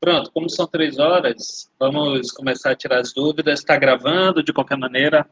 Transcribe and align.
Pronto, 0.00 0.32
como 0.32 0.48
são 0.48 0.66
três 0.66 0.98
horas, 0.98 1.70
vamos 1.78 2.32
começar 2.32 2.70
a 2.70 2.74
tirar 2.74 3.00
as 3.00 3.12
dúvidas. 3.12 3.60
Está 3.60 3.76
gravando 3.76 4.42
de 4.42 4.50
qualquer 4.50 4.78
maneira. 4.78 5.28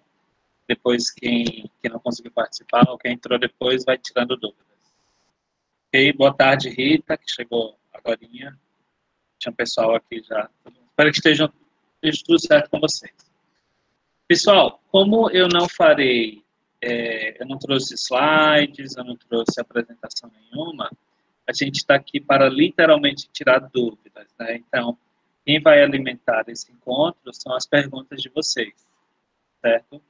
Depois, 0.68 1.10
quem, 1.10 1.70
quem 1.80 1.90
não 1.90 1.98
conseguiu 1.98 2.30
participar 2.30 2.86
ou 2.90 2.98
quem 2.98 3.14
entrou 3.14 3.38
depois 3.38 3.82
vai 3.82 3.96
tirando 3.96 4.36
dúvidas. 4.36 4.66
Ok? 5.88 6.12
Boa 6.12 6.34
tarde, 6.34 6.68
Rita, 6.68 7.16
que 7.16 7.24
chegou 7.26 7.78
agora. 7.94 8.18
Tinha 8.18 8.58
um 9.48 9.52
pessoal 9.52 9.94
aqui 9.94 10.22
já. 10.22 10.50
Espero 10.66 11.10
que 11.12 11.16
esteja, 11.16 11.52
esteja 12.02 12.24
tudo 12.26 12.38
certo 12.38 12.68
com 12.68 12.78
vocês. 12.78 13.14
Pessoal, 14.26 14.82
como 14.92 15.30
eu 15.30 15.48
não 15.48 15.66
farei, 15.66 16.44
é, 16.82 17.42
eu 17.42 17.46
não 17.46 17.58
trouxe 17.58 17.94
slides, 17.94 18.96
eu 18.98 19.04
não 19.04 19.16
trouxe 19.16 19.58
apresentação 19.58 20.30
nenhuma, 20.30 20.90
a 21.48 21.52
gente 21.52 21.76
está 21.76 21.94
aqui 21.94 22.20
para 22.20 22.46
literalmente 22.48 23.28
tirar 23.32 23.58
dúvidas, 23.58 24.28
né? 24.38 24.56
Então, 24.56 24.98
quem 25.46 25.58
vai 25.60 25.82
alimentar 25.82 26.44
esse 26.48 26.70
encontro 26.70 27.32
são 27.32 27.54
as 27.54 27.66
perguntas 27.66 28.20
de 28.20 28.28
vocês, 28.28 28.74
certo? 29.62 30.02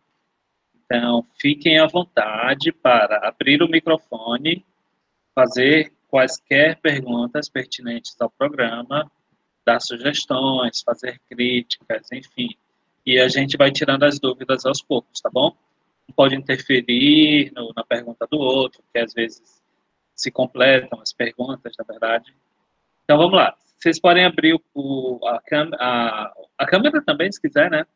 Então, 0.74 1.24
fiquem 1.40 1.78
à 1.78 1.86
vontade 1.86 2.72
para 2.72 3.28
abrir 3.28 3.62
o 3.62 3.68
microfone, 3.68 4.64
fazer 5.32 5.92
quaisquer 6.08 6.80
perguntas 6.80 7.48
pertinentes 7.48 8.20
ao 8.20 8.30
programa, 8.30 9.08
dar 9.64 9.78
sugestões, 9.80 10.82
fazer 10.82 11.20
críticas, 11.30 12.10
enfim. 12.10 12.48
E 13.06 13.20
a 13.20 13.28
gente 13.28 13.56
vai 13.56 13.70
tirando 13.70 14.02
as 14.02 14.18
dúvidas 14.18 14.66
aos 14.66 14.82
poucos, 14.82 15.20
tá 15.20 15.30
bom? 15.32 15.56
Não 16.08 16.14
pode 16.16 16.34
interferir 16.34 17.52
no, 17.54 17.72
na 17.76 17.84
pergunta 17.84 18.26
do 18.28 18.38
outro, 18.38 18.82
que 18.92 18.98
às 18.98 19.12
vezes 19.12 19.57
se 20.18 20.32
completam 20.32 21.00
as 21.00 21.12
perguntas, 21.12 21.72
na 21.78 21.84
verdade. 21.84 22.34
Então, 23.04 23.16
vamos 23.16 23.34
lá. 23.34 23.54
Vocês 23.78 24.00
podem 24.00 24.24
abrir 24.24 24.60
o, 24.74 25.20
a, 25.24 25.40
a, 25.78 26.32
a, 26.58 26.66
câmera 26.66 27.00
também, 27.00 27.30
se 27.30 27.40
quiser, 27.40 27.70
né? 27.70 27.86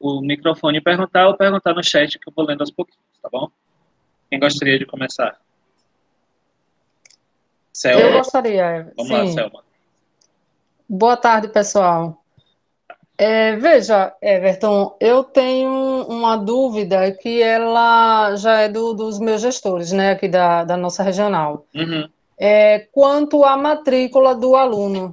O 0.00 0.20
microfone 0.20 0.78
e 0.78 0.80
perguntar 0.80 1.28
ou 1.28 1.36
perguntar 1.36 1.72
no 1.72 1.82
chat 1.82 2.18
que 2.18 2.28
eu 2.28 2.32
vou 2.34 2.44
lendo 2.44 2.62
aos 2.62 2.72
pouquinhos, 2.72 3.06
tá 3.22 3.28
bom? 3.30 3.48
Quem 4.28 4.40
gostaria 4.40 4.78
de 4.78 4.84
começar? 4.84 5.40
Selma. 7.72 8.00
Eu 8.00 8.12
gostaria. 8.18 8.92
Vamos 8.96 9.06
sim. 9.06 9.16
lá, 9.16 9.26
Selma. 9.28 9.64
Boa 10.88 11.16
tarde, 11.16 11.48
pessoal. 11.48 12.24
É, 13.20 13.56
veja, 13.56 14.14
Everton, 14.22 14.96
eu 15.00 15.24
tenho 15.24 16.06
uma 16.08 16.36
dúvida 16.36 17.10
que 17.10 17.42
ela 17.42 18.36
já 18.36 18.60
é 18.60 18.68
do, 18.68 18.94
dos 18.94 19.18
meus 19.18 19.42
gestores, 19.42 19.90
né, 19.90 20.12
aqui 20.12 20.28
da, 20.28 20.62
da 20.62 20.76
nossa 20.76 21.02
regional. 21.02 21.66
Uhum. 21.74 22.08
É, 22.38 22.86
quanto 22.92 23.42
à 23.42 23.56
matrícula 23.56 24.36
do 24.36 24.54
aluno 24.54 25.12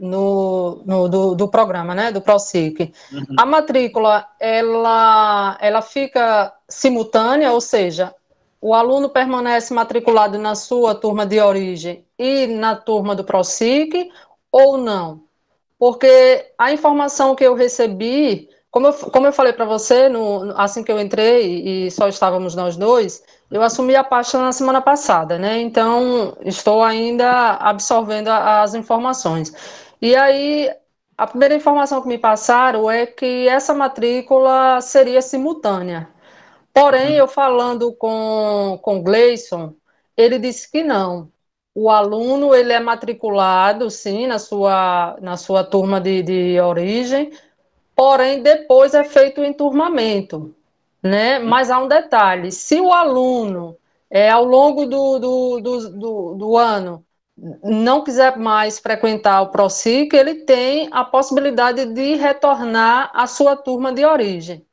no, 0.00 0.82
no 0.84 1.08
do, 1.08 1.34
do, 1.34 1.48
programa, 1.48 1.94
né, 1.94 2.12
do 2.12 2.20
ProSIC. 2.20 2.92
Uhum. 3.12 3.24
A 3.38 3.46
matrícula, 3.46 4.26
ela, 4.38 5.56
ela 5.60 5.80
fica 5.80 6.52
simultânea, 6.68 7.52
ou 7.52 7.60
seja, 7.60 8.14
o 8.60 8.74
aluno 8.74 9.08
permanece 9.08 9.72
matriculado 9.72 10.38
na 10.38 10.54
sua 10.54 10.94
turma 10.94 11.24
de 11.24 11.40
origem 11.40 12.04
e 12.18 12.46
na 12.46 12.76
turma 12.76 13.14
do 13.14 13.24
ProSIC, 13.24 14.10
ou 14.50 14.76
não? 14.76 15.22
Porque 15.82 16.46
a 16.56 16.72
informação 16.72 17.34
que 17.34 17.42
eu 17.42 17.56
recebi, 17.56 18.48
como 18.70 18.86
eu, 18.86 18.92
como 18.92 19.26
eu 19.26 19.32
falei 19.32 19.52
para 19.52 19.64
você, 19.64 20.08
no, 20.08 20.54
assim 20.56 20.84
que 20.84 20.92
eu 20.92 21.00
entrei 21.00 21.86
e 21.86 21.90
só 21.90 22.06
estávamos 22.06 22.54
nós 22.54 22.76
dois, 22.76 23.24
eu 23.50 23.60
assumi 23.60 23.96
a 23.96 24.04
pasta 24.04 24.38
na 24.38 24.52
semana 24.52 24.80
passada, 24.80 25.40
né? 25.40 25.60
Então, 25.60 26.36
estou 26.44 26.84
ainda 26.84 27.54
absorvendo 27.54 28.28
as 28.28 28.74
informações. 28.74 29.52
E 30.00 30.14
aí, 30.14 30.72
a 31.18 31.26
primeira 31.26 31.56
informação 31.56 32.00
que 32.00 32.06
me 32.06 32.16
passaram 32.16 32.88
é 32.88 33.04
que 33.04 33.48
essa 33.48 33.74
matrícula 33.74 34.80
seria 34.80 35.20
simultânea. 35.20 36.08
Porém, 36.72 37.14
eu 37.16 37.26
falando 37.26 37.92
com, 37.96 38.78
com 38.82 39.02
Gleison, 39.02 39.74
ele 40.16 40.38
disse 40.38 40.70
que 40.70 40.84
não, 40.84 41.31
o 41.74 41.90
aluno 41.90 42.54
ele 42.54 42.72
é 42.72 42.80
matriculado, 42.80 43.90
sim, 43.90 44.26
na 44.26 44.38
sua, 44.38 45.16
na 45.20 45.36
sua 45.36 45.64
turma 45.64 46.00
de, 46.00 46.22
de 46.22 46.60
origem, 46.60 47.32
porém 47.96 48.42
depois 48.42 48.94
é 48.94 49.04
feito 49.04 49.40
o 49.40 49.44
enturmamento, 49.44 50.54
né? 51.02 51.38
Mas 51.38 51.70
há 51.70 51.78
um 51.78 51.88
detalhe: 51.88 52.52
se 52.52 52.80
o 52.80 52.92
aluno, 52.92 53.76
é, 54.10 54.30
ao 54.30 54.44
longo 54.44 54.86
do, 54.86 55.18
do, 55.18 55.60
do, 55.60 55.90
do, 55.90 56.34
do 56.34 56.56
ano, 56.56 57.04
não 57.64 58.04
quiser 58.04 58.36
mais 58.36 58.78
frequentar 58.78 59.40
o 59.42 59.48
ProSIC, 59.48 60.14
ele 60.14 60.44
tem 60.44 60.88
a 60.92 61.02
possibilidade 61.04 61.86
de 61.86 62.14
retornar 62.14 63.10
à 63.14 63.26
sua 63.26 63.56
turma 63.56 63.92
de 63.92 64.04
origem. 64.04 64.64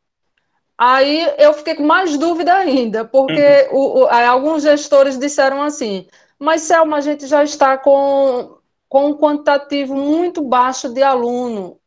Aí 0.78 1.28
eu 1.38 1.54
fiquei 1.54 1.76
com 1.76 1.84
mais 1.84 2.18
dúvida 2.18 2.54
ainda, 2.54 3.04
porque 3.04 3.68
uhum. 3.72 3.78
o, 3.78 4.00
o, 4.04 4.08
alguns 4.08 4.64
gestores 4.64 5.18
disseram 5.18 5.62
assim: 5.62 6.08
mas, 6.40 6.62
Selma, 6.62 6.98
a 6.98 7.02
gente 7.02 7.28
já 7.28 7.44
está 7.44 7.78
com, 7.78 8.58
com 8.88 9.08
um 9.08 9.18
quantitativo 9.18 9.96
muito 9.96 10.42
baixo 10.42 10.90
de 10.90 11.04
aluno 11.04 11.80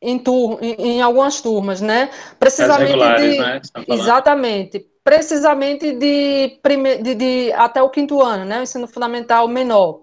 em, 0.00 0.18
tur 0.18 0.58
em, 0.62 0.74
em 0.74 1.02
algumas 1.02 1.40
turmas, 1.40 1.80
né? 1.80 2.10
Precisamente 2.38 2.92
de. 2.92 3.38
Né, 3.38 3.60
exatamente. 3.88 4.86
Precisamente 5.04 5.92
de, 5.92 6.58
prime, 6.62 6.98
de, 7.02 7.14
de, 7.14 7.52
até 7.52 7.82
o 7.82 7.88
quinto 7.88 8.20
ano, 8.20 8.44
né? 8.44 8.60
O 8.60 8.62
ensino 8.62 8.86
fundamental 8.86 9.48
menor. 9.48 10.02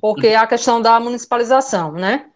Porque 0.00 0.34
hum. 0.34 0.38
a 0.38 0.46
questão 0.46 0.82
da 0.82 0.98
municipalização, 0.98 1.92
né? 1.92 2.26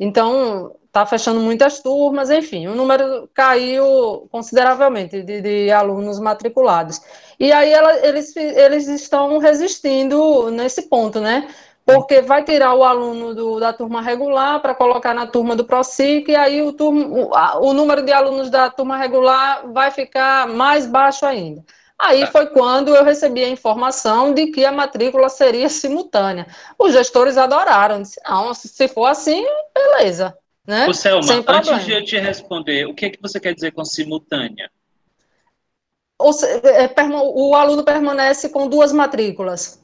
Então, 0.00 0.74
está 0.94 1.04
fechando 1.04 1.40
muitas 1.40 1.80
turmas, 1.80 2.30
enfim, 2.30 2.68
o 2.68 2.74
número 2.76 3.28
caiu 3.34 4.28
consideravelmente 4.30 5.22
de, 5.24 5.40
de 5.40 5.72
alunos 5.72 6.20
matriculados. 6.20 7.00
E 7.38 7.50
aí 7.50 7.72
ela, 7.72 8.06
eles, 8.06 8.34
eles 8.36 8.86
estão 8.86 9.38
resistindo 9.38 10.52
nesse 10.52 10.82
ponto, 10.82 11.20
né? 11.20 11.48
Porque 11.84 12.22
vai 12.22 12.44
tirar 12.44 12.74
o 12.74 12.84
aluno 12.84 13.34
do, 13.34 13.58
da 13.58 13.72
turma 13.72 14.00
regular 14.00 14.62
para 14.62 14.72
colocar 14.72 15.12
na 15.12 15.26
turma 15.26 15.56
do 15.56 15.64
ProSIC, 15.64 16.30
e 16.30 16.36
aí 16.36 16.62
o, 16.62 16.72
turma, 16.72 17.04
o, 17.06 17.68
o 17.68 17.72
número 17.72 18.02
de 18.02 18.12
alunos 18.12 18.48
da 18.48 18.70
turma 18.70 18.96
regular 18.96 19.66
vai 19.72 19.90
ficar 19.90 20.46
mais 20.46 20.86
baixo 20.86 21.26
ainda. 21.26 21.64
Aí 21.98 22.22
é. 22.22 22.26
foi 22.26 22.46
quando 22.46 22.94
eu 22.94 23.02
recebi 23.02 23.42
a 23.42 23.48
informação 23.48 24.32
de 24.32 24.46
que 24.46 24.64
a 24.64 24.70
matrícula 24.70 25.28
seria 25.28 25.68
simultânea. 25.68 26.46
Os 26.78 26.92
gestores 26.92 27.36
adoraram, 27.36 28.00
disse, 28.00 28.20
não, 28.28 28.54
se 28.54 28.86
for 28.86 29.06
assim, 29.06 29.44
beleza. 29.74 30.38
Né? 30.66 30.86
Ô, 30.88 30.94
Selma, 30.94 31.44
antes 31.46 31.84
de 31.84 31.92
eu 31.92 32.04
te 32.04 32.18
responder, 32.18 32.86
o 32.86 32.94
que, 32.94 33.06
é 33.06 33.10
que 33.10 33.20
você 33.20 33.38
quer 33.38 33.54
dizer 33.54 33.72
com 33.72 33.84
simultânea? 33.84 34.70
É, 36.20 36.88
o 37.34 37.54
aluno 37.54 37.84
permanece 37.84 38.48
com 38.48 38.68
duas 38.68 38.92
matrículas. 38.92 39.82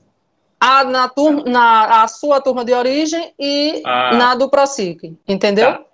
A, 0.58 0.84
na, 0.84 1.08
turma, 1.08 1.44
tá. 1.44 1.50
na 1.50 2.02
a 2.02 2.08
sua 2.08 2.40
turma 2.40 2.64
de 2.64 2.72
origem 2.72 3.34
e 3.38 3.82
ah. 3.84 4.14
na 4.14 4.34
do 4.34 4.48
ProSIC, 4.48 5.16
entendeu? 5.26 5.72
Tá. 5.72 5.84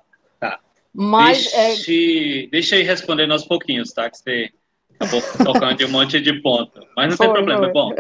tá. 0.41 0.61
Mas, 0.93 1.53
deixa, 1.53 1.93
é... 1.93 2.47
deixa 2.51 2.77
eu 2.77 2.81
ir 2.81 2.85
respondendo 2.85 3.33
aos 3.33 3.45
pouquinhos, 3.45 3.93
tá? 3.93 4.11
Que 4.11 4.19
você 4.19 4.51
acabou 4.99 5.23
tocando 5.45 5.77
de 5.77 5.85
um 5.85 5.91
monte 5.91 6.21
de 6.21 6.33
ponto. 6.41 6.81
Mas 6.97 7.11
não 7.11 7.17
foi, 7.17 7.27
tem 7.27 7.35
problema. 7.35 7.65
Foi. 7.65 7.73
Bom, 7.73 7.93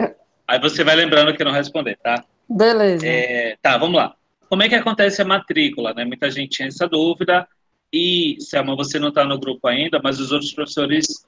aí 0.46 0.60
você 0.60 0.84
vai 0.84 0.96
lembrando 0.96 1.36
que 1.36 1.44
não 1.44 1.52
responder, 1.52 1.96
tá? 2.02 2.24
Beleza. 2.48 3.06
É, 3.06 3.56
tá, 3.60 3.76
vamos 3.76 3.96
lá. 3.96 4.14
Como 4.48 4.62
é 4.62 4.68
que 4.68 4.74
acontece 4.74 5.22
a 5.22 5.24
matrícula? 5.24 5.92
Né? 5.94 6.04
Muita 6.04 6.30
gente 6.30 6.50
tinha 6.50 6.68
essa 6.68 6.88
dúvida. 6.88 7.46
E, 7.92 8.36
Selma, 8.40 8.76
você 8.76 8.98
não 8.98 9.08
está 9.08 9.24
no 9.24 9.38
grupo 9.38 9.66
ainda, 9.68 10.00
mas 10.02 10.20
os 10.20 10.32
outros 10.32 10.52
professores, 10.52 11.26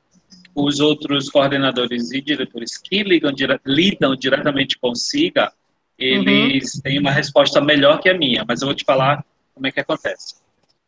os 0.54 0.80
outros 0.80 1.30
coordenadores 1.30 2.10
e 2.12 2.20
diretores 2.20 2.76
que 2.76 3.02
ligam, 3.02 3.32
lidam 3.64 4.16
diretamente 4.16 4.78
com 4.78 4.90
o 4.90 4.96
SIGA, 4.96 5.52
eles 5.98 6.74
uhum. 6.74 6.80
têm 6.82 6.98
uma 6.98 7.10
resposta 7.10 7.60
melhor 7.60 8.00
que 8.00 8.08
a 8.08 8.14
minha, 8.14 8.44
mas 8.46 8.62
eu 8.62 8.66
vou 8.68 8.74
te 8.74 8.84
falar 8.84 9.24
como 9.54 9.66
é 9.66 9.72
que 9.72 9.80
acontece. 9.80 10.36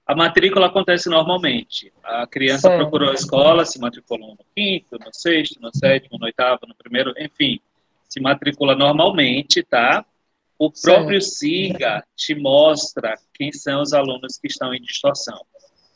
A 0.06 0.14
matrícula 0.14 0.66
acontece 0.66 1.08
normalmente. 1.08 1.92
A 2.02 2.26
criança 2.26 2.68
procurou 2.68 3.10
a 3.10 3.14
escola, 3.14 3.64
se 3.64 3.80
matriculou 3.80 4.30
no 4.30 4.44
quinto, 4.56 4.98
no 4.98 5.12
sexto, 5.12 5.60
no 5.60 5.70
sétimo, 5.72 6.18
no 6.18 6.26
oitavo, 6.26 6.60
no 6.66 6.74
primeiro, 6.74 7.14
enfim, 7.16 7.60
se 8.08 8.20
matricula 8.20 8.74
normalmente, 8.74 9.62
tá? 9.62 10.04
O 10.60 10.70
próprio 10.70 11.22
SIGA 11.22 12.04
te 12.14 12.34
mostra 12.34 13.14
quem 13.32 13.50
são 13.50 13.80
os 13.80 13.94
alunos 13.94 14.36
que 14.36 14.46
estão 14.46 14.74
em 14.74 14.82
distorção. 14.82 15.40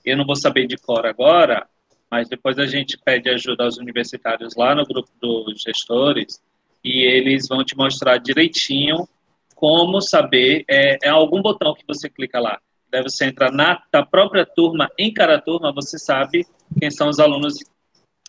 Eu 0.02 0.16
não 0.16 0.24
vou 0.24 0.34
saber 0.34 0.66
de 0.66 0.78
cor 0.78 1.04
agora, 1.04 1.68
mas 2.10 2.30
depois 2.30 2.58
a 2.58 2.64
gente 2.64 2.96
pede 2.96 3.28
ajuda 3.28 3.64
aos 3.64 3.76
universitários 3.76 4.56
lá 4.56 4.74
no 4.74 4.86
grupo 4.86 5.10
dos 5.20 5.60
gestores 5.60 6.40
e 6.82 7.02
eles 7.02 7.46
vão 7.46 7.62
te 7.62 7.76
mostrar 7.76 8.16
direitinho 8.16 9.06
como 9.54 10.00
saber. 10.00 10.64
É, 10.66 10.96
é 11.02 11.08
algum 11.10 11.42
botão 11.42 11.74
que 11.74 11.84
você 11.86 12.08
clica 12.08 12.40
lá. 12.40 12.58
Deve 12.90 13.10
você 13.10 13.26
entrar 13.26 13.52
na, 13.52 13.82
na 13.92 14.06
própria 14.06 14.46
turma, 14.46 14.88
em 14.98 15.12
cada 15.12 15.38
turma, 15.38 15.74
você 15.74 15.98
sabe 15.98 16.46
quem 16.80 16.90
são 16.90 17.10
os 17.10 17.20
alunos 17.20 17.58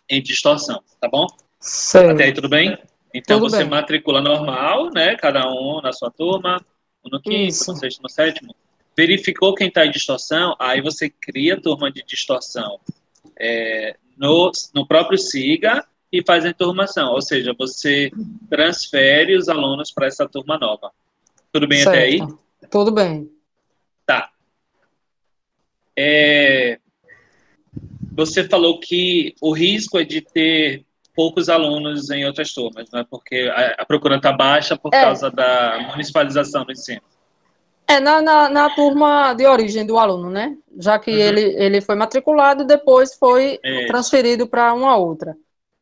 em 0.06 0.22
distorção, 0.22 0.82
tá 1.00 1.08
bom? 1.08 1.26
Sim. 1.58 2.10
Até 2.10 2.24
aí, 2.24 2.34
tudo 2.34 2.50
bem? 2.50 2.76
Então 3.16 3.38
Tudo 3.38 3.50
você 3.50 3.58
bem. 3.58 3.68
matricula 3.68 4.20
normal, 4.20 4.90
né? 4.90 5.16
Cada 5.16 5.50
um 5.50 5.80
na 5.80 5.92
sua 5.92 6.10
turma, 6.10 6.60
um 7.04 7.08
no 7.10 7.20
quinto, 7.20 7.48
Isso. 7.48 7.72
no 7.72 7.78
sexto, 7.78 8.02
no 8.02 8.10
sétimo. 8.10 8.54
verificou 8.96 9.54
quem 9.54 9.68
está 9.68 9.86
em 9.86 9.90
distorção, 9.90 10.54
aí 10.58 10.80
você 10.80 11.08
cria 11.08 11.60
turma 11.60 11.90
de 11.90 12.02
distorção 12.02 12.78
é, 13.38 13.96
no, 14.16 14.50
no 14.74 14.86
próprio 14.86 15.18
SIGA 15.18 15.86
e 16.12 16.22
faz 16.24 16.44
a 16.44 16.48
enturmação, 16.48 17.12
ou 17.12 17.20
seja, 17.20 17.54
você 17.58 18.10
transfere 18.48 19.36
os 19.36 19.48
alunos 19.48 19.90
para 19.90 20.06
essa 20.06 20.28
turma 20.28 20.58
nova. 20.58 20.90
Tudo 21.52 21.66
bem 21.66 21.82
certo. 21.82 21.88
até 21.94 22.02
aí? 22.04 22.20
Tudo 22.70 22.92
bem. 22.92 23.30
Tá. 24.06 24.30
É, 25.96 26.78
você 28.12 28.48
falou 28.48 28.80
que 28.80 29.34
o 29.42 29.52
risco 29.52 29.98
é 29.98 30.04
de 30.04 30.22
ter 30.22 30.85
poucos 31.16 31.48
alunos 31.48 32.10
em 32.10 32.26
outras 32.26 32.52
turmas, 32.52 32.90
né? 32.92 33.04
porque 33.10 33.50
a, 33.52 33.82
a 33.82 33.86
procura 33.86 34.16
está 34.16 34.30
baixa 34.30 34.76
por 34.76 34.94
é. 34.94 35.00
causa 35.00 35.30
da 35.30 35.88
municipalização 35.90 36.64
do 36.64 36.72
ensino. 36.72 37.00
É, 37.88 37.98
na, 38.00 38.20
na, 38.20 38.48
na, 38.48 38.70
turma 38.70 39.32
de 39.32 39.46
origem 39.46 39.86
do 39.86 39.96
aluno, 39.96 40.28
né? 40.28 40.56
Já 40.76 40.98
que 40.98 41.10
uhum. 41.10 41.16
ele, 41.16 41.40
ele 41.40 41.80
foi 41.80 41.94
matriculado 41.94 42.64
e 42.64 42.66
depois 42.66 43.14
foi 43.14 43.60
é. 43.62 43.86
transferido 43.86 44.46
para 44.46 44.74
uma 44.74 44.96
outra. 44.96 45.36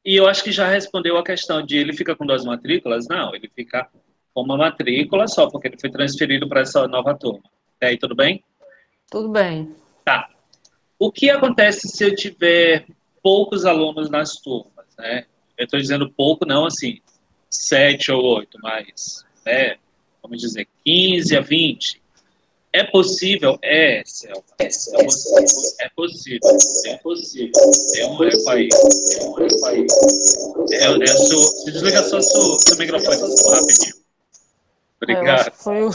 E 0.04 0.14
eu 0.14 0.26
acho 0.26 0.44
que 0.44 0.52
já 0.52 0.68
respondeu 0.68 1.16
a 1.16 1.24
questão 1.24 1.64
de 1.64 1.78
ele 1.78 1.94
fica 1.94 2.14
com 2.14 2.26
duas 2.26 2.44
matrículas? 2.44 3.08
Não, 3.08 3.34
ele 3.34 3.50
fica 3.54 3.88
com 4.34 4.42
uma 4.42 4.56
matrícula 4.56 5.26
só, 5.26 5.48
porque 5.48 5.68
ele 5.68 5.80
foi 5.80 5.90
transferido 5.90 6.46
para 6.46 6.60
essa 6.60 6.86
nova 6.86 7.14
turma. 7.14 7.44
E 7.80 7.86
aí, 7.86 7.96
tudo 7.96 8.14
bem? 8.14 8.44
Tudo 9.10 9.30
bem. 9.30 9.74
Tá. 10.04 10.28
O 10.98 11.10
que 11.10 11.30
acontece 11.30 11.88
se 11.88 12.04
eu 12.04 12.14
tiver 12.14 12.84
poucos 13.22 13.64
alunos 13.64 14.10
nas 14.10 14.32
turmas, 14.36 14.73
né? 14.98 15.24
Eu 15.56 15.64
estou 15.64 15.78
dizendo 15.78 16.10
pouco, 16.10 16.44
não 16.44 16.66
assim, 16.66 17.00
sete 17.50 18.10
ou 18.10 18.22
oito, 18.38 18.58
mas, 18.62 19.24
né, 19.46 19.76
vamos 20.22 20.40
dizer, 20.40 20.66
15 20.84 21.36
a 21.36 21.40
20. 21.40 22.02
É 22.72 22.82
possível? 22.82 23.56
É, 23.62 24.02
Selma. 24.04 24.42
É, 24.58 24.64
é 24.64 24.68
possível. 24.68 25.70
É 25.78 25.88
possível. 25.94 26.40
É 26.86 26.96
possível. 26.96 27.52
Tem 27.92 28.04
um 28.10 28.24
eco 28.24 28.50
aí. 28.50 28.68
Tem 28.68 29.28
um 29.28 29.38
eco 29.38 29.66
aí. 29.66 29.86
É, 30.72 31.02
é 31.02 31.06
seu, 31.06 31.38
se 31.38 31.70
desliga 31.70 32.02
só 32.02 32.20
seu, 32.20 32.58
seu 32.58 32.76
microfone, 32.76 33.16
rapidinho. 33.16 33.94
Obrigado. 35.00 35.52
Foi 35.52 35.84
o... 35.84 35.90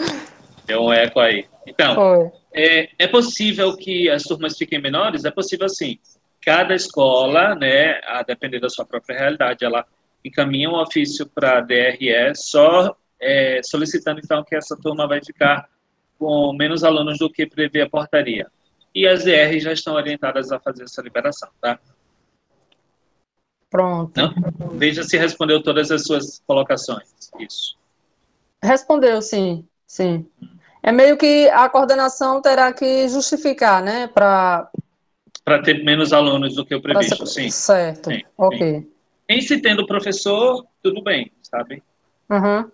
Deu 0.64 0.84
um 0.84 0.92
eco 0.94 1.20
aí. 1.20 1.46
Então, 1.66 2.32
é, 2.54 2.88
é 2.98 3.06
possível 3.06 3.76
que 3.76 4.08
as 4.08 4.22
turmas 4.22 4.56
fiquem 4.56 4.80
menores? 4.80 5.26
É 5.26 5.30
possível 5.30 5.68
sim. 5.68 5.98
Cada 6.44 6.74
escola, 6.74 7.54
né, 7.54 8.00
a 8.06 8.22
depender 8.22 8.60
da 8.60 8.68
sua 8.68 8.84
própria 8.84 9.18
realidade, 9.18 9.64
ela 9.64 9.86
encaminha 10.24 10.68
um 10.68 10.80
ofício 10.80 11.26
para 11.26 11.58
a 11.58 11.60
DRE 11.60 12.34
só 12.34 12.96
é, 13.20 13.60
solicitando 13.64 14.20
então 14.22 14.44
que 14.44 14.54
essa 14.54 14.76
turma 14.76 15.08
vai 15.08 15.22
ficar 15.24 15.68
com 16.18 16.52
menos 16.52 16.84
alunos 16.84 17.18
do 17.18 17.30
que 17.30 17.46
prevê 17.46 17.82
a 17.82 17.88
portaria. 17.88 18.46
E 18.94 19.06
as 19.08 19.24
DRs 19.24 19.62
já 19.62 19.72
estão 19.72 19.94
orientadas 19.94 20.52
a 20.52 20.60
fazer 20.60 20.84
essa 20.84 21.02
liberação, 21.02 21.48
tá? 21.60 21.78
Pronto. 23.68 24.12
Não? 24.16 24.68
Veja 24.78 25.02
se 25.02 25.16
respondeu 25.16 25.62
todas 25.62 25.90
as 25.90 26.04
suas 26.04 26.40
colocações. 26.46 27.08
Isso. 27.40 27.76
Respondeu, 28.62 29.20
sim, 29.20 29.66
sim. 29.86 30.26
É 30.82 30.92
meio 30.92 31.16
que 31.16 31.48
a 31.48 31.68
coordenação 31.68 32.40
terá 32.40 32.72
que 32.72 33.08
justificar, 33.08 33.82
né, 33.82 34.06
para 34.06 34.70
para 35.44 35.62
ter 35.62 35.84
menos 35.84 36.12
alunos 36.12 36.54
do 36.54 36.64
que 36.64 36.74
o 36.74 36.80
previsto, 36.80 37.26
sim. 37.26 37.50
Certo. 37.50 38.10
Sim, 38.10 38.22
ok. 38.36 38.58
Sim. 38.58 38.90
Em 39.28 39.40
se 39.40 39.60
tendo 39.60 39.86
professor, 39.86 40.66
tudo 40.82 41.02
bem, 41.02 41.30
sabe? 41.42 41.82
Uhum. 42.30 42.70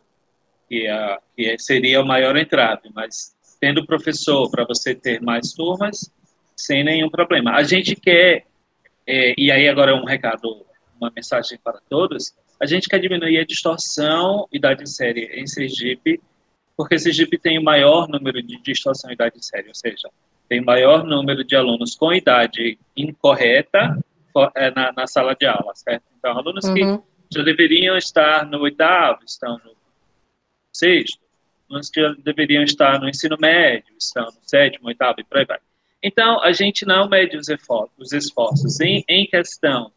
Que, 0.69 0.87
a, 0.87 1.19
que 1.37 1.58
seria 1.58 2.00
o 2.00 2.06
maior 2.06 2.37
entrave, 2.37 2.90
mas 2.94 3.34
tendo 3.61 3.84
professor 3.84 4.50
para 4.50 4.64
você 4.64 4.94
ter 4.94 5.20
mais 5.20 5.52
turmas, 5.52 6.11
sem 6.56 6.84
nenhum 6.84 7.11
problema. 7.11 7.52
A 7.52 7.62
gente 7.62 7.96
quer, 7.96 8.46
é, 9.06 9.34
e 9.37 9.50
aí 9.50 9.69
agora 9.69 9.90
é 9.93 9.94
um 9.94 10.05
recado, 10.05 10.64
uma 11.00 11.12
mensagem 11.14 11.58
para 11.62 11.81
todos, 11.88 12.34
a 12.61 12.67
gente 12.67 12.88
quer 12.88 12.99
diminuir 12.99 13.38
a 13.38 13.44
distorção 13.44 14.46
idade 14.52 14.88
série 14.88 15.26
em 15.40 15.46
Sergipe, 15.46 16.20
porque 16.76 16.99
Sergipe 16.99 17.38
tem 17.38 17.58
o 17.58 17.62
maior 17.62 18.08
número 18.08 18.43
de 18.43 18.61
distorção 18.62 19.11
idade 19.11 19.44
série, 19.44 19.69
ou 19.69 19.75
seja, 19.75 20.08
tem 20.50 20.61
maior 20.61 21.05
número 21.05 21.44
de 21.44 21.55
alunos 21.55 21.94
com 21.94 22.12
idade 22.12 22.76
incorreta 22.97 23.97
é, 24.56 24.73
na, 24.73 24.93
na 24.93 25.06
sala 25.06 25.32
de 25.37 25.47
aula, 25.47 25.73
certo? 25.76 26.02
Então, 26.19 26.37
alunos 26.37 26.64
uhum. 26.64 26.75
que 26.75 27.05
já 27.32 27.44
deveriam 27.44 27.97
estar 27.97 28.44
no 28.44 28.58
oitavo, 28.58 29.20
estão 29.25 29.61
no 29.64 29.76
sexto, 30.73 31.20
alunos 31.69 31.88
que 31.88 32.00
já 32.00 32.12
deveriam 32.25 32.64
estar 32.64 33.00
no 33.00 33.08
ensino 33.08 33.37
médio, 33.41 33.94
estão 33.97 34.25
no 34.25 34.41
sétimo, 34.43 34.88
oitavo 34.88 35.20
e 35.20 35.25
por 35.25 35.38
aí 35.38 35.44
vai. 35.44 35.61
Então, 36.02 36.43
a 36.43 36.50
gente 36.50 36.85
não 36.85 37.08
mede 37.08 37.37
os 37.37 37.49
esforços, 37.49 37.94
os 37.96 38.12
esforços 38.12 38.81
em, 38.81 39.05
em 39.08 39.26
questão 39.29 39.93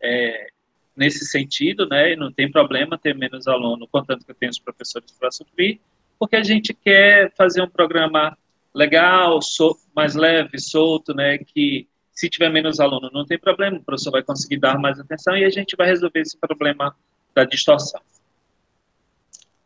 é, 0.00 0.50
nesse 0.96 1.26
sentido, 1.26 1.84
né? 1.88 2.14
Não 2.14 2.30
tem 2.30 2.48
problema 2.48 2.96
ter 2.96 3.16
menos 3.16 3.48
aluno, 3.48 3.88
contanto 3.90 4.24
que 4.24 4.30
eu 4.30 4.36
tenho 4.36 4.50
os 4.50 4.58
professores 4.60 5.10
para 5.18 5.32
suprir, 5.32 5.80
porque 6.16 6.36
a 6.36 6.44
gente 6.44 6.72
quer 6.72 7.32
fazer 7.34 7.60
um 7.60 7.68
programa 7.68 8.38
legal, 8.76 9.40
so, 9.40 9.76
mais 9.94 10.14
leve, 10.14 10.58
solto, 10.58 11.14
né? 11.14 11.38
Que 11.38 11.88
se 12.12 12.28
tiver 12.28 12.50
menos 12.50 12.78
aluno 12.78 13.10
não 13.12 13.24
tem 13.24 13.38
problema, 13.38 13.78
o 13.78 13.82
professor 13.82 14.10
vai 14.10 14.22
conseguir 14.22 14.58
dar 14.58 14.78
mais 14.78 15.00
atenção 15.00 15.36
e 15.36 15.44
a 15.44 15.50
gente 15.50 15.74
vai 15.76 15.86
resolver 15.86 16.20
esse 16.20 16.36
problema 16.38 16.94
da 17.34 17.44
distorção. 17.44 18.00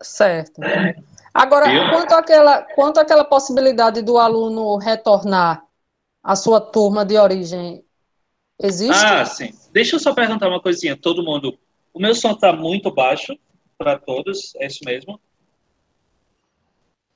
Certo. 0.00 0.60
Agora, 1.34 1.66
quanto 1.90 2.12
àquela, 2.12 2.62
quanto 2.74 2.98
àquela 2.98 3.24
possibilidade 3.24 4.00
do 4.00 4.16
aluno 4.16 4.76
retornar 4.78 5.64
à 6.22 6.36
sua 6.36 6.60
turma 6.60 7.04
de 7.04 7.16
origem, 7.16 7.84
existe? 8.60 9.04
Ah, 9.04 9.24
sim. 9.24 9.52
Deixa 9.72 9.96
eu 9.96 10.00
só 10.00 10.14
perguntar 10.14 10.48
uma 10.48 10.60
coisinha. 10.60 10.96
Todo 10.96 11.24
mundo. 11.24 11.58
O 11.92 12.00
meu 12.00 12.14
som 12.14 12.30
está 12.32 12.52
muito 12.52 12.90
baixo 12.92 13.36
para 13.76 13.98
todos, 13.98 14.54
é 14.56 14.66
isso 14.66 14.84
mesmo? 14.84 15.20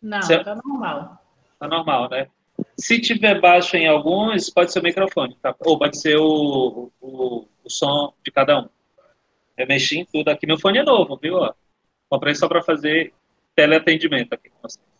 Não, 0.02 0.18
está 0.18 0.54
normal. 0.56 1.23
Está 1.64 1.76
normal, 1.76 2.10
né? 2.10 2.26
Se 2.78 3.00
tiver 3.00 3.40
baixo 3.40 3.74
em 3.76 3.88
alguns, 3.88 4.50
pode 4.50 4.70
ser 4.70 4.80
o 4.80 4.82
microfone, 4.82 5.34
tá? 5.40 5.54
ou 5.60 5.78
pode 5.78 5.98
ser 5.98 6.16
o, 6.18 6.92
o, 7.00 7.48
o 7.64 7.70
som 7.70 8.12
de 8.22 8.30
cada 8.30 8.60
um. 8.60 8.68
Eu 9.56 9.66
mexi 9.66 10.00
em 10.00 10.04
tudo 10.04 10.28
aqui. 10.28 10.46
Meu 10.46 10.58
fone 10.58 10.78
é 10.78 10.82
novo, 10.82 11.16
viu? 11.16 11.38
Comprei 12.10 12.34
só 12.34 12.46
para 12.48 12.62
fazer 12.62 13.14
teleatendimento 13.56 14.34
aqui 14.34 14.50
com 14.50 14.58
vocês. 14.62 14.84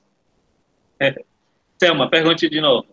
É. 1.00 1.12
Selma, 1.76 2.08
pergunte 2.08 2.48
de 2.48 2.60
novo. 2.60 2.86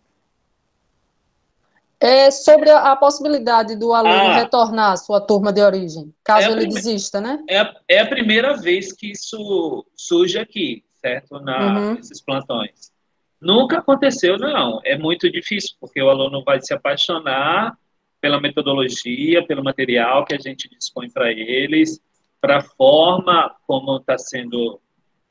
É 1.99 2.31
sobre 2.31 2.71
a, 2.71 2.95
possibilidade 2.95 3.75
do 3.75 3.93
aluno 3.93 4.31
ah, 4.31 4.37
retornar 4.39 4.93
à 4.93 4.97
sua 4.97 5.21
turma 5.21 5.53
de 5.53 5.61
origem, 5.61 6.11
caso 6.23 6.47
é 6.47 6.51
ele 6.51 6.61
prime... 6.61 6.73
desista, 6.73 7.21
né? 7.21 7.43
É 7.47 7.59
a, 7.59 7.75
é 7.87 7.99
a, 7.99 8.07
primeira 8.07 8.57
vez 8.57 8.91
que 8.91 9.11
isso 9.11 9.85
surge 9.95 10.39
aqui, 10.39 10.83
certo? 10.95 11.39
Na, 11.41 11.79
uhum. 11.79 11.93
Nesses 11.93 12.19
plantões. 12.19 12.90
Nunca 13.41 13.79
aconteceu, 13.79 14.37
não. 14.37 14.79
É 14.85 14.97
muito 14.97 15.29
difícil, 15.31 15.75
porque 15.79 16.01
o 16.01 16.09
aluno 16.09 16.43
vai 16.43 16.61
se 16.61 16.73
apaixonar 16.73 17.75
pela 18.19 18.39
metodologia, 18.39 19.45
pelo 19.45 19.63
material 19.63 20.23
que 20.23 20.35
a 20.35 20.39
gente 20.39 20.69
dispõe 20.69 21.09
para 21.09 21.31
eles, 21.31 21.99
para 22.39 22.57
a 22.57 22.61
forma 22.61 23.55
como 23.65 23.97
está 23.97 24.17
sendo 24.17 24.79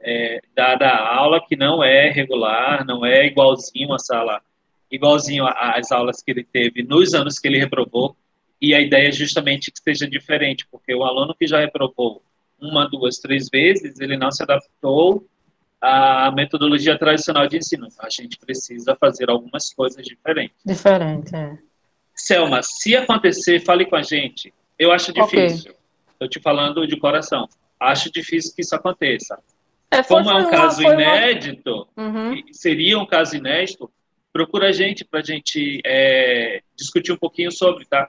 é, 0.01 0.41
dada 0.57 0.89
a 0.89 1.17
aula, 1.17 1.41
que 1.41 1.55
não 1.55 1.85
é 1.85 2.11
regular, 2.11 2.85
não 2.85 3.07
é 3.07 3.27
igualzinho 3.27 3.93
a 3.93 3.99
sala 3.99 4.43
igualzinho 4.91 5.47
às 5.47 5.93
aulas 5.93 6.21
que 6.21 6.33
ele 6.33 6.43
teve 6.43 6.83
nos 6.83 7.15
anos 7.15 7.39
que 7.39 7.47
ele 7.47 7.59
reprovou, 7.59 8.17
e 8.61 8.75
a 8.75 8.81
ideia 8.81 9.09
é 9.09 9.13
justamente 9.13 9.71
que 9.71 9.81
seja 9.81 10.07
diferente, 10.07 10.67
porque 10.71 10.95
o 10.95 11.05
aluno 11.05 11.35
que 11.35 11.47
já 11.47 11.61
reprovou 11.61 12.23
uma, 12.61 12.89
duas, 12.89 13.19
três 13.19 13.49
vezes, 13.49 14.01
ele 14.01 14.17
não 14.17 14.31
se 14.31 14.43
adaptou 14.43 15.25
à 15.81 16.31
metodologia 16.33 16.99
tradicional 16.99 17.47
de 17.49 17.57
ensino. 17.57 17.89
A 17.99 18.11
gente 18.11 18.39
precisa 18.39 18.97
fazer 18.97 19.31
algumas 19.31 19.73
coisas 19.73 20.05
diferentes. 20.05 20.57
Diferente, 20.65 21.35
é. 21.35 21.59
Selma, 22.15 22.63
se 22.63 22.95
acontecer, 22.95 23.61
fale 23.61 23.87
com 23.87 23.97
a 23.97 24.03
gente. 24.03 24.53
Eu 24.79 24.93
acho 24.93 25.13
difícil. 25.13 25.73
Estou 26.13 26.27
okay. 26.27 26.29
te 26.29 26.41
falando 26.41 26.87
de 26.87 26.97
coração. 26.99 27.49
Acho 27.79 28.13
difícil 28.13 28.55
que 28.55 28.61
isso 28.61 28.75
aconteça. 28.75 29.39
É, 29.91 30.03
Como 30.03 30.31
é 30.31 30.35
um 30.35 30.41
uma, 30.41 30.51
caso 30.51 30.83
inédito, 30.83 31.89
uma... 31.97 32.07
uhum. 32.07 32.43
seria 32.53 32.99
um 32.99 33.07
caso 33.07 33.37
inédito, 33.37 33.91
procura 34.33 34.69
a 34.69 34.73
gente 34.73 35.05
para 35.05 35.21
a 35.21 35.23
gente 35.23 35.81
é, 35.85 36.63
discutir 36.77 37.13
um 37.13 37.17
pouquinho 37.17 37.51
sobre, 37.51 37.85
tá? 37.87 38.09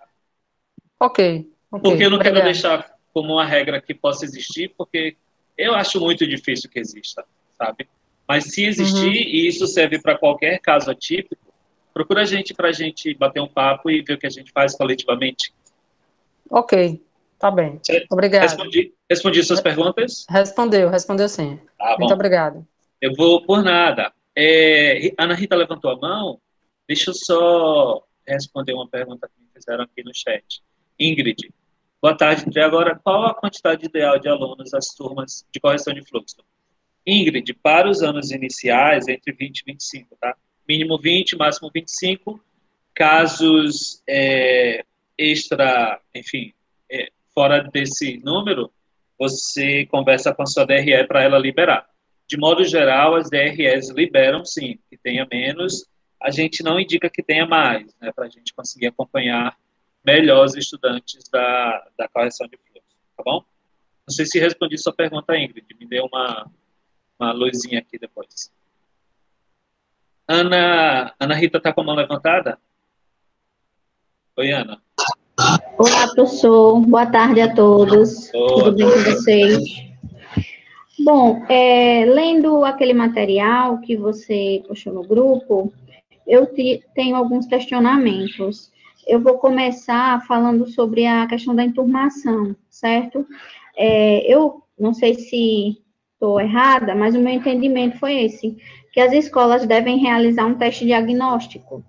Ok. 1.00 1.50
okay 1.72 1.92
porque 1.92 2.06
eu 2.06 2.10
não 2.10 2.18
obrigado. 2.18 2.36
quero 2.36 2.46
deixar 2.46 2.92
como 3.12 3.34
uma 3.34 3.46
regra 3.46 3.82
que 3.82 3.94
possa 3.94 4.25
existir, 4.25 4.74
porque 4.78 5.18
eu 5.58 5.74
acho 5.74 6.00
muito 6.00 6.28
difícil 6.28 6.70
que 6.70 6.80
exista, 6.80 7.25
sabe? 7.62 7.88
Mas 8.27 8.46
se 8.46 8.65
existir, 8.65 9.06
uhum. 9.06 9.12
e 9.12 9.48
isso 9.48 9.68
serve 9.68 10.01
para 10.01 10.18
qualquer 10.18 10.60
caso 10.60 10.89
atípico, 10.89 11.53
procura 11.94 12.22
a 12.22 12.25
gente 12.25 12.53
para 12.53 12.70
a 12.70 12.72
gente 12.72 13.13
bater 13.13 13.41
um 13.41 13.48
papo 13.48 13.91
e 13.91 14.01
ver 14.01 14.13
o 14.13 14.18
que 14.18 14.25
a 14.25 14.30
gente 14.30 14.51
faz 14.51 14.75
coletivamente. 14.75 15.53
Ok, 16.50 17.01
tá 17.38 17.51
bem. 17.51 17.80
Certo? 17.84 18.08
Obrigado. 18.12 18.44
Respondi, 18.44 18.94
respondi 19.10 19.44
suas 19.44 19.62
perguntas? 19.62 20.25
Respondeu, 20.30 20.89
respondeu 20.89 21.30
sim. 21.30 21.60
Tá 21.77 21.98
Muito 22.00 22.13
obrigado. 22.13 22.65
Eu 23.00 23.13
vou 23.15 23.46
por 23.46 23.63
nada. 23.63 24.12
É, 24.36 25.13
Ana 25.18 25.36
Rita 25.36 25.56
levantou 25.56 25.91
a 25.91 25.98
mão. 25.98 26.39
Deixa 26.88 27.10
eu 27.10 27.13
só 27.13 28.03
responder 28.25 28.74
uma 28.74 28.88
pergunta 28.88 29.27
que 29.27 29.41
me 29.41 29.50
fizeram 29.53 29.84
aqui 29.84 30.03
no 30.03 30.12
chat. 30.13 30.62
Ingrid, 31.00 31.53
boa 32.01 32.15
tarde. 32.15 32.46
Até 32.48 32.62
agora, 32.62 33.00
qual 33.03 33.25
a 33.25 33.34
quantidade 33.34 33.86
ideal 33.86 34.18
de 34.20 34.30
alunos 34.30 34.72
das 34.72 34.88
turmas 34.96 35.46
de 35.51 35.60
correção 35.60 35.94
de 35.94 36.03
fluxo? 36.08 36.38
Ingrid, 37.05 37.53
para 37.55 37.89
os 37.89 38.01
anos 38.01 38.31
iniciais, 38.31 39.08
entre 39.08 39.31
20 39.31 39.60
e 39.60 39.63
25, 39.65 40.17
tá? 40.20 40.36
Mínimo 40.67 40.98
20, 40.98 41.36
máximo 41.36 41.70
25. 41.74 42.43
Casos 42.93 44.01
é, 44.08 44.84
extra, 45.17 46.00
enfim, 46.13 46.53
é, 46.91 47.10
fora 47.34 47.63
desse 47.63 48.17
número, 48.24 48.72
você 49.17 49.86
conversa 49.86 50.34
com 50.34 50.43
a 50.43 50.46
sua 50.46 50.65
DRE 50.65 51.05
para 51.08 51.24
ela 51.24 51.38
liberar. 51.38 51.88
De 52.27 52.38
modo 52.38 52.63
geral, 52.63 53.15
as 53.15 53.29
DREs 53.29 53.89
liberam 53.89 54.46
sim, 54.46 54.79
que 54.89 54.98
tenha 54.98 55.27
menos. 55.31 55.86
A 56.22 56.31
gente 56.31 56.63
não 56.63 56.79
indica 56.79 57.10
que 57.10 57.22
tenha 57.22 57.46
mais, 57.46 57.93
né, 58.00 58.12
para 58.15 58.25
a 58.25 58.29
gente 58.29 58.53
conseguir 58.53 58.88
acompanhar 58.88 59.58
melhor 60.05 60.46
os 60.46 60.55
estudantes 60.55 61.27
da, 61.29 61.88
da 61.98 62.08
correção 62.08 62.48
de 62.48 62.58
fluxo, 62.58 62.96
tá 63.17 63.24
bom? 63.24 63.43
Não 64.08 64.15
sei 64.15 64.25
se 64.25 64.39
respondi 64.39 64.77
sua 64.77 64.93
pergunta, 64.93 65.38
Ingrid, 65.38 65.65
me 65.79 65.86
deu 65.86 66.05
uma, 66.05 66.50
uma 67.22 67.32
luzinha 67.32 67.80
aqui 67.80 68.00
depois. 68.00 68.51
Ana, 70.28 71.13
Ana 71.20 71.36
Rita 71.36 71.60
está 71.60 71.72
com 71.72 71.82
a 71.82 71.84
mão 71.84 71.96
levantada? 71.96 72.58
Oi, 74.38 74.51
Ana. 74.51 74.82
Olá, 75.78 76.08
professor. 76.16 76.80
Boa 76.80 77.06
tarde 77.06 77.42
a 77.42 77.54
todos. 77.54 78.32
Boa 78.32 78.63
Tudo 78.63 78.75
bem 78.75 78.88
com 78.88 79.12
vocês? 79.12 79.63
Bom, 81.00 81.46
é, 81.48 82.06
lendo 82.06 82.66
aquele 82.66 82.94
material 82.94 83.80
que 83.80 83.96
você 83.96 84.63
postou 84.68 84.94
no 84.94 85.04
grupo, 85.04 85.72
eu 86.25 86.48
te, 86.48 86.84
tenho 86.96 87.16
alguns 87.16 87.46
questionamentos. 87.46 88.72
Eu 89.06 89.20
vou 89.20 89.38
começar 89.38 90.25
falando 90.25 90.68
sobre 90.68 91.06
a 91.06 91.28
questão 91.28 91.54
da 91.54 91.63
enturmação, 91.63 92.56
certo? 92.70 93.28
É, 93.75 94.32
eu 94.32 94.63
não 94.80 94.94
sei 94.94 95.16
se 95.16 95.82
estou 96.22 96.40
errada, 96.40 96.94
mas 96.94 97.16
o 97.16 97.20
meu 97.20 97.34
entendimento 97.34 97.98
foi 97.98 98.24
esse, 98.24 98.56
que 98.94 99.00
as 99.00 99.12
escolas 99.12 99.66
devem 99.66 99.98
realizar 99.98 100.46
um 100.46 100.56
teste 100.56 100.86
diagnóstico 100.86 101.84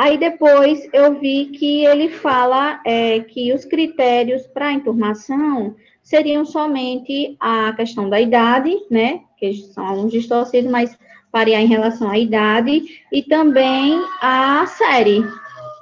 Aí 0.00 0.16
depois 0.16 0.88
eu 0.94 1.20
vi 1.20 1.50
que 1.50 1.84
ele 1.84 2.08
fala 2.08 2.80
é, 2.86 3.20
que 3.20 3.52
os 3.52 3.66
critérios 3.66 4.46
para 4.46 4.68
a 4.68 4.72
enturmação 4.72 5.76
seriam 6.02 6.42
somente 6.42 7.36
a 7.38 7.74
questão 7.74 8.08
da 8.08 8.18
idade, 8.18 8.74
né? 8.90 9.20
Que 9.36 9.52
são 9.52 9.86
alunos 9.86 10.10
distorcidos, 10.10 10.70
mas 10.70 10.98
variar 11.30 11.60
em 11.60 11.66
relação 11.66 12.08
à 12.08 12.16
idade, 12.16 12.82
e 13.12 13.22
também 13.24 14.02
a 14.22 14.64
série, 14.68 15.22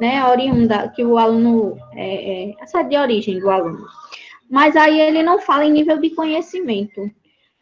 né? 0.00 0.18
A 0.18 0.32
oriunda, 0.32 0.88
que 0.88 1.04
o 1.04 1.16
aluno, 1.16 1.78
é, 1.94 2.48
é, 2.50 2.54
a 2.60 2.66
série 2.66 2.88
de 2.88 2.96
origem 2.96 3.38
do 3.38 3.48
aluno. 3.48 3.86
Mas 4.50 4.76
aí 4.76 5.00
ele 5.00 5.22
não 5.22 5.40
fala 5.40 5.64
em 5.64 5.72
nível 5.72 5.98
de 5.98 6.10
conhecimento. 6.10 7.10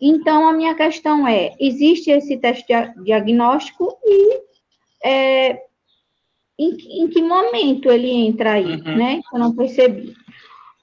Então, 0.01 0.49
a 0.49 0.53
minha 0.53 0.75
questão 0.75 1.27
é: 1.27 1.55
existe 1.59 2.11
esse 2.11 2.37
teste 2.37 2.73
diagnóstico 3.03 3.99
e 4.05 4.41
é, 5.05 5.63
em, 6.59 7.03
em 7.03 7.09
que 7.09 7.23
momento 7.23 7.91
ele 7.91 8.11
entra 8.11 8.53
aí, 8.53 8.77
uhum. 8.77 8.97
né? 8.97 9.21
Eu 9.33 9.39
não 9.39 9.55
percebi. 9.55 10.15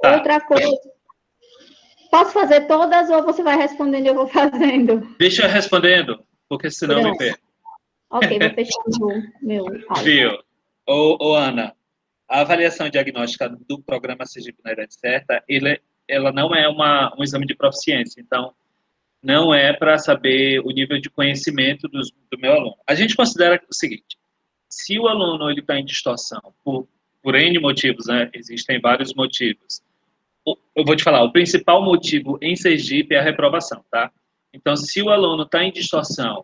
Tá. 0.01 0.15
Outra 0.15 0.41
coisa. 0.41 0.69
Posso 2.12 2.31
fazer 2.31 2.67
todas 2.67 3.10
ou 3.10 3.24
você 3.24 3.41
vai 3.41 3.57
respondendo 3.57 4.05
e 4.05 4.10
eu 4.10 4.15
vou 4.15 4.27
fazendo? 4.29 5.01
Deixa 5.17 5.43
eu 5.43 5.50
respondendo, 5.50 6.24
porque 6.48 6.69
senão 6.69 7.01
Pronto. 7.01 7.12
me 7.12 7.17
perco. 7.17 7.43
Ok, 8.10 8.39
vou 8.39 8.50
fechando 8.53 9.24
meu 9.41 9.65
Viu? 10.03 10.38
Ô, 10.88 11.17
ô, 11.19 11.36
Ana, 11.36 11.74
a 12.27 12.41
avaliação 12.41 12.89
diagnóstica 12.89 13.50
do 13.50 13.81
programa 13.81 14.25
Sergipe 14.25 14.60
na 14.63 14.74
Idade 14.74 14.93
Certa, 14.93 15.43
ele, 15.48 15.81
ela 16.13 16.32
não 16.32 16.53
é 16.53 16.67
uma, 16.67 17.13
um 17.17 17.24
exame 17.24 17.46
de 17.46 17.55
proficiência, 17.55 18.22
então 18.22 18.53
não 19.22 19.53
é 19.53 19.72
para 19.74 19.98
saber 19.98 20.60
o 20.60 20.70
nível 20.70 21.00
de 21.00 21.10
conhecimento 21.10 21.88
dos, 21.88 22.12
do 22.29 22.38
meu 22.38 22.53
aluno. 22.53 22.75
A 22.86 22.93
gente 22.93 23.15
considera 23.15 23.62
o 23.70 23.74
seguinte, 23.74 24.17
se 24.70 25.00
o 25.00 25.08
aluno 25.08 25.50
ele 25.50 25.62
está 25.62 25.79
em 25.79 25.86
distorção 25.86 26.41
por, 26.63 26.88
por 27.22 27.36
N 27.36 27.58
motivos, 27.60 28.08
né? 28.08 28.29
Existem 28.34 28.82
vários 28.82 29.13
motivos. 29.13 29.82
Eu 30.75 30.84
vou 30.84 30.96
te 30.96 31.03
falar, 31.03 31.24
o 31.24 31.32
principal 31.32 31.82
motivo 31.82 32.38
em 32.41 32.55
Sergipe 32.55 33.15
é 33.15 33.20
a 33.20 33.24
reprovação, 33.24 33.84
tá? 33.89 34.12
Então, 34.53 34.75
se 34.75 35.01
o 35.01 35.10
aluno 35.10 35.43
está 35.43 35.63
em 35.63 35.72
distorção 35.72 36.43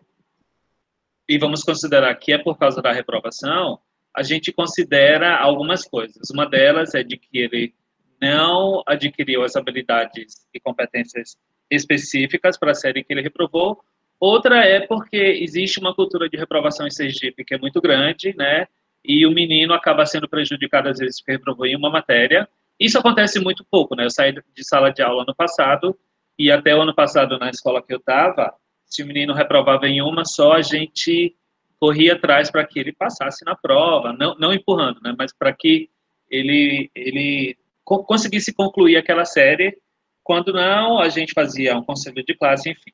e 1.28 1.36
vamos 1.38 1.62
considerar 1.62 2.14
que 2.14 2.32
é 2.32 2.38
por 2.38 2.56
causa 2.56 2.80
da 2.80 2.92
reprovação, 2.92 3.78
a 4.16 4.22
gente 4.22 4.52
considera 4.52 5.36
algumas 5.36 5.86
coisas. 5.86 6.30
Uma 6.30 6.48
delas 6.48 6.94
é 6.94 7.02
de 7.02 7.16
que 7.16 7.38
ele 7.38 7.74
não 8.20 8.82
adquiriu 8.86 9.42
as 9.42 9.56
habilidades 9.56 10.46
e 10.52 10.60
competências 10.60 11.36
específicas 11.70 12.58
para 12.58 12.72
a 12.72 12.74
série 12.74 13.04
que 13.04 13.12
ele 13.12 13.22
reprovou, 13.22 13.82
Outra 14.20 14.66
é 14.66 14.86
porque 14.86 15.16
existe 15.16 15.80
uma 15.80 15.94
cultura 15.94 16.28
de 16.28 16.36
reprovação 16.36 16.86
em 16.86 16.90
Sergipe 16.90 17.42
que 17.42 17.54
é 17.54 17.58
muito 17.58 17.80
grande, 17.80 18.34
né? 18.36 18.66
E 19.02 19.26
o 19.26 19.30
menino 19.30 19.72
acaba 19.72 20.04
sendo 20.04 20.28
prejudicado 20.28 20.90
às 20.90 20.98
vezes 20.98 21.20
porque 21.20 21.32
reprovou 21.32 21.64
em 21.64 21.74
uma 21.74 21.88
matéria. 21.88 22.46
Isso 22.78 22.98
acontece 22.98 23.40
muito 23.40 23.64
pouco, 23.64 23.96
né? 23.96 24.04
Eu 24.04 24.10
saí 24.10 24.32
de 24.32 24.62
sala 24.62 24.90
de 24.90 25.00
aula 25.00 25.22
ano 25.22 25.34
passado 25.34 25.98
e 26.38 26.52
até 26.52 26.76
o 26.76 26.82
ano 26.82 26.94
passado 26.94 27.38
na 27.38 27.48
escola 27.48 27.82
que 27.82 27.94
eu 27.94 27.98
estava, 27.98 28.52
se 28.84 29.02
o 29.02 29.06
menino 29.06 29.32
reprovava 29.32 29.88
em 29.88 30.02
uma 30.02 30.26
só, 30.26 30.52
a 30.52 30.62
gente 30.62 31.34
corria 31.78 32.12
atrás 32.12 32.50
para 32.50 32.66
que 32.66 32.78
ele 32.78 32.92
passasse 32.92 33.42
na 33.42 33.54
prova, 33.54 34.12
não, 34.12 34.34
não 34.38 34.52
empurrando, 34.52 35.00
né? 35.02 35.14
Mas 35.16 35.32
para 35.32 35.50
que 35.54 35.88
ele 36.30 36.90
ele 36.94 37.56
conseguisse 37.98 38.52
concluir 38.52 38.96
aquela 38.96 39.24
série. 39.24 39.76
Quando 40.22 40.52
não, 40.52 40.98
a 40.98 41.08
gente 41.08 41.32
fazia 41.32 41.76
um 41.76 41.82
conselho 41.82 42.24
de 42.24 42.34
classe, 42.34 42.70
enfim 42.70 42.92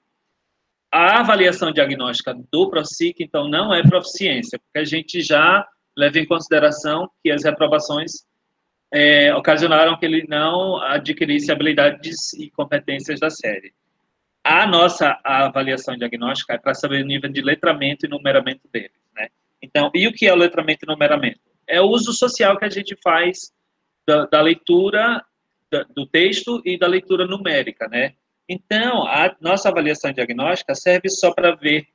a 0.96 1.20
avaliação 1.20 1.72
diagnóstica 1.72 2.34
do 2.50 2.70
PROSIC, 2.70 3.22
então, 3.22 3.48
não 3.48 3.74
é 3.74 3.82
proficiência, 3.82 4.58
porque 4.58 4.78
a 4.78 4.84
gente 4.84 5.20
já 5.20 5.66
leva 5.96 6.18
em 6.18 6.26
consideração 6.26 7.10
que 7.22 7.30
as 7.30 7.44
reprovações 7.44 8.24
é, 8.92 9.34
ocasionaram 9.34 9.98
que 9.98 10.06
ele 10.06 10.24
não 10.26 10.78
adquirisse 10.78 11.52
habilidades 11.52 12.32
e 12.34 12.50
competências 12.50 13.20
da 13.20 13.28
série. 13.28 13.74
A 14.42 14.66
nossa 14.66 15.18
avaliação 15.22 15.96
diagnóstica 15.96 16.54
é 16.54 16.58
para 16.58 16.72
saber 16.72 17.02
o 17.02 17.06
nível 17.06 17.30
de 17.30 17.42
letramento 17.42 18.06
e 18.06 18.08
numeramento 18.08 18.66
dele, 18.72 18.92
né? 19.14 19.28
Então, 19.60 19.90
e 19.92 20.06
o 20.06 20.12
que 20.12 20.26
é 20.26 20.32
o 20.32 20.36
letramento 20.36 20.84
e 20.84 20.86
numeramento? 20.86 21.40
É 21.66 21.80
o 21.80 21.88
uso 21.88 22.12
social 22.12 22.56
que 22.56 22.64
a 22.64 22.70
gente 22.70 22.96
faz 23.02 23.52
da, 24.06 24.26
da 24.26 24.40
leitura 24.40 25.24
da, 25.70 25.82
do 25.94 26.06
texto 26.06 26.62
e 26.64 26.78
da 26.78 26.86
leitura 26.86 27.26
numérica, 27.26 27.88
né? 27.88 28.14
Então, 28.48 29.04
a 29.06 29.34
nossa 29.40 29.68
avaliação 29.68 30.12
diagnóstica 30.12 30.74
serve 30.74 31.08
só 31.08 31.32
para 31.32 31.56
ver 31.56 31.86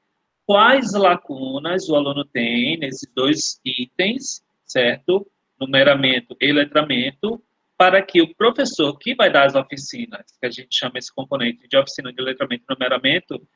quais 0.45 0.93
lacunas 0.93 1.87
o 1.87 1.95
aluno 1.95 2.25
tem 2.25 2.77
nesses 2.77 3.09
dois 3.15 3.59
itens, 3.63 4.43
certo? 4.65 5.25
Numeramento 5.59 6.35
e 6.41 6.51
letramento, 6.51 7.41
para 7.77 8.01
que 8.01 8.21
o 8.21 8.35
professor 8.35 8.97
que 8.97 9.15
vai 9.15 9.31
dar 9.31 9.45
as 9.45 9.55
oficinas, 9.55 10.23
que 10.39 10.45
a 10.45 10.51
gente 10.51 10.75
chama 10.77 10.97
esse 10.97 11.13
componente 11.13 11.67
de 11.67 11.77
oficina 11.77 12.11
de 12.11 12.21
letramento 12.21 12.63
e 12.69 12.73
numeramento, 12.73 13.47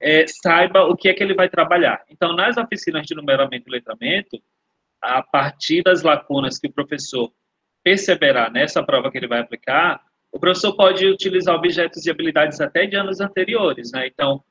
é, 0.00 0.24
saiba 0.26 0.84
o 0.84 0.96
que 0.96 1.08
é 1.08 1.14
que 1.14 1.22
ele 1.22 1.34
vai 1.34 1.48
trabalhar. 1.48 2.04
Então, 2.08 2.34
nas 2.34 2.56
oficinas 2.56 3.06
de 3.06 3.14
numeramento 3.14 3.68
e 3.68 3.72
letramento, 3.72 4.40
a 5.02 5.22
partir 5.22 5.82
das 5.82 6.02
lacunas 6.02 6.58
que 6.58 6.68
o 6.68 6.72
professor 6.72 7.32
perceberá 7.84 8.50
nessa 8.50 8.82
prova 8.82 9.10
que 9.10 9.18
ele 9.18 9.28
vai 9.28 9.40
aplicar, 9.40 10.00
o 10.32 10.40
professor 10.40 10.74
pode 10.74 11.06
utilizar 11.06 11.54
objetos 11.54 12.04
e 12.04 12.10
habilidades 12.10 12.60
até 12.60 12.86
de 12.86 12.96
anos 12.96 13.20
anteriores, 13.20 13.92
né? 13.92 14.08
Então, 14.08 14.42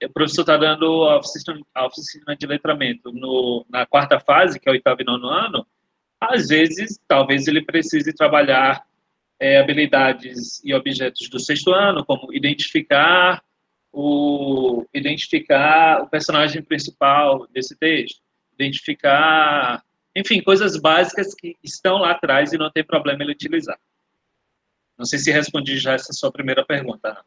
o 0.00 0.12
professor 0.12 0.42
está 0.42 0.56
dando 0.56 1.04
a 1.04 1.18
oficina, 1.18 1.60
a 1.74 1.86
oficina 1.86 2.36
de 2.36 2.46
letramento 2.46 3.10
no, 3.12 3.64
na 3.68 3.86
quarta 3.86 4.20
fase, 4.20 4.60
que 4.60 4.68
é 4.68 4.72
o 4.72 4.74
oitavo 4.74 5.00
e 5.00 5.04
nono 5.04 5.28
ano, 5.28 5.66
às 6.20 6.48
vezes, 6.48 7.00
talvez 7.08 7.48
ele 7.48 7.64
precise 7.64 8.12
trabalhar 8.12 8.84
é, 9.40 9.58
habilidades 9.58 10.62
e 10.64 10.72
objetos 10.72 11.28
do 11.28 11.40
sexto 11.40 11.72
ano, 11.72 12.04
como 12.04 12.32
identificar 12.32 13.42
o, 13.92 14.86
identificar 14.94 16.02
o 16.02 16.08
personagem 16.08 16.62
principal 16.62 17.48
desse 17.52 17.76
texto, 17.76 18.20
identificar, 18.54 19.82
enfim, 20.14 20.42
coisas 20.42 20.76
básicas 20.76 21.34
que 21.34 21.56
estão 21.62 21.98
lá 21.98 22.12
atrás 22.12 22.52
e 22.52 22.58
não 22.58 22.70
tem 22.70 22.84
problema 22.84 23.22
ele 23.22 23.32
utilizar. 23.32 23.78
Não 24.98 25.06
sei 25.06 25.18
se 25.18 25.30
respondi 25.30 25.78
já 25.78 25.94
essa 25.94 26.12
sua 26.12 26.30
primeira 26.30 26.64
pergunta, 26.64 27.08
Ana. 27.08 27.24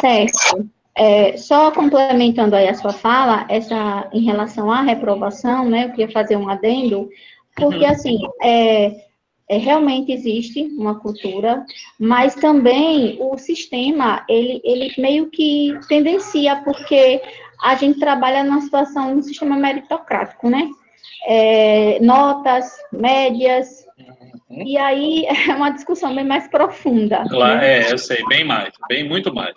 Certo. 0.00 0.68
É, 0.96 1.36
só 1.36 1.70
complementando 1.70 2.56
aí 2.56 2.68
a 2.68 2.74
sua 2.74 2.92
fala, 2.92 3.46
essa 3.48 4.10
em 4.12 4.22
relação 4.24 4.70
à 4.70 4.82
reprovação, 4.82 5.68
né, 5.68 5.84
eu 5.84 5.90
queria 5.90 6.10
fazer 6.10 6.36
um 6.36 6.48
adendo, 6.48 7.08
porque, 7.56 7.84
uhum. 7.84 7.90
assim, 7.90 8.18
é, 8.42 9.06
é, 9.48 9.56
realmente 9.56 10.12
existe 10.12 10.62
uma 10.62 10.98
cultura, 10.98 11.64
mas 11.98 12.34
também 12.34 13.16
o 13.20 13.38
sistema, 13.38 14.24
ele, 14.28 14.60
ele 14.64 14.92
meio 14.98 15.30
que 15.30 15.78
tendencia, 15.88 16.56
porque 16.64 17.22
a 17.62 17.74
gente 17.74 17.98
trabalha 17.98 18.44
numa 18.44 18.60
situação, 18.60 19.14
num 19.14 19.22
sistema 19.22 19.56
meritocrático, 19.56 20.48
né? 20.48 20.68
É, 21.26 21.98
notas, 22.00 22.72
médias, 22.92 23.84
uhum. 24.48 24.62
e 24.62 24.76
aí 24.78 25.26
é 25.48 25.54
uma 25.54 25.70
discussão 25.70 26.14
bem 26.14 26.24
mais 26.24 26.48
profunda. 26.48 27.24
Claro, 27.28 27.60
né? 27.60 27.88
é, 27.88 27.92
eu 27.92 27.98
sei, 27.98 28.24
bem 28.26 28.44
mais, 28.44 28.72
bem 28.88 29.08
muito 29.08 29.34
mais. 29.34 29.54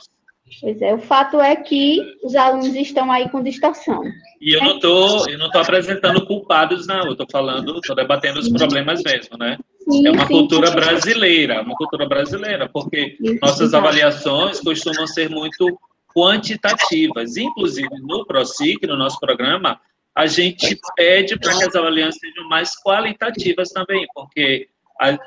Pois 0.61 0.81
é, 0.81 0.93
o 0.93 0.99
fato 0.99 1.41
é 1.41 1.55
que 1.55 1.99
os 2.23 2.35
alunos 2.35 2.75
estão 2.75 3.11
aí 3.11 3.29
com 3.29 3.41
distorção. 3.41 4.03
E 4.39 4.53
eu 4.53 4.61
não 4.61 4.79
tô, 4.79 5.27
eu 5.27 5.37
não 5.37 5.49
tô 5.49 5.57
apresentando 5.59 6.25
culpados, 6.25 6.85
não. 6.85 7.07
Eu 7.07 7.15
tô 7.15 7.25
falando, 7.31 7.79
tô 7.81 7.95
debatendo 7.95 8.39
os 8.39 8.49
problemas 8.49 9.01
mesmo, 9.03 9.37
né? 9.37 9.57
Sim, 9.89 10.07
é 10.07 10.11
uma 10.11 10.27
sim, 10.27 10.33
cultura 10.33 10.67
sim. 10.67 10.75
brasileira, 10.75 11.61
uma 11.61 11.75
cultura 11.75 12.07
brasileira, 12.07 12.69
porque 12.71 13.17
nossas 13.41 13.73
avaliações 13.73 14.59
costumam 14.59 15.07
ser 15.07 15.29
muito 15.29 15.77
quantitativas. 16.15 17.37
Inclusive, 17.37 17.89
no 18.01 18.25
ProSIC, 18.25 18.85
no 18.87 18.97
nosso 18.97 19.19
programa, 19.19 19.79
a 20.15 20.27
gente 20.27 20.79
pede 20.95 21.37
para 21.39 21.57
que 21.57 21.63
as 21.63 21.75
avaliações 21.75 22.19
sejam 22.19 22.47
mais 22.47 22.71
qualitativas 22.81 23.69
também, 23.69 24.05
porque 24.13 24.69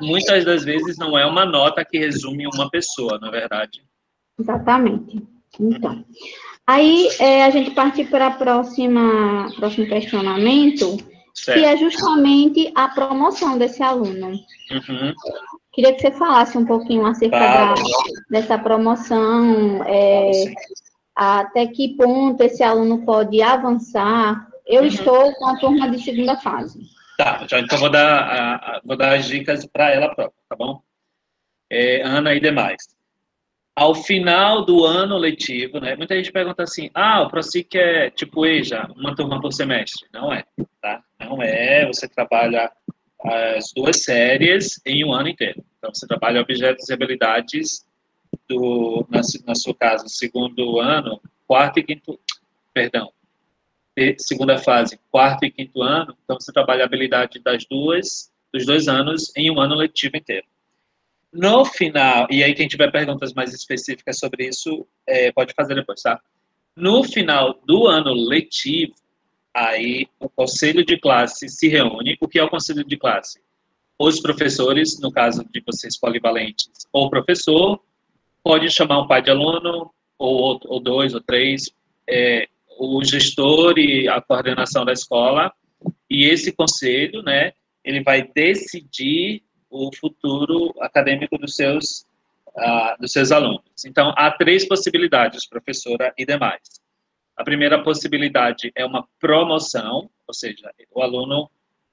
muitas 0.00 0.44
das 0.44 0.64
vezes 0.64 0.96
não 0.96 1.18
é 1.18 1.26
uma 1.26 1.44
nota 1.44 1.84
que 1.84 1.98
resume 1.98 2.46
uma 2.46 2.70
pessoa, 2.70 3.18
na 3.18 3.28
é 3.28 3.30
verdade. 3.30 3.82
Exatamente. 4.38 5.22
Então, 5.58 6.04
aí 6.66 7.08
é, 7.18 7.44
a 7.44 7.50
gente 7.50 7.70
parte 7.72 8.04
para 8.04 8.28
a 8.28 8.30
próxima 8.32 9.50
próximo 9.56 9.86
questionamento, 9.86 10.98
certo. 11.34 11.58
que 11.58 11.64
é 11.64 11.76
justamente 11.76 12.72
a 12.74 12.88
promoção 12.88 13.58
desse 13.58 13.82
aluno. 13.82 14.28
Uhum. 14.28 15.14
Queria 15.76 15.92
que 15.92 16.00
você 16.00 16.10
falasse 16.10 16.56
um 16.56 16.64
pouquinho 16.64 17.04
acerca 17.04 17.38
da, 17.38 17.74
dessa 18.30 18.58
promoção, 18.58 19.84
é, 19.84 20.54
até 21.14 21.66
que 21.66 21.94
ponto 21.96 22.42
esse 22.42 22.62
aluno 22.62 23.04
pode 23.04 23.42
avançar. 23.42 24.48
Eu 24.66 24.80
uhum. 24.80 24.88
estou 24.88 25.34
com 25.34 25.46
a 25.46 25.58
turma 25.58 25.90
de 25.90 26.02
segunda 26.02 26.34
fase. 26.38 26.80
Tá, 27.18 27.46
então 27.58 27.78
vou 27.78 27.90
dar, 27.90 28.80
vou 28.84 28.96
dar 28.96 29.16
as 29.16 29.26
dicas 29.26 29.66
para 29.66 29.92
ela 29.92 30.14
própria, 30.14 30.42
tá 30.48 30.56
bom? 30.56 30.80
É, 31.70 32.00
Ana 32.02 32.34
e 32.34 32.40
demais 32.40 32.96
ao 33.76 33.94
final 33.94 34.64
do 34.64 34.86
ano 34.86 35.18
letivo, 35.18 35.78
né? 35.78 35.94
Muita 35.94 36.16
gente 36.16 36.32
pergunta 36.32 36.62
assim: 36.62 36.90
ah, 36.94 37.20
o 37.20 37.28
ProSIC 37.28 37.76
é 37.76 38.08
tipo 38.08 38.46
EJA, 38.46 38.90
uma 38.96 39.14
turma 39.14 39.38
por 39.38 39.52
semestre. 39.52 40.08
Não 40.12 40.32
é, 40.32 40.42
tá? 40.80 41.02
Não 41.20 41.42
é. 41.42 41.86
Você 41.86 42.08
trabalha 42.08 42.72
as 43.26 43.72
duas 43.74 44.02
séries 44.02 44.80
em 44.86 45.04
um 45.04 45.12
ano 45.12 45.28
inteiro. 45.28 45.64
Então, 45.78 45.92
você 45.92 46.06
trabalha 46.06 46.40
objetos 46.40 46.88
e 46.88 46.92
habilidades 46.92 47.86
do, 48.48 49.06
na, 49.10 49.20
na 49.46 49.54
sua 49.54 49.74
casa, 49.74 50.08
segundo 50.08 50.80
ano, 50.80 51.20
quarto 51.46 51.78
e 51.78 51.82
quinto, 51.82 52.18
perdão, 52.72 53.12
segunda 54.18 54.58
fase, 54.58 54.98
quarto 55.10 55.44
e 55.44 55.50
quinto 55.50 55.82
ano. 55.82 56.16
Então, 56.24 56.38
você 56.38 56.52
trabalha 56.52 56.82
a 56.82 56.86
habilidade 56.86 57.38
das 57.40 57.64
duas, 57.64 58.30
dos 58.52 58.66
dois 58.66 58.88
anos 58.88 59.32
em 59.36 59.50
um 59.50 59.60
ano 59.60 59.74
letivo 59.74 60.16
inteiro. 60.16 60.46
No 61.32 61.64
final, 61.64 62.26
e 62.30 62.42
aí 62.42 62.54
quem 62.54 62.68
tiver 62.68 62.90
perguntas 62.90 63.34
mais 63.34 63.52
específicas 63.52 64.18
sobre 64.18 64.48
isso, 64.48 64.86
é, 65.06 65.30
pode 65.32 65.52
fazer 65.54 65.74
depois, 65.74 66.00
tá? 66.00 66.20
No 66.74 67.04
final 67.04 67.60
do 67.66 67.86
ano 67.86 68.12
letivo, 68.12 68.94
aí 69.56 70.06
o 70.20 70.28
conselho 70.28 70.84
de 70.84 70.98
classe 70.98 71.48
se 71.48 71.66
reúne. 71.68 72.16
O 72.20 72.28
que 72.28 72.38
é 72.38 72.44
o 72.44 72.50
conselho 72.50 72.84
de 72.84 72.96
classe? 72.96 73.40
Os 73.98 74.20
professores, 74.20 75.00
no 75.00 75.10
caso 75.10 75.42
de 75.50 75.62
vocês 75.66 75.98
polivalentes, 75.98 76.68
ou 76.92 77.08
professor, 77.08 77.80
pode 78.44 78.70
chamar 78.70 79.00
um 79.00 79.08
pai 79.08 79.22
de 79.22 79.30
aluno, 79.30 79.90
ou, 80.18 80.60
ou 80.64 80.80
dois, 80.80 81.14
ou 81.14 81.20
três, 81.22 81.70
é, 82.08 82.46
o 82.78 83.02
gestor 83.02 83.78
e 83.78 84.06
a 84.06 84.20
coordenação 84.20 84.84
da 84.84 84.92
escola, 84.92 85.50
e 86.10 86.24
esse 86.24 86.52
conselho, 86.52 87.22
né, 87.22 87.52
ele 87.82 88.02
vai 88.02 88.22
decidir 88.22 89.42
o 89.70 89.90
futuro 89.94 90.74
acadêmico 90.80 91.38
dos 91.38 91.56
seus, 91.56 92.06
uh, 92.48 93.00
dos 93.00 93.12
seus 93.12 93.32
alunos. 93.32 93.84
Então, 93.86 94.12
há 94.16 94.30
três 94.30 94.68
possibilidades, 94.68 95.48
professora 95.48 96.12
e 96.18 96.26
demais. 96.26 96.60
A 97.36 97.44
primeira 97.44 97.82
possibilidade 97.82 98.72
é 98.74 98.84
uma 98.84 99.06
promoção, 99.20 100.10
ou 100.26 100.34
seja, 100.34 100.72
o 100.90 101.02
aluno 101.02 101.50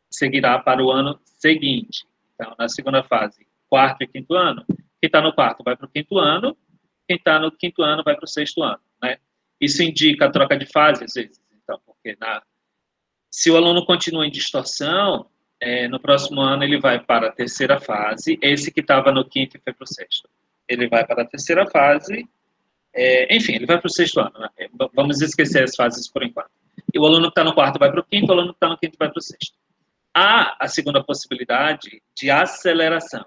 seguirá 0.10 0.58
para 0.60 0.84
o 0.84 0.92
ano 0.92 1.20
seguinte. 1.26 2.06
Então, 2.34 2.56
na 2.58 2.70
segunda 2.70 3.04
fase, 3.04 3.46
quarto 3.70 4.04
e 4.04 4.08
quinto 4.08 4.36
ano, 4.36 4.64
quem 4.68 5.08
está 5.08 5.22
no 5.22 5.34
quarto 5.34 5.64
vai 5.64 5.76
para 5.76 5.86
o 5.86 5.90
quinto 5.90 6.18
ano, 6.18 6.56
quem 7.08 7.18
está 7.18 7.40
no 7.40 7.52
quinto 7.52 7.84
ano 7.84 8.04
vai 8.04 8.16
para 8.16 8.26
o 8.26 8.28
sexto 8.28 8.64
ano, 8.64 8.80
né? 9.02 9.18
Isso 9.60 9.84
indica 9.84 10.26
a 10.26 10.32
troca 10.32 10.58
de 10.58 10.66
fase, 10.66 11.04
às 11.04 11.14
vezes. 11.14 11.42
Então, 11.52 11.80
porque 11.86 12.16
na, 12.20 12.42
se 13.30 13.50
o 13.50 13.58
aluno 13.58 13.86
continua 13.86 14.26
em 14.28 14.32
distorção, 14.32 15.28
é, 15.60 15.88
no 15.88 16.00
próximo 16.00 16.40
ano 16.42 16.64
ele 16.64 16.80
vai 16.80 17.00
para 17.00 17.28
a 17.28 17.32
terceira 17.32 17.80
fase, 17.80 18.38
esse 18.42 18.72
que 18.72 18.82
estava 18.82 19.12
no 19.12 19.28
quinto 19.28 19.58
e 19.58 19.62
foi 19.62 19.74
para 19.74 19.84
o 19.84 19.88
sexto. 19.88 20.30
Ele 20.68 20.88
vai 20.88 21.06
para 21.06 21.24
a 21.24 21.26
terceira 21.26 21.66
fase, 21.66 22.28
é, 22.94 23.36
enfim, 23.36 23.54
ele 23.54 23.66
vai 23.66 23.80
para 23.80 23.88
o 23.88 23.92
sexto 23.92 24.20
ano. 24.20 24.38
Né? 24.40 24.50
É, 24.58 24.70
vamos 24.94 25.22
esquecer 25.22 25.64
as 25.64 25.76
fases 25.76 26.08
por 26.10 26.24
enquanto. 26.24 26.52
E 26.94 27.00
o 27.00 27.06
aluno 27.06 27.26
que 27.26 27.32
está 27.32 27.44
no 27.44 27.54
quarto 27.54 27.80
vai 27.80 27.92
para 27.92 28.00
o 28.00 28.06
quinto, 28.06 28.30
o 28.30 28.34
aluno 28.34 28.50
que 28.50 28.58
está 28.58 28.70
no 28.70 28.78
quinto 28.78 28.98
vai 28.98 29.10
para 29.10 29.20
o 29.20 29.22
sexto. 29.22 29.58
Há 30.14 30.64
a 30.64 30.68
segunda 30.68 31.04
possibilidade 31.04 32.02
de 32.16 32.30
aceleração. 32.30 33.26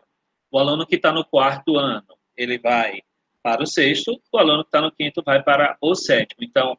O 0.51 0.59
aluno 0.59 0.87
que 0.87 0.97
está 0.97 1.13
no 1.13 1.25
quarto 1.25 1.77
ano, 1.77 2.17
ele 2.37 2.59
vai 2.59 3.01
para 3.43 3.63
o 3.63 3.67
sexto, 3.67 4.21
o 4.33 4.39
aluno 4.39 4.63
que 4.63 4.69
está 4.69 4.81
no 4.81 4.93
quinto 4.93 5.23
vai 5.25 5.43
para 5.43 5.77
o 5.81 5.95
sétimo. 5.95 6.45
Então, 6.45 6.79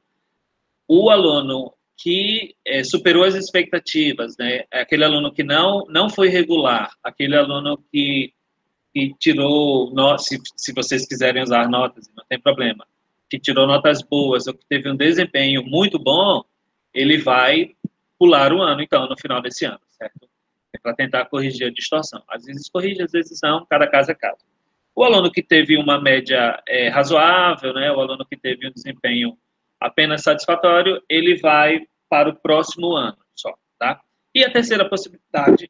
o 0.87 1.09
aluno 1.09 1.73
que 1.97 2.55
é, 2.65 2.83
superou 2.83 3.23
as 3.23 3.33
expectativas, 3.33 4.37
né? 4.37 4.65
Aquele 4.71 5.03
aluno 5.03 5.33
que 5.33 5.43
não 5.43 5.83
não 5.89 6.09
foi 6.09 6.29
regular, 6.29 6.91
aquele 7.03 7.35
aluno 7.35 7.83
que, 7.91 8.33
que 8.97 9.13
tirou, 9.19 9.93
se, 10.17 10.39
se 10.55 10.73
vocês 10.73 11.07
quiserem 11.07 11.43
usar 11.43 11.69
notas, 11.69 12.09
não 12.17 12.25
tem 12.27 12.39
problema, 12.41 12.83
que 13.29 13.39
tirou 13.39 13.67
notas 13.67 14.01
boas 14.01 14.47
ou 14.47 14.55
que 14.55 14.65
teve 14.67 14.89
um 14.89 14.95
desempenho 14.95 15.63
muito 15.63 15.99
bom, 15.99 16.43
ele 16.91 17.19
vai 17.19 17.75
pular 18.17 18.51
o 18.51 18.59
ano, 18.59 18.81
então, 18.81 19.07
no 19.07 19.15
final 19.15 19.39
desse 19.39 19.65
ano, 19.65 19.79
certo? 19.91 20.27
É 20.73 20.79
para 20.79 20.95
tentar 20.95 21.25
corrigir 21.25 21.67
a 21.67 21.71
distorção. 21.71 22.23
Às 22.27 22.45
vezes 22.45 22.67
corrige, 22.69 23.03
às 23.03 23.11
vezes 23.11 23.39
não, 23.43 23.67
cada 23.69 23.85
caso 23.85 24.09
é 24.09 24.15
caso. 24.15 24.43
O 24.95 25.03
aluno 25.03 25.31
que 25.31 25.43
teve 25.43 25.77
uma 25.77 26.01
média 26.01 26.59
é, 26.67 26.89
razoável, 26.89 27.73
né? 27.73 27.91
O 27.91 28.01
aluno 28.01 28.25
que 28.25 28.35
teve 28.35 28.67
um 28.67 28.71
desempenho 28.71 29.37
apenas 29.79 30.23
satisfatório, 30.23 31.03
ele 31.07 31.37
vai 31.37 31.85
para 32.09 32.29
o 32.29 32.35
próximo 32.35 32.95
ano 32.95 33.17
só, 33.35 33.53
tá? 33.77 34.01
E 34.33 34.43
a 34.43 34.51
terceira 34.51 34.89
possibilidade, 34.89 35.69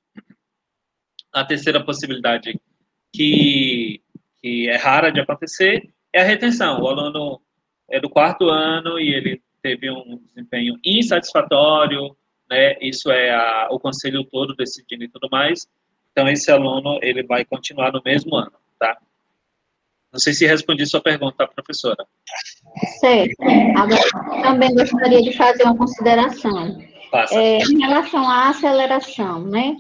a 1.34 1.44
terceira 1.44 1.84
possibilidade 1.84 2.58
que, 3.18 4.02
que 4.42 4.70
é 4.70 4.78
rara 4.78 5.12
de 5.12 5.20
acontecer 5.20 5.90
é 6.14 6.22
a 6.22 6.26
retenção. 6.26 6.82
O 6.82 6.88
aluno 6.88 7.42
é 7.90 8.00
do 8.00 8.10
quarto 8.10 8.48
ano 8.50 9.00
e 9.00 9.14
ele 9.14 9.42
teve 9.62 9.90
um 9.90 10.22
desempenho 10.28 10.76
insatisfatório, 10.84 12.16
né? 12.50 12.78
Isso 12.80 13.10
é 13.12 13.32
a, 13.32 13.68
o 13.72 13.80
conselho 13.80 14.24
todo 14.24 14.56
decidindo 14.56 15.04
e 15.04 15.10
tudo 15.10 15.28
mais. 15.32 15.68
Então 16.12 16.28
esse 16.28 16.52
aluno 16.52 17.00
ele 17.02 17.24
vai 17.24 17.44
continuar 17.44 17.92
no 17.92 18.02
mesmo 18.06 18.36
ano, 18.36 18.54
tá? 18.80 18.98
Não 20.12 20.20
sei 20.20 20.34
se 20.34 20.46
respondi 20.46 20.86
sua 20.86 21.02
pergunta, 21.02 21.48
professora. 21.48 22.06
Certo. 23.00 23.36
Agora, 23.76 24.42
também 24.44 24.74
gostaria 24.74 25.22
de 25.22 25.34
fazer 25.36 25.64
uma 25.64 25.78
consideração. 25.78 26.80
É, 27.32 27.58
em 27.60 27.80
relação 27.80 28.30
à 28.30 28.50
aceleração, 28.50 29.44
né? 29.44 29.76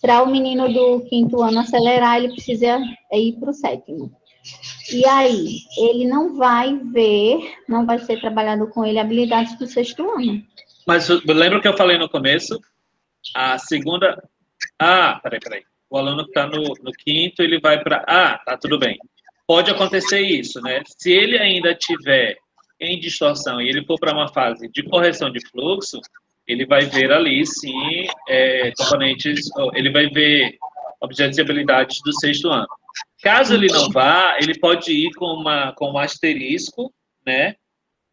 Para 0.00 0.22
o 0.22 0.30
menino 0.30 0.72
do 0.72 1.00
quinto 1.08 1.42
ano 1.42 1.60
acelerar, 1.60 2.18
ele 2.18 2.32
precisa 2.32 2.78
ir 3.12 3.32
para 3.38 3.50
o 3.50 3.54
sétimo. 3.54 4.12
E 4.92 5.06
aí, 5.06 5.58
ele 5.76 6.06
não 6.06 6.36
vai 6.36 6.76
ver, 6.92 7.38
não 7.68 7.86
vai 7.86 7.98
ser 7.98 8.20
trabalhado 8.20 8.68
com 8.68 8.84
ele 8.84 8.98
habilidades 8.98 9.56
do 9.58 9.66
sexto 9.66 10.02
ano. 10.10 10.42
Mas 10.86 11.08
lembra 11.08 11.60
que 11.60 11.68
eu 11.68 11.76
falei 11.76 11.96
no 11.96 12.08
começo? 12.08 12.60
A 13.34 13.56
segunda. 13.58 14.22
Ah, 14.78 15.20
peraí, 15.22 15.38
peraí. 15.40 15.62
O 15.88 15.96
aluno 15.96 16.24
que 16.24 16.30
está 16.30 16.46
no, 16.46 16.62
no 16.82 16.92
quinto, 16.92 17.42
ele 17.42 17.60
vai 17.60 17.82
para. 17.82 18.04
Ah, 18.06 18.38
tá 18.44 18.56
tudo 18.56 18.78
bem 18.78 18.98
pode 19.52 19.70
acontecer 19.70 20.20
isso, 20.20 20.62
né? 20.62 20.82
Se 20.98 21.12
ele 21.12 21.38
ainda 21.38 21.74
tiver 21.74 22.36
em 22.80 22.98
distorção 22.98 23.60
e 23.60 23.68
ele 23.68 23.84
for 23.84 23.98
para 23.98 24.14
uma 24.14 24.32
fase 24.32 24.66
de 24.72 24.82
correção 24.82 25.30
de 25.30 25.46
fluxo, 25.50 26.00
ele 26.46 26.66
vai 26.66 26.86
ver 26.86 27.12
ali, 27.12 27.46
sim, 27.46 28.06
é, 28.28 28.72
componentes, 28.76 29.48
ele 29.74 29.90
vai 29.90 30.08
ver 30.08 30.58
objetos 31.00 31.38
e 31.38 31.40
habilidades 31.40 31.98
do 32.04 32.12
sexto 32.18 32.48
ano. 32.48 32.66
Caso 33.22 33.54
ele 33.54 33.68
não 33.68 33.90
vá, 33.90 34.36
ele 34.40 34.58
pode 34.58 34.92
ir 34.92 35.12
com, 35.14 35.26
uma, 35.26 35.72
com 35.72 35.92
um 35.92 35.98
asterisco, 35.98 36.92
né? 37.24 37.54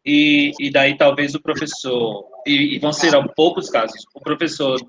E, 0.04 0.52
e 0.58 0.70
daí 0.70 0.96
talvez 0.96 1.34
o 1.34 1.42
professor, 1.42 2.24
e, 2.46 2.76
e 2.76 2.78
vão 2.78 2.92
ser 2.92 3.12
poucos 3.34 3.68
casos, 3.68 4.04
o 4.14 4.20
professor 4.20 4.80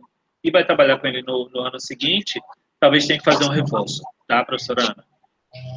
que 0.42 0.52
vai 0.52 0.66
trabalhar 0.66 1.00
com 1.00 1.08
ele 1.08 1.22
no, 1.22 1.50
no 1.50 1.62
ano 1.62 1.80
seguinte, 1.80 2.40
talvez 2.80 3.06
tenha 3.06 3.20
que 3.20 3.26
fazer 3.26 3.44
um 3.44 3.50
reforço, 3.50 4.02
tá, 4.28 4.44
professora 4.46 4.84
Ana? 4.84 5.11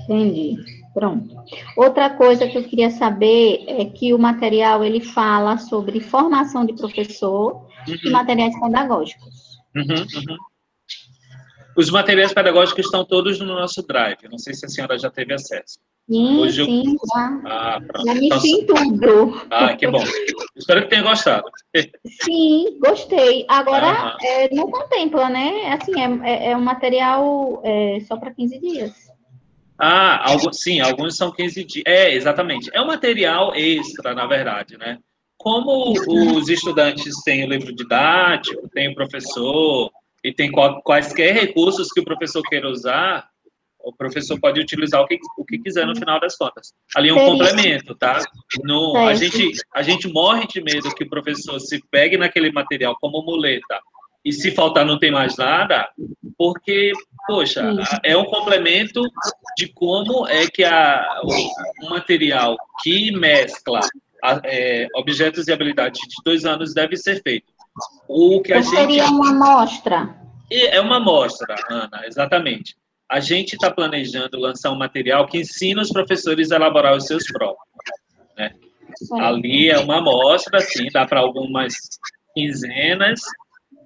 Entendi. 0.04 0.56
Pronto. 0.94 1.34
Outra 1.76 2.10
coisa 2.10 2.46
que 2.46 2.56
eu 2.56 2.62
queria 2.62 2.90
saber 2.90 3.64
é 3.66 3.84
que 3.86 4.14
o 4.14 4.18
material 4.18 4.84
ele 4.84 5.00
fala 5.00 5.58
sobre 5.58 6.00
formação 6.00 6.64
de 6.64 6.72
professor 6.74 7.66
uhum. 7.88 7.96
e 8.04 8.10
materiais 8.10 8.58
pedagógicos. 8.60 9.58
Uhum, 9.74 9.96
uhum. 9.96 10.36
Os 11.76 11.90
materiais 11.90 12.32
pedagógicos 12.32 12.84
estão 12.84 13.04
todos 13.04 13.40
no 13.40 13.46
nosso 13.46 13.84
drive. 13.84 14.28
Não 14.30 14.38
sei 14.38 14.54
se 14.54 14.66
a 14.66 14.68
senhora 14.68 14.96
já 14.96 15.10
teve 15.10 15.34
acesso. 15.34 15.80
Sim, 16.08 16.38
Hoje 16.38 16.64
sim, 16.64 16.82
eu... 16.86 16.98
já. 17.12 17.40
Ah, 17.46 17.80
já 18.06 18.14
me 18.14 18.28
então, 18.28 18.98
tudo. 18.98 19.46
Ah, 19.50 19.74
que 19.74 19.86
bom. 19.88 20.04
Espero 20.54 20.82
que 20.82 20.90
tenha 20.90 21.02
gostado. 21.02 21.44
Sim, 22.22 22.78
gostei. 22.78 23.46
Agora, 23.48 24.16
é, 24.22 24.54
não 24.54 24.70
contempla, 24.70 25.30
né? 25.30 25.72
Assim, 25.72 25.98
é, 25.98 26.30
é, 26.30 26.50
é 26.50 26.56
um 26.56 26.60
material 26.60 27.60
é, 27.64 27.98
só 28.06 28.16
para 28.18 28.34
15 28.34 28.60
dias. 28.60 29.13
Ah, 29.78 30.24
sim, 30.52 30.80
alguns 30.80 31.16
são 31.16 31.32
15 31.32 31.64
dias. 31.64 31.84
É, 31.86 32.14
exatamente. 32.14 32.70
É 32.72 32.80
um 32.80 32.86
material 32.86 33.54
extra, 33.54 34.14
na 34.14 34.26
verdade, 34.26 34.76
né? 34.78 34.98
Como 35.36 35.92
os 36.08 36.48
estudantes 36.48 37.22
têm 37.24 37.44
o 37.44 37.48
livro 37.48 37.74
didático, 37.74 38.68
tem 38.70 38.90
o 38.90 38.94
professor, 38.94 39.90
e 40.24 40.32
tem 40.32 40.50
quaisquer 40.50 41.34
recursos 41.34 41.88
que 41.92 42.00
o 42.00 42.04
professor 42.04 42.42
queira 42.42 42.68
usar, 42.68 43.28
o 43.78 43.92
professor 43.92 44.40
pode 44.40 44.58
utilizar 44.58 45.02
o 45.02 45.06
que, 45.06 45.18
o 45.36 45.44
que 45.44 45.58
quiser 45.58 45.86
no 45.86 45.94
final 45.94 46.18
das 46.18 46.34
contas. 46.36 46.72
Ali 46.96 47.10
é 47.10 47.12
um 47.12 47.26
complemento, 47.26 47.94
tá? 47.94 48.18
No, 48.62 48.96
a, 48.96 49.14
gente, 49.14 49.52
a 49.74 49.82
gente 49.82 50.08
morre 50.08 50.46
de 50.46 50.62
medo 50.62 50.94
que 50.94 51.04
o 51.04 51.08
professor 51.10 51.60
se 51.60 51.78
pegue 51.90 52.16
naquele 52.16 52.50
material 52.50 52.96
como 52.98 53.22
muleta 53.22 53.78
e 54.24 54.32
se 54.32 54.50
faltar 54.52 54.86
não 54.86 54.98
tem 54.98 55.10
mais 55.10 55.36
nada, 55.36 55.88
porque, 56.38 56.92
poxa, 57.26 57.62
é 58.02 58.16
um 58.16 58.24
complemento 58.24 59.02
de 59.56 59.68
como 59.68 60.26
é 60.26 60.46
que 60.46 60.64
a, 60.64 61.04
o, 61.22 61.90
material 61.90 62.56
que 62.82 63.12
mescla 63.12 63.80
a, 64.22 64.40
é, 64.44 64.88
objetos 64.96 65.46
e 65.46 65.52
habilidades 65.52 66.00
de 66.00 66.16
dois 66.24 66.44
anos 66.44 66.72
deve 66.72 66.96
ser 66.96 67.22
feito. 67.22 67.52
O 68.08 68.40
que 68.40 68.52
a 68.52 68.60
gente... 68.60 68.74
seria 68.74 69.06
uma 69.06 69.30
amostra. 69.30 70.16
É 70.50 70.80
uma 70.80 70.96
amostra, 70.96 71.54
Ana, 71.68 72.02
exatamente. 72.06 72.76
A 73.10 73.20
gente 73.20 73.54
está 73.54 73.70
planejando 73.70 74.38
lançar 74.38 74.70
um 74.70 74.76
material 74.76 75.26
que 75.26 75.38
ensina 75.38 75.82
os 75.82 75.90
professores 75.90 76.50
a 76.50 76.56
elaborar 76.56 76.96
os 76.96 77.06
seus 77.06 77.24
próprios. 77.26 77.66
Né? 78.36 78.52
Ali 79.20 79.70
é 79.70 79.78
uma 79.78 79.98
amostra, 79.98 80.60
sim, 80.60 80.88
dá 80.92 81.06
para 81.06 81.20
algumas 81.20 81.74
quinzenas, 82.34 83.20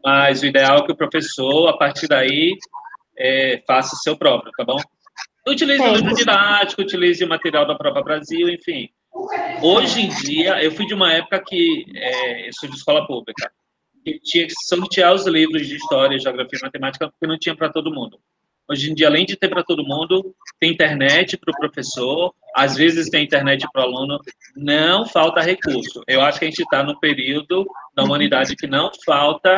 mas 0.05 0.43
o 0.43 0.47
ideal 0.47 0.79
é 0.79 0.87
que 0.87 0.93
o 0.93 0.97
professor, 0.97 1.69
a 1.69 1.77
partir 1.77 2.07
daí, 2.09 2.57
é, 3.17 3.63
faça 3.67 3.95
o 3.95 3.99
seu 3.99 4.17
próprio, 4.17 4.53
tá 4.57 4.65
bom? 4.65 4.79
Utilize 5.47 5.83
o 5.83 5.95
livro 5.95 6.15
didático, 6.15 6.83
utilize 6.83 7.25
o 7.25 7.29
material 7.29 7.67
da 7.67 7.75
própria 7.75 8.03
Brasil, 8.03 8.49
enfim. 8.49 8.89
Hoje 9.63 10.03
em 10.03 10.09
dia, 10.09 10.63
eu 10.63 10.71
fui 10.71 10.87
de 10.87 10.95
uma 10.95 11.13
época 11.13 11.43
que 11.45 11.85
é, 11.95 12.49
eu 12.49 12.53
sou 12.53 12.69
de 12.69 12.77
escola 12.77 13.07
pública, 13.07 13.51
que 14.05 14.21
tinha 14.21 14.47
que 14.47 14.53
sortear 14.67 15.15
os 15.15 15.27
livros 15.27 15.67
de 15.67 15.77
história, 15.77 16.19
geografia 16.19 16.59
e 16.61 16.65
matemática, 16.65 17.09
porque 17.09 17.27
não 17.27 17.39
tinha 17.39 17.57
para 17.57 17.71
todo 17.71 17.93
mundo. 17.93 18.19
Hoje 18.71 18.91
em 18.91 18.95
dia, 18.95 19.09
além 19.09 19.25
de 19.25 19.35
ter 19.35 19.49
para 19.49 19.65
todo 19.65 19.83
mundo, 19.83 20.35
tem 20.61 20.71
internet 20.71 21.39
para 21.39 21.51
o 21.51 21.59
professor, 21.59 22.35
às 22.55 22.77
vezes 22.77 23.09
tem 23.09 23.25
internet 23.25 23.67
para 23.73 23.81
o 23.81 23.85
aluno, 23.87 24.21
não 24.55 25.07
falta 25.07 25.41
recurso. 25.41 26.03
Eu 26.07 26.21
acho 26.21 26.39
que 26.39 26.45
a 26.45 26.49
gente 26.49 26.63
está 26.63 26.83
no 26.83 27.01
período 27.01 27.67
da 27.99 28.05
humanidade 28.05 28.55
que 28.55 28.69
não 28.69 28.93
falta 29.05 29.57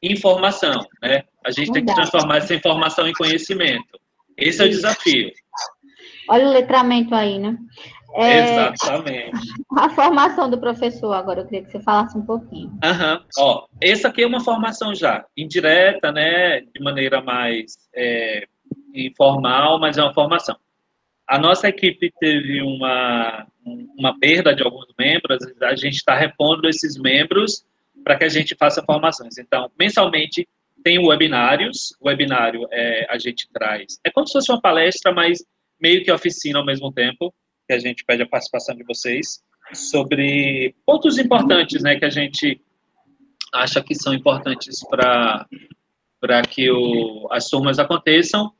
informação, 0.00 0.86
né? 1.02 1.24
A 1.44 1.50
gente 1.50 1.72
tem 1.72 1.84
que 1.84 1.92
transformar 1.92 2.36
essa 2.36 2.54
informação 2.54 3.08
em 3.08 3.12
conhecimento. 3.12 3.98
Esse 4.38 4.62
é 4.62 4.66
o 4.66 4.68
desafio. 4.68 5.32
Olha 6.28 6.46
o 6.46 6.52
letramento 6.52 7.12
aí, 7.12 7.40
né? 7.40 7.56
É, 8.14 8.44
Exatamente. 8.44 9.40
A 9.76 9.90
formação 9.90 10.48
do 10.48 10.56
professor, 10.56 11.12
agora 11.12 11.40
eu 11.40 11.46
queria 11.46 11.64
que 11.64 11.72
você 11.72 11.80
falasse 11.80 12.16
um 12.16 12.24
pouquinho. 12.24 12.70
Aham. 12.84 13.24
Ó, 13.36 13.66
essa 13.82 14.06
aqui 14.06 14.22
é 14.22 14.26
uma 14.26 14.40
formação 14.40 14.94
já 14.94 15.24
indireta, 15.36 16.12
né? 16.12 16.60
De 16.60 16.80
maneira 16.80 17.20
mais 17.20 17.72
é, 17.92 18.46
informal, 18.94 19.80
mas 19.80 19.98
é 19.98 20.02
uma 20.02 20.14
formação. 20.14 20.56
A 21.26 21.38
nossa 21.38 21.68
equipe 21.68 22.12
teve 22.20 22.62
uma, 22.62 23.46
uma 23.98 24.16
perda 24.20 24.54
de 24.54 24.62
alguns 24.62 24.86
membros, 24.96 25.38
a 25.62 25.74
gente 25.74 25.96
está 25.96 26.14
repondo 26.14 26.68
esses 26.68 26.96
membros 26.96 27.64
para 28.04 28.16
que 28.16 28.24
a 28.24 28.28
gente 28.28 28.54
faça 28.56 28.82
formações. 28.82 29.38
Então, 29.38 29.70
mensalmente 29.78 30.48
tem 30.82 30.98
webinários, 30.98 31.94
o 32.00 32.08
webinário 32.08 32.66
é, 32.70 33.06
a 33.10 33.18
gente 33.18 33.48
traz, 33.52 33.98
é 34.04 34.10
como 34.10 34.26
se 34.26 34.32
fosse 34.32 34.50
uma 34.50 34.60
palestra, 34.60 35.12
mas 35.12 35.44
meio 35.80 36.02
que 36.02 36.10
oficina 36.10 36.58
ao 36.58 36.64
mesmo 36.64 36.92
tempo, 36.92 37.34
que 37.68 37.74
a 37.74 37.78
gente 37.78 38.04
pede 38.04 38.22
a 38.22 38.28
participação 38.28 38.74
de 38.74 38.84
vocês, 38.84 39.42
sobre 39.72 40.74
pontos 40.84 41.18
importantes, 41.18 41.82
né, 41.82 41.96
que 41.96 42.04
a 42.04 42.10
gente 42.10 42.60
acha 43.52 43.82
que 43.82 43.94
são 43.94 44.14
importantes 44.14 44.80
para 44.88 45.46
para 46.20 46.42
que 46.42 46.70
o, 46.70 47.26
as 47.30 47.48
turmas 47.48 47.78
aconteçam. 47.78 48.52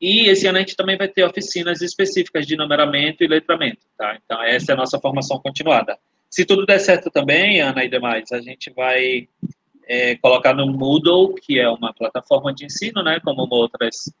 E 0.00 0.28
esse 0.28 0.46
ano 0.46 0.58
a 0.58 0.60
gente 0.60 0.76
também 0.76 0.96
vai 0.96 1.08
ter 1.08 1.24
oficinas 1.24 1.82
específicas 1.82 2.46
de 2.46 2.56
numeramento 2.56 3.24
e 3.24 3.26
letramento, 3.26 3.80
tá? 3.96 4.16
Então, 4.24 4.40
essa 4.40 4.70
é 4.70 4.74
a 4.74 4.76
nossa 4.76 5.00
formação 5.00 5.40
continuada. 5.40 5.98
Se 6.30 6.44
tudo 6.44 6.66
der 6.66 6.78
certo 6.78 7.10
também, 7.10 7.60
Ana 7.60 7.84
e 7.84 7.88
demais, 7.88 8.30
a 8.32 8.40
gente 8.40 8.70
vai 8.70 9.28
é, 9.86 10.16
colocar 10.16 10.54
no 10.54 10.66
Moodle, 10.66 11.34
que 11.34 11.58
é 11.58 11.68
uma 11.68 11.92
plataforma 11.94 12.52
de 12.52 12.66
ensino, 12.66 13.02
né, 13.02 13.18
como 13.20 13.48
outras 13.50 14.12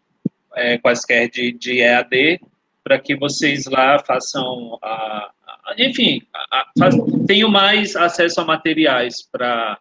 é, 0.54 0.78
quaisquer 0.78 1.28
de, 1.30 1.52
de 1.52 1.80
EAD, 1.80 2.40
para 2.82 2.98
que 2.98 3.14
vocês 3.14 3.66
lá 3.66 3.98
façam, 3.98 4.78
a, 4.82 5.30
a, 5.46 5.74
enfim, 5.78 6.22
a, 6.34 6.70
faz, 6.78 6.94
tenham 7.26 7.50
mais 7.50 7.94
acesso 7.94 8.40
a 8.40 8.44
materiais 8.44 9.28
para 9.30 9.78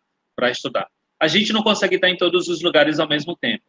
estudar. 0.51 0.87
A 1.19 1.27
gente 1.27 1.53
não 1.53 1.63
consegue 1.63 1.95
estar 1.95 2.09
em 2.09 2.17
todos 2.17 2.49
os 2.49 2.61
lugares 2.61 2.99
ao 2.99 3.07
mesmo 3.07 3.35
tempo. 3.35 3.63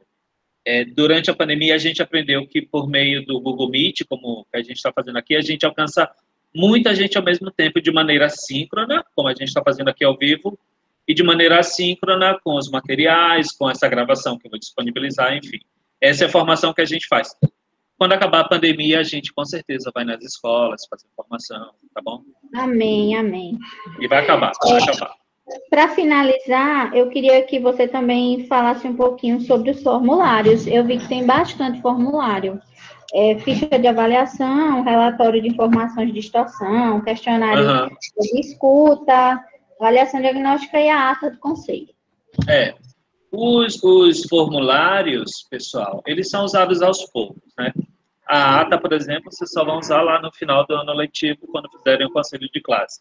É, 0.67 0.85
durante 0.85 1.31
a 1.31 1.35
pandemia, 1.35 1.77
a 1.77 1.79
gente 1.79 2.03
aprendeu 2.03 2.47
que 2.47 2.61
por 2.61 2.89
meio 2.89 3.25
do 3.25 3.41
Google 3.41 3.71
Meet, 3.71 4.01
como 4.09 4.47
a 4.53 4.59
gente 4.59 4.77
está 4.77 4.93
fazendo 4.93 5.17
aqui, 5.17 5.37
a 5.37 5.41
gente 5.41 5.65
alcança 5.65 6.11
muita 6.55 6.95
gente 6.95 7.17
ao 7.17 7.25
mesmo 7.25 7.51
tempo 7.51 7.81
de 7.81 7.93
maneira 7.93 8.29
síncrona, 8.29 9.05
como 9.15 9.29
a 9.29 9.33
gente 9.33 9.49
está 9.49 9.63
fazendo 9.63 9.89
aqui 9.89 10.05
ao 10.05 10.17
vivo, 10.17 10.59
e 11.07 11.15
de 11.15 11.23
maneira 11.23 11.59
assíncrona 11.59 12.39
com 12.45 12.57
os 12.57 12.71
materiais, 12.71 13.51
com 13.53 13.71
essa 13.71 13.89
gravação 13.89 14.39
que 14.39 14.47
eu 14.47 14.51
vou 14.51 14.59
disponibilizar, 14.59 15.35
enfim. 15.35 15.59
Essa 16.01 16.25
é 16.25 16.27
a 16.27 16.31
formação 16.31 16.75
que 16.75 16.83
a 16.83 16.85
gente 16.85 17.07
faz. 17.09 17.35
Quando 17.97 18.13
acabar 18.13 18.41
a 18.41 18.49
pandemia, 18.49 19.01
a 19.01 19.03
gente 19.03 19.33
com 19.33 19.45
certeza 19.45 19.91
vai 19.93 20.05
nas 20.05 20.23
escolas 20.23 20.87
fazer 20.89 21.07
formação, 21.17 21.73
tá 21.95 22.01
bom? 22.03 22.23
Amém, 22.55 23.17
amém. 23.17 23.59
E 23.99 24.07
vai 24.07 24.23
acabar, 24.23 24.53
vai 24.63 24.81
acabar. 24.81 25.17
Para 25.71 25.89
finalizar, 25.89 26.95
eu 26.95 27.09
queria 27.09 27.43
que 27.43 27.59
você 27.59 27.89
também 27.89 28.47
falasse 28.47 28.87
um 28.87 28.95
pouquinho 28.95 29.41
sobre 29.41 29.71
os 29.71 29.83
formulários. 29.83 30.67
Eu 30.67 30.85
vi 30.85 30.99
que 30.99 31.09
tem 31.09 31.27
bastante 31.27 31.81
formulário 31.81 32.61
é, 33.15 33.39
ficha 33.39 33.79
de 33.79 33.87
avaliação, 33.87 34.83
relatório 34.83 35.41
de 35.41 35.49
informações 35.49 36.09
de 36.09 36.15
distorção, 36.15 37.01
questionário 37.01 37.65
uhum. 37.65 37.89
de 38.21 38.41
escuta, 38.41 39.43
avaliação 39.81 40.21
diagnóstica 40.21 40.79
e 40.79 40.89
a 40.89 41.11
ata 41.11 41.31
do 41.31 41.39
conselho. 41.39 41.89
É. 42.49 42.75
Os, 43.31 43.83
os 43.83 44.25
formulários, 44.25 45.47
pessoal, 45.51 46.03
eles 46.07 46.31
são 46.31 46.45
usados 46.45 46.81
aos 46.81 47.05
poucos, 47.07 47.43
né? 47.59 47.73
A 48.27 48.61
ata, 48.61 48.79
por 48.79 48.93
exemplo, 48.93 49.33
vocês 49.33 49.51
só 49.51 49.65
vão 49.65 49.79
usar 49.79 50.03
lá 50.03 50.21
no 50.21 50.31
final 50.33 50.67
do 50.67 50.75
ano 50.75 50.93
letivo, 50.93 51.47
quando 51.51 51.71
fizerem 51.71 52.07
o 52.07 52.13
conselho 52.13 52.49
de 52.53 52.61
classe. 52.61 53.01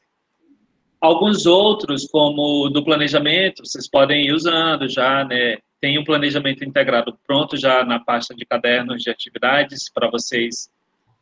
Alguns 1.02 1.46
outros, 1.46 2.08
como 2.08 2.70
do 2.70 2.84
planejamento, 2.84 3.66
vocês 3.66 3.90
podem 3.90 4.26
ir 4.26 4.34
usando 4.34 4.90
já, 4.90 5.26
né? 5.26 5.58
Tem 5.80 6.00
um 6.00 6.04
planejamento 6.04 6.64
integrado 6.64 7.18
pronto 7.26 7.56
já 7.58 7.84
na 7.84 8.00
pasta 8.00 8.34
de 8.34 8.46
cadernos 8.46 9.04
de 9.04 9.10
atividades 9.10 9.92
para 9.94 10.10
vocês 10.10 10.70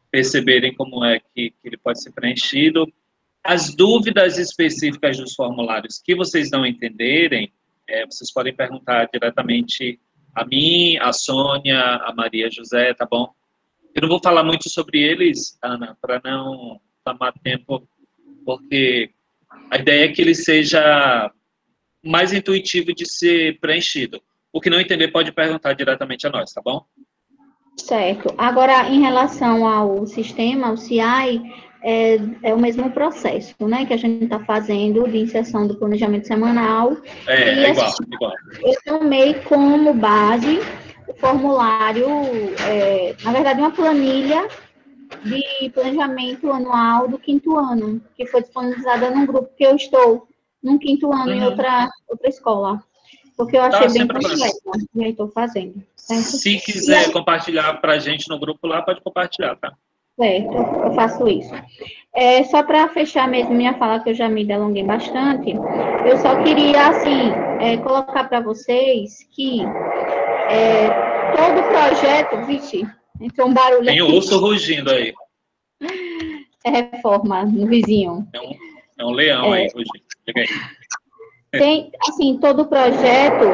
perceberem 0.10 0.74
como 0.74 1.04
é 1.04 1.20
que, 1.20 1.52
que, 1.52 1.56
ele 1.64 1.78
pode 1.78 2.02
ser 2.02 2.12
preenchido. 2.12 2.88
As 3.44 3.76
dúvidas 3.76 4.38
específicas 4.38 5.18
dos 5.18 5.36
formulários 5.36 6.02
que 6.04 6.16
vocês 6.16 6.50
não 6.50 6.66
entenderem, 6.66 7.52
é, 7.88 8.06
vocês 8.06 8.32
podem 8.32 8.54
perguntar 8.54 9.10
diretamente 9.12 10.00
a 10.34 10.46
mim, 10.46 10.98
a 10.98 11.12
Sônia, 11.14 11.80
a 11.80 12.14
Maria 12.14 12.50
José, 12.50 12.94
tá 12.94 13.06
bom? 13.06 13.34
Eu 13.94 14.02
não 14.02 14.10
vou 14.10 14.20
falar 14.22 14.44
muito 14.44 14.70
sobre 14.70 15.02
eles, 15.02 15.58
Ana, 15.62 15.98
para 16.02 16.22
não 16.24 16.80
tomar 17.04 17.34
tempo, 17.44 17.88
porque 18.46 19.12
a 19.70 19.78
ideia 19.78 20.06
é 20.06 20.12
que 20.12 20.22
ele 20.22 20.36
seja 20.36 21.32
mais 22.04 22.34
intuitivo 22.34 22.94
de 22.94 23.10
ser 23.10 23.60
preenchido. 23.60 24.22
O 24.56 24.62
que 24.62 24.70
não 24.70 24.80
entender 24.80 25.10
pode 25.10 25.34
perguntar 25.34 25.74
diretamente 25.74 26.26
a 26.26 26.30
nós, 26.30 26.54
tá 26.54 26.62
bom? 26.64 26.86
Certo. 27.76 28.34
Agora, 28.38 28.88
em 28.88 29.02
relação 29.02 29.68
ao 29.68 30.08
sistema, 30.08 30.72
o 30.72 30.78
CI, 30.78 31.02
é, 31.84 32.16
é 32.42 32.54
o 32.54 32.58
mesmo 32.58 32.90
processo, 32.90 33.54
né, 33.68 33.86
que 33.86 33.94
a 33.94 33.98
gente 33.98 34.24
está 34.24 34.40
fazendo 34.40 35.10
de 35.10 35.18
inserção 35.18 35.68
do 35.68 35.76
planejamento 35.76 36.26
semanal. 36.26 36.96
É, 37.28 37.66
é 37.66 37.70
igual, 37.70 37.94
igual. 38.14 38.32
Eu 38.64 38.76
tomei 38.86 39.34
como 39.42 39.94
base 39.94 40.62
o 41.06 41.14
formulário, 41.16 42.08
é, 42.66 43.14
na 43.26 43.34
verdade, 43.34 43.60
uma 43.60 43.72
planilha 43.72 44.48
de 45.26 45.70
planejamento 45.72 46.50
anual 46.50 47.10
do 47.10 47.20
quinto 47.20 47.60
ano, 47.60 48.02
que 48.16 48.26
foi 48.26 48.42
disponibilizada 48.42 49.12
num 49.12 49.26
grupo 49.26 49.54
que 49.58 49.66
eu 49.66 49.76
estou, 49.76 50.30
num 50.64 50.78
quinto 50.78 51.12
ano 51.12 51.26
uhum. 51.26 51.34
em 51.34 51.44
outra, 51.44 51.90
outra 52.08 52.30
escola. 52.30 52.82
Porque 53.38 53.58
eu 53.58 53.62
tá, 53.62 53.68
achei 53.68 53.88
tá, 53.88 53.94
bem 53.94 54.08
completa, 54.08 54.88
e 54.96 55.04
aí 55.04 55.12
estou 55.12 55.28
fazendo. 55.30 55.84
Certo? 55.96 56.22
Se 56.22 56.58
quiser 56.60 57.06
aí, 57.06 57.12
compartilhar 57.12 57.74
para 57.82 57.94
a 57.94 58.00
gente 58.00 58.30
no 58.30 58.40
grupo 58.40 58.66
lá, 58.68 58.82
pode 58.82 59.02
compartilhar, 59.02 59.56
tá? 59.56 59.74
Certo, 60.18 60.56
eu 60.56 60.94
faço 60.94 61.28
isso. 61.28 61.54
É, 62.14 62.42
só 62.46 62.64
para 62.64 62.88
fechar 62.88 63.28
mesmo 63.28 63.54
minha 63.54 63.74
fala, 63.74 64.00
que 64.00 64.12
eu 64.12 64.14
já 64.14 64.30
me 64.30 64.46
delonguei 64.46 64.84
bastante, 64.84 65.54
eu 66.10 66.18
só 66.18 66.42
queria, 66.42 66.88
assim, 66.88 67.32
é, 67.60 67.76
colocar 67.78 68.24
para 68.24 68.40
vocês 68.40 69.28
que 69.32 69.62
é, 70.50 70.88
todo 71.36 71.68
projeto, 71.68 72.46
vixe, 72.46 72.88
entrou 73.20 73.50
um 73.50 73.54
barulho 73.54 73.88
Tem 73.88 74.02
o 74.02 74.16
urso 74.16 74.40
rugindo 74.40 74.90
aí. 74.92 75.14
É 76.64 76.70
reforma 76.70 77.44
no 77.44 77.68
vizinho. 77.68 78.26
É 78.34 78.40
um, 78.40 78.56
é 79.00 79.06
um 79.06 79.12
leão 79.12 79.54
é, 79.54 79.64
aí 79.64 79.68
rugindo. 79.74 80.06
Aí. 80.38 80.46
Tem, 81.60 81.92
assim, 82.08 82.38
todo 82.40 82.66
projeto... 82.66 83.46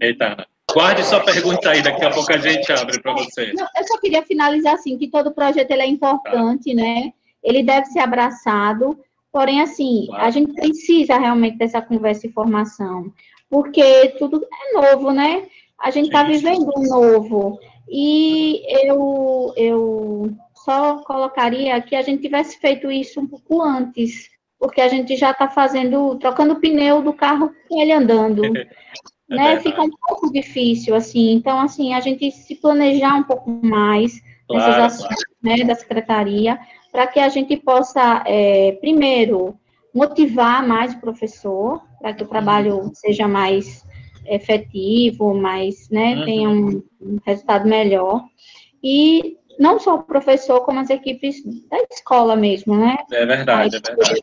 Eita, 0.00 0.26
Ana. 0.26 0.46
Guarde 0.72 1.04
sua 1.04 1.20
pergunta 1.20 1.70
aí, 1.70 1.82
daqui 1.82 2.04
a 2.04 2.10
pouco 2.10 2.32
a 2.32 2.38
gente 2.38 2.72
abre 2.72 3.00
para 3.00 3.12
você. 3.12 3.52
Não, 3.52 3.66
eu 3.76 3.86
só 3.86 3.98
queria 4.00 4.22
finalizar 4.24 4.74
assim, 4.74 4.98
que 4.98 5.08
todo 5.08 5.32
projeto 5.32 5.70
ele 5.70 5.82
é 5.82 5.86
importante, 5.86 6.74
tá. 6.74 6.82
né? 6.82 7.12
Ele 7.42 7.62
deve 7.62 7.86
ser 7.86 8.00
abraçado, 8.00 8.98
porém, 9.30 9.60
assim, 9.60 10.06
claro. 10.08 10.24
a 10.24 10.30
gente 10.30 10.52
precisa 10.54 11.16
realmente 11.16 11.58
dessa 11.58 11.80
conversa 11.80 12.26
e 12.26 12.32
formação, 12.32 13.12
porque 13.48 14.08
tudo 14.18 14.44
é 14.44 14.72
novo, 14.72 15.12
né? 15.12 15.46
A 15.78 15.90
gente 15.92 16.06
está 16.06 16.24
vivendo 16.24 16.68
um 16.76 16.88
novo. 16.88 17.58
E 17.88 18.62
eu, 18.88 19.52
eu 19.56 20.30
só 20.64 20.98
colocaria 21.04 21.80
que 21.82 21.94
a 21.94 22.02
gente 22.02 22.22
tivesse 22.22 22.58
feito 22.58 22.90
isso 22.90 23.20
um 23.20 23.28
pouco 23.28 23.62
antes, 23.62 24.28
porque 24.58 24.80
a 24.80 24.88
gente 24.88 25.16
já 25.16 25.30
está 25.30 25.48
fazendo, 25.48 26.16
trocando 26.16 26.54
o 26.54 26.60
pneu 26.60 27.02
do 27.02 27.12
carro 27.12 27.52
com 27.68 27.80
ele 27.80 27.92
andando. 27.92 28.42
É 29.30 29.36
né? 29.36 29.60
Fica 29.60 29.82
um 29.82 29.90
pouco 29.90 30.30
difícil, 30.30 30.94
assim. 30.94 31.32
Então, 31.32 31.58
assim, 31.58 31.94
a 31.94 32.00
gente 32.00 32.30
se 32.30 32.54
planejar 32.56 33.14
um 33.14 33.22
pouco 33.22 33.50
mais 33.64 34.20
claro, 34.46 34.66
nessas 34.66 34.84
ações 34.84 35.24
claro. 35.42 35.58
né, 35.58 35.64
da 35.64 35.74
secretaria, 35.74 36.58
para 36.92 37.06
que 37.06 37.18
a 37.18 37.28
gente 37.30 37.56
possa, 37.56 38.22
é, 38.26 38.72
primeiro, 38.80 39.58
motivar 39.94 40.66
mais 40.66 40.92
o 40.92 41.00
professor, 41.00 41.82
para 42.00 42.12
que 42.12 42.22
o 42.22 42.28
trabalho 42.28 42.90
seja 42.92 43.26
mais 43.26 43.84
efetivo, 44.26 45.34
mais, 45.34 45.88
né, 45.88 46.16
uhum. 46.16 46.24
tenha 46.24 46.50
um, 46.50 46.82
um 47.00 47.18
resultado 47.24 47.66
melhor. 47.66 48.24
E 48.82 49.38
não 49.58 49.78
só 49.78 49.96
o 49.96 50.02
professor, 50.02 50.60
como 50.60 50.80
as 50.80 50.90
equipes 50.90 51.42
da 51.68 51.78
escola 51.90 52.36
mesmo, 52.36 52.76
né? 52.76 52.96
É 53.12 53.26
verdade, 53.26 53.76
é 53.76 53.80
verdade. 53.80 54.20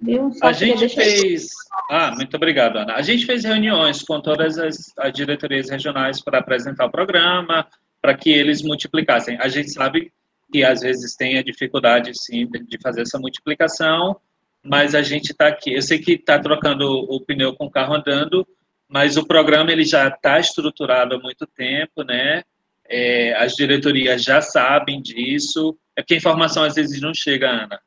Viu? 0.00 0.30
a 0.42 0.52
gente 0.52 0.88
fez. 0.88 1.48
Ah, 1.90 2.12
muito 2.14 2.36
obrigado, 2.36 2.76
Ana. 2.76 2.94
A 2.94 3.02
gente 3.02 3.26
fez 3.26 3.44
reuniões 3.44 4.02
com 4.02 4.20
todas 4.20 4.56
as, 4.58 4.92
as 4.96 5.12
diretorias 5.12 5.68
regionais 5.68 6.22
para 6.22 6.38
apresentar 6.38 6.86
o 6.86 6.90
programa, 6.90 7.66
para 8.00 8.14
que 8.14 8.30
eles 8.30 8.62
multiplicassem. 8.62 9.36
A 9.40 9.48
gente 9.48 9.70
sabe 9.70 10.12
que 10.52 10.64
às 10.64 10.80
vezes 10.80 11.16
tem 11.16 11.36
a 11.36 11.42
dificuldade, 11.42 12.12
sim, 12.14 12.46
de 12.46 12.78
fazer 12.80 13.02
essa 13.02 13.18
multiplicação, 13.18 14.16
mas 14.62 14.94
a 14.94 15.02
gente 15.02 15.32
está 15.32 15.48
aqui. 15.48 15.74
Eu 15.74 15.82
sei 15.82 15.98
que 15.98 16.12
está 16.12 16.38
trocando 16.38 16.86
o 16.86 17.20
pneu 17.20 17.54
com 17.54 17.66
o 17.66 17.70
carro 17.70 17.94
andando, 17.94 18.46
mas 18.88 19.16
o 19.16 19.26
programa 19.26 19.72
ele 19.72 19.84
já 19.84 20.08
está 20.08 20.38
estruturado 20.38 21.16
há 21.16 21.18
muito 21.18 21.46
tempo, 21.46 22.02
né? 22.04 22.44
É, 22.88 23.34
as 23.34 23.54
diretorias 23.54 24.22
já 24.22 24.40
sabem 24.40 25.00
disso. 25.02 25.78
É 25.96 26.02
porque 26.02 26.14
a 26.14 26.18
informação 26.18 26.64
às 26.64 26.74
vezes 26.74 27.00
não 27.00 27.12
chega, 27.12 27.48
Ana 27.48 27.80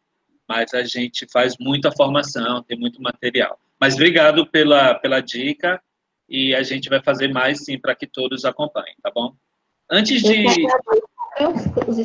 mas 0.51 0.73
a 0.73 0.83
gente 0.83 1.25
faz 1.31 1.55
muita 1.57 1.93
formação, 1.93 2.61
tem 2.63 2.77
muito 2.77 3.01
material. 3.01 3.57
Mas 3.79 3.93
obrigado 3.93 4.45
pela, 4.45 4.95
pela 4.95 5.21
dica 5.21 5.81
e 6.27 6.53
a 6.53 6.61
gente 6.61 6.89
vai 6.89 7.01
fazer 7.01 7.29
mais 7.29 7.63
sim 7.63 7.79
para 7.79 7.95
que 7.95 8.05
todos 8.05 8.43
acompanhem, 8.43 8.95
tá 9.01 9.09
bom? 9.15 9.33
Antes 9.89 10.21
de. 10.21 10.43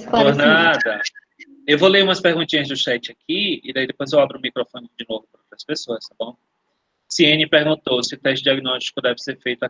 Por 0.08 0.34
nada. 0.36 1.00
Eu 1.66 1.76
vou 1.76 1.88
ler 1.88 2.04
umas 2.04 2.20
perguntinhas 2.20 2.68
do 2.68 2.76
chat 2.76 3.10
aqui 3.10 3.60
e 3.64 3.72
daí 3.72 3.88
depois 3.88 4.12
eu 4.12 4.20
abro 4.20 4.38
o 4.38 4.40
microfone 4.40 4.88
de 4.96 5.04
novo 5.08 5.26
para 5.32 5.40
outras 5.42 5.64
pessoas, 5.64 6.06
tá 6.06 6.14
bom? 6.16 6.36
Ciene 7.08 7.48
perguntou 7.48 8.00
se 8.04 8.14
o 8.14 8.18
teste 8.18 8.44
diagnóstico 8.44 9.00
deve 9.00 9.18
ser 9.18 9.36
feito 9.40 9.64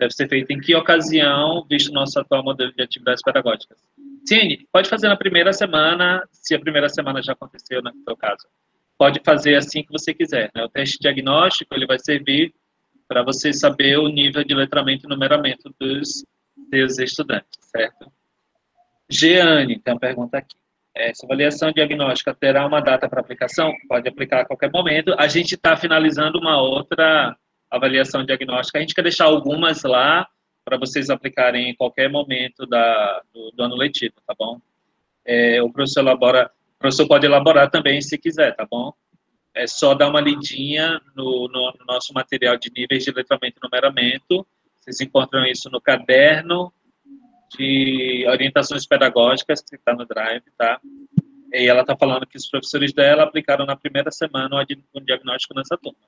deve 0.00 0.14
ser 0.14 0.28
feito 0.28 0.50
em 0.50 0.58
que 0.58 0.74
ocasião, 0.74 1.64
visto 1.68 1.92
nosso 1.92 2.18
atual 2.18 2.42
modelo 2.42 2.72
de 2.72 2.82
atividades 2.82 3.22
pedagógicas. 3.22 3.78
Ciene, 4.26 4.66
pode 4.72 4.88
fazer 4.88 5.08
na 5.08 5.16
primeira 5.16 5.52
semana, 5.52 6.26
se 6.32 6.54
a 6.54 6.58
primeira 6.58 6.88
semana 6.88 7.22
já 7.22 7.34
aconteceu 7.34 7.82
no 7.82 7.92
seu 8.02 8.16
caso. 8.16 8.48
Pode 8.98 9.20
fazer 9.22 9.56
assim 9.56 9.82
que 9.82 9.92
você 9.92 10.14
quiser. 10.14 10.50
Né? 10.54 10.64
O 10.64 10.68
teste 10.70 10.98
diagnóstico 10.98 11.74
ele 11.74 11.86
vai 11.86 11.98
servir 11.98 12.54
para 13.06 13.22
você 13.22 13.52
saber 13.52 13.98
o 13.98 14.08
nível 14.08 14.42
de 14.42 14.54
letramento 14.54 15.06
e 15.06 15.08
numeramento 15.08 15.70
dos 15.78 16.24
seus 16.70 16.98
estudantes, 16.98 17.58
certo? 17.60 18.10
Jeane, 19.10 19.78
tem 19.80 19.92
uma 19.92 20.00
pergunta 20.00 20.38
aqui. 20.38 20.56
Essa 20.94 21.26
avaliação 21.26 21.72
diagnóstica 21.72 22.34
terá 22.34 22.66
uma 22.66 22.80
data 22.80 23.08
para 23.08 23.20
aplicação? 23.20 23.72
Pode 23.88 24.08
aplicar 24.08 24.42
a 24.42 24.44
qualquer 24.46 24.70
momento. 24.70 25.14
A 25.18 25.28
gente 25.28 25.56
está 25.56 25.76
finalizando 25.76 26.38
uma 26.38 26.60
outra 26.60 27.36
avaliação 27.70 28.24
diagnóstica. 28.24 28.78
A 28.78 28.80
gente 28.80 28.94
quer 28.94 29.02
deixar 29.02 29.26
algumas 29.26 29.82
lá 29.84 30.26
para 30.64 30.76
vocês 30.76 31.08
aplicarem 31.08 31.70
em 31.70 31.74
qualquer 31.74 32.10
momento 32.10 32.66
da, 32.66 33.22
do, 33.32 33.50
do 33.52 33.62
ano 33.62 33.76
letivo, 33.76 34.14
tá 34.26 34.34
bom? 34.38 34.60
É, 35.24 35.62
o 35.62 35.70
professor 35.70 36.00
elabora, 36.00 36.50
o 36.76 36.78
professor 36.78 37.06
pode 37.06 37.26
elaborar 37.26 37.70
também 37.70 38.00
se 38.02 38.18
quiser, 38.18 38.54
tá 38.56 38.66
bom? 38.68 38.92
É 39.54 39.66
só 39.66 39.94
dar 39.94 40.08
uma 40.08 40.20
lidinha 40.20 41.00
no, 41.14 41.48
no, 41.48 41.72
no 41.78 41.86
nosso 41.86 42.12
material 42.12 42.56
de 42.56 42.70
níveis 42.76 43.04
de 43.04 43.10
letramento 43.10 43.58
e 43.58 43.64
numeramento. 43.64 44.46
Vocês 44.80 45.00
encontram 45.00 45.44
isso 45.44 45.68
no 45.70 45.80
caderno 45.80 46.72
de 47.56 48.24
orientações 48.28 48.86
pedagógicas 48.86 49.60
que 49.60 49.74
está 49.74 49.92
no 49.92 50.06
Drive, 50.06 50.44
tá? 50.56 50.80
E 51.52 51.66
ela 51.66 51.80
está 51.80 51.96
falando 51.96 52.26
que 52.26 52.38
os 52.38 52.48
professores 52.48 52.92
dela 52.92 53.24
aplicaram 53.24 53.66
na 53.66 53.74
primeira 53.74 54.12
semana 54.12 54.64
um 54.94 55.04
diagnóstico 55.04 55.54
nessa 55.54 55.76
turma. 55.76 55.98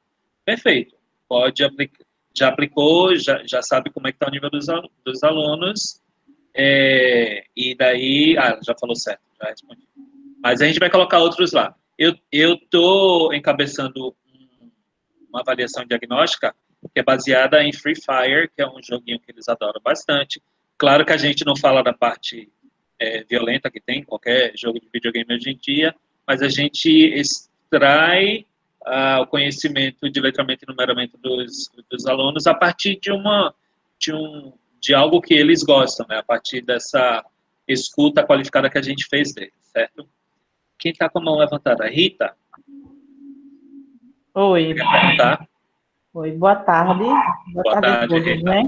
Perfeito 0.44 1.01
pode 1.32 1.64
aplicar, 1.64 2.04
já 2.36 2.48
aplicou, 2.48 3.16
já, 3.16 3.42
já 3.46 3.62
sabe 3.62 3.88
como 3.88 4.06
é 4.06 4.12
que 4.12 4.16
está 4.16 4.26
o 4.26 4.30
nível 4.30 4.50
dos, 4.50 4.66
dos 5.02 5.22
alunos, 5.22 5.98
é, 6.54 7.44
e 7.56 7.74
daí, 7.74 8.36
ah, 8.36 8.60
já 8.62 8.74
falou 8.78 8.94
certo, 8.94 9.22
já 9.40 9.48
respondi. 9.48 9.88
Mas 10.42 10.60
a 10.60 10.66
gente 10.66 10.78
vai 10.78 10.90
colocar 10.90 11.20
outros 11.20 11.52
lá. 11.52 11.74
Eu 11.98 12.18
estou 12.30 13.32
encabeçando 13.32 14.14
uma 15.30 15.40
avaliação 15.40 15.86
diagnóstica 15.86 16.54
que 16.92 17.00
é 17.00 17.02
baseada 17.02 17.62
em 17.64 17.72
Free 17.72 17.94
Fire, 17.94 18.50
que 18.54 18.60
é 18.60 18.68
um 18.68 18.82
joguinho 18.82 19.18
que 19.18 19.32
eles 19.32 19.48
adoram 19.48 19.80
bastante. 19.82 20.42
Claro 20.76 21.06
que 21.06 21.12
a 21.12 21.16
gente 21.16 21.46
não 21.46 21.56
fala 21.56 21.82
da 21.82 21.94
parte 21.94 22.52
é, 22.98 23.24
violenta 23.24 23.70
que 23.70 23.80
tem 23.80 24.04
qualquer 24.04 24.52
jogo 24.54 24.78
de 24.78 24.88
videogame 24.92 25.34
hoje 25.34 25.50
em 25.50 25.56
dia, 25.56 25.94
mas 26.26 26.42
a 26.42 26.48
gente 26.48 26.90
extrai 26.90 28.44
o 29.20 29.26
conhecimento 29.26 30.10
de 30.10 30.20
letramento 30.20 30.64
e 30.64 30.68
numeramento 30.68 31.16
dos, 31.18 31.70
dos 31.90 32.06
alunos 32.06 32.46
a 32.46 32.54
partir 32.54 32.98
de 33.00 33.10
uma 33.12 33.54
de 33.98 34.12
um 34.12 34.52
de 34.80 34.92
algo 34.92 35.20
que 35.20 35.32
eles 35.32 35.62
gostam, 35.62 36.04
né? 36.08 36.18
A 36.18 36.22
partir 36.24 36.60
dessa 36.60 37.24
escuta 37.68 38.26
qualificada 38.26 38.68
que 38.68 38.78
a 38.78 38.82
gente 38.82 39.06
fez 39.06 39.32
deles, 39.32 39.54
certo? 39.72 40.08
Quem 40.76 40.90
está 40.90 41.08
com 41.08 41.20
a 41.20 41.22
mão 41.22 41.38
levantada? 41.38 41.86
Rita? 41.86 42.34
Oi. 44.34 44.74
Oi, 46.14 46.32
boa 46.32 46.56
tarde. 46.56 47.04
Boa, 47.04 47.22
boa 47.52 47.80
tarde, 47.80 47.86
tarde 47.86 47.86
a 47.86 48.08
todos, 48.08 48.42
né? 48.42 48.62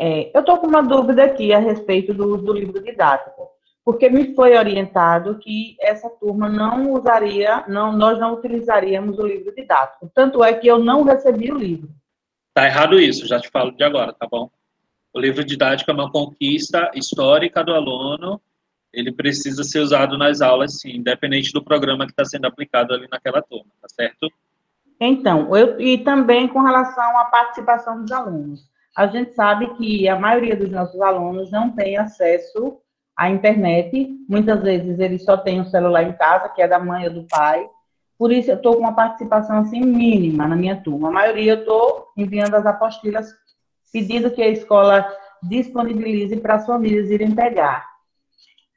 É, 0.00 0.30
eu 0.34 0.40
estou 0.40 0.56
com 0.56 0.66
uma 0.66 0.82
dúvida 0.82 1.24
aqui 1.24 1.52
a 1.52 1.58
respeito 1.58 2.14
do, 2.14 2.38
do 2.38 2.52
livro 2.54 2.82
didático 2.82 3.55
porque 3.86 4.08
me 4.08 4.34
foi 4.34 4.58
orientado 4.58 5.38
que 5.38 5.76
essa 5.80 6.10
turma 6.10 6.48
não 6.48 6.92
usaria, 6.92 7.64
não, 7.68 7.92
nós 7.92 8.18
não 8.18 8.34
utilizaríamos 8.34 9.16
o 9.16 9.24
livro 9.24 9.54
didático. 9.54 10.10
Tanto 10.12 10.42
é 10.42 10.52
que 10.52 10.66
eu 10.66 10.80
não 10.80 11.04
recebi 11.04 11.52
o 11.52 11.56
livro. 11.56 11.88
Tá 12.52 12.66
errado 12.66 12.98
isso, 12.98 13.28
já 13.28 13.38
te 13.38 13.48
falo 13.48 13.70
de 13.70 13.84
agora, 13.84 14.12
tá 14.12 14.26
bom? 14.28 14.50
O 15.14 15.20
livro 15.20 15.44
didático 15.44 15.88
é 15.88 15.94
uma 15.94 16.10
conquista 16.10 16.90
histórica 16.96 17.62
do 17.62 17.72
aluno, 17.72 18.40
ele 18.92 19.12
precisa 19.12 19.62
ser 19.62 19.78
usado 19.78 20.18
nas 20.18 20.40
aulas, 20.40 20.80
sim, 20.80 20.96
independente 20.96 21.52
do 21.52 21.62
programa 21.62 22.06
que 22.06 22.12
está 22.12 22.24
sendo 22.24 22.46
aplicado 22.46 22.92
ali 22.92 23.06
naquela 23.08 23.40
turma, 23.40 23.70
tá 23.80 23.88
certo? 23.88 24.28
Então, 24.98 25.56
eu, 25.56 25.80
e 25.80 25.98
também 25.98 26.48
com 26.48 26.60
relação 26.60 27.16
à 27.18 27.26
participação 27.26 28.02
dos 28.02 28.10
alunos. 28.10 28.68
A 28.96 29.06
gente 29.06 29.32
sabe 29.34 29.72
que 29.76 30.08
a 30.08 30.18
maioria 30.18 30.56
dos 30.56 30.70
nossos 30.70 31.00
alunos 31.00 31.52
não 31.52 31.70
tem 31.70 31.96
acesso 31.96 32.80
a 33.16 33.30
internet. 33.30 34.08
Muitas 34.28 34.62
vezes 34.62 34.98
eles 34.98 35.24
só 35.24 35.36
têm 35.36 35.60
o 35.60 35.62
um 35.62 35.66
celular 35.66 36.02
em 36.02 36.12
casa, 36.12 36.48
que 36.48 36.60
é 36.60 36.68
da 36.68 36.78
mãe 36.78 37.06
ou 37.06 37.14
do 37.14 37.24
pai. 37.24 37.68
Por 38.18 38.32
isso 38.32 38.50
eu 38.50 38.56
estou 38.56 38.74
com 38.74 38.80
uma 38.80 38.94
participação 38.94 39.58
assim 39.58 39.80
mínima 39.80 40.46
na 40.46 40.56
minha 40.56 40.76
turma. 40.76 41.08
A 41.08 41.12
maioria 41.12 41.52
eu 41.52 41.60
estou 41.60 42.08
enviando 42.16 42.54
as 42.54 42.66
apostilas 42.66 43.32
pedindo 43.92 44.30
que 44.30 44.42
a 44.42 44.48
escola 44.48 45.06
disponibilize 45.42 46.36
para 46.36 46.56
as 46.56 46.66
famílias 46.66 47.10
irem 47.10 47.34
pegar. 47.34 47.86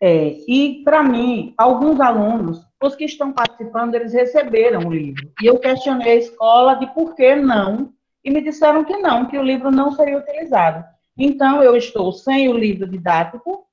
É, 0.01 0.37
e, 0.47 0.81
para 0.85 1.03
mim, 1.03 1.53
alguns 1.57 1.99
alunos, 1.99 2.65
os 2.81 2.95
que 2.95 3.03
estão 3.03 3.33
participando, 3.33 3.95
eles 3.95 4.13
receberam 4.13 4.87
o 4.87 4.93
livro. 4.93 5.29
E 5.41 5.45
eu 5.45 5.59
questionei 5.59 6.13
a 6.13 6.15
escola 6.15 6.75
de 6.75 6.87
por 6.93 7.15
que 7.15 7.35
não, 7.35 7.91
e 8.23 8.31
me 8.31 8.41
disseram 8.41 8.85
que 8.85 8.95
não, 8.97 9.25
que 9.25 9.37
o 9.37 9.43
livro 9.43 9.69
não 9.69 9.91
seria 9.91 10.17
utilizado. 10.17 10.85
Então, 11.17 11.61
eu 11.61 11.75
estou 11.75 12.13
sem 12.13 12.47
o 12.47 12.57
livro 12.57 12.87
didático, 12.87 13.65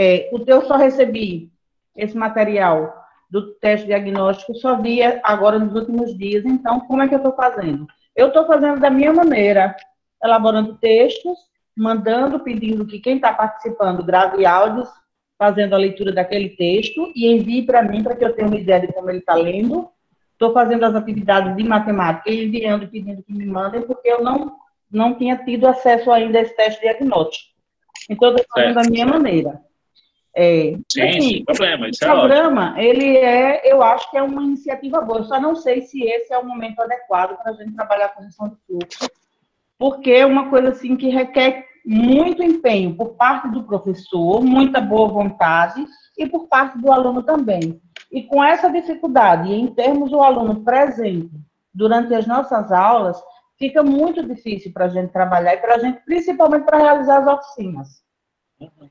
é, 0.00 0.30
eu 0.46 0.62
só 0.64 0.76
recebi 0.76 1.50
esse 1.96 2.16
material 2.16 2.94
do 3.28 3.54
teste 3.54 3.86
diagnóstico, 3.86 4.54
só 4.54 4.80
vi 4.80 5.02
agora 5.02 5.58
nos 5.58 5.74
últimos 5.74 6.16
dias. 6.16 6.44
Então, 6.44 6.78
como 6.80 7.02
é 7.02 7.08
que 7.08 7.14
eu 7.14 7.18
estou 7.18 7.34
fazendo? 7.34 7.84
Eu 8.14 8.28
estou 8.28 8.46
fazendo 8.46 8.78
da 8.78 8.90
minha 8.90 9.12
maneira, 9.12 9.74
elaborando 10.22 10.76
textos, 10.76 11.36
mandando, 11.76 12.38
pedindo 12.38 12.86
que 12.86 13.00
quem 13.00 13.16
está 13.16 13.32
participando 13.32 14.04
grave 14.04 14.46
áudios, 14.46 14.88
fazendo 15.36 15.74
a 15.74 15.78
leitura 15.78 16.12
daquele 16.12 16.50
texto 16.50 17.12
e 17.14 17.26
envie 17.26 17.66
para 17.66 17.82
mim, 17.82 18.02
para 18.02 18.14
que 18.14 18.24
eu 18.24 18.32
tenha 18.34 18.46
uma 18.46 18.56
ideia 18.56 18.80
de 18.80 18.92
como 18.92 19.10
ele 19.10 19.18
está 19.18 19.34
lendo. 19.34 19.88
Estou 20.32 20.52
fazendo 20.52 20.84
as 20.84 20.94
atividades 20.94 21.56
de 21.56 21.64
matemática 21.64 22.30
enviando 22.30 22.84
e 22.84 22.88
pedindo 22.88 23.22
que 23.24 23.32
me 23.32 23.46
mandem, 23.46 23.82
porque 23.82 24.08
eu 24.08 24.22
não, 24.22 24.56
não 24.88 25.18
tinha 25.18 25.36
tido 25.38 25.66
acesso 25.66 26.12
ainda 26.12 26.38
a 26.38 26.42
esse 26.42 26.54
teste 26.54 26.80
diagnóstico. 26.80 27.52
Então, 28.08 28.30
estou 28.30 28.46
fazendo 28.54 28.74
da 28.74 28.88
minha 28.88 29.04
maneira. 29.04 29.67
É, 30.40 30.78
Sim, 30.88 31.02
assim, 31.02 31.20
sem 31.20 31.44
problema. 31.44 31.86
O 31.86 31.88
é 31.88 32.06
programa, 32.06 32.74
ele 32.80 33.16
é, 33.16 33.60
eu 33.72 33.82
acho 33.82 34.08
que 34.08 34.16
é 34.16 34.22
uma 34.22 34.40
iniciativa 34.40 35.00
boa. 35.00 35.18
Eu 35.18 35.24
só 35.24 35.40
não 35.40 35.56
sei 35.56 35.80
se 35.80 36.00
esse 36.04 36.32
é 36.32 36.38
o 36.38 36.46
momento 36.46 36.78
adequado 36.80 37.36
para 37.36 37.50
a 37.50 37.54
gente 37.54 37.74
trabalhar 37.74 38.06
a 38.06 38.10
correção 38.10 38.48
de 38.48 38.56
fluxo, 38.64 39.10
porque 39.76 40.12
é 40.12 40.24
uma 40.24 40.48
coisa 40.48 40.68
assim 40.68 40.96
que 40.96 41.08
requer 41.08 41.66
muito 41.84 42.40
empenho 42.40 42.94
por 42.94 43.16
parte 43.16 43.48
do 43.48 43.64
professor, 43.64 44.40
muita 44.40 44.80
boa 44.80 45.08
vontade 45.08 45.84
e 46.16 46.28
por 46.28 46.46
parte 46.46 46.78
do 46.78 46.92
aluno 46.92 47.20
também. 47.24 47.80
E 48.12 48.22
com 48.22 48.42
essa 48.44 48.70
dificuldade, 48.70 49.52
em 49.52 49.66
termos 49.66 50.08
do 50.08 50.22
aluno 50.22 50.62
presente 50.62 51.32
durante 51.74 52.14
as 52.14 52.28
nossas 52.28 52.70
aulas, 52.70 53.20
fica 53.58 53.82
muito 53.82 54.24
difícil 54.24 54.72
para 54.72 54.84
a 54.84 54.88
gente 54.88 55.10
trabalhar 55.10 55.54
e 55.54 55.58
para 55.58 55.74
a 55.74 55.78
gente, 55.80 55.98
principalmente 56.04 56.64
para 56.64 56.78
realizar 56.78 57.22
as 57.22 57.26
oficinas. 57.26 57.88
Uhum. 58.60 58.88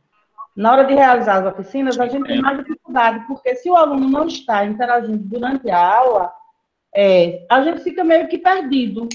Na 0.58 0.72
hora 0.72 0.86
de 0.86 0.96
realizar 0.96 1.38
as 1.38 1.54
oficinas, 1.54 2.00
a 2.00 2.08
gente 2.08 2.26
tem 2.26 2.42
mais 2.42 2.58
dificuldade, 2.58 3.24
porque 3.28 3.56
se 3.56 3.70
o 3.70 3.76
aluno 3.76 4.10
não 4.10 4.26
está 4.26 4.66
interagindo 4.66 5.20
durante 5.20 5.70
a 5.70 5.80
aula, 5.80 6.34
é, 6.96 7.46
a 7.48 7.62
gente 7.62 7.84
fica 7.84 8.04
meio 8.04 8.28
que 8.28 8.40
perdido, 8.40 9.08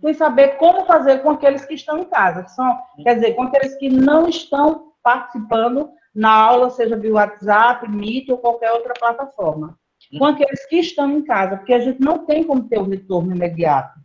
sem 0.00 0.14
saber 0.14 0.56
como 0.56 0.86
fazer 0.86 1.18
com 1.18 1.28
aqueles 1.28 1.62
que 1.66 1.74
estão 1.74 1.98
em 1.98 2.06
casa. 2.06 2.42
Que 2.44 2.52
são, 2.52 2.78
quer 3.02 3.16
dizer, 3.16 3.34
com 3.34 3.42
aqueles 3.42 3.74
que 3.76 3.90
não 3.90 4.30
estão 4.30 4.94
participando 5.02 5.90
na 6.14 6.32
aula, 6.32 6.70
seja 6.70 6.96
via 6.96 7.12
WhatsApp, 7.12 7.86
Meet 7.86 8.30
ou 8.30 8.38
qualquer 8.38 8.72
outra 8.72 8.94
plataforma. 8.98 9.78
Com 10.18 10.24
aqueles 10.24 10.64
que 10.68 10.76
estão 10.76 11.10
em 11.10 11.22
casa, 11.22 11.58
porque 11.58 11.74
a 11.74 11.80
gente 11.80 12.00
não 12.00 12.24
tem 12.24 12.42
como 12.44 12.66
ter 12.66 12.78
o 12.78 12.88
retorno 12.88 13.36
imediato. 13.36 14.00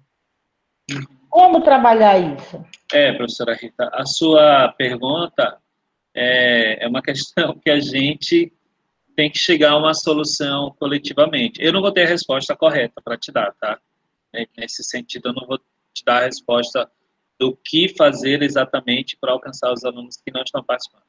Como 1.30 1.62
trabalhar 1.62 2.20
isso? 2.20 2.62
É, 2.92 3.14
professora 3.14 3.54
Rita, 3.54 3.90
a 3.94 4.06
sua 4.06 4.74
pergunta 4.78 5.63
é, 6.14 6.84
é 6.84 6.88
uma 6.88 7.02
questão 7.04 7.58
que 7.60 7.70
a 7.70 7.80
gente 7.80 8.52
tem 9.16 9.30
que 9.30 9.38
chegar 9.38 9.72
a 9.72 9.78
uma 9.78 9.94
solução 9.94 10.76
coletivamente. 10.80 11.62
Eu 11.62 11.72
não 11.72 11.82
vou 11.82 11.92
ter 11.92 12.04
a 12.04 12.08
resposta 12.08 12.56
correta 12.56 13.02
para 13.04 13.18
te 13.18 13.32
dar, 13.32 13.54
tá? 13.54 13.80
Nesse 14.58 14.84
sentido, 14.84 15.30
eu 15.30 15.34
não 15.34 15.46
vou 15.46 15.60
te 15.94 16.04
dar 16.04 16.24
a 16.24 16.26
resposta 16.26 16.90
do 17.40 17.56
que 17.64 17.90
fazer 17.90 18.42
exatamente 18.42 19.18
para 19.20 19.32
alcançar 19.32 19.72
os 19.72 19.84
alunos 19.84 20.18
que 20.18 20.32
não 20.32 20.42
estão 20.42 20.64
participando. 20.64 21.04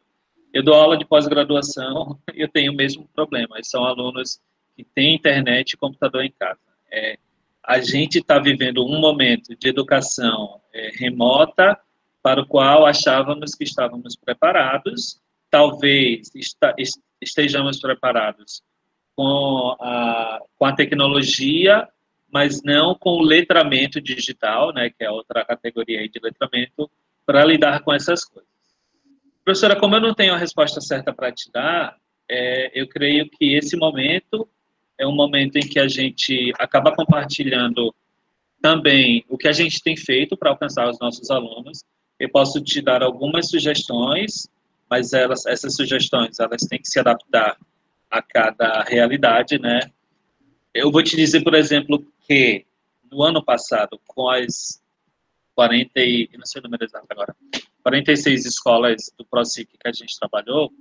Eu 0.53 0.63
dou 0.63 0.75
aula 0.75 0.97
de 0.97 1.07
pós-graduação 1.07 2.19
eu 2.35 2.49
tenho 2.49 2.73
o 2.73 2.77
mesmo 2.77 3.09
problema. 3.15 3.57
São 3.63 3.85
alunos 3.85 4.41
que 4.77 4.85
têm 4.85 5.15
internet 5.15 5.73
e 5.73 5.77
computador 5.77 6.25
em 6.25 6.33
casa. 6.33 6.61
É, 6.93 7.19
a 7.63 7.81
gente 7.81 8.19
está 8.19 8.39
vivendo 8.39 8.85
um 8.85 9.01
momento 9.01 9.57
de 9.57 9.69
educação 9.69 10.61
é, 10.73 10.91
remota 10.95 11.79
para 12.25 12.41
o 12.41 12.47
qual 12.47 12.87
achávamos 12.87 13.55
que 13.55 13.65
estávamos 13.65 14.17
preparados, 14.17 15.21
talvez 15.51 16.33
estejamos 17.21 17.79
preparados 17.79 18.63
com 19.15 19.77
a, 19.79 20.41
com 20.57 20.65
a 20.65 20.75
tecnologia, 20.75 21.87
mas 22.33 22.63
não 22.63 22.95
com 22.95 23.11
o 23.11 23.23
letramento 23.23 24.01
digital, 24.01 24.73
né, 24.73 24.89
que 24.89 25.05
é 25.05 25.11
outra 25.11 25.45
categoria 25.45 26.09
de 26.09 26.19
letramento, 26.19 26.91
para 27.27 27.45
lidar 27.45 27.81
com 27.81 27.93
essas 27.93 28.25
coisas. 28.25 28.49
Professora, 29.45 29.77
como 29.77 29.97
eu 29.97 30.01
não 30.01 30.15
tenho 30.15 30.33
a 30.33 30.39
resposta 30.39 30.81
certa 30.81 31.13
para 31.13 31.31
te 31.31 31.53
dar, 31.53 31.95
é, 32.27 32.71
eu 32.75 32.89
creio 32.89 33.29
que 33.29 33.55
esse 33.55 33.77
momento 33.77 34.49
é 34.97 35.07
um 35.07 35.15
momento 35.15 35.57
em 35.57 35.69
que 35.69 35.79
a 35.79 35.89
gente 35.89 36.55
acaba 36.59 36.91
compartilhando 36.91 37.95
também 38.63 39.23
o 39.29 39.37
que 39.37 39.47
a 39.47 39.53
gente 39.53 39.83
tem 39.83 39.95
feito 39.95 40.39
para 40.39 40.49
alcançar 40.49 40.89
os 40.89 40.99
nossos 40.99 41.31
alunos, 41.31 41.85
eu 42.19 42.29
posso 42.31 42.61
te 42.63 42.81
dar 42.81 43.03
algumas 43.03 43.49
sugestões, 43.49 44.49
mas 44.89 45.13
elas, 45.13 45.47
essas 45.47 45.75
sugestões 45.75 46.39
elas 46.39 46.63
têm 46.63 46.81
que 46.81 46.89
se 46.89 46.99
adaptar 46.99 47.57
a 48.11 48.23
cada 48.23 48.83
realidade, 48.83 49.59
né? 49.59 49.81
Eu 50.73 50.91
vou 50.91 51.03
te 51.03 51.17
dizer, 51.17 51.43
por 51.43 51.55
exemplo, 51.55 52.05
que 52.27 52.65
no 53.11 53.23
ano 53.23 53.45
passado, 53.45 54.01
com 54.07 54.29
as 54.29 54.83
40 55.55 56.01
e, 56.01 56.29
não 56.37 56.47
sei 56.47 56.61
o 56.61 56.65
número 56.65 56.85
exato 56.85 57.07
agora, 57.11 57.35
46 57.83 58.45
escolas 58.45 59.13
do 59.17 59.25
ProSIC 59.25 59.69
que 59.79 59.89
a 59.89 59.93
gente 59.93 60.19
trabalhou, 60.19 60.73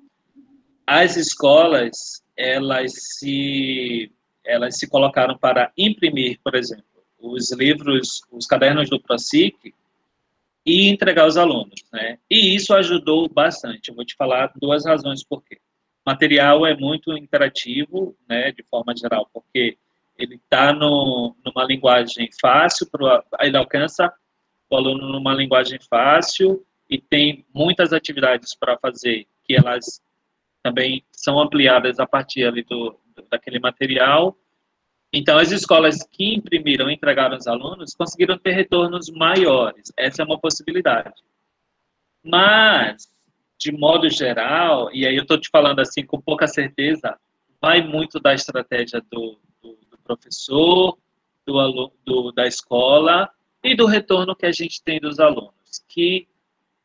as 0.85 1.15
escolas, 1.15 2.23
elas 2.35 2.93
se, 2.93 4.11
elas 4.43 4.77
se 4.77 4.87
colocaram 4.87 5.37
para 5.37 5.71
imprimir, 5.77 6.39
por 6.43 6.55
exemplo, 6.55 6.85
os 7.19 7.51
livros, 7.51 8.21
os 8.31 8.45
cadernos 8.45 8.89
do 8.89 8.99
ProSIC, 8.99 9.73
e 10.65 10.89
entregar 10.89 11.23
aos 11.23 11.37
alunos, 11.37 11.83
né? 11.91 12.17
E 12.29 12.55
isso 12.55 12.73
ajudou 12.73 13.27
bastante. 13.27 13.89
Eu 13.89 13.95
vou 13.95 14.05
te 14.05 14.15
falar 14.15 14.51
duas 14.55 14.85
razões 14.85 15.23
por 15.23 15.43
quê. 15.43 15.59
O 16.05 16.09
material 16.09 16.65
é 16.65 16.75
muito 16.75 17.15
interativo, 17.17 18.15
né, 18.27 18.51
de 18.51 18.63
forma 18.63 18.93
geral, 18.95 19.29
porque 19.33 19.77
ele 20.17 20.35
está 20.35 20.73
numa 20.73 21.63
linguagem 21.65 22.29
fácil, 22.39 22.89
pro, 22.89 23.23
ele 23.39 23.57
alcança 23.57 24.13
o 24.69 24.75
aluno 24.75 25.09
numa 25.09 25.33
linguagem 25.33 25.79
fácil 25.89 26.65
e 26.89 26.99
tem 26.99 27.45
muitas 27.53 27.93
atividades 27.93 28.55
para 28.55 28.77
fazer 28.77 29.27
que 29.43 29.55
elas 29.55 30.01
também 30.61 31.03
são 31.11 31.39
ampliadas 31.39 31.99
a 31.99 32.05
partir 32.05 32.45
ali 32.45 32.63
do, 32.63 32.97
daquele 33.29 33.59
material 33.59 34.37
então, 35.15 35.37
as 35.37 35.51
escolas 35.51 36.01
que 36.11 36.33
imprimiram 36.33 36.89
e 36.89 36.95
entregaram 36.95 37.37
os 37.37 37.45
alunos 37.45 37.93
conseguiram 37.93 38.35
ter 38.35 38.53
retornos 38.53 39.11
maiores. 39.11 39.93
Essa 39.95 40.23
é 40.23 40.25
uma 40.25 40.39
possibilidade. 40.39 41.13
Mas, 42.25 43.07
de 43.59 43.71
modo 43.71 44.09
geral, 44.09 44.89
e 44.91 45.05
aí 45.05 45.15
eu 45.15 45.21
estou 45.21 45.39
te 45.39 45.49
falando 45.51 45.79
assim 45.79 46.03
com 46.03 46.19
pouca 46.19 46.47
certeza, 46.47 47.15
vai 47.61 47.81
muito 47.81 48.19
da 48.19 48.33
estratégia 48.33 49.01
do, 49.11 49.37
do, 49.61 49.77
do 49.91 49.97
professor, 50.03 50.97
do, 51.45 51.59
aluno, 51.59 51.93
do, 52.03 52.31
da 52.31 52.47
escola 52.47 53.29
e 53.63 53.75
do 53.75 53.85
retorno 53.85 54.35
que 54.35 54.47
a 54.47 54.51
gente 54.51 54.81
tem 54.81 54.99
dos 54.99 55.19
alunos. 55.19 55.53
Que 55.87 56.27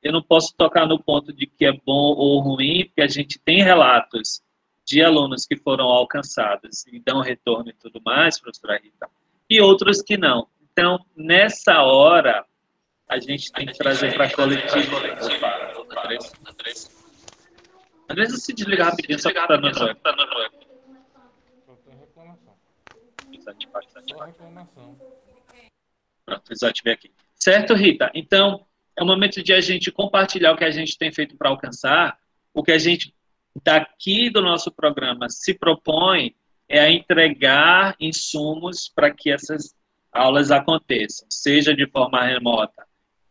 eu 0.03 0.13
não 0.13 0.23
posso 0.23 0.55
tocar 0.55 0.87
no 0.87 1.03
ponto 1.03 1.33
de 1.33 1.47
que 1.47 1.65
é 1.65 1.73
bom 1.73 2.15
ou 2.15 2.41
ruim, 2.41 2.85
porque 2.85 3.01
a 3.01 3.09
gente 3.09 3.39
tem 3.39 3.63
relatos 3.63 4.43
de 4.89 5.03
alunos 5.03 5.45
que 5.45 5.55
foram 5.55 5.85
alcançados 5.85 6.87
e 6.87 6.99
dão 6.99 7.21
retorno 7.21 7.69
e 7.69 7.75
tudo 7.75 8.01
mais, 8.03 8.41
professora 8.41 8.81
Rita, 8.83 9.07
e 9.49 9.61
outros 9.61 10.01
que 10.01 10.17
não. 10.17 10.49
Então, 10.73 11.05
nessa 11.15 11.83
hora, 11.83 12.43
a 13.07 13.21
gente 13.21 13.53
tem 13.53 13.67
que 13.67 13.77
trazer 13.77 14.15
para 14.15 14.25
a 14.25 14.35
coletiva. 14.35 14.97
Andressa, 18.09 18.37
se 18.39 18.55
desligar 18.55 18.89
rapidinho, 18.89 19.19
só 19.19 19.31
para 19.31 19.61
não 19.61 19.71
Pronto, 26.25 26.49
desativei 26.49 26.95
aqui. 26.95 27.13
Certo, 27.35 27.75
Rita? 27.75 28.11
Então, 28.15 28.65
é 28.97 29.03
o 29.03 29.07
momento 29.07 29.43
de 29.43 29.53
a 29.53 29.61
gente 29.61 29.93
compartilhar 29.93 30.53
o 30.53 30.57
que 30.57 30.65
a 30.65 30.71
gente 30.71 30.97
tem 30.97 31.13
feito 31.13 31.37
para 31.37 31.51
alcançar, 31.51 32.19
o 32.55 32.63
que 32.63 32.73
a 32.73 32.79
gente 32.79 33.15
daqui 33.65 34.31
do 34.31 34.43
nosso 34.43 34.71
programa 34.71 35.29
se 35.29 35.55
propõe 35.55 36.35
é 36.69 36.81
a 36.81 36.91
entregar 36.91 37.97
insumos 37.99 38.91
para 38.95 39.11
que 39.11 39.31
essas 39.31 39.75
aulas 40.13 40.51
aconteçam, 40.51 41.27
seja 41.31 41.75
de 41.75 41.87
forma 41.87 42.23
remota, 42.23 42.87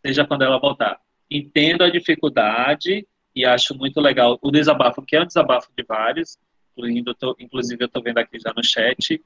seja 0.05 0.25
quando 0.25 0.43
ela 0.43 0.59
voltar. 0.59 0.99
Entendo 1.29 1.83
a 1.83 1.89
dificuldade 1.89 3.05
e 3.35 3.45
acho 3.45 3.75
muito 3.75 3.99
legal 3.99 4.39
o 4.41 4.49
desabafo, 4.49 5.01
que 5.01 5.15
é 5.15 5.21
um 5.21 5.27
desabafo 5.27 5.69
de 5.77 5.83
vários, 5.83 6.37
inclusive 7.39 7.83
eu 7.83 7.87
estou 7.87 8.01
vendo 8.01 8.17
aqui 8.17 8.39
já 8.39 8.53
no 8.55 8.63
chat, 8.63 9.21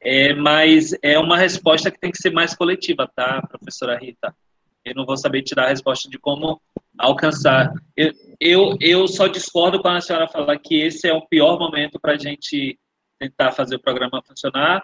é, 0.00 0.32
mas 0.32 0.96
é 1.02 1.18
uma 1.18 1.36
resposta 1.36 1.90
que 1.90 2.00
tem 2.00 2.10
que 2.10 2.18
ser 2.18 2.30
mais 2.30 2.54
coletiva, 2.54 3.10
tá, 3.14 3.42
professora 3.42 3.98
Rita? 3.98 4.34
Eu 4.82 4.94
não 4.94 5.04
vou 5.04 5.16
saber 5.16 5.42
te 5.42 5.54
dar 5.54 5.66
a 5.66 5.68
resposta 5.68 6.08
de 6.08 6.18
como 6.18 6.60
alcançar. 6.98 7.72
Eu, 7.96 8.12
eu, 8.40 8.76
eu 8.80 9.08
só 9.08 9.26
discordo 9.26 9.80
quando 9.80 9.96
a 9.96 10.00
senhora 10.00 10.28
falar 10.28 10.58
que 10.58 10.80
esse 10.80 11.08
é 11.08 11.12
o 11.12 11.26
pior 11.26 11.58
momento 11.58 11.98
para 12.00 12.12
a 12.12 12.18
gente 12.18 12.78
tentar 13.18 13.52
fazer 13.52 13.76
o 13.76 13.80
programa 13.80 14.22
funcionar. 14.26 14.82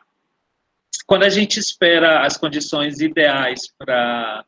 Quando 1.06 1.22
a 1.22 1.28
gente 1.28 1.58
espera 1.58 2.26
as 2.26 2.36
condições 2.36 3.00
ideais 3.00 3.60
para 3.78 4.44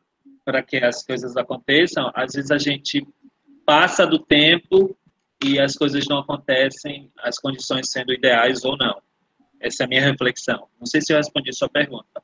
que 0.67 0.77
as 0.77 1.03
coisas 1.03 1.35
aconteçam, 1.37 2.11
às 2.13 2.33
vezes 2.33 2.51
a 2.51 2.57
gente 2.57 3.05
passa 3.65 4.05
do 4.05 4.19
tempo 4.19 4.95
e 5.43 5.59
as 5.59 5.75
coisas 5.75 6.05
não 6.07 6.19
acontecem, 6.19 7.11
as 7.19 7.39
condições 7.39 7.89
sendo 7.89 8.13
ideais 8.13 8.63
ou 8.65 8.77
não. 8.77 9.01
Essa 9.59 9.83
é 9.83 9.85
a 9.85 9.89
minha 9.89 10.01
reflexão. 10.01 10.67
Não 10.79 10.85
sei 10.85 11.01
se 11.01 11.13
eu 11.13 11.17
respondi 11.17 11.53
sua 11.53 11.69
pergunta. 11.69 12.21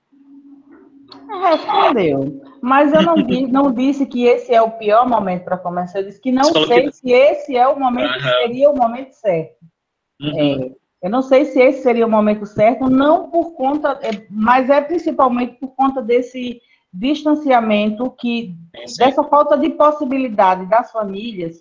Respondeu. 1.41 2.41
Mas 2.61 2.93
eu 2.93 3.01
não, 3.01 3.15
disse, 3.15 3.47
não 3.47 3.71
disse 3.71 4.05
que 4.05 4.25
esse 4.25 4.53
é 4.53 4.61
o 4.61 4.71
pior 4.71 5.07
momento 5.07 5.43
para 5.43 5.57
começar. 5.57 5.99
Eu 5.99 6.05
disse 6.05 6.21
que 6.21 6.31
não 6.31 6.43
sei 6.43 6.83
que... 6.83 6.91
se 6.91 7.11
esse 7.11 7.55
é 7.55 7.67
o 7.67 7.79
momento 7.79 8.11
uhum. 8.13 8.17
que 8.17 8.29
seria 8.29 8.69
o 8.69 8.75
momento 8.75 9.13
certo. 9.13 9.57
Uhum. 10.21 10.39
É, 10.39 10.71
eu 11.03 11.09
não 11.09 11.21
sei 11.21 11.45
se 11.45 11.59
esse 11.59 11.83
seria 11.83 12.05
o 12.05 12.09
momento 12.09 12.45
certo, 12.45 12.89
não 12.89 13.29
por 13.29 13.53
conta, 13.53 13.99
é, 14.01 14.25
mas 14.29 14.69
é 14.69 14.81
principalmente 14.81 15.57
por 15.59 15.75
conta 15.75 16.01
desse 16.01 16.59
distanciamento 16.91 18.09
que 18.11 18.55
dessa 18.97 19.23
falta 19.23 19.57
de 19.57 19.69
possibilidade 19.71 20.65
das 20.67 20.91
famílias 20.91 21.57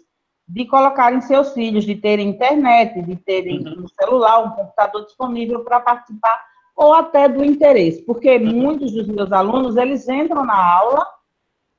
de 0.46 0.66
colocarem 0.66 1.20
seus 1.20 1.52
filhos, 1.52 1.84
de 1.84 1.94
terem 1.96 2.28
internet, 2.28 3.02
de 3.02 3.16
terem 3.16 3.66
uhum. 3.66 3.84
um 3.84 3.88
celular, 3.88 4.44
um 4.44 4.50
computador 4.50 5.04
disponível 5.04 5.64
para 5.64 5.80
participar, 5.80 6.38
ou 6.76 6.92
até 6.92 7.28
do 7.28 7.44
interesse, 7.44 8.02
porque 8.02 8.38
muitos 8.38 8.92
dos 8.92 9.06
meus 9.06 9.30
alunos, 9.30 9.76
eles 9.76 10.08
entram 10.08 10.44
na 10.44 10.56
aula, 10.56 11.06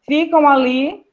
ficam 0.06 0.48
ali, 0.48 1.04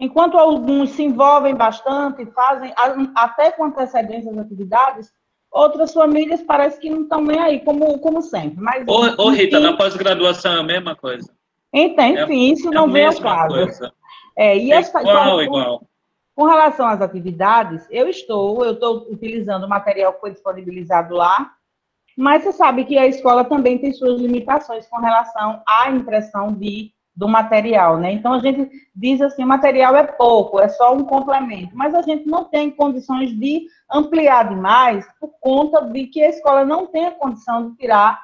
enquanto 0.00 0.38
alguns 0.38 0.90
se 0.90 1.02
envolvem 1.02 1.54
bastante, 1.54 2.24
fazem 2.26 2.72
até 3.14 3.52
com 3.52 3.64
antecedência 3.64 4.30
as 4.30 4.38
atividades, 4.38 5.12
outras 5.50 5.92
famílias 5.92 6.40
parece 6.42 6.80
que 6.80 6.88
não 6.88 7.02
estão 7.02 7.20
nem 7.22 7.38
aí, 7.38 7.60
como, 7.60 7.98
como 7.98 8.22
sempre. 8.22 8.58
Mas, 8.58 8.84
ô, 8.88 9.22
ô 9.22 9.28
Rita, 9.30 9.60
na 9.60 9.76
pós-graduação 9.76 10.54
é 10.54 10.60
a 10.60 10.64
mesma 10.64 10.96
coisa. 10.96 11.30
Então, 11.72 12.06
enfim, 12.06 12.50
é, 12.50 12.52
isso 12.52 12.70
não 12.70 12.88
é 12.88 12.92
vem 12.92 13.06
ao 13.06 13.20
caso. 13.20 13.54
Coisa. 13.54 13.92
É, 14.36 14.56
e 14.56 14.72
é 14.72 14.76
essa, 14.76 15.00
igual, 15.00 15.42
igual. 15.42 15.82
Com 16.34 16.44
relação 16.44 16.86
às 16.86 17.02
atividades, 17.02 17.86
eu 17.90 18.08
estou, 18.08 18.64
eu 18.64 18.72
estou 18.72 19.06
utilizando 19.10 19.64
o 19.64 19.68
material 19.68 20.14
que 20.14 20.20
foi 20.20 20.30
disponibilizado 20.30 21.14
lá, 21.14 21.52
mas 22.16 22.42
você 22.42 22.52
sabe 22.52 22.84
que 22.84 22.98
a 22.98 23.06
escola 23.06 23.44
também 23.44 23.78
tem 23.78 23.92
suas 23.92 24.20
limitações 24.20 24.86
com 24.88 24.98
relação 25.00 25.62
à 25.66 25.90
impressão 25.90 26.52
de, 26.52 26.92
do 27.14 27.28
material, 27.28 27.98
né? 27.98 28.12
Então 28.12 28.32
a 28.34 28.38
gente 28.38 28.70
diz 28.94 29.20
assim, 29.20 29.44
o 29.44 29.48
material 29.48 29.96
é 29.96 30.04
pouco, 30.04 30.60
é 30.60 30.68
só 30.68 30.94
um 30.94 31.04
complemento, 31.04 31.76
mas 31.76 31.94
a 31.94 32.02
gente 32.02 32.26
não 32.26 32.44
tem 32.44 32.70
condições 32.70 33.30
de 33.38 33.66
ampliar 33.90 34.48
demais 34.48 35.06
por 35.20 35.30
conta 35.40 35.80
de 35.82 36.06
que 36.06 36.22
a 36.22 36.28
escola 36.28 36.64
não 36.64 36.86
tem 36.86 37.06
a 37.06 37.12
condição 37.12 37.70
de 37.70 37.76
tirar 37.76 38.20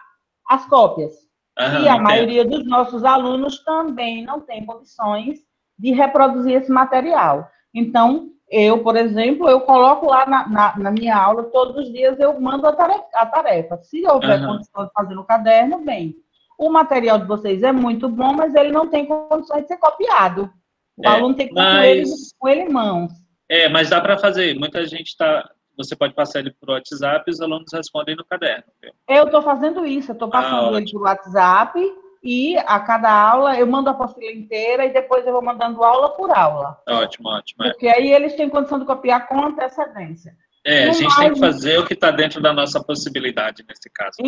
as 0.48 0.66
cópias. 0.66 1.12
Aham, 1.58 1.80
e 1.80 1.88
a 1.88 1.98
maioria 1.98 2.44
dos 2.44 2.64
nossos 2.66 3.04
alunos 3.04 3.64
também 3.64 4.24
não 4.24 4.40
tem 4.40 4.64
condições 4.64 5.40
de 5.78 5.92
reproduzir 5.92 6.54
esse 6.54 6.70
material. 6.70 7.48
Então, 7.74 8.30
eu, 8.50 8.82
por 8.82 8.96
exemplo, 8.96 9.48
eu 9.48 9.60
coloco 9.60 10.06
lá 10.06 10.26
na, 10.26 10.48
na, 10.48 10.78
na 10.78 10.90
minha 10.90 11.16
aula, 11.16 11.44
todos 11.44 11.76
os 11.76 11.92
dias 11.92 12.18
eu 12.18 12.40
mando 12.40 12.66
a 12.66 12.72
tarefa. 12.72 13.04
A 13.14 13.26
tarefa. 13.26 13.78
Se 13.82 14.06
houver 14.06 14.40
uhum. 14.40 14.46
condição 14.46 14.86
de 14.86 14.92
fazer 14.92 15.14
no 15.14 15.24
caderno, 15.24 15.84
bem. 15.84 16.16
O 16.58 16.70
material 16.70 17.18
de 17.18 17.26
vocês 17.26 17.62
é 17.62 17.72
muito 17.72 18.08
bom, 18.08 18.32
mas 18.32 18.54
ele 18.54 18.72
não 18.72 18.88
tem 18.88 19.06
condições 19.06 19.62
de 19.62 19.68
ser 19.68 19.76
copiado. 19.76 20.50
O 20.96 21.06
é, 21.06 21.08
aluno 21.08 21.34
tem 21.34 21.48
que 21.48 21.54
mas... 21.54 21.76
com, 21.76 21.82
ele, 21.84 22.10
com 22.38 22.48
ele 22.48 22.60
em 22.62 22.72
mãos. 22.72 23.12
É, 23.48 23.68
mas 23.68 23.90
dá 23.90 24.00
para 24.00 24.18
fazer. 24.18 24.58
Muita 24.58 24.84
gente 24.86 25.08
está. 25.08 25.48
Você 25.76 25.94
pode 25.94 26.14
passar 26.14 26.40
ele 26.40 26.52
por 26.58 26.70
WhatsApp 26.70 27.24
e 27.28 27.30
os 27.30 27.40
alunos 27.40 27.72
respondem 27.72 28.16
no 28.16 28.24
caderno. 28.24 28.64
Viu? 28.82 28.92
Eu 29.08 29.24
estou 29.26 29.42
fazendo 29.42 29.86
isso, 29.86 30.10
eu 30.10 30.14
estou 30.14 30.28
passando 30.28 30.74
ah, 30.74 30.78
ele 30.78 30.90
por 30.90 31.02
WhatsApp 31.02 31.80
e 32.28 32.58
a 32.58 32.78
cada 32.78 33.10
aula 33.10 33.58
eu 33.58 33.66
mando 33.66 33.88
a 33.88 33.92
apostila 33.92 34.30
inteira 34.30 34.84
e 34.84 34.92
depois 34.92 35.26
eu 35.26 35.32
vou 35.32 35.40
mandando 35.42 35.82
aula 35.82 36.10
por 36.10 36.30
aula. 36.30 36.78
Ótimo, 36.86 37.30
ótimo. 37.30 37.64
É. 37.64 37.70
Porque 37.70 37.88
aí 37.88 38.12
eles 38.12 38.34
têm 38.34 38.50
condição 38.50 38.78
de 38.78 38.84
copiar 38.84 39.26
com 39.26 39.42
antecedência. 39.42 40.36
É, 40.62 40.84
no 40.84 40.90
a 40.90 40.92
gente 40.92 41.06
mais, 41.06 41.16
tem 41.20 41.32
que 41.32 41.40
fazer 41.40 41.78
o 41.78 41.86
que 41.86 41.94
está 41.94 42.10
dentro 42.10 42.42
da 42.42 42.52
nossa 42.52 42.84
possibilidade 42.84 43.64
nesse 43.66 43.88
caso. 43.88 44.18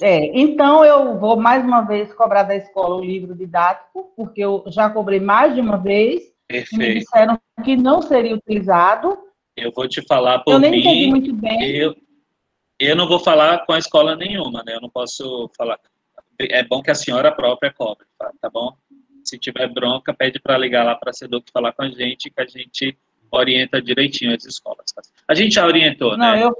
É, 0.00 0.40
então 0.40 0.82
eu 0.86 1.18
vou 1.18 1.36
mais 1.36 1.62
uma 1.62 1.82
vez 1.82 2.10
cobrar 2.14 2.44
da 2.44 2.56
escola 2.56 2.94
o 2.94 3.04
livro 3.04 3.34
didático, 3.34 4.10
porque 4.16 4.40
eu 4.40 4.64
já 4.68 4.88
cobrei 4.88 5.20
mais 5.20 5.54
de 5.54 5.60
uma 5.60 5.76
vez. 5.76 6.22
Perfeito. 6.48 6.78
me 6.78 6.98
disseram 7.00 7.38
que 7.62 7.76
não 7.76 8.00
seria 8.00 8.34
utilizado. 8.34 9.18
Eu 9.54 9.70
vou 9.70 9.86
te 9.86 10.00
falar 10.06 10.38
por 10.38 10.54
eu 10.54 10.60
mim. 10.60 10.66
Eu 10.66 10.70
nem 10.70 10.80
entendi 10.80 11.06
muito 11.08 11.34
bem. 11.34 11.76
Eu, 11.76 11.94
eu 12.78 12.96
não 12.96 13.06
vou 13.06 13.20
falar 13.20 13.66
com 13.66 13.74
a 13.74 13.78
escola 13.78 14.16
nenhuma, 14.16 14.62
né? 14.64 14.74
Eu 14.74 14.80
não 14.80 14.88
posso 14.88 15.50
falar 15.56 15.78
é 16.50 16.62
bom 16.64 16.82
que 16.82 16.90
a 16.90 16.94
senhora 16.94 17.32
própria 17.32 17.72
cobre, 17.72 18.06
tá, 18.18 18.30
tá 18.40 18.50
bom? 18.50 18.76
Se 19.24 19.38
tiver 19.38 19.68
bronca, 19.68 20.14
pede 20.14 20.40
para 20.40 20.56
ligar 20.56 20.84
lá 20.84 20.94
para 20.94 21.10
a 21.10 21.12
SEDUC 21.12 21.50
falar 21.52 21.72
com 21.72 21.82
a 21.82 21.90
gente, 21.90 22.30
que 22.30 22.40
a 22.40 22.46
gente 22.46 22.96
orienta 23.30 23.80
direitinho 23.80 24.34
as 24.34 24.44
escolas. 24.44 24.86
Tá? 24.92 25.02
A 25.28 25.34
gente 25.34 25.54
já 25.54 25.66
orientou, 25.66 26.16
Não, 26.16 26.32
né? 26.32 26.42
Eu, 26.42 26.54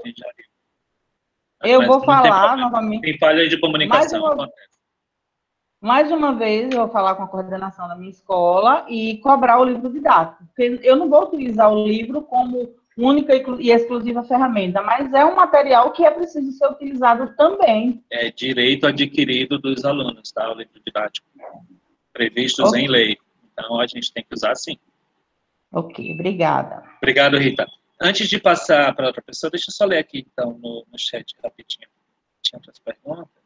eu 1.63 1.85
vou 1.85 2.03
falar 2.03 2.57
novamente. 2.57 3.01
Tem 3.01 3.17
falha 3.17 3.47
de 3.47 3.59
comunicação. 3.59 4.21
Mais 4.21 4.33
uma, 4.33 4.49
mais 5.81 6.11
uma 6.11 6.33
vez, 6.35 6.71
eu 6.71 6.79
vou 6.79 6.89
falar 6.89 7.15
com 7.15 7.23
a 7.23 7.27
coordenação 7.27 7.87
da 7.87 7.95
minha 7.95 8.11
escola 8.11 8.85
e 8.87 9.17
cobrar 9.17 9.59
o 9.59 9.65
livro 9.65 9.91
didático. 9.91 10.43
Porque 10.45 10.79
eu 10.83 10.95
não 10.95 11.09
vou 11.09 11.23
utilizar 11.23 11.71
o 11.71 11.83
livro 11.85 12.21
como 12.21 12.75
única 13.01 13.33
e 13.59 13.71
exclusiva 13.71 14.23
ferramenta, 14.23 14.81
mas 14.81 15.13
é 15.13 15.25
um 15.25 15.35
material 15.35 15.91
que 15.91 16.05
é 16.05 16.11
preciso 16.11 16.51
ser 16.51 16.67
utilizado 16.67 17.35
também. 17.35 18.03
É 18.09 18.31
direito 18.31 18.87
adquirido 18.87 19.59
dos 19.59 19.83
alunos, 19.83 20.31
tá? 20.31 20.51
O 20.51 20.55
livro 20.55 20.79
didático. 20.85 21.27
Previstos 22.13 22.69
okay. 22.69 22.83
em 22.83 22.87
lei. 22.87 23.17
Então, 23.51 23.79
a 23.79 23.87
gente 23.87 24.13
tem 24.13 24.23
que 24.23 24.33
usar 24.33 24.55
sim. 24.55 24.77
Ok, 25.71 26.13
obrigada. 26.13 26.83
Obrigado, 26.97 27.37
Rita. 27.37 27.65
Antes 27.99 28.27
de 28.27 28.39
passar 28.39 28.93
para 28.95 29.07
outra 29.07 29.21
pessoa, 29.21 29.49
deixa 29.51 29.69
eu 29.69 29.73
só 29.73 29.85
ler 29.85 29.99
aqui, 29.99 30.25
então, 30.31 30.57
no, 30.61 30.85
no 30.91 30.97
chat 30.97 31.35
rapidinho. 31.43 31.87
Tinha 32.41 32.57
outras 32.57 32.79
perguntas? 32.79 33.41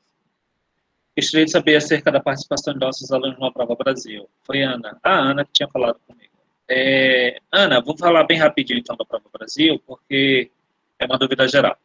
Gostaria 1.18 1.46
de 1.46 1.52
saber 1.52 1.76
acerca 1.76 2.12
da 2.12 2.20
participação 2.20 2.74
de 2.74 2.80
nossos 2.80 3.12
alunos 3.12 3.40
na 3.40 3.52
Prova 3.52 3.76
Brasil. 3.76 4.30
Foi 4.44 4.62
Ana. 4.62 4.98
A 5.02 5.14
Ana 5.14 5.46
que 5.46 5.52
tinha 5.54 5.70
falado 5.70 6.00
comigo. 6.08 6.35
É, 6.70 7.40
Ana, 7.52 7.82
vou 7.82 7.98
falar 7.98 8.24
bem 8.24 8.38
rapidinho 8.38 8.80
então 8.80 8.96
da 8.96 9.06
Prova 9.06 9.26
Brasil, 9.32 9.82
porque 9.86 10.52
é 11.00 11.06
uma 11.06 11.18
dúvida 11.18 11.48
geral. 11.48 11.78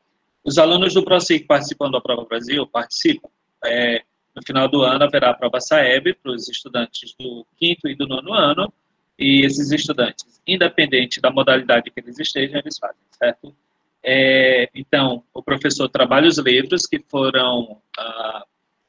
Os 0.42 0.58
alunos 0.58 0.94
do 0.94 1.04
ProSIC 1.04 1.46
participando 1.46 1.92
da 1.92 2.00
Prova 2.00 2.24
Brasil 2.24 2.66
participam. 2.66 3.28
É, 3.64 4.02
no 4.34 4.42
final 4.46 4.68
do 4.68 4.82
ano 4.82 5.04
haverá 5.04 5.30
a 5.30 5.34
prova 5.34 5.60
SAEB 5.60 6.14
para 6.14 6.32
os 6.32 6.48
estudantes 6.48 7.14
do 7.18 7.46
quinto 7.56 7.88
e 7.88 7.94
do 7.94 8.06
nono 8.06 8.32
ano, 8.32 8.72
e 9.18 9.44
esses 9.44 9.70
estudantes, 9.70 10.40
independente 10.46 11.20
da 11.20 11.30
modalidade 11.30 11.90
que 11.90 12.00
eles 12.00 12.18
estejam, 12.18 12.58
eles 12.58 12.78
fazem, 12.78 13.02
certo? 13.10 13.54
É, 14.02 14.70
então, 14.74 15.22
o 15.34 15.42
professor 15.42 15.88
trabalha 15.90 16.26
os 16.26 16.38
livros 16.38 16.86
que 16.86 17.04
foram 17.06 17.76
ah, 17.98 18.44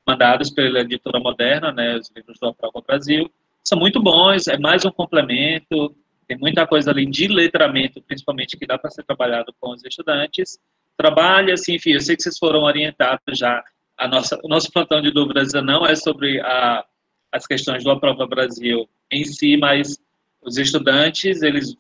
mandados 0.08 0.50
pela 0.50 0.80
editora 0.80 1.20
moderna, 1.20 1.74
né, 1.74 1.98
os 1.98 2.10
livros 2.16 2.40
da 2.40 2.54
Prova 2.54 2.82
Brasil, 2.86 3.30
são 3.64 3.78
muito 3.80 4.02
bons, 4.02 4.48
é 4.48 4.58
mais 4.58 4.86
um 4.86 4.92
complemento, 4.92 5.96
tem 6.28 6.38
muita 6.38 6.66
coisa 6.66 6.92
além 6.92 7.10
de 7.10 7.28
letramento, 7.28 8.02
principalmente, 8.02 8.58
que 8.58 8.66
dá 8.66 8.78
para 8.78 8.90
ser 8.90 9.04
trabalhado 9.04 9.54
com 9.60 9.72
os 9.72 9.84
estudantes. 9.84 10.58
Trabalha, 10.98 11.54
assim, 11.54 11.76
enfim, 11.76 11.92
eu 11.92 12.02
sei 12.02 12.16
que 12.16 12.24
vocês 12.24 12.38
foram 12.38 12.62
orientados 12.62 13.38
já, 13.38 13.64
a 13.98 14.08
nossa, 14.08 14.40
o 14.44 14.48
nosso 14.48 14.72
plantão 14.72 15.02
de 15.02 15.12
dúvidas 15.12 15.54
não 15.54 15.86
é 15.86 15.96
sobre 15.96 16.40
a, 16.42 16.84
as 17.32 17.46
questões 17.46 17.84
do 17.84 17.92
Aprova 17.92 18.26
Brasil 18.26 18.90
em 19.12 19.24
si, 19.24 19.58
mas 19.58 19.98
os 20.42 20.58
estudantes, 20.58 21.42
eles... 21.42 21.76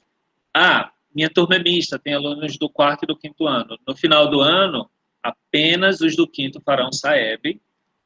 Ah, 0.53 0.91
minha 1.13 1.29
turma 1.29 1.55
é 1.55 1.59
mista, 1.59 1.97
tem 1.97 2.13
alunos 2.13 2.57
do 2.57 2.69
quarto 2.69 3.03
e 3.03 3.07
do 3.07 3.17
quinto 3.17 3.47
ano. 3.47 3.77
No 3.87 3.95
final 3.95 4.29
do 4.29 4.39
ano, 4.39 4.89
apenas 5.23 5.99
os 6.01 6.15
do 6.15 6.27
quinto 6.27 6.61
farão 6.61 6.91
SAEB, 6.91 7.59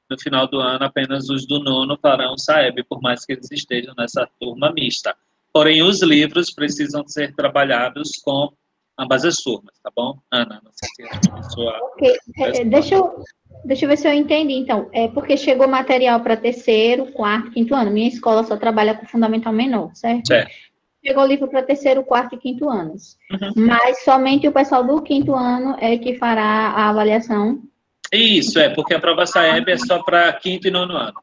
no 0.10 0.20
final 0.20 0.48
do 0.48 0.60
ano, 0.60 0.86
apenas 0.86 1.30
os 1.30 1.46
do 1.48 1.60
nono 1.60 1.98
farão 2.02 2.38
SAEB, 2.38 2.84
por 2.84 3.02
mais 3.02 3.26
que 3.26 3.34
eles 3.34 3.52
estejam 3.52 3.94
nessa 3.98 4.28
turma 4.40 4.72
mista. 4.72 5.16
Porém, 5.54 5.82
os 5.82 6.02
livros 6.02 6.52
precisam 6.52 7.08
ser 7.08 7.34
trabalhados 7.34 8.12
com 8.24 8.52
ambas 9.00 9.26
as 9.26 9.38
turmas, 9.38 9.74
tá 9.82 9.92
bom? 9.96 10.18
Ana, 10.32 10.62
não 10.64 10.72
sei 10.74 10.90
se 11.08 11.32
a 11.32 11.44
sua... 11.44 11.80
Ok, 11.82 12.18
é, 12.38 12.66
deixa 12.66 12.96
eu, 12.96 13.24
deixa 13.64 13.86
eu 13.86 13.90
ver 13.90 13.98
se 13.98 14.08
eu 14.08 14.14
entendi, 14.14 14.54
então. 14.54 14.90
É 14.94 15.08
porque 15.08 15.38
chegou 15.38 15.68
material 15.68 16.20
para 16.20 16.38
terceiro, 16.38 17.12
quarto, 17.14 17.52
quinto 17.52 17.74
ano. 17.74 17.92
Minha 17.92 18.10
escola 18.10 18.44
só 18.44 18.58
trabalha 18.58 18.96
com 18.96 19.06
fundamental 19.06 19.54
menor, 19.54 19.92
certo? 19.96 20.28
Certo. 20.28 20.52
Chegou 21.06 21.26
livro 21.26 21.48
para 21.48 21.62
terceiro, 21.62 22.04
quarto 22.04 22.36
e 22.36 22.38
quinto 22.38 22.70
anos. 22.70 23.16
Uhum. 23.32 23.68
Mas 23.68 24.04
somente 24.04 24.48
o 24.48 24.52
pessoal 24.52 24.84
do 24.84 25.02
quinto 25.04 25.36
ano 25.36 25.78
é 25.80 25.98
que 25.98 26.18
fará 26.18 26.44
a 26.44 26.90
avaliação 26.90 27.62
isso, 28.14 28.60
é, 28.60 28.70
porque 28.70 28.94
a 28.94 29.00
prova 29.00 29.26
SAEB 29.26 29.72
é 29.72 29.78
só 29.78 30.02
para 30.02 30.32
quinto 30.34 30.68
e 30.68 30.72
nono 30.72 30.96
ano. 30.96 31.14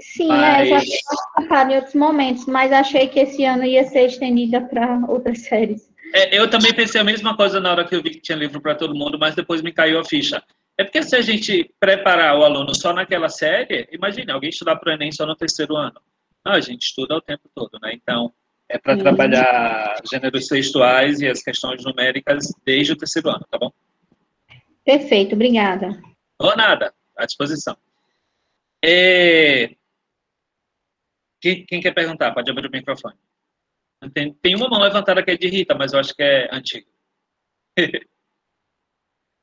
Sim, 0.00 0.28
mas... 0.28 0.70
é, 0.70 0.80
já 0.80 1.48
foi 1.48 1.72
em 1.72 1.76
outros 1.76 1.94
momentos, 1.94 2.46
mas 2.46 2.72
achei 2.72 3.08
que 3.08 3.20
esse 3.20 3.44
ano 3.44 3.64
ia 3.64 3.84
ser 3.84 4.06
estendida 4.06 4.60
para 4.60 5.00
outras 5.08 5.42
séries. 5.42 5.88
É, 6.12 6.38
eu 6.38 6.48
também 6.48 6.72
pensei 6.74 7.00
a 7.00 7.04
mesma 7.04 7.36
coisa 7.36 7.60
na 7.60 7.70
hora 7.70 7.84
que 7.84 7.94
eu 7.94 8.02
vi 8.02 8.10
que 8.10 8.20
tinha 8.20 8.36
livro 8.36 8.60
para 8.60 8.74
todo 8.74 8.94
mundo, 8.94 9.18
mas 9.18 9.34
depois 9.34 9.62
me 9.62 9.72
caiu 9.72 9.98
a 9.98 10.04
ficha. 10.04 10.42
É 10.78 10.84
porque 10.84 11.02
se 11.02 11.16
a 11.16 11.22
gente 11.22 11.70
preparar 11.80 12.38
o 12.38 12.44
aluno 12.44 12.74
só 12.74 12.92
naquela 12.92 13.28
série, 13.28 13.88
imagine, 13.90 14.30
alguém 14.30 14.50
estudar 14.50 14.76
para 14.76 14.90
o 14.90 14.94
Enem 14.94 15.10
só 15.10 15.24
no 15.24 15.34
terceiro 15.34 15.74
ano. 15.74 16.00
Não, 16.44 16.52
a 16.52 16.60
gente 16.60 16.82
estuda 16.82 17.16
o 17.16 17.20
tempo 17.20 17.48
todo, 17.54 17.78
né? 17.82 17.92
Então, 17.94 18.32
é 18.68 18.78
para 18.78 18.96
trabalhar 18.96 19.96
gêneros 20.10 20.46
textuais 20.46 21.20
e 21.20 21.28
as 21.28 21.42
questões 21.42 21.82
numéricas 21.82 22.52
desde 22.64 22.92
o 22.92 22.96
terceiro 22.96 23.30
ano, 23.30 23.46
tá 23.50 23.58
bom? 23.58 23.72
Perfeito, 24.84 25.34
obrigada. 25.34 25.98
Ou 26.38 26.56
nada, 26.56 26.94
à 27.16 27.24
disposição. 27.26 27.76
É... 28.84 29.74
Quem, 31.40 31.64
quem, 31.66 31.80
quer 31.80 31.92
perguntar? 31.92 32.32
Pode 32.32 32.50
abrir 32.50 32.66
o 32.66 32.70
microfone. 32.70 33.16
Tem, 34.12 34.32
tem 34.34 34.54
uma 34.54 34.68
mão 34.68 34.80
levantada 34.80 35.22
que 35.22 35.30
é 35.30 35.36
de 35.36 35.48
Rita, 35.48 35.74
mas 35.74 35.92
eu 35.92 36.00
acho 36.00 36.14
que 36.14 36.22
é 36.22 36.48
antiga. 36.52 36.86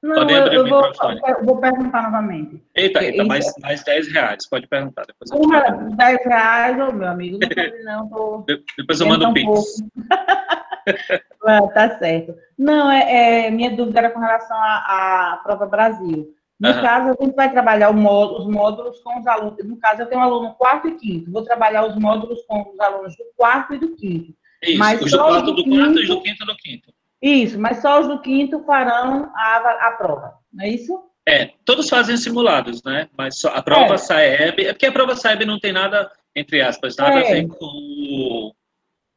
Não, 0.03 0.15
pode 0.15 0.33
abrir 0.33 0.55
eu, 0.55 0.61
o 0.61 0.63
microfone. 0.65 1.19
Vou, 1.19 1.29
eu 1.29 1.45
vou 1.45 1.61
perguntar 1.61 2.03
novamente. 2.03 2.61
Eita, 2.75 2.99
Rita, 2.99 3.23
mais, 3.23 3.47
é... 3.47 3.61
mais 3.61 3.83
10 3.83 4.11
reais. 4.11 4.49
Pode 4.49 4.67
perguntar. 4.67 5.05
Depois 5.05 5.31
eu 5.31 5.37
Uma, 5.37 5.61
10 5.95 6.25
reais, 6.25 6.79
ô, 6.79 6.91
meu 6.91 7.07
amigo. 7.07 7.39
Não 7.39 7.47
pode 7.47 7.83
não. 7.83 8.09
Tô... 8.09 8.45
Depois 8.77 8.99
eu 8.99 9.07
mando 9.07 9.25
o 9.25 9.29
um 9.29 9.33
Pix. 9.33 9.81
ah, 11.47 11.67
tá 11.73 11.97
certo. 11.97 12.37
Não, 12.57 12.91
é, 12.91 13.45
é, 13.47 13.51
minha 13.51 13.75
dúvida 13.75 13.99
era 13.99 14.11
com 14.11 14.19
relação 14.19 14.57
à, 14.57 15.33
à 15.33 15.37
prova 15.37 15.65
Brasil. 15.65 16.35
No 16.63 16.69
uhum. 16.69 16.81
caso, 16.81 17.09
a 17.09 17.25
gente 17.25 17.35
vai 17.35 17.51
trabalhar 17.51 17.91
módulo, 17.91 18.39
os 18.39 18.47
módulos 18.47 18.97
com 19.01 19.19
os 19.19 19.27
alunos. 19.27 19.57
No 19.65 19.75
caso, 19.75 20.01
eu 20.01 20.05
tenho 20.05 20.21
um 20.21 20.23
aluno 20.23 20.53
quarto 20.53 20.87
e 20.87 20.95
quinto. 20.95 21.29
Vou 21.29 21.43
trabalhar 21.43 21.85
os 21.85 21.95
módulos 21.97 22.41
com 22.47 22.71
os 22.71 22.79
alunos 22.79 23.13
do 23.17 23.25
quarto 23.35 23.73
e 23.73 23.79
do 23.79 23.93
quinto. 23.97 24.33
Isso, 24.63 24.79
mas 24.79 25.01
os 25.01 25.11
do 25.11 25.17
quarto 25.17 25.45
do, 25.47 25.55
do 25.55 25.63
quinto, 25.65 25.77
quarto 25.77 25.99
e 25.99 26.07
do 26.07 26.21
quinto 26.21 26.45
do 26.45 26.55
quinto. 26.55 26.93
Isso, 27.21 27.59
mas 27.59 27.81
só 27.81 27.99
os 27.99 28.07
do 28.07 28.21
quinto 28.21 28.63
farão 28.63 29.29
a, 29.35 29.87
a 29.87 29.91
prova, 29.91 30.35
não 30.53 30.63
é 30.63 30.69
isso? 30.69 30.97
É, 31.27 31.51
todos 31.65 31.89
fazem 31.89 32.15
simulados, 32.15 32.81
né? 32.81 33.09
Mas 33.17 33.39
só, 33.39 33.49
a 33.49 33.61
prova 33.61 33.95
é. 33.95 33.97
SAEB, 33.97 34.65
é 34.65 34.71
porque 34.71 34.85
a 34.85 34.91
prova 34.91 35.17
SAEB 35.17 35.43
não 35.43 35.59
tem 35.59 35.73
nada, 35.73 36.09
entre 36.33 36.61
aspas, 36.61 36.95
nada 36.95 37.19
é. 37.19 37.27
a 37.27 37.33
ver 37.33 37.47
com, 37.49 38.53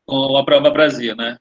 com 0.04 0.36
a 0.36 0.44
prova 0.44 0.68
Brasil, 0.70 1.14
né? 1.14 1.38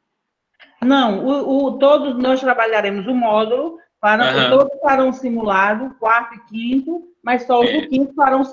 Não, 0.84 1.26
o, 1.26 1.66
o, 1.66 1.72
todos 1.80 2.16
nós 2.16 2.42
trabalharemos 2.42 3.08
o 3.08 3.14
módulo, 3.16 3.80
para, 4.06 4.24
uhum. 4.24 4.50
todos 4.52 4.80
farão 4.82 5.12
simulado, 5.12 5.96
quarto 5.96 6.36
e 6.36 6.40
quinto, 6.46 7.12
mas 7.24 7.42
só 7.48 7.60
os 7.60 7.68
é. 7.68 7.82
do 7.82 7.90
quinto 7.90 8.14
farão 8.14 8.44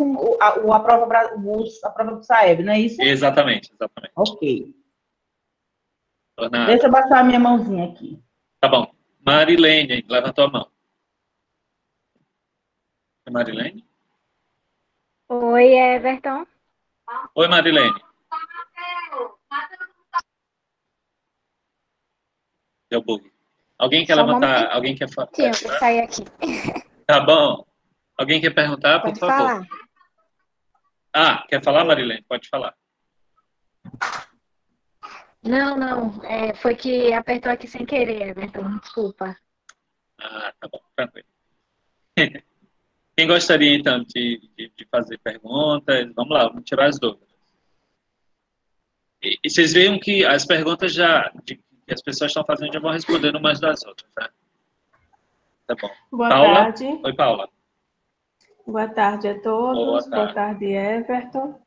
a, 0.40 0.48
a, 0.48 0.80
prova, 0.80 1.05
a 1.84 1.90
prova 1.90 2.16
do 2.16 2.22
SAEB, 2.22 2.62
não 2.62 2.72
é 2.72 2.80
isso? 2.80 3.03
Exatamente, 3.03 3.70
exatamente. 3.70 4.14
Ok. 4.16 4.74
Deixa 6.66 6.86
eu 6.86 6.90
baixar 6.90 7.18
a 7.18 7.24
minha 7.24 7.38
mãozinha 7.38 7.84
aqui. 7.84 8.18
Tá 8.61 8.68
bom. 8.68 8.90
Marilene, 9.20 10.03
levantou 10.09 10.46
a 10.46 10.50
mão. 10.50 10.70
É 13.26 13.30
Marilene? 13.30 13.84
Oi, 15.28 15.74
Everton. 15.74 16.46
Oi, 17.34 17.46
Marilene. 17.46 18.00
Deu 22.90 23.03
bug. 23.03 23.32
Alguém 23.83 24.07
quer 24.07 24.14
Só 24.14 24.24
levantar? 24.24 24.68
Um 24.68 24.70
alguém 24.74 24.95
quer 24.95 25.11
falar? 25.11 25.28
Sim, 25.35 25.43
eu 25.43 25.53
vou 25.55 25.78
sair 25.78 26.01
aqui. 26.01 26.22
Tá 27.05 27.18
bom. 27.18 27.66
Alguém 28.16 28.41
quer 28.41 28.55
perguntar, 28.55 29.01
Pode 29.01 29.18
por 29.18 29.26
favor? 29.28 29.49
Falar. 29.49 29.66
Ah, 31.12 31.45
quer 31.49 31.62
falar, 31.62 31.85
Marilene? 31.85 32.24
Pode 32.28 32.49
falar. 32.49 32.74
Não, 35.43 35.76
não. 35.76 36.24
É, 36.24 36.55
foi 36.55 36.76
que 36.76 37.12
apertou 37.12 37.51
aqui 37.51 37.66
sem 37.66 37.85
querer, 37.85 38.28
Everton. 38.28 38.78
Desculpa. 38.78 39.37
Ah, 40.20 40.55
tá 40.61 40.68
bom. 40.68 40.80
Tranquilo. 40.97 41.26
Quem 43.16 43.26
gostaria, 43.26 43.76
então, 43.76 44.05
de, 44.05 44.49
de, 44.57 44.72
de, 44.74 44.87
fazer 44.87 45.18
perguntas? 45.18 46.12
Vamos 46.14 46.33
lá, 46.33 46.47
vamos 46.47 46.64
tirar 46.64 46.87
as 46.87 47.01
dúvidas. 47.01 47.28
E, 49.22 49.39
e 49.45 49.51
vocês 49.51 49.72
veem 49.72 49.99
que 49.99 50.24
as 50.24 50.47
perguntas 50.47 50.95
já 50.95 51.30
de, 51.45 51.61
que 51.93 51.95
as 51.95 52.03
pessoas 52.03 52.30
estão 52.30 52.45
fazendo 52.45 52.72
já 52.72 52.80
vão 52.80 52.90
respondendo 52.90 53.36
umas 53.36 53.61
das 53.61 53.84
outras, 53.84 54.11
tá? 54.14 54.30
Tá 55.66 55.74
bom. 55.80 55.90
Boa 56.11 56.28
Paula? 56.28 56.55
tarde. 56.55 57.01
Oi, 57.05 57.14
Paula. 57.14 57.49
Boa 58.66 58.88
tarde 58.88 59.28
a 59.28 59.40
todos. 59.40 59.84
Boa 59.84 60.01
tarde, 60.01 60.11
Boa 60.11 60.34
tarde 60.34 60.64
Everton. 60.72 61.61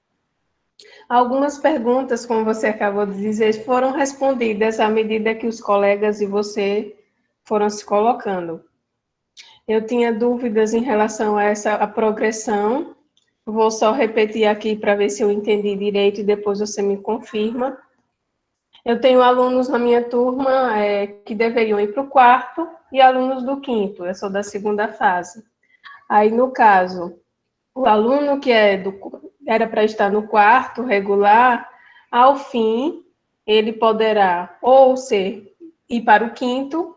Algumas 1.07 1.57
perguntas, 1.59 2.25
como 2.25 2.43
você 2.43 2.67
acabou 2.67 3.05
de 3.05 3.17
dizer, 3.17 3.53
foram 3.63 3.91
respondidas 3.91 4.79
à 4.79 4.89
medida 4.89 5.35
que 5.35 5.47
os 5.47 5.61
colegas 5.61 6.19
e 6.19 6.25
você 6.25 6.95
foram 7.43 7.69
se 7.69 7.85
colocando. 7.85 8.63
Eu 9.67 9.85
tinha 9.85 10.11
dúvidas 10.13 10.73
em 10.73 10.81
relação 10.81 11.37
a 11.37 11.43
essa 11.43 11.75
a 11.75 11.87
progressão. 11.87 12.95
Vou 13.45 13.69
só 13.69 13.91
repetir 13.91 14.47
aqui 14.47 14.75
para 14.75 14.95
ver 14.95 15.09
se 15.09 15.21
eu 15.21 15.31
entendi 15.31 15.75
direito 15.75 16.21
e 16.21 16.23
depois 16.23 16.59
você 16.59 16.81
me 16.81 16.97
confirma. 16.97 17.77
Eu 18.85 19.01
tenho 19.01 19.23
alunos 19.23 19.67
na 19.67 19.79
minha 19.79 20.03
turma 20.03 20.77
é, 20.77 21.07
que 21.07 21.33
deveriam 21.33 21.79
ir 21.79 21.91
para 21.91 22.03
o 22.03 22.07
quarto 22.07 22.67
e 22.91 23.01
alunos 23.01 23.41
do 23.41 23.59
quinto. 23.59 24.05
Eu 24.05 24.13
sou 24.13 24.29
da 24.29 24.43
segunda 24.43 24.87
fase. 24.87 25.43
Aí, 26.07 26.29
no 26.29 26.51
caso, 26.51 27.19
o 27.73 27.87
aluno 27.87 28.39
que 28.39 28.51
é 28.51 28.77
do, 28.77 29.33
era 29.47 29.67
para 29.67 29.83
estar 29.83 30.11
no 30.11 30.27
quarto 30.27 30.83
regular, 30.83 31.67
ao 32.11 32.35
fim, 32.35 33.03
ele 33.45 33.73
poderá 33.73 34.55
ou 34.61 34.95
ser 34.95 35.55
ir 35.89 36.01
para 36.01 36.23
o 36.23 36.33
quinto 36.33 36.95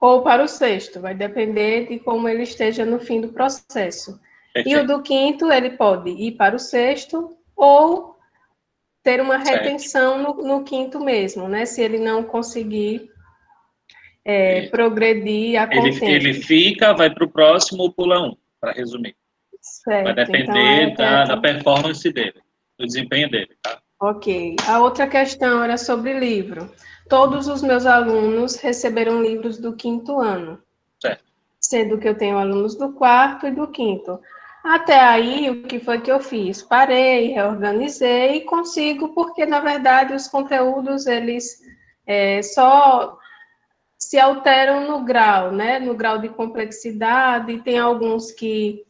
ou 0.00 0.22
para 0.22 0.44
o 0.44 0.48
sexto, 0.48 1.00
vai 1.00 1.14
depender 1.14 1.88
de 1.88 1.98
como 1.98 2.28
ele 2.28 2.42
esteja 2.42 2.84
no 2.84 3.00
fim 3.00 3.20
do 3.20 3.28
processo. 3.28 4.20
E 4.64 4.76
o 4.76 4.86
do 4.86 5.02
quinto, 5.02 5.50
ele 5.50 5.70
pode 5.70 6.10
ir 6.10 6.32
para 6.32 6.54
o 6.54 6.60
sexto 6.60 7.36
ou 7.56 8.15
ter 9.06 9.20
uma 9.20 9.36
retenção 9.36 10.20
no, 10.20 10.34
no, 10.42 10.64
quinto 10.64 10.98
mesmo, 10.98 11.48
né? 11.48 11.64
Se 11.64 11.80
ele 11.80 11.96
não 11.96 12.24
conseguir 12.24 13.08
é, 14.24 14.66
progredir 14.66 15.62
a 15.62 15.68
ele, 15.72 16.04
ele 16.04 16.34
fica, 16.34 16.92
vai 16.92 17.08
para 17.08 17.24
o 17.24 17.30
próximo 17.30 17.84
ou 17.84 17.92
pula 17.92 18.20
um, 18.20 18.36
para 18.60 18.72
resumir. 18.72 19.14
Certo. 19.60 20.06
Vai 20.06 20.12
depender 20.12 20.42
então, 20.42 20.56
é 20.56 20.96
da, 20.96 21.24
da 21.24 21.36
performance 21.36 22.12
dele, 22.12 22.42
do 22.76 22.84
desempenho 22.84 23.30
dele, 23.30 23.50
tá? 23.62 23.78
Ok. 24.00 24.56
A 24.66 24.80
outra 24.80 25.06
questão 25.06 25.62
era 25.62 25.76
sobre 25.76 26.18
livro. 26.18 26.68
Todos 27.08 27.46
os 27.46 27.62
meus 27.62 27.86
alunos 27.86 28.56
receberam 28.56 29.22
livros 29.22 29.56
do 29.56 29.76
quinto 29.76 30.18
ano. 30.18 30.60
Certo. 31.00 31.22
Sendo 31.60 31.96
que 31.96 32.08
eu 32.08 32.18
tenho 32.18 32.38
alunos 32.38 32.74
do 32.74 32.92
quarto 32.92 33.46
e 33.46 33.52
do 33.52 33.68
quinto. 33.68 34.18
Até 34.66 34.98
aí, 34.98 35.48
o 35.48 35.62
que 35.62 35.78
foi 35.78 36.00
que 36.00 36.10
eu 36.10 36.18
fiz? 36.18 36.60
Parei, 36.60 37.28
reorganizei 37.28 38.38
e 38.38 38.40
consigo, 38.40 39.10
porque, 39.10 39.46
na 39.46 39.60
verdade, 39.60 40.12
os 40.12 40.26
conteúdos, 40.26 41.06
eles 41.06 41.60
é, 42.04 42.42
só 42.42 43.16
se 43.96 44.18
alteram 44.18 44.88
no 44.88 45.04
grau, 45.04 45.52
né? 45.52 45.78
No 45.78 45.94
grau 45.94 46.18
de 46.18 46.28
complexidade, 46.28 47.62
tem 47.62 47.78
alguns 47.78 48.32
que 48.32 48.84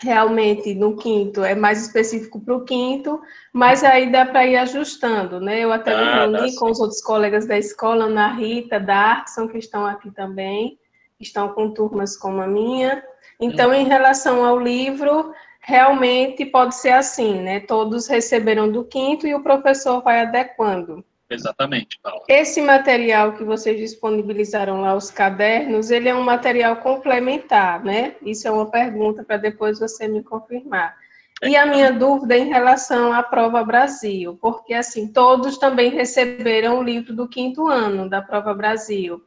realmente 0.00 0.72
no 0.72 0.96
quinto 0.96 1.42
é 1.42 1.56
mais 1.56 1.84
específico 1.84 2.40
para 2.40 2.54
o 2.54 2.64
quinto, 2.64 3.20
mas 3.52 3.82
aí 3.82 4.10
dá 4.10 4.24
para 4.24 4.46
ir 4.46 4.56
ajustando, 4.56 5.40
né? 5.40 5.58
Eu 5.58 5.72
até 5.72 5.96
me 5.96 6.02
ah, 6.02 6.26
reuni 6.26 6.54
com 6.54 6.70
os 6.70 6.78
outros 6.78 7.02
colegas 7.02 7.44
da 7.44 7.58
escola, 7.58 8.04
Ana 8.04 8.28
Rita, 8.34 8.78
da 8.78 8.96
Arkson, 8.96 9.48
que 9.48 9.58
estão 9.58 9.84
aqui 9.84 10.12
também, 10.12 10.78
estão 11.18 11.48
com 11.48 11.72
turmas 11.72 12.16
como 12.16 12.40
a 12.40 12.46
minha. 12.46 13.02
Então, 13.40 13.72
em 13.74 13.84
relação 13.84 14.44
ao 14.44 14.58
livro, 14.58 15.32
realmente 15.60 16.44
pode 16.44 16.74
ser 16.74 16.90
assim, 16.90 17.40
né? 17.40 17.60
Todos 17.60 18.06
receberam 18.06 18.70
do 18.70 18.84
quinto 18.84 19.26
e 19.26 19.34
o 19.34 19.42
professor 19.42 20.02
vai 20.02 20.20
adequando. 20.20 21.04
Exatamente, 21.30 21.98
Paula. 22.02 22.22
Esse 22.28 22.60
material 22.60 23.32
que 23.32 23.42
vocês 23.42 23.78
disponibilizaram 23.78 24.82
lá, 24.82 24.94
os 24.94 25.10
cadernos, 25.10 25.90
ele 25.90 26.08
é 26.08 26.14
um 26.14 26.22
material 26.22 26.76
complementar, 26.76 27.82
né? 27.82 28.16
Isso 28.22 28.46
é 28.46 28.50
uma 28.50 28.70
pergunta 28.70 29.24
para 29.24 29.38
depois 29.38 29.78
você 29.78 30.06
me 30.06 30.22
confirmar. 30.22 30.94
E 31.42 31.56
a 31.56 31.66
minha 31.66 31.90
dúvida 31.90 32.36
em 32.36 32.48
relação 32.48 33.12
à 33.12 33.22
Prova 33.22 33.64
Brasil, 33.64 34.38
porque 34.40 34.74
assim, 34.74 35.08
todos 35.08 35.58
também 35.58 35.90
receberam 35.90 36.78
o 36.78 36.82
livro 36.82 37.12
do 37.14 37.28
quinto 37.28 37.66
ano 37.66 38.08
da 38.08 38.22
Prova 38.22 38.54
Brasil. 38.54 39.20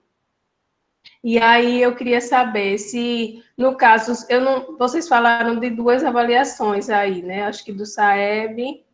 E 1.26 1.40
aí 1.40 1.82
eu 1.82 1.96
queria 1.96 2.22
saber 2.22 2.78
se, 2.78 3.44
no 3.58 3.76
caso, 3.76 4.14
eu 4.30 4.40
não, 4.40 4.78
vocês 4.78 5.08
falaram 5.08 5.60
de 5.60 5.72
duas 5.72 6.04
avaliações 6.04 6.88
aí, 6.88 7.24
né? 7.24 7.42
Acho 7.46 7.66
que 7.66 7.74
do 7.74 7.84
SAEB 7.84 8.86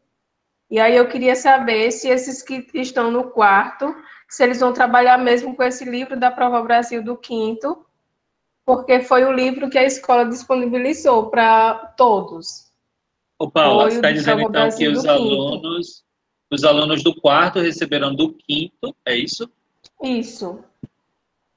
e 0.72 0.80
aí 0.80 0.96
eu 0.96 1.06
queria 1.10 1.36
saber 1.36 1.92
se 1.92 2.08
esses 2.08 2.42
que 2.42 2.66
estão 2.76 3.12
no 3.12 3.26
quarto, 3.32 3.94
se 4.30 4.42
eles 4.42 4.62
vão 4.62 4.72
trabalhar 4.72 5.18
mesmo 5.18 5.54
com 5.54 5.62
esse 5.62 5.84
livro 5.84 6.18
da 6.18 6.32
Prova 6.32 6.62
Brasil 6.64 7.04
do 7.04 7.18
quinto, 7.18 7.86
porque 8.66 9.02
foi 9.02 9.26
o 9.26 9.34
livro 9.34 9.70
que 9.70 9.78
a 9.78 9.84
escola 9.84 10.24
disponibilizou 10.24 11.30
para 11.30 11.74
todos. 11.98 12.72
Ô, 13.38 13.52
Paula, 13.52 13.92
você 13.92 13.98
está 13.98 14.14
dizendo 14.14 14.44
então 14.44 14.70
que 14.70 14.88
os 14.88 15.06
alunos, 15.06 16.06
os 16.50 16.64
alunos 16.64 17.04
do 17.04 17.14
quarto 17.20 17.60
receberam 17.60 18.16
do 18.16 18.34
quinto, 18.34 18.96
é 19.06 19.18
isso? 19.18 19.52
Isso. 20.02 20.64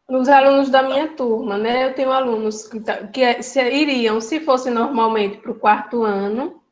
Os 0.09 0.29
alunos 0.29 0.69
da 0.69 0.83
minha 0.83 1.09
turma, 1.09 1.57
né? 1.57 1.87
Eu 1.87 1.95
tenho 1.95 2.13
alunos 2.13 2.69
que, 2.69 2.81
tá, 2.81 3.07
que 3.07 3.23
é, 3.23 3.41
se, 3.41 3.61
iriam, 3.61 4.21
se 4.21 4.41
fosse 4.41 4.71
normalmente, 4.71 5.39
para 5.39 5.51
o 5.51 5.59
quarto 5.59 6.03
ano, 6.03 6.63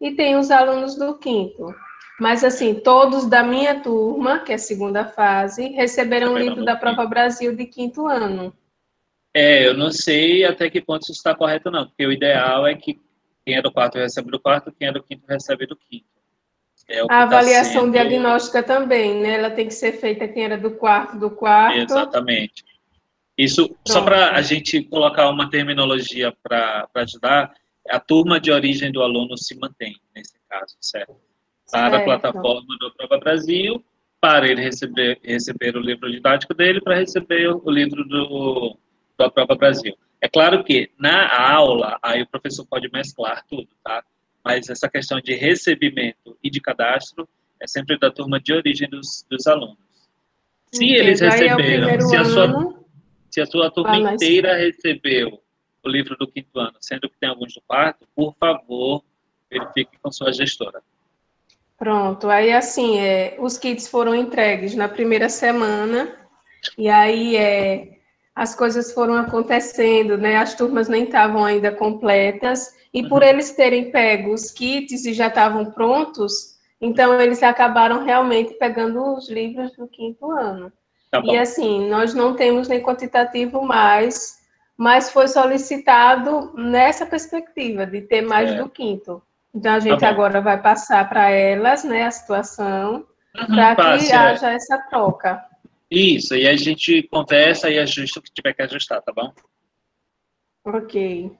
e 0.00 0.12
tem 0.12 0.36
os 0.36 0.50
alunos 0.50 0.96
do 0.96 1.16
quinto. 1.18 1.72
Mas, 2.18 2.44
assim, 2.44 2.74
todos 2.74 3.26
da 3.26 3.42
minha 3.42 3.80
turma, 3.80 4.40
que 4.40 4.52
é 4.52 4.54
a 4.56 4.58
segunda 4.58 5.04
fase, 5.04 5.68
receberam 5.68 6.34
o 6.34 6.38
livro 6.38 6.64
da 6.64 6.76
Prova 6.76 7.06
Brasil 7.06 7.54
de 7.54 7.66
quinto 7.66 8.06
ano. 8.06 8.52
É, 9.32 9.66
eu 9.66 9.74
não 9.74 9.90
sei 9.90 10.44
até 10.44 10.70
que 10.70 10.80
ponto 10.80 11.02
isso 11.02 11.12
está 11.12 11.34
correto, 11.34 11.70
não, 11.70 11.86
porque 11.86 12.06
o 12.06 12.12
ideal 12.12 12.66
é 12.66 12.74
que 12.74 13.00
quem 13.44 13.56
é 13.56 13.62
do 13.62 13.72
quarto 13.72 13.98
recebe 13.98 14.30
do 14.30 14.40
quarto, 14.40 14.72
quem 14.72 14.88
é 14.88 14.92
do 14.92 15.02
quinto 15.02 15.24
recebe 15.28 15.66
do 15.66 15.76
quinto. 15.76 16.06
É 16.88 17.00
a 17.00 17.06
tá 17.06 17.22
avaliação 17.22 17.72
tá 17.72 17.80
sendo... 17.80 17.92
diagnóstica 17.92 18.62
também, 18.62 19.20
né? 19.20 19.34
Ela 19.34 19.50
tem 19.50 19.66
que 19.66 19.74
ser 19.74 19.92
feita 19.92 20.28
quem 20.28 20.44
era 20.44 20.58
do 20.58 20.70
quarto, 20.72 21.18
do 21.18 21.30
quarto. 21.30 21.78
Exatamente. 21.78 22.64
Isso, 23.36 23.66
Pronto. 23.68 23.92
só 23.92 24.02
para 24.02 24.36
a 24.36 24.42
gente 24.42 24.82
colocar 24.84 25.28
uma 25.28 25.50
terminologia 25.50 26.32
para 26.42 26.88
ajudar, 26.94 27.54
a 27.88 27.98
turma 27.98 28.38
de 28.38 28.50
origem 28.50 28.92
do 28.92 29.02
aluno 29.02 29.36
se 29.36 29.58
mantém, 29.58 29.96
nesse 30.14 30.34
caso, 30.48 30.76
certo? 30.80 31.16
Para 31.70 31.90
certo. 31.90 32.02
a 32.02 32.04
plataforma 32.04 32.76
do 32.78 32.92
Prova 32.94 33.18
Brasil, 33.18 33.84
para 34.20 34.46
ele 34.48 34.62
receber, 34.62 35.18
receber 35.22 35.76
o 35.76 35.80
livro 35.80 36.10
didático 36.10 36.54
dele, 36.54 36.80
para 36.80 36.96
receber 36.96 37.48
o 37.48 37.70
livro 37.70 38.04
do, 38.04 38.78
da 39.18 39.28
Prova 39.28 39.54
Brasil. 39.54 39.94
É 40.20 40.28
claro 40.28 40.62
que 40.64 40.90
na 40.98 41.52
aula, 41.52 41.98
aí 42.02 42.22
o 42.22 42.26
professor 42.26 42.64
pode 42.66 42.90
mesclar 42.90 43.44
tudo, 43.48 43.68
tá? 43.82 44.02
Mas 44.44 44.68
essa 44.68 44.88
questão 44.88 45.20
de 45.20 45.34
recebimento 45.34 46.36
e 46.42 46.50
de 46.50 46.60
cadastro 46.60 47.28
é 47.60 47.66
sempre 47.66 47.98
da 47.98 48.10
turma 48.10 48.38
de 48.38 48.52
origem 48.52 48.88
dos, 48.88 49.24
dos 49.30 49.46
alunos. 49.46 49.78
Se 50.72 50.84
Entendo. 50.84 51.00
eles 51.00 51.20
receberam, 51.20 51.88
é 51.88 52.00
se, 52.00 52.16
a 52.16 52.24
sua, 52.24 52.74
se 53.30 53.40
a 53.40 53.46
sua 53.46 53.70
turma 53.70 54.10
ah, 54.10 54.14
inteira 54.14 54.56
recebeu 54.56 55.40
o 55.84 55.88
livro 55.88 56.16
do 56.16 56.26
quinto 56.26 56.58
ano, 56.58 56.74
sendo 56.80 57.08
que 57.08 57.18
tem 57.18 57.28
alguns 57.28 57.54
do 57.54 57.62
quarto, 57.66 58.06
por 58.14 58.34
favor, 58.38 59.02
verifique 59.50 59.96
com 60.02 60.10
sua 60.10 60.32
gestora. 60.32 60.82
Pronto, 61.78 62.28
aí 62.28 62.52
assim, 62.52 62.98
é, 62.98 63.36
os 63.38 63.58
kits 63.58 63.88
foram 63.88 64.14
entregues 64.14 64.74
na 64.74 64.88
primeira 64.88 65.28
semana, 65.28 66.12
e 66.78 66.88
aí 66.88 67.36
é, 67.36 67.98
as 68.34 68.54
coisas 68.54 68.92
foram 68.92 69.14
acontecendo, 69.14 70.16
né? 70.16 70.36
As 70.36 70.54
turmas 70.54 70.88
nem 70.88 71.04
estavam 71.04 71.44
ainda 71.44 71.70
completas, 71.70 72.74
e 72.94 73.06
por 73.08 73.22
uhum. 73.22 73.28
eles 73.28 73.50
terem 73.50 73.90
pego 73.90 74.32
os 74.32 74.52
kits 74.52 75.04
e 75.04 75.12
já 75.12 75.26
estavam 75.26 75.72
prontos, 75.72 76.54
então 76.80 77.20
eles 77.20 77.42
acabaram 77.42 78.04
realmente 78.04 78.54
pegando 78.54 79.16
os 79.16 79.28
livros 79.28 79.76
do 79.76 79.88
quinto 79.88 80.30
ano. 80.30 80.72
Tá 81.10 81.20
e 81.24 81.36
assim, 81.36 81.88
nós 81.88 82.14
não 82.14 82.36
temos 82.36 82.68
nem 82.68 82.80
quantitativo 82.80 83.62
mais, 83.64 84.38
mas 84.76 85.10
foi 85.10 85.26
solicitado 85.26 86.52
nessa 86.54 87.04
perspectiva 87.04 87.84
de 87.84 88.00
ter 88.02 88.22
mais 88.22 88.52
é. 88.52 88.54
do 88.54 88.68
quinto. 88.68 89.20
Então 89.52 89.74
a 89.74 89.80
gente 89.80 90.00
tá 90.00 90.08
agora 90.08 90.40
vai 90.40 90.60
passar 90.60 91.08
para 91.08 91.30
elas, 91.30 91.82
né, 91.82 92.04
a 92.04 92.10
situação, 92.12 93.06
uhum, 93.36 93.46
para 93.46 93.98
que 93.98 94.12
é. 94.12 94.16
haja 94.16 94.52
é. 94.52 94.54
essa 94.54 94.78
troca. 94.88 95.44
Isso, 95.90 96.34
e 96.34 96.46
a 96.46 96.56
gente 96.56 97.02
conversa 97.04 97.70
e 97.70 97.78
ajusta 97.78 98.20
o 98.20 98.22
que 98.22 98.32
tiver 98.32 98.52
que 98.52 98.62
ajustar, 98.62 99.00
tá 99.02 99.12
bom? 99.12 99.32
Ok. 100.64 101.30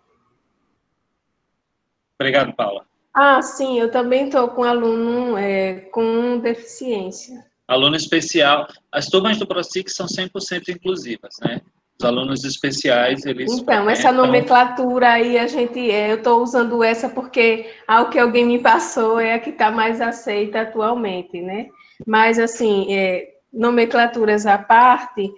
Obrigado, 2.18 2.52
Paula. 2.54 2.84
Ah, 3.14 3.40
sim, 3.42 3.78
eu 3.78 3.90
também 3.90 4.26
estou 4.26 4.48
com 4.48 4.64
aluno 4.64 5.36
é, 5.36 5.74
com 5.92 6.38
deficiência. 6.38 7.44
Aluno 7.66 7.96
especial. 7.96 8.66
As 8.90 9.06
turmas 9.06 9.38
do 9.38 9.46
ProSIC 9.46 9.88
são 9.88 10.06
100% 10.06 10.68
inclusivas, 10.68 11.36
né? 11.40 11.60
Os 11.98 12.04
alunos 12.04 12.44
especiais, 12.44 13.24
eles... 13.24 13.52
Então, 13.52 13.88
essa 13.88 14.10
nomenclatura 14.10 15.12
aí, 15.12 15.38
a 15.38 15.46
gente... 15.46 15.90
É, 15.90 16.10
eu 16.10 16.16
estou 16.16 16.42
usando 16.42 16.82
essa 16.82 17.08
porque 17.08 17.70
ao 17.86 18.10
que 18.10 18.18
alguém 18.18 18.44
me 18.44 18.58
passou 18.58 19.20
é 19.20 19.34
a 19.34 19.38
que 19.38 19.50
está 19.50 19.70
mais 19.70 20.00
aceita 20.00 20.62
atualmente, 20.62 21.40
né? 21.40 21.68
Mas, 22.04 22.38
assim, 22.40 22.92
é, 22.92 23.34
nomenclaturas 23.52 24.44
à 24.44 24.58
parte, 24.58 25.32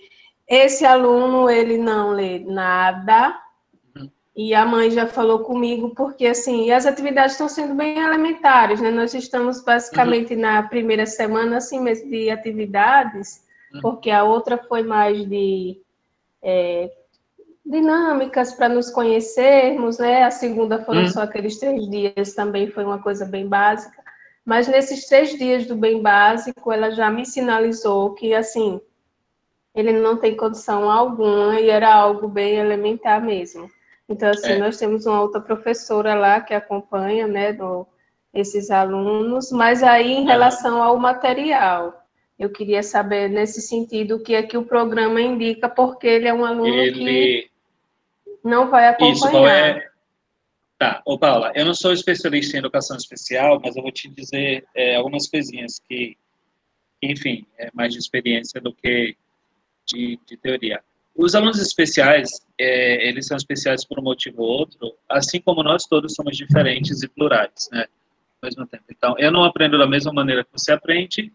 esse 0.49 0.85
aluno, 0.85 1.51
ele 1.51 1.77
não 1.77 2.13
lê 2.13 2.39
nada, 2.39 3.39
e 4.37 4.55
a 4.55 4.67
mãe 4.67 4.91
já 4.91 5.07
falou 5.07 5.39
comigo, 5.39 5.95
porque, 5.95 6.27
assim, 6.27 6.71
as 6.71 6.85
atividades 6.85 7.33
estão 7.33 7.49
sendo 7.49 7.75
bem 7.75 7.99
elementares, 7.99 8.83
né? 8.83 8.91
Nós 8.91 9.15
estamos 9.15 9.65
basicamente 9.65 10.35
uhum. 10.35 10.41
na 10.41 10.63
primeira 10.63 11.07
semana, 11.07 11.57
assim 11.57 11.81
mesmo, 11.81 12.11
de 12.11 12.29
atividades, 12.29 13.43
uhum. 13.73 13.81
porque 13.81 14.11
a 14.11 14.25
outra 14.25 14.59
foi 14.59 14.83
mais 14.83 15.27
de 15.27 15.81
é, 16.43 16.93
dinâmicas 17.65 18.53
para 18.53 18.69
nos 18.69 18.91
conhecermos, 18.91 19.97
né? 19.97 20.25
A 20.25 20.31
segunda 20.31 20.85
foram 20.85 21.01
uhum. 21.01 21.09
só 21.09 21.23
aqueles 21.23 21.59
três 21.59 21.89
dias, 21.89 22.35
também 22.35 22.71
foi 22.71 22.85
uma 22.85 22.99
coisa 22.99 23.25
bem 23.25 23.49
básica. 23.49 24.05
Mas 24.45 24.69
nesses 24.69 25.07
três 25.07 25.31
dias 25.31 25.65
do 25.65 25.75
bem 25.75 26.03
básico, 26.03 26.71
ela 26.71 26.91
já 26.91 27.11
me 27.11 27.25
sinalizou 27.25 28.13
que, 28.13 28.35
assim, 28.35 28.83
ele 29.75 29.95
não 29.95 30.19
tem 30.19 30.37
condição 30.37 30.91
alguma 30.91 31.59
e 31.59 31.71
era 31.71 31.95
algo 31.95 32.29
bem 32.29 32.57
elementar 32.57 33.21
mesmo. 33.25 33.75
Então, 34.09 34.31
assim, 34.31 34.53
é. 34.53 34.59
nós 34.59 34.77
temos 34.77 35.07
uma 35.07 35.21
outra 35.21 35.41
professora 35.41 36.15
lá 36.15 36.41
que 36.41 36.55
acompanha, 36.55 37.27
né, 37.27 37.53
do, 37.53 37.87
esses 38.33 38.71
alunos, 38.71 39.51
mas 39.51 39.83
aí 39.83 40.13
em 40.13 40.25
relação 40.25 40.83
ao 40.83 40.97
material, 40.99 42.05
eu 42.39 42.51
queria 42.51 42.83
saber 42.83 43.29
nesse 43.29 43.61
sentido 43.61 44.17
o 44.17 44.23
que 44.23 44.35
é 44.35 44.43
que 44.43 44.57
o 44.57 44.65
programa 44.65 45.21
indica, 45.21 45.69
porque 45.69 46.07
ele 46.07 46.29
é 46.29 46.35
um 46.35 46.45
aluno 46.45 46.69
ele... 46.69 46.93
que 46.93 47.51
não 48.45 48.71
vai 48.71 48.89
acompanhar. 48.89 49.13
Isso, 49.13 49.31
qual 49.31 49.49
é, 49.49 49.89
Tá, 50.79 51.03
ô 51.07 51.19
Paula, 51.19 51.53
eu 51.55 51.65
não 51.65 51.73
sou 51.73 51.93
especialista 51.93 52.57
em 52.57 52.59
educação 52.59 52.99
especial, 52.99 53.59
mas 53.65 53.77
eu 53.77 53.83
vou 53.83 53.91
te 53.91 54.09
dizer 54.09 54.67
é, 54.75 54.97
algumas 54.97 55.27
coisinhas 55.27 55.79
que, 55.79 56.19
enfim, 57.03 57.47
é 57.59 57.71
mais 57.73 57.95
de 57.95 57.99
experiência 57.99 58.61
do 58.61 58.75
que 58.75 59.17
de, 59.87 60.21
de 60.27 60.37
teoria. 60.37 60.85
Os 61.17 61.35
alunos 61.35 61.59
especiais, 61.59 62.31
é, 62.59 63.09
eles 63.09 63.27
são 63.27 63.37
especiais 63.37 63.85
por 63.85 63.99
um 63.99 64.03
motivo 64.03 64.43
ou 64.43 64.49
outro, 64.49 64.95
assim 65.09 65.41
como 65.41 65.63
nós 65.63 65.87
todos 65.87 66.15
somos 66.15 66.37
diferentes 66.37 67.03
e 67.03 67.09
plurais, 67.09 67.69
né? 67.73 67.87
Ao 68.43 68.49
mesmo 68.49 68.67
tempo. 68.67 68.85
Então, 68.91 69.15
eu 69.19 69.33
não 69.33 69.45
aprendo 69.45 69.79
da 69.79 69.87
mesma 69.87 70.13
maneira 70.13 70.45
que 70.45 70.51
você 70.53 70.73
aprende, 70.73 71.33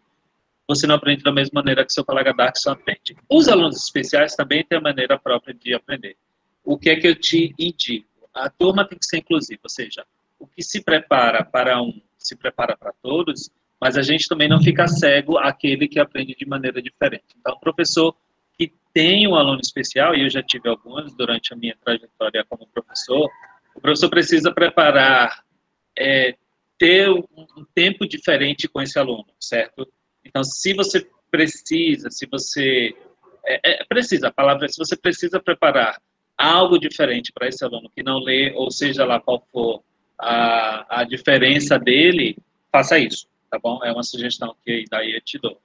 você 0.68 0.86
não 0.86 0.96
aprende 0.96 1.24
da 1.24 1.32
mesma 1.32 1.62
maneira 1.62 1.84
que 1.84 1.92
seu 1.92 2.06
colega 2.06 2.34
Darkson 2.34 2.72
aprende. 2.72 3.18
Os 3.30 3.48
alunos 3.48 3.78
especiais 3.78 4.36
também 4.36 4.64
têm 4.64 4.78
a 4.78 4.82
maneira 4.82 5.18
própria 5.18 5.54
de 5.54 5.74
aprender. 5.74 6.16
O 6.64 6.78
que 6.78 6.90
é 6.92 6.96
que 6.96 7.08
eu 7.08 7.16
te 7.16 7.54
indico? 7.58 8.12
a 8.34 8.50
turma 8.50 8.88
tem 8.88 8.98
que 8.98 9.06
ser 9.06 9.18
inclusiva, 9.18 9.62
ou 9.64 9.70
seja, 9.70 10.06
o 10.40 10.48
que 10.48 10.64
se 10.64 10.82
prepara 10.84 11.44
para 11.44 11.82
um 11.82 12.02
se 12.18 12.36
prepara 12.36 12.78
para 12.78 12.94
todos, 13.02 13.50
mas 13.80 13.98
a 13.98 14.02
gente 14.04 14.28
também 14.28 14.48
não 14.48 14.62
fica 14.62 14.88
cego 14.88 15.40
àquele 15.40 15.88
que 15.88 16.00
aprende 16.00 16.36
de 16.36 16.46
maneira 16.46 16.82
diferente. 16.82 17.26
Então, 17.40 17.54
o 17.54 17.60
professor 17.60 18.16
que 18.62 18.74
tem 18.94 19.28
um 19.28 19.34
aluno 19.34 19.60
especial, 19.60 20.14
e 20.14 20.22
eu 20.22 20.30
já 20.30 20.44
tive 20.44 20.70
alguns 20.70 21.16
durante 21.16 21.52
a 21.52 21.56
minha 21.56 21.76
trajetória 21.84 22.46
como 22.48 22.68
professor, 22.68 23.28
o 23.74 23.82
professor 23.82 24.10
precisa 24.10 24.54
preparar, 24.54 25.44
é, 25.98 26.36
ter 26.78 27.10
um, 27.10 27.24
um 27.58 27.66
tempo 27.74 28.08
diferente 28.08 28.68
com 28.68 28.80
esse 28.80 29.00
aluno, 29.00 29.26
certo? 29.40 29.88
Então, 30.24 30.44
se 30.44 30.74
você 30.74 31.10
precisa, 31.32 32.12
se 32.12 32.28
você 32.28 32.96
é, 33.48 33.82
é, 33.82 33.86
precisa, 33.86 34.28
a 34.28 34.32
palavra 34.32 34.66
é 34.66 34.70
se 34.70 34.78
você 34.78 34.96
precisa 34.96 35.40
preparar 35.40 36.00
algo 36.38 36.78
diferente 36.78 37.32
para 37.34 37.48
esse 37.48 37.64
aluno 37.66 37.90
que 37.96 38.04
não 38.04 38.20
lê, 38.20 38.54
ou 38.54 38.70
seja 38.70 39.06
lá 39.06 39.20
qual 39.20 39.44
for 39.52 39.82
a, 40.20 41.02
a 41.02 41.04
diferença 41.04 41.80
dele, 41.80 42.38
faça 42.72 43.00
isso, 43.00 43.28
tá 43.50 43.58
bom? 43.58 43.80
É 43.84 43.92
uma 43.92 44.04
sugestão 44.04 44.56
que 44.64 44.84
daí 44.92 45.16
eu 45.16 45.22
te 45.22 45.40
dou. 45.40 45.60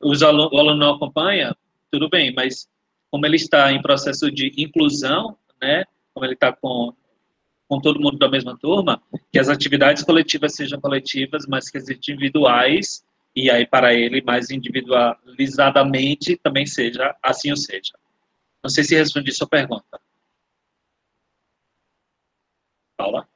Os 0.00 0.22
aluno, 0.22 0.50
o 0.52 0.58
aluno 0.58 0.76
não 0.76 0.94
acompanha, 0.94 1.54
tudo 1.90 2.08
bem, 2.08 2.32
mas 2.34 2.68
como 3.10 3.26
ele 3.26 3.36
está 3.36 3.72
em 3.72 3.82
processo 3.82 4.30
de 4.30 4.52
inclusão, 4.56 5.36
né, 5.60 5.84
como 6.14 6.24
ele 6.24 6.34
está 6.34 6.52
com, 6.52 6.94
com 7.68 7.80
todo 7.80 8.00
mundo 8.00 8.18
da 8.18 8.28
mesma 8.28 8.56
turma, 8.56 9.02
que 9.32 9.38
as 9.38 9.48
atividades 9.48 10.02
coletivas 10.02 10.54
sejam 10.54 10.80
coletivas, 10.80 11.46
mas 11.46 11.68
que 11.68 11.78
as 11.78 11.88
individuais, 11.88 13.04
e 13.34 13.50
aí 13.50 13.66
para 13.66 13.94
ele 13.94 14.22
mais 14.22 14.50
individualizadamente 14.50 16.36
também 16.36 16.66
seja, 16.66 17.14
assim 17.22 17.50
ou 17.50 17.56
seja. 17.56 17.92
Não 18.62 18.70
sei 18.70 18.84
se 18.84 18.94
respondi 18.94 19.32
sua 19.32 19.48
pergunta. 19.48 20.00
Paula? 22.96 23.26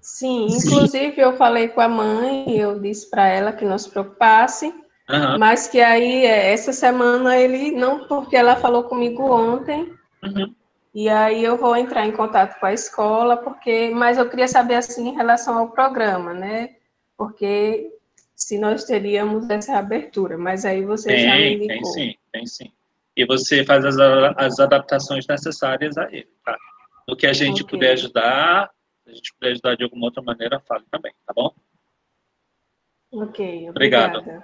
Sim, 0.00 0.46
inclusive 0.46 1.20
eu 1.20 1.36
falei 1.36 1.68
com 1.68 1.80
a 1.80 1.88
mãe, 1.88 2.56
eu 2.56 2.78
disse 2.78 3.10
para 3.10 3.26
ela 3.26 3.52
que 3.52 3.64
não 3.64 3.76
se 3.76 3.90
preocupasse, 3.90 4.72
uhum. 5.08 5.38
mas 5.38 5.68
que 5.68 5.80
aí 5.80 6.24
é, 6.24 6.52
essa 6.52 6.72
semana 6.72 7.36
ele 7.36 7.72
não, 7.72 8.06
porque 8.06 8.36
ela 8.36 8.56
falou 8.56 8.84
comigo 8.84 9.22
ontem, 9.30 9.92
uhum. 10.22 10.54
E 10.96 11.10
aí 11.10 11.44
eu 11.44 11.58
vou 11.58 11.76
entrar 11.76 12.06
em 12.06 12.12
contato 12.12 12.58
com 12.58 12.64
a 12.64 12.72
escola, 12.72 13.36
porque, 13.36 13.90
mas 13.90 14.16
eu 14.16 14.30
queria 14.30 14.48
saber 14.48 14.76
assim 14.76 15.10
em 15.10 15.14
relação 15.14 15.58
ao 15.58 15.68
programa, 15.68 16.32
né? 16.32 16.76
Porque 17.18 17.92
se 18.34 18.58
nós 18.58 18.84
teríamos 18.84 19.50
essa 19.50 19.76
abertura, 19.76 20.38
mas 20.38 20.64
aí 20.64 20.86
você 20.86 21.08
tem, 21.08 21.20
já 21.20 21.34
me 21.34 21.54
indicou. 21.54 21.68
Tem 21.68 21.84
sim, 21.84 22.14
tem 22.32 22.46
sim. 22.46 22.72
E 23.14 23.26
você 23.26 23.62
faz 23.62 23.84
as, 23.84 23.98
as 23.98 24.58
adaptações 24.58 25.26
necessárias 25.26 25.98
a 25.98 26.04
ele, 26.10 26.30
tá? 26.42 26.56
No 27.06 27.14
que 27.14 27.26
a 27.26 27.32
gente 27.34 27.62
okay. 27.62 27.76
puder 27.76 27.92
ajudar, 27.92 28.70
se 29.04 29.10
a 29.10 29.14
gente 29.14 29.34
puder 29.34 29.50
ajudar 29.50 29.76
de 29.76 29.84
alguma 29.84 30.06
outra 30.06 30.22
maneira, 30.22 30.58
fale 30.60 30.86
também, 30.90 31.12
tá 31.26 31.34
bom? 31.34 31.54
Ok, 33.12 33.68
obrigado. 33.68 34.42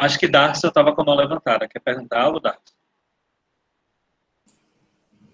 Acho 0.00 0.18
que 0.18 0.26
Darcy 0.26 0.66
estava 0.66 0.94
com 0.94 1.02
a 1.02 1.04
mão 1.04 1.14
levantada. 1.14 1.68
Quer 1.68 1.78
perguntar 1.78 2.22
algo, 2.22 2.40
Darcy? 2.40 2.72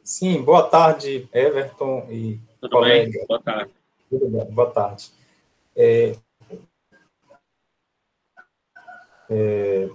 Sim, 0.03 0.43
boa 0.43 0.65
tarde, 0.65 1.29
Everton 1.33 2.09
e 2.11 2.41
Tudo 2.61 2.73
colega. 2.73 3.13
bem? 3.13 3.27
Boa 3.29 3.41
tarde. 3.41 3.71
Tudo 4.11 4.29
bem, 4.29 4.45
boa 4.47 4.71
tarde. 4.73 5.13
É, 5.77 6.17
é, 9.31 9.89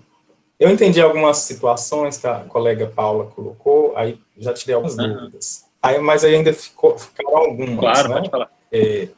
eu 0.58 0.70
entendi 0.70 1.02
algumas 1.02 1.40
situações 1.40 2.18
que 2.18 2.28
a 2.28 2.46
colega 2.46 2.88
Paula 2.88 3.26
colocou, 3.26 3.98
aí 3.98 4.22
já 4.38 4.54
tirei 4.54 4.76
algumas 4.76 4.98
uhum. 4.98 5.16
dúvidas. 5.16 5.66
Aí, 5.84 6.00
mas 6.00 6.24
ainda 6.24 6.54
ficou, 6.54 6.98
ficaram 6.98 7.36
algumas. 7.36 7.78
Claro, 7.78 8.08
né? 8.08 8.16
pode 8.16 8.30
falar. 8.30 8.52
É, 8.72 9.10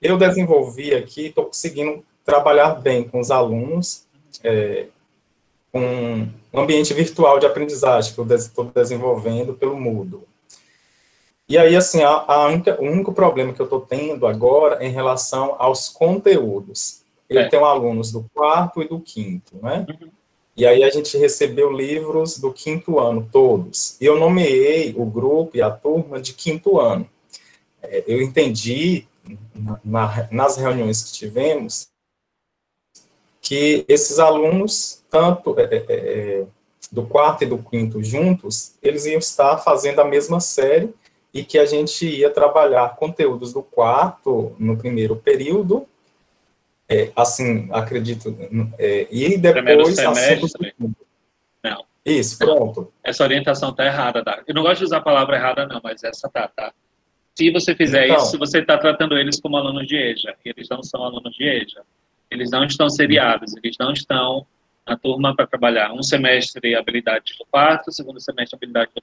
eu 0.00 0.16
desenvolvi 0.16 0.94
aqui, 0.94 1.26
estou 1.26 1.44
conseguindo 1.44 2.02
trabalhar 2.24 2.80
bem 2.80 3.06
com 3.06 3.20
os 3.20 3.30
alunos, 3.30 4.06
é, 4.44 4.86
um 5.72 6.28
ambiente 6.54 6.92
virtual 6.92 7.38
de 7.38 7.46
aprendizagem 7.46 8.12
que 8.12 8.20
eu 8.20 8.26
estou 8.34 8.64
desenvolvendo 8.66 9.54
pelo 9.54 9.78
Moodle. 9.78 10.26
E 11.48 11.58
aí, 11.58 11.74
assim, 11.76 12.02
a, 12.02 12.24
a 12.26 12.46
única, 12.46 12.80
o 12.80 12.84
único 12.84 13.12
problema 13.12 13.52
que 13.52 13.60
eu 13.60 13.64
estou 13.64 13.80
tendo 13.80 14.26
agora 14.26 14.82
é 14.82 14.86
em 14.86 14.92
relação 14.92 15.56
aos 15.58 15.88
conteúdos. 15.88 17.02
Eu 17.28 17.40
é. 17.40 17.48
tenho 17.48 17.64
alunos 17.64 18.12
do 18.12 18.24
quarto 18.34 18.82
e 18.82 18.88
do 18.88 19.00
quinto, 19.00 19.56
né? 19.62 19.86
Uhum. 19.88 20.10
E 20.54 20.66
aí 20.66 20.84
a 20.84 20.90
gente 20.90 21.16
recebeu 21.16 21.72
livros 21.72 22.38
do 22.38 22.52
quinto 22.52 22.98
ano, 22.98 23.26
todos. 23.32 23.96
E 24.00 24.04
eu 24.04 24.18
nomeei 24.18 24.94
o 24.96 25.04
grupo 25.06 25.56
e 25.56 25.62
a 25.62 25.70
turma 25.70 26.20
de 26.20 26.34
quinto 26.34 26.78
ano. 26.78 27.08
É, 27.82 28.04
eu 28.06 28.20
entendi, 28.20 29.06
na, 29.82 30.28
nas 30.30 30.56
reuniões 30.56 31.02
que 31.02 31.12
tivemos, 31.12 31.88
que 33.42 33.84
esses 33.88 34.20
alunos, 34.20 35.02
tanto 35.10 35.58
é, 35.58 35.64
é, 35.64 35.84
é, 35.88 36.46
do 36.92 37.02
quarto 37.04 37.42
e 37.42 37.46
do 37.46 37.58
quinto 37.58 38.02
juntos, 38.02 38.76
eles 38.80 39.04
iam 39.04 39.18
estar 39.18 39.58
fazendo 39.58 40.00
a 40.00 40.04
mesma 40.04 40.38
série 40.38 40.94
e 41.34 41.42
que 41.42 41.58
a 41.58 41.66
gente 41.66 42.06
ia 42.06 42.30
trabalhar 42.30 42.94
conteúdos 42.94 43.52
do 43.52 43.62
quarto 43.62 44.54
no 44.60 44.76
primeiro 44.76 45.16
período, 45.16 45.86
é, 46.88 47.10
assim, 47.16 47.68
acredito, 47.72 48.36
é, 48.78 49.08
e 49.10 49.36
depois 49.36 49.96
semestre. 49.96 50.74
Não. 51.64 51.84
Isso, 52.04 52.38
pronto. 52.38 52.92
Essa 53.02 53.24
orientação 53.24 53.70
está 53.70 53.86
errada, 53.86 54.22
tá? 54.22 54.42
Eu 54.46 54.54
não 54.54 54.62
gosto 54.62 54.78
de 54.78 54.84
usar 54.84 54.98
a 54.98 55.02
palavra 55.02 55.36
errada, 55.36 55.66
não, 55.66 55.80
mas 55.82 56.04
essa 56.04 56.28
tá, 56.28 56.46
tá? 56.46 56.72
Se 57.34 57.50
você 57.50 57.74
fizer 57.74 58.06
então, 58.06 58.18
isso, 58.18 58.38
você 58.38 58.58
está 58.58 58.78
tratando 58.78 59.16
eles 59.16 59.40
como 59.40 59.56
alunos 59.56 59.86
de 59.86 59.96
EJA, 59.96 60.36
e 60.44 60.50
eles 60.50 60.68
não 60.68 60.82
são 60.82 61.02
alunos 61.02 61.34
de 61.34 61.44
EJA. 61.44 61.82
Eles 62.32 62.50
não 62.50 62.64
estão 62.64 62.88
seriados, 62.88 63.54
eles 63.62 63.76
não 63.78 63.92
estão 63.92 64.46
na 64.86 64.96
turma 64.96 65.34
para 65.34 65.46
trabalhar 65.46 65.92
um 65.92 66.02
semestre 66.02 66.74
habilidade 66.74 67.34
do 67.38 67.46
quarto, 67.46 67.92
segundo 67.92 68.20
semestre 68.20 68.56
habilidade 68.56 68.90
do 68.94 69.02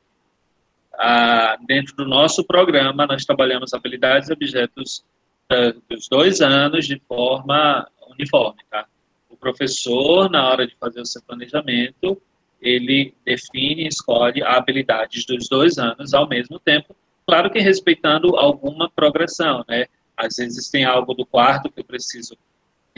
ah, 1.01 1.57
dentro 1.65 1.95
do 1.95 2.05
nosso 2.05 2.43
programa, 2.43 3.07
nós 3.07 3.23
trabalhamos 3.23 3.73
habilidades 3.73 4.27
e 4.27 4.33
objetos 4.33 5.05
uh, 5.49 5.81
dos 5.89 6.09
dois 6.09 6.41
anos 6.41 6.85
de 6.85 6.99
forma 7.07 7.87
uniforme, 8.09 8.59
tá? 8.69 8.85
O 9.29 9.37
professor, 9.37 10.29
na 10.29 10.49
hora 10.49 10.67
de 10.67 10.75
fazer 10.75 10.99
o 10.99 11.05
seu 11.05 11.21
planejamento, 11.21 12.21
ele 12.61 13.13
define 13.23 13.83
e 13.83 13.87
escolhe 13.87 14.43
habilidades 14.43 15.25
dos 15.25 15.47
dois 15.47 15.77
anos 15.77 16.13
ao 16.13 16.27
mesmo 16.27 16.59
tempo, 16.59 16.93
claro 17.25 17.49
que 17.49 17.59
respeitando 17.59 18.35
alguma 18.35 18.89
progressão, 18.89 19.63
né? 19.69 19.85
Às 20.17 20.35
vezes 20.35 20.69
tem 20.69 20.83
algo 20.83 21.13
do 21.13 21.25
quarto 21.25 21.71
que 21.71 21.79
eu 21.79 21.85
preciso 21.85 22.35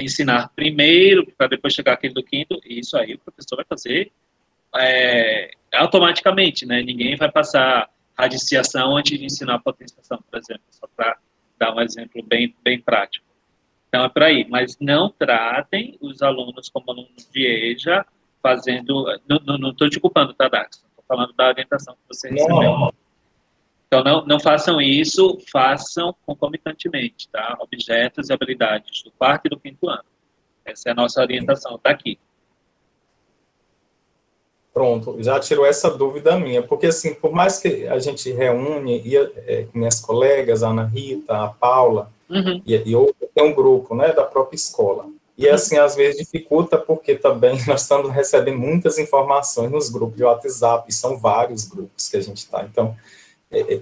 ensinar 0.04 0.52
primeiro, 0.56 1.26
para 1.38 1.48
depois 1.48 1.74
chegar 1.74 1.94
aquele 1.94 2.14
do 2.14 2.24
quinto, 2.24 2.60
e 2.66 2.80
isso 2.80 2.98
aí 2.98 3.14
o 3.14 3.20
professor 3.20 3.56
vai 3.56 3.66
fazer 3.66 4.12
é, 4.76 5.52
automaticamente, 5.74 6.66
né? 6.66 6.82
Ninguém 6.82 7.16
vai 7.16 7.32
passar 7.32 7.90
radiciação 8.18 8.96
antes 8.96 9.18
de 9.18 9.26
ensinar 9.26 9.60
potenciação, 9.60 10.20
por 10.30 10.40
exemplo, 10.40 10.64
só 10.70 10.88
para 10.96 11.18
dar 11.60 11.76
um 11.76 11.82
exemplo 11.82 12.24
bem, 12.24 12.56
bem 12.64 12.80
prático. 12.80 13.26
Então, 13.88 14.06
é 14.06 14.10
por 14.10 14.24
aí. 14.24 14.48
Mas 14.50 14.78
não 14.80 15.10
tratem 15.10 15.98
os 16.00 16.22
alunos 16.22 16.70
como 16.70 16.92
alunos 16.92 17.30
de 17.32 17.46
EJA, 17.46 18.06
fazendo... 18.42 19.06
Não 19.28 19.72
estou 19.72 19.90
te 19.90 20.00
culpando, 20.00 20.34
tá, 20.34 20.48
Dax? 20.48 20.78
Estou 20.78 21.04
falando 21.08 21.34
da 21.34 21.50
orientação 21.50 21.94
que 21.96 22.16
você 22.16 22.30
recebeu. 22.30 22.94
Então, 23.94 24.06
não, 24.06 24.26
não 24.26 24.40
façam 24.40 24.80
isso, 24.80 25.38
façam 25.52 26.16
concomitantemente, 26.26 27.28
tá? 27.28 27.58
Objetos 27.60 28.30
e 28.30 28.34
habilidades 28.34 29.04
do 29.04 29.12
quarto 29.12 29.48
e 29.48 29.50
do 29.50 29.60
quinto 29.60 29.90
ano. 29.90 30.06
Essa 30.64 30.88
é 30.88 30.92
a 30.94 30.96
nossa 30.96 31.20
orientação, 31.20 31.76
está 31.76 31.90
aqui. 31.90 32.18
Pronto, 34.74 35.22
já 35.22 35.38
tirou 35.42 35.66
essa 35.66 35.92
dúvida 35.92 36.40
minha, 36.40 36.64
porque 36.64 36.86
assim, 36.86 37.14
por 37.14 37.34
mais 37.34 37.60
que 37.60 37.86
a 37.86 38.00
gente 38.00 38.32
reúne, 38.32 39.02
e, 39.06 39.18
é, 39.18 39.68
minhas 39.74 40.00
colegas, 40.00 40.64
a 40.64 40.70
Ana 40.70 40.86
Rita, 40.86 41.44
a 41.44 41.50
Paula, 41.50 42.10
uhum. 42.30 42.62
e, 42.66 42.74
e 42.74 42.96
outro, 42.96 43.28
tem 43.36 43.44
um 43.44 43.54
grupo, 43.54 43.94
né, 43.94 44.14
da 44.14 44.24
própria 44.24 44.56
escola. 44.56 45.08
E 45.38 45.46
uhum. 45.46 45.54
assim, 45.54 45.78
às 45.78 45.98
vezes 45.98 46.22
dificulta, 46.22 46.78
porque 46.78 47.16
também 47.16 47.60
nós 47.68 47.82
estamos 47.82 48.10
recebendo 48.10 48.58
muitas 48.58 48.98
informações 48.98 49.70
nos 49.70 49.90
grupos 49.90 50.16
de 50.16 50.24
WhatsApp, 50.24 50.86
e 50.88 50.94
são 50.94 51.18
vários 51.18 51.66
grupos 51.66 52.08
que 52.08 52.16
a 52.16 52.22
gente 52.22 52.38
está. 52.38 52.64
Então, 52.64 52.96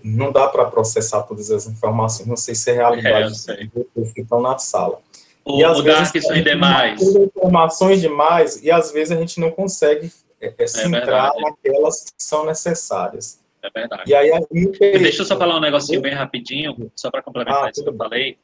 não 0.04 0.32
dá 0.32 0.48
para 0.48 0.66
processar 0.66 1.24
todas 1.24 1.52
as 1.52 1.68
informações, 1.68 2.28
não 2.28 2.38
sei 2.38 2.56
se 2.56 2.72
é 2.72 2.74
realidade 2.74 3.34
é, 3.50 3.68
dos 3.96 4.12
que 4.12 4.22
estão 4.22 4.42
na 4.42 4.58
sala. 4.58 5.00
O, 5.46 5.60
e 5.60 5.64
às 5.64 5.80
vezes 5.82 6.12
isso 6.16 6.32
ainda 6.32 6.52
é 6.52 6.56
mais. 6.56 7.02
informações 7.02 8.02
demais, 8.02 8.64
e 8.64 8.72
às 8.72 8.92
vezes 8.92 9.16
a 9.16 9.20
gente 9.20 9.40
não 9.40 9.52
consegue 9.52 10.12
é, 10.42 10.54
é 10.58 10.68
centrar 10.68 11.32
naquelas 11.38 12.06
que 12.06 12.24
são 12.24 12.46
necessárias. 12.46 13.40
É 13.62 13.70
verdade. 13.70 14.04
E 14.08 14.16
aí, 14.16 14.32
Deixa 14.80 15.22
eu 15.22 15.26
só 15.26 15.38
falar 15.38 15.58
um 15.58 15.62
negocinho 15.62 16.02
bem 16.02 16.14
rapidinho, 16.14 16.92
só 16.96 17.12
para 17.12 17.22
complementar 17.22 17.66
ah, 17.66 17.70
isso 17.70 17.84
que 17.84 17.90
eu 17.90 17.96
falei. 17.96 18.38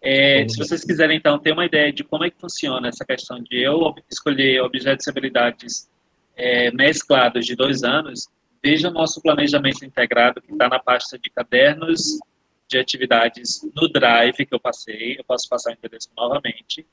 É, 0.00 0.46
se 0.48 0.56
vocês 0.56 0.84
quiserem, 0.84 1.16
então, 1.16 1.38
ter 1.38 1.52
uma 1.52 1.64
ideia 1.64 1.92
de 1.92 2.04
como 2.04 2.24
é 2.24 2.30
que 2.30 2.40
funciona 2.40 2.88
essa 2.88 3.04
questão 3.04 3.42
de 3.42 3.62
eu 3.62 3.94
escolher 4.10 4.62
objetos 4.62 5.06
e 5.06 5.10
habilidades 5.10 5.88
é, 6.36 6.70
mesclados 6.70 7.44
de 7.44 7.56
dois 7.56 7.82
anos, 7.82 8.28
veja 8.62 8.88
o 8.88 8.92
nosso 8.92 9.20
planejamento 9.20 9.84
integrado 9.84 10.40
que 10.40 10.52
está 10.52 10.68
na 10.68 10.78
pasta 10.78 11.18
de 11.18 11.30
cadernos 11.30 12.18
de 12.68 12.78
atividades 12.78 13.60
no 13.74 13.88
Drive 13.88 14.44
que 14.44 14.54
eu 14.54 14.60
passei. 14.60 15.16
Eu 15.18 15.24
posso 15.24 15.48
passar 15.48 15.70
o 15.70 15.74
endereço 15.74 16.10
novamente. 16.16 16.86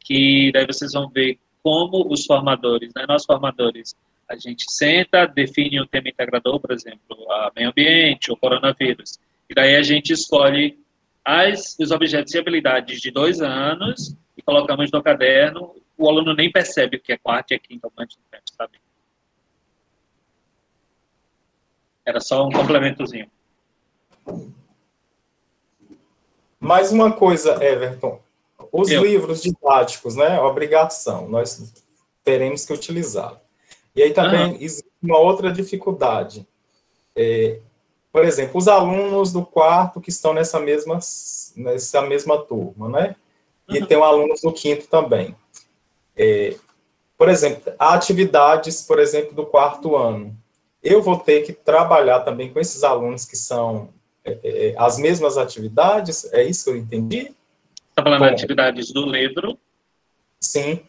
Que 0.00 0.50
daí 0.52 0.66
vocês 0.66 0.92
vão 0.92 1.08
ver 1.08 1.38
como 1.62 2.12
os 2.12 2.24
formadores, 2.24 2.92
né, 2.94 3.04
nós 3.08 3.24
formadores, 3.24 3.96
a 4.28 4.36
gente 4.36 4.64
senta, 4.68 5.26
define 5.26 5.80
o 5.80 5.86
tema 5.86 6.08
integrador, 6.08 6.60
por 6.60 6.70
exemplo, 6.70 7.16
meio 7.56 7.70
ambiente, 7.70 8.30
o 8.30 8.36
coronavírus, 8.36 9.18
e 9.50 9.54
daí 9.54 9.74
a 9.74 9.82
gente 9.82 10.12
escolhe 10.12 10.78
as, 11.24 11.76
os 11.80 11.90
objetos 11.90 12.34
e 12.34 12.38
habilidades 12.38 13.00
de 13.00 13.10
dois 13.10 13.40
anos 13.40 14.16
e 14.36 14.42
colocamos 14.42 14.92
no 14.92 15.02
caderno, 15.02 15.74
o 15.98 16.08
aluno 16.08 16.34
nem 16.34 16.52
percebe 16.52 16.98
o 16.98 17.00
que 17.00 17.12
é 17.12 17.18
quarto 17.18 17.50
e 17.50 17.54
é 17.54 17.58
quinto, 17.58 17.88
do 17.88 18.06
tempo, 18.30 18.44
sabe? 18.56 18.78
Era 22.06 22.20
só 22.20 22.46
um 22.46 22.52
complementozinho. 22.52 23.28
Mais 26.60 26.92
uma 26.92 27.10
coisa, 27.10 27.62
Everton. 27.62 28.20
Os 28.70 28.88
Eu. 28.88 29.04
livros 29.04 29.42
didáticos, 29.42 30.14
né? 30.14 30.40
Obrigação, 30.40 31.28
nós 31.28 31.74
teremos 32.22 32.64
que 32.64 32.72
utilizá-lo. 32.72 33.40
E 33.94 34.04
aí 34.04 34.12
também 34.12 34.52
ah. 34.52 34.56
existe 34.60 34.88
uma 35.02 35.18
outra 35.18 35.50
dificuldade. 35.50 36.46
É, 37.16 37.58
por 38.12 38.24
exemplo, 38.24 38.56
os 38.58 38.68
alunos 38.68 39.32
do 39.32 39.44
quarto 39.44 40.00
que 40.00 40.10
estão 40.10 40.32
nessa 40.32 40.60
mesma, 40.60 41.00
nessa 41.56 42.02
mesma 42.02 42.38
turma, 42.38 42.88
né? 42.88 43.16
E 43.68 43.80
uhum. 43.80 43.86
tem 43.86 44.00
alunos 44.00 44.42
do 44.42 44.52
quinto 44.52 44.86
também. 44.86 45.34
É, 46.16 46.56
por 47.18 47.28
exemplo, 47.28 47.72
há 47.78 47.94
atividades, 47.94 48.82
por 48.82 49.00
exemplo, 49.00 49.34
do 49.34 49.44
quarto 49.44 49.96
ano 49.96 50.36
eu 50.86 51.02
vou 51.02 51.18
ter 51.18 51.42
que 51.42 51.52
trabalhar 51.52 52.20
também 52.20 52.52
com 52.52 52.60
esses 52.60 52.84
alunos 52.84 53.24
que 53.24 53.36
são 53.36 53.90
é, 54.24 54.38
é, 54.42 54.74
as 54.78 54.98
mesmas 54.98 55.36
atividades, 55.36 56.32
é 56.32 56.42
isso 56.44 56.64
que 56.64 56.70
eu 56.70 56.76
entendi? 56.76 57.34
Está 57.90 58.02
falando 58.02 58.20
Bom, 58.20 58.26
de 58.26 58.32
atividades 58.32 58.92
do 58.92 59.06
livro? 59.06 59.58
Sim. 60.40 60.80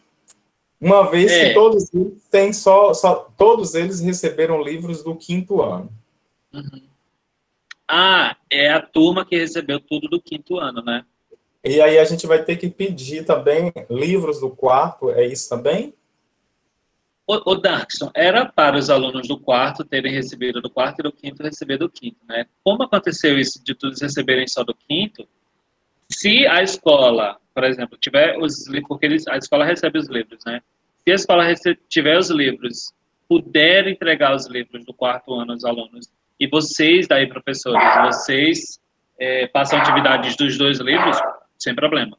Uma 0.80 1.10
vez 1.10 1.32
é. 1.32 1.48
que 1.48 1.54
todos 1.54 1.92
eles 1.92 2.22
têm 2.30 2.52
só, 2.52 2.94
só, 2.94 3.28
todos 3.36 3.74
eles 3.74 4.00
receberam 4.00 4.62
livros 4.62 5.02
do 5.02 5.16
quinto 5.16 5.60
ano. 5.60 5.90
Uhum. 6.52 6.82
Ah, 7.88 8.36
é 8.50 8.70
a 8.70 8.80
turma 8.80 9.24
que 9.24 9.36
recebeu 9.36 9.80
tudo 9.80 10.08
do 10.08 10.20
quinto 10.20 10.58
ano, 10.58 10.82
né? 10.82 11.04
E 11.64 11.80
aí 11.80 11.98
a 11.98 12.04
gente 12.04 12.26
vai 12.26 12.42
ter 12.44 12.56
que 12.56 12.68
pedir 12.68 13.24
também 13.24 13.72
livros 13.90 14.38
do 14.38 14.50
quarto, 14.50 15.10
é 15.10 15.26
isso 15.26 15.48
também? 15.48 15.92
O, 17.30 17.56
Darkson, 17.56 18.10
era 18.14 18.46
para 18.46 18.78
os 18.78 18.88
alunos 18.88 19.28
do 19.28 19.38
quarto 19.38 19.84
terem 19.84 20.10
recebido 20.10 20.62
do 20.62 20.70
quarto 20.70 21.00
e 21.00 21.02
do 21.02 21.12
quinto 21.12 21.42
receber 21.42 21.76
do 21.76 21.86
quinto, 21.86 22.16
né? 22.26 22.46
Como 22.64 22.82
aconteceu 22.82 23.38
isso 23.38 23.62
de 23.62 23.74
todos 23.74 24.00
receberem 24.00 24.48
só 24.48 24.64
do 24.64 24.74
quinto, 24.74 25.28
se 26.10 26.46
a 26.46 26.62
escola, 26.62 27.36
por 27.54 27.64
exemplo, 27.64 27.98
tiver 28.00 28.38
os 28.38 28.66
livros, 28.66 28.88
porque 28.88 29.04
eles, 29.04 29.28
a 29.28 29.36
escola 29.36 29.66
recebe 29.66 29.98
os 29.98 30.08
livros, 30.08 30.42
né? 30.46 30.62
Se 31.04 31.12
a 31.12 31.14
escola 31.14 31.44
tiver 31.86 32.16
os 32.16 32.30
livros, 32.30 32.94
puder 33.28 33.86
entregar 33.88 34.34
os 34.34 34.46
livros 34.46 34.86
do 34.86 34.94
quarto 34.94 35.34
ano 35.34 35.52
aos 35.52 35.66
alunos, 35.66 36.10
e 36.40 36.46
vocês, 36.46 37.06
daí, 37.06 37.26
professores, 37.26 37.82
vocês 38.06 38.80
é, 39.20 39.46
passam 39.48 39.78
atividades 39.78 40.34
dos 40.34 40.56
dois 40.56 40.78
livros, 40.78 41.18
sem 41.58 41.74
problema. 41.74 42.16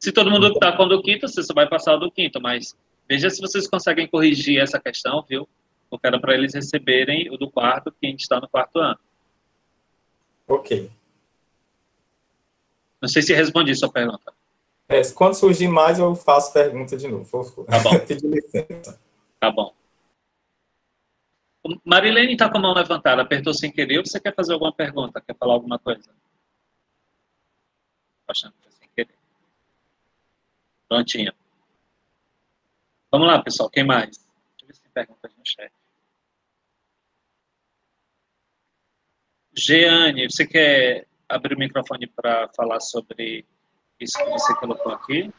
Se 0.00 0.10
todo 0.10 0.28
mundo 0.28 0.48
está 0.48 0.72
com 0.72 0.82
o 0.82 0.88
do 0.88 1.00
quinto, 1.02 1.28
você 1.28 1.40
só 1.44 1.54
vai 1.54 1.68
passar 1.68 1.94
o 1.94 1.98
do 1.98 2.10
quinto, 2.10 2.40
mas 2.40 2.76
Veja 3.08 3.30
se 3.30 3.40
vocês 3.40 3.66
conseguem 3.66 4.06
corrigir 4.06 4.60
essa 4.60 4.78
questão, 4.78 5.24
viu? 5.28 5.48
Eu 5.90 5.98
quero 5.98 6.20
para 6.20 6.34
eles 6.34 6.52
receberem 6.52 7.30
o 7.30 7.38
do 7.38 7.50
quarto, 7.50 7.90
que 7.90 8.06
a 8.06 8.10
gente 8.10 8.20
está 8.20 8.38
no 8.38 8.48
quarto 8.48 8.78
ano. 8.78 8.98
Ok. 10.46 10.90
Não 13.00 13.08
sei 13.08 13.22
se 13.22 13.32
respondi 13.32 13.74
sua 13.74 13.90
pergunta. 13.90 14.32
É, 14.88 15.02
quando 15.12 15.34
surgir 15.34 15.68
mais, 15.68 15.98
eu 15.98 16.14
faço 16.14 16.52
pergunta 16.52 16.96
de 16.96 17.08
novo. 17.08 17.64
Tá 17.64 17.78
bom. 17.80 17.98
Pedir 18.06 18.28
licença. 18.28 19.00
Tá 19.40 19.50
bom. 19.50 19.74
Marilene 21.84 22.32
está 22.32 22.48
com 22.48 22.58
a 22.58 22.60
mão 22.60 22.74
levantada, 22.74 23.20
apertou 23.20 23.52
sem 23.52 23.70
querer, 23.70 23.98
ou 23.98 24.06
você 24.06 24.18
quer 24.18 24.34
fazer 24.34 24.52
alguma 24.52 24.72
pergunta? 24.72 25.20
Quer 25.20 25.36
falar 25.36 25.54
alguma 25.54 25.78
coisa? 25.78 26.08
Achando 28.26 28.54
que 28.62 28.70
sem 28.72 28.88
querer. 28.94 29.14
Prontinho. 30.88 31.32
Vamos 33.10 33.26
lá, 33.26 33.42
pessoal. 33.42 33.70
Quem 33.70 33.84
mais? 33.84 34.18
Deixa 34.18 34.62
eu 34.62 34.66
ver 34.66 34.74
se 34.74 34.82
tem 34.82 34.92
perguntas 34.92 35.32
no 35.36 35.42
chat. 35.44 35.72
Jeane, 39.56 40.30
você 40.30 40.46
quer 40.46 41.06
abrir 41.28 41.54
o 41.54 41.58
microfone 41.58 42.06
para 42.06 42.48
falar 42.54 42.80
sobre 42.80 43.44
isso 43.98 44.16
que 44.16 44.30
você 44.30 44.54
colocou 44.56 44.92
aqui? 44.92 45.32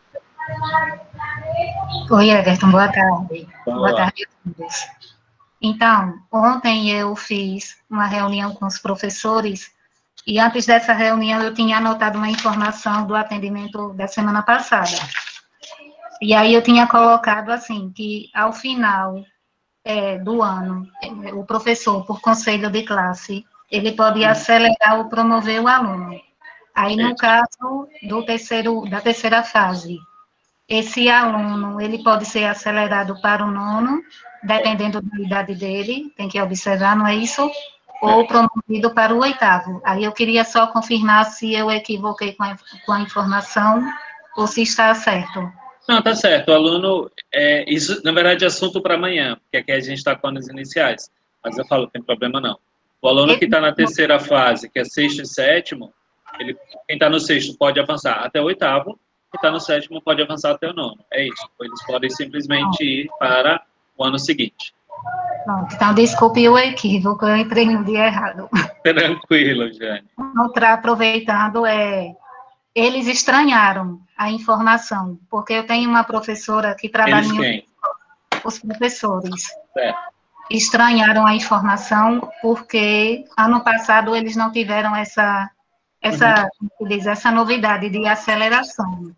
Oi, 2.11 2.29
Everton, 2.29 2.71
boa 2.71 2.91
tarde. 2.91 3.47
Boa, 3.65 3.77
boa 3.77 3.95
tarde 3.95 4.25
a 4.25 4.49
todos. 4.51 4.87
Então, 5.61 6.19
ontem 6.31 6.89
eu 6.89 7.15
fiz 7.15 7.77
uma 7.89 8.07
reunião 8.07 8.53
com 8.55 8.65
os 8.65 8.79
professores 8.79 9.71
e 10.25 10.39
antes 10.39 10.65
dessa 10.65 10.93
reunião 10.93 11.41
eu 11.41 11.53
tinha 11.53 11.77
anotado 11.77 12.17
uma 12.17 12.29
informação 12.29 13.05
do 13.05 13.15
atendimento 13.15 13.93
da 13.93 14.07
semana 14.07 14.41
passada. 14.41 14.97
E 16.21 16.33
aí 16.33 16.53
eu 16.53 16.61
tinha 16.61 16.87
colocado 16.87 17.49
assim, 17.49 17.91
que 17.95 18.29
ao 18.33 18.51
final 18.51 19.23
é, 19.83 20.17
do 20.17 20.41
ano, 20.41 20.87
é, 21.01 21.33
o 21.33 21.45
professor, 21.45 22.05
por 22.05 22.19
conselho 22.21 22.69
de 22.69 22.83
classe, 22.83 23.45
ele 23.71 23.93
pode 23.93 24.25
acelerar 24.25 24.97
ou 24.97 25.05
promover 25.05 25.61
o 25.61 25.67
aluno. 25.67 26.19
Aí, 26.75 26.95
no 26.95 27.15
caso 27.15 27.87
do 28.03 28.23
terceiro, 28.23 28.87
da 28.89 29.01
terceira 29.01 29.43
fase, 29.43 29.97
esse 30.67 31.09
aluno, 31.09 31.81
ele 31.81 32.03
pode 32.03 32.25
ser 32.25 32.45
acelerado 32.45 33.19
para 33.21 33.43
o 33.43 33.51
nono, 33.51 34.01
dependendo 34.43 35.01
da 35.01 35.19
idade 35.19 35.55
dele, 35.55 36.13
tem 36.15 36.29
que 36.29 36.39
observar, 36.39 36.95
não 36.95 37.07
é 37.07 37.15
isso? 37.15 37.49
Ou 38.01 38.25
promovido 38.25 38.91
para 38.93 39.13
o 39.13 39.19
oitavo. 39.19 39.81
Aí 39.83 40.03
eu 40.03 40.11
queria 40.11 40.45
só 40.45 40.67
confirmar 40.67 41.25
se 41.25 41.53
eu 41.53 41.69
equivoquei 41.69 42.33
com 42.33 42.43
a, 42.43 42.55
com 42.85 42.91
a 42.93 43.01
informação 43.01 43.83
ou 44.37 44.47
se 44.47 44.61
está 44.61 44.93
certo. 44.93 45.51
Não, 45.89 46.03
tá 46.03 46.13
certo. 46.13 46.49
O 46.49 46.53
aluno, 46.53 47.09
é, 47.33 47.65
isso 47.67 47.99
na 48.03 48.11
verdade 48.11 48.43
é 48.43 48.47
assunto 48.47 48.79
para 48.79 48.93
amanhã, 48.93 49.35
porque 49.41 49.57
aqui 49.57 49.71
a 49.71 49.79
gente 49.79 49.97
está 49.97 50.15
com 50.15 50.27
anos 50.27 50.47
iniciais. 50.47 51.09
Mas 51.43 51.57
eu 51.57 51.65
falo, 51.65 51.83
não 51.83 51.89
tem 51.89 52.03
problema 52.03 52.39
não. 52.39 52.59
O 53.01 53.07
aluno 53.07 53.39
que 53.39 53.45
está 53.45 53.59
na 53.59 53.73
terceira 53.73 54.19
fase, 54.19 54.69
que 54.69 54.77
é 54.77 54.85
sexto 54.85 55.23
e 55.23 55.25
sétimo, 55.25 55.91
ele, 56.39 56.55
quem 56.85 56.95
está 56.95 57.09
no 57.09 57.19
sexto 57.19 57.57
pode 57.57 57.79
avançar 57.79 58.23
até 58.23 58.39
o 58.39 58.43
oitavo, 58.43 58.99
quem 59.31 59.37
está 59.37 59.49
no 59.49 59.59
sétimo 59.59 59.99
pode 59.99 60.21
avançar 60.21 60.51
até 60.51 60.69
o 60.69 60.73
nono. 60.73 60.99
É 61.11 61.25
isso. 61.25 61.49
Eles 61.59 61.85
podem 61.87 62.09
simplesmente 62.11 62.83
ir 62.83 63.09
para 63.17 63.59
o 63.97 64.03
ano 64.03 64.19
seguinte. 64.19 64.75
Pronto, 65.43 65.73
então 65.73 65.95
desculpe 65.95 66.47
o 66.47 66.55
equívoco, 66.55 67.25
eu 67.25 67.35
entrei 67.35 67.65
no 67.65 67.83
dia 67.83 68.05
errado. 68.05 68.47
Tranquilo, 68.83 69.73
Jane. 69.73 70.05
Outra, 70.37 70.73
aproveitando, 70.73 71.65
é, 71.65 72.13
eles 72.73 73.07
estranharam 73.07 73.99
a 74.17 74.29
informação, 74.31 75.19
porque 75.29 75.53
eu 75.53 75.65
tenho 75.65 75.89
uma 75.89 76.03
professora 76.03 76.75
que 76.75 76.89
trabalha 76.89 77.25
em 77.25 77.63
os 78.43 78.59
professores. 78.59 79.47
Estranharam 80.49 81.25
a 81.25 81.35
informação 81.35 82.29
porque 82.41 83.25
ano 83.37 83.61
passado 83.61 84.15
eles 84.15 84.35
não 84.35 84.51
tiveram 84.51 84.95
essa 84.95 85.49
essa 86.01 86.47
uhum. 86.61 86.87
diz, 86.87 87.05
essa 87.05 87.29
novidade 87.29 87.89
de 87.89 88.07
aceleração. 88.07 89.13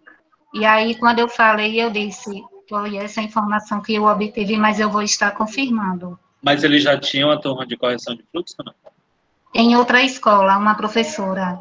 E 0.53 0.65
aí 0.65 0.95
quando 0.95 1.19
eu 1.19 1.29
falei, 1.29 1.79
eu 1.79 1.91
disse, 1.91 2.43
foi 2.67 2.97
essa 2.97 3.21
informação 3.21 3.81
que 3.81 3.93
eu 3.93 4.05
obtive, 4.05 4.57
mas 4.57 4.79
eu 4.79 4.89
vou 4.89 5.03
estar 5.03 5.31
confirmando. 5.31 6.19
Mas 6.41 6.63
eles 6.63 6.83
já 6.83 6.99
tinham 6.99 7.29
a 7.29 7.37
turma 7.37 7.65
de 7.67 7.77
correção 7.77 8.15
de 8.15 8.23
fluxo, 8.31 8.55
não? 8.65 8.73
Em 9.53 9.75
outra 9.75 10.01
escola, 10.01 10.57
uma 10.57 10.75
professora. 10.75 11.59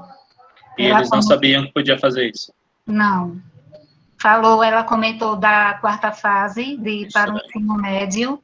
E 0.81 0.87
eles 0.87 1.11
não 1.11 1.23
sabiam 1.23 1.67
que 1.67 1.73
podia 1.73 1.99
fazer 1.99 2.31
isso? 2.31 2.53
Não. 2.87 3.41
Falou, 4.19 4.63
ela 4.63 4.85
comentou 4.85 5.37
da 5.37 5.75
quarta 5.75 6.13
fase, 6.13 6.77
de 6.77 7.05
Isso, 7.05 7.13
para 7.13 7.33
o 7.33 7.39
ensino 7.39 7.75
médio, 7.75 8.43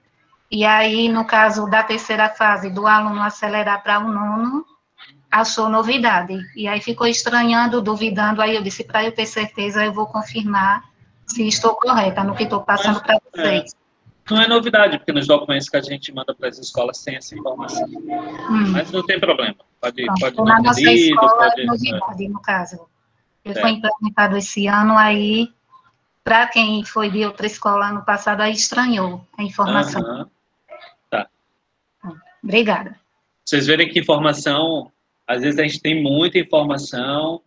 e 0.51 0.64
aí, 0.64 1.09
no 1.09 1.24
caso 1.24 1.68
da 1.68 1.82
terceira 1.82 2.28
fase, 2.28 2.70
do 2.70 2.87
aluno 2.87 3.20
acelerar 3.20 3.82
para 3.82 3.99
o 3.99 4.09
nono, 4.11 4.64
achou 5.30 5.68
novidade. 5.68 6.39
E 6.55 6.68
aí 6.68 6.80
ficou 6.80 7.07
estranhando, 7.07 7.82
duvidando, 7.82 8.41
aí 8.41 8.55
eu 8.55 8.62
disse, 8.62 8.84
para 8.84 9.05
eu 9.05 9.12
ter 9.12 9.26
certeza, 9.26 9.84
eu 9.84 9.93
vou 9.93 10.07
confirmar 10.07 10.84
se 11.26 11.47
estou 11.47 11.74
correta 11.74 12.22
no 12.22 12.34
que 12.34 12.45
estou 12.45 12.62
passando 12.62 13.03
para 13.03 13.18
vocês. 13.32 13.72
É, 13.72 14.34
não 14.34 14.41
é 14.41 14.49
novidade, 14.49 14.99
porque 14.99 15.12
nos 15.12 15.26
documentos 15.26 15.68
que 15.68 15.76
a 15.76 15.82
gente 15.82 16.12
manda 16.12 16.34
para 16.34 16.49
as 16.49 16.59
escolas 16.59 17.03
tem 17.03 17.16
essa 17.16 17.34
informação. 17.37 17.87
Hum. 17.89 18.70
Mas 18.72 18.91
não 18.93 19.05
tem 19.05 19.18
problema. 19.18 19.57
Pode, 19.87 20.05
pode 20.20 20.37
na 20.37 20.61
nossa 20.61 20.80
escola, 20.80 21.51
pode, 21.51 21.64
novidade, 21.64 22.28
no 22.28 22.41
caso. 22.41 22.87
Ele 23.45 23.57
é. 23.57 23.61
foi 23.61 23.70
implementado 23.70 24.37
esse 24.37 24.66
ano, 24.66 24.99
aí, 24.99 25.53
para 26.24 26.49
quem 26.49 26.84
foi 26.84 27.11
de 27.11 27.24
outra 27.24 27.47
escola 27.47 27.89
ano 27.89 28.05
passado, 28.05 28.41
aí 28.41 28.53
estranhou 28.53 29.24
a 29.39 29.43
informação. 29.43 30.03
Uhum. 30.03 30.26
Tá. 31.09 31.28
Obrigada. 32.43 32.99
Vocês 33.45 33.66
verem 33.66 33.89
que 33.89 34.01
informação, 34.01 34.91
às 35.26 35.43
vezes 35.43 35.59
a 35.59 35.62
gente 35.62 35.80
tem 35.80 36.03
muita 36.03 36.39
informação, 36.39 37.41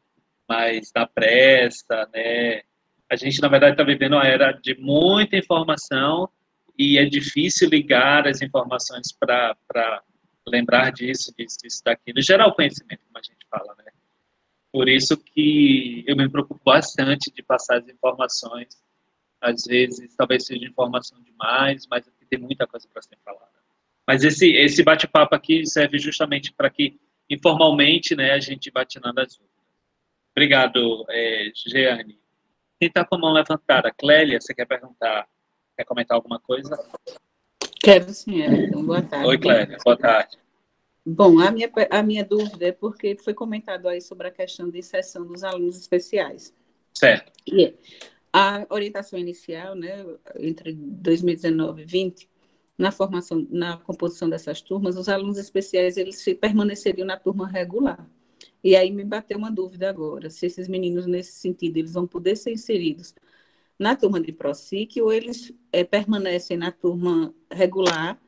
mas 0.48 0.92
dá 0.94 1.06
presta, 1.06 2.08
né? 2.14 2.62
A 3.12 3.16
gente, 3.16 3.42
na 3.42 3.50
verdade, 3.50 3.74
está 3.74 3.84
vivendo 3.84 4.14
uma 4.14 4.26
era 4.26 4.52
de 4.54 4.80
muita 4.80 5.36
informação 5.36 6.30
e 6.78 6.98
é 6.98 7.04
difícil 7.04 7.68
ligar 7.68 8.28
as 8.28 8.42
informações 8.42 9.12
para 9.12 9.56
lembrar 10.50 10.92
disso, 10.92 11.34
disso, 11.38 11.58
disso, 11.62 11.82
daquilo. 11.84 12.22
Gerar 12.22 12.48
o 12.48 12.54
conhecimento, 12.54 13.02
como 13.06 13.18
a 13.18 13.22
gente 13.22 13.46
fala, 13.50 13.76
né? 13.78 13.92
Por 14.72 14.88
isso 14.88 15.18
que 15.18 16.04
eu 16.08 16.16
me 16.16 16.30
preocupo 16.30 16.62
bastante 16.64 17.32
de 17.32 17.42
passar 17.42 17.80
as 17.80 17.88
informações. 17.88 18.82
Às 19.42 19.64
vezes, 19.66 20.16
talvez 20.16 20.46
seja 20.46 20.66
informação 20.66 21.22
demais, 21.24 21.88
mas 21.90 22.08
aqui 22.08 22.26
tem 22.26 22.40
muita 22.40 22.68
coisa 22.68 22.88
para 22.92 23.02
ser 23.02 23.18
falada. 23.24 23.48
Mas 24.06 24.24
esse, 24.24 24.52
esse 24.54 24.84
bate-papo 24.84 25.36
aqui 25.36 25.66
serve 25.66 25.98
justamente 25.98 26.52
para 26.52 26.70
que, 26.70 27.00
informalmente, 27.30 28.16
né, 28.16 28.32
a 28.32 28.40
gente 28.40 28.72
tirando 28.88 29.20
as 29.20 29.36
dúvidas. 29.36 29.50
Obrigado, 30.32 31.06
é, 31.10 31.52
Jeane. 31.56 32.20
Quem 32.80 32.88
está 32.88 33.04
com 33.06 33.16
a 33.16 33.20
mão 33.20 33.34
levantada? 33.34 33.92
Clélia, 33.92 34.40
você 34.40 34.54
quer 34.54 34.66
perguntar? 34.66 35.28
Quer 35.78 35.84
comentar 35.84 36.16
alguma 36.16 36.40
coisa? 36.40 36.76
Quero 37.82 38.14
sim, 38.14 38.42
Everton. 38.42 38.84
Boa 38.84 39.02
tarde. 39.02 39.28
Oi, 39.28 39.38
Clélia. 39.38 39.78
Boa 39.84 39.98
tarde. 39.98 40.38
Bom, 41.06 41.40
a 41.40 41.50
minha, 41.50 41.72
a 41.90 42.04
minha 42.04 42.26
dúvida 42.26 42.68
é 42.68 42.72
porque 42.72 43.16
foi 43.16 43.34
comentado 43.34 43.88
aí 43.88 44.02
sobre 44.02 44.28
a 44.28 44.32
questão 44.32 44.70
de 44.70 44.80
inserção 44.80 45.26
dos 45.26 45.44
alunos 45.44 45.80
especiais. 45.80 46.54
Certo. 46.94 47.32
E 47.48 47.74
a 48.34 48.66
orientação 48.70 49.18
inicial, 49.18 49.76
né, 49.76 50.06
entre 50.38 50.74
2019 50.74 51.82
e 51.82 51.86
2020, 51.86 52.30
na 52.78 52.92
formação, 52.92 53.48
na 53.50 53.78
composição 53.78 54.30
dessas 54.30 54.62
turmas, 54.62 54.98
os 54.98 55.10
alunos 55.10 55.38
especiais 55.38 55.98
eles 55.98 56.24
permaneceriam 56.40 57.08
na 57.08 57.18
turma 57.18 57.48
regular. 57.48 58.08
E 58.64 58.76
aí 58.76 58.92
me 58.92 59.04
bateu 59.04 59.38
uma 59.38 59.52
dúvida 59.52 59.90
agora, 59.90 60.30
se 60.30 60.46
esses 60.46 60.68
meninos 60.68 61.08
nesse 61.08 61.34
sentido 61.34 61.78
eles 61.78 61.94
vão 61.94 62.06
poder 62.06 62.36
ser 62.36 62.52
inseridos 62.52 63.14
na 63.80 63.96
turma 63.96 64.20
de 64.20 64.34
ProSIC 64.34 65.02
ou 65.02 65.12
eles 65.12 65.54
é, 65.72 65.84
permanecem 65.84 66.58
na 66.58 66.72
turma 66.72 67.34
regular 67.52 68.20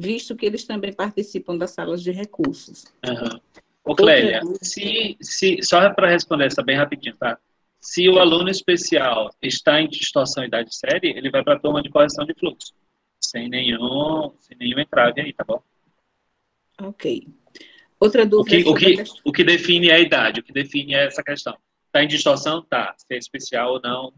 visto 0.00 0.34
que 0.34 0.46
eles 0.46 0.64
também 0.64 0.92
participam 0.92 1.58
das 1.58 1.72
salas 1.72 2.02
de 2.02 2.10
recursos. 2.10 2.84
Uhum. 3.06 3.38
Ô, 3.84 3.94
Clélia, 3.94 4.40
se, 4.62 5.16
se, 5.20 5.62
só 5.62 5.92
para 5.92 6.08
responder 6.08 6.46
essa 6.46 6.62
bem 6.62 6.76
rapidinho, 6.76 7.16
tá? 7.16 7.38
Se 7.80 8.08
o 8.08 8.18
aluno 8.18 8.48
especial 8.48 9.30
está 9.42 9.80
em 9.80 9.88
distorção 9.88 10.44
idade 10.44 10.74
série, 10.74 11.10
ele 11.16 11.30
vai 11.30 11.42
para 11.42 11.54
a 11.54 11.58
turma 11.58 11.82
de 11.82 11.90
correção 11.90 12.24
de 12.24 12.34
fluxo, 12.34 12.72
sem 13.22 13.48
nenhum, 13.48 14.32
sem 14.38 14.56
nenhum 14.58 14.78
entrave 14.78 15.20
aí, 15.20 15.32
tá 15.32 15.44
bom? 15.44 15.62
Ok. 16.82 17.26
Outra 17.98 18.24
dúvida. 18.24 18.70
O 18.70 18.74
que, 18.74 18.94
o 18.94 18.96
que, 18.96 19.10
o 19.24 19.32
que 19.32 19.44
define 19.44 19.90
a 19.90 19.98
idade, 19.98 20.40
o 20.40 20.42
que 20.42 20.52
define 20.52 20.94
é 20.94 21.06
essa 21.06 21.22
questão. 21.22 21.56
Está 21.86 22.02
em 22.02 22.08
distorção? 22.08 22.62
Tá. 22.62 22.94
Se 22.96 23.14
é 23.14 23.18
especial 23.18 23.74
ou 23.74 23.80
não, 23.80 24.12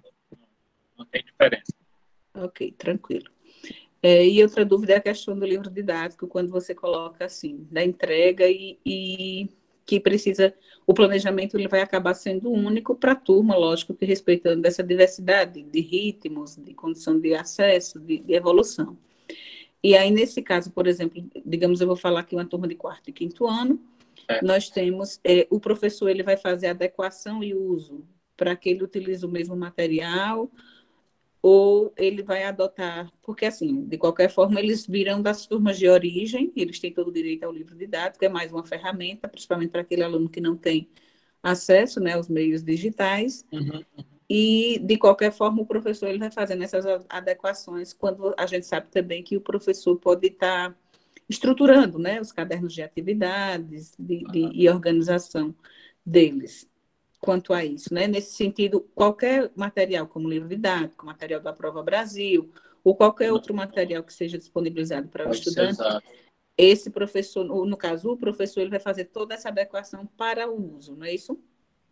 não 1.02 1.10
tem 1.10 1.24
diferença. 1.24 1.72
Ok, 2.34 2.72
tranquilo. 2.78 3.30
É, 4.02 4.26
e 4.26 4.42
outra 4.42 4.64
dúvida 4.64 4.94
é 4.94 4.96
a 4.96 5.00
questão 5.00 5.38
do 5.38 5.46
livro 5.46 5.70
didático, 5.70 6.26
quando 6.26 6.50
você 6.50 6.74
coloca 6.74 7.24
assim, 7.24 7.66
da 7.70 7.84
entrega 7.84 8.48
e, 8.48 8.78
e 8.84 9.48
que 9.86 10.00
precisa, 10.00 10.54
o 10.86 10.94
planejamento 10.94 11.56
ele 11.56 11.68
vai 11.68 11.80
acabar 11.80 12.14
sendo 12.14 12.50
único 12.50 12.94
para 12.96 13.12
a 13.12 13.16
turma, 13.16 13.56
lógico 13.56 13.94
que 13.94 14.04
respeitando 14.04 14.66
essa 14.66 14.82
diversidade 14.82 15.62
de 15.62 15.80
ritmos, 15.80 16.56
de 16.56 16.74
condição 16.74 17.18
de 17.18 17.34
acesso, 17.34 18.00
de, 18.00 18.18
de 18.18 18.34
evolução. 18.34 18.96
E 19.82 19.96
aí, 19.96 20.10
nesse 20.10 20.42
caso, 20.42 20.70
por 20.70 20.86
exemplo, 20.86 21.24
digamos, 21.44 21.80
eu 21.80 21.86
vou 21.86 21.96
falar 21.96 22.20
aqui 22.20 22.34
uma 22.34 22.44
turma 22.44 22.66
de 22.66 22.74
quarto 22.74 23.10
e 23.10 23.12
quinto 23.12 23.46
ano, 23.46 23.80
é. 24.28 24.42
nós 24.44 24.68
temos, 24.70 25.20
é, 25.24 25.46
o 25.50 25.60
professor 25.60 26.08
ele 26.08 26.22
vai 26.22 26.36
fazer 26.36 26.68
adequação 26.68 27.42
e 27.42 27.54
uso 27.54 28.04
para 28.36 28.56
que 28.56 28.68
ele 28.68 28.82
utilize 28.82 29.24
o 29.24 29.28
mesmo 29.28 29.56
material, 29.56 30.50
ou 31.42 31.92
ele 31.96 32.22
vai 32.22 32.44
adotar, 32.44 33.12
porque 33.20 33.44
assim, 33.44 33.84
de 33.84 33.98
qualquer 33.98 34.30
forma, 34.30 34.60
eles 34.60 34.86
virão 34.86 35.20
das 35.20 35.44
turmas 35.44 35.76
de 35.76 35.88
origem, 35.88 36.52
eles 36.54 36.78
têm 36.78 36.92
todo 36.92 37.08
o 37.08 37.12
direito 37.12 37.42
ao 37.42 37.50
livro 37.52 37.74
didático, 37.76 38.24
é 38.24 38.28
mais 38.28 38.52
uma 38.52 38.64
ferramenta, 38.64 39.28
principalmente 39.28 39.70
para 39.70 39.80
aquele 39.80 40.04
aluno 40.04 40.28
que 40.28 40.40
não 40.40 40.56
tem 40.56 40.88
acesso 41.42 41.98
né, 41.98 42.12
aos 42.12 42.28
meios 42.28 42.62
digitais. 42.62 43.44
Uhum. 43.52 43.84
E, 44.30 44.78
de 44.84 44.96
qualquer 44.96 45.32
forma, 45.32 45.60
o 45.60 45.66
professor 45.66 46.08
ele 46.08 46.20
vai 46.20 46.30
fazendo 46.30 46.62
essas 46.62 46.86
adequações 47.08 47.92
quando 47.92 48.32
a 48.38 48.46
gente 48.46 48.64
sabe 48.64 48.88
também 48.88 49.22
que 49.24 49.36
o 49.36 49.40
professor 49.40 49.96
pode 49.96 50.28
estar 50.28 50.76
estruturando 51.28 51.98
né, 51.98 52.20
os 52.20 52.30
cadernos 52.30 52.72
de 52.72 52.82
atividades 52.82 53.94
de, 53.98 54.22
de, 54.24 54.50
e 54.54 54.68
organização 54.68 55.54
deles 56.06 56.70
quanto 57.22 57.54
a 57.54 57.64
isso, 57.64 57.94
né? 57.94 58.08
Nesse 58.08 58.34
sentido, 58.34 58.80
qualquer 58.96 59.48
material, 59.54 60.08
como 60.08 60.28
livro 60.28 60.48
didático, 60.48 61.06
material 61.06 61.40
da 61.40 61.52
Prova 61.52 61.80
Brasil, 61.80 62.52
ou 62.82 62.96
qualquer 62.96 63.32
outro 63.32 63.54
material 63.54 64.02
que 64.02 64.12
seja 64.12 64.36
disponibilizado 64.36 65.06
para 65.06 65.28
o 65.28 65.30
estudante, 65.30 65.78
esse 66.58 66.90
professor, 66.90 67.44
no 67.44 67.76
caso, 67.76 68.10
o 68.10 68.16
professor, 68.16 68.60
ele 68.60 68.70
vai 68.70 68.80
fazer 68.80 69.04
toda 69.04 69.34
essa 69.34 69.50
adequação 69.50 70.04
para 70.04 70.50
o 70.50 70.74
uso, 70.74 70.96
não 70.96 71.06
é 71.06 71.14
isso? 71.14 71.38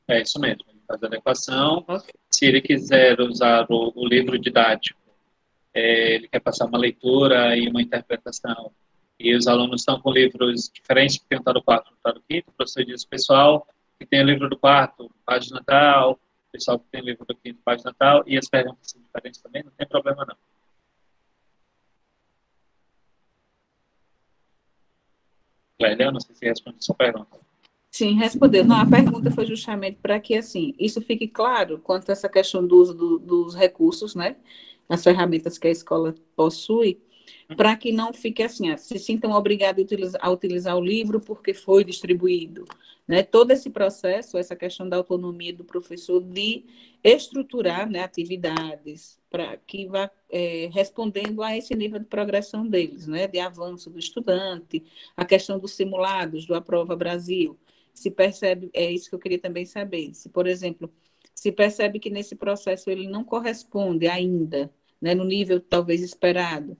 É 0.08 0.20
isso 0.20 0.38
mesmo, 0.40 0.64
ele 0.68 0.80
faz 0.86 1.00
a 1.00 1.06
adequação. 1.06 1.84
Okay. 1.86 2.14
Se 2.28 2.46
ele 2.46 2.60
quiser 2.60 3.20
usar 3.20 3.66
o, 3.70 3.92
o 3.94 4.06
livro 4.08 4.36
didático, 4.36 5.00
é, 5.72 6.16
ele 6.16 6.28
quer 6.28 6.40
passar 6.40 6.66
uma 6.66 6.76
leitura 6.76 7.56
e 7.56 7.68
uma 7.68 7.80
interpretação, 7.80 8.72
e 9.16 9.32
os 9.36 9.46
alunos 9.46 9.82
estão 9.82 10.00
com 10.00 10.10
livros 10.10 10.68
diferentes, 10.74 11.18
porque 11.18 11.36
um 11.36 11.38
está 11.38 11.52
do 11.52 11.62
quarto, 11.62 11.92
um 11.92 11.94
está 11.94 12.10
do 12.10 12.20
quinto, 12.28 12.50
o 12.50 12.52
professor 12.52 12.84
diz, 12.84 13.04
pessoal, 13.04 13.64
que 14.00 14.06
tem 14.06 14.22
o 14.22 14.24
livro 14.24 14.48
do 14.48 14.58
quarto, 14.58 15.10
página 15.26 15.62
tal, 15.62 16.18
pessoal 16.50 16.78
que 16.78 16.86
tem 16.90 17.02
o 17.02 17.04
livro 17.04 17.26
do 17.26 17.36
quinto, 17.36 17.60
página 17.62 17.94
tal, 17.98 18.24
e 18.26 18.38
as 18.38 18.48
perguntas 18.48 18.90
são 18.90 19.02
diferentes 19.02 19.42
também, 19.42 19.62
não 19.62 19.70
tem 19.72 19.86
problema 19.86 20.24
não. 20.26 20.36
Clélia, 25.78 26.10
não 26.10 26.20
sei 26.20 26.34
se 26.34 26.46
responde 26.46 26.82
sua 26.82 26.94
pergunta. 26.94 27.38
Sim, 27.90 28.14
respondeu. 28.14 28.64
Não, 28.64 28.76
a 28.76 28.86
pergunta 28.86 29.30
foi 29.30 29.44
justamente 29.44 29.98
para 30.00 30.18
que, 30.18 30.34
assim, 30.34 30.74
isso 30.78 31.02
fique 31.02 31.28
claro 31.28 31.78
quanto 31.78 32.08
a 32.08 32.12
essa 32.12 32.28
questão 32.28 32.66
do 32.66 32.76
uso 32.76 32.94
do, 32.94 33.18
dos 33.18 33.54
recursos, 33.54 34.14
né? 34.14 34.36
As 34.88 35.04
ferramentas 35.04 35.58
que 35.58 35.68
a 35.68 35.70
escola 35.70 36.14
possui, 36.34 37.02
para 37.56 37.76
que 37.76 37.92
não 37.92 38.12
fique 38.12 38.42
assim, 38.42 38.76
se 38.76 38.98
sintam 38.98 39.32
obrigados 39.32 39.80
a 39.80 39.84
utilizar, 39.84 40.20
a 40.24 40.30
utilizar 40.30 40.76
o 40.76 40.80
livro 40.80 41.20
porque 41.20 41.54
foi 41.54 41.84
distribuído. 41.84 42.64
Né? 43.10 43.24
Todo 43.24 43.50
esse 43.50 43.68
processo, 43.70 44.38
essa 44.38 44.54
questão 44.54 44.88
da 44.88 44.96
autonomia 44.96 45.52
do 45.52 45.64
professor 45.64 46.20
de 46.22 46.64
estruturar 47.02 47.90
né, 47.90 48.04
atividades 48.04 49.18
para 49.28 49.56
que 49.56 49.86
vá 49.88 50.08
é, 50.30 50.70
respondendo 50.72 51.42
a 51.42 51.56
esse 51.56 51.74
nível 51.74 51.98
de 51.98 52.04
progressão 52.04 52.64
deles, 52.66 53.08
né, 53.08 53.26
de 53.26 53.40
avanço 53.40 53.90
do 53.90 53.98
estudante, 53.98 54.84
a 55.16 55.24
questão 55.24 55.58
dos 55.58 55.72
simulados 55.72 56.46
do 56.46 56.54
Aprova 56.54 56.94
Brasil. 56.94 57.58
Se 57.92 58.12
percebe, 58.12 58.70
é 58.72 58.90
isso 58.92 59.08
que 59.08 59.14
eu 59.16 59.20
queria 59.20 59.40
também 59.40 59.64
saber, 59.64 60.14
se, 60.14 60.28
por 60.28 60.46
exemplo, 60.46 60.88
se 61.34 61.50
percebe 61.50 61.98
que 61.98 62.10
nesse 62.10 62.36
processo 62.36 62.90
ele 62.90 63.08
não 63.08 63.24
corresponde 63.24 64.06
ainda, 64.06 64.72
né, 65.00 65.16
no 65.16 65.24
nível 65.24 65.60
talvez 65.60 66.00
esperado, 66.00 66.76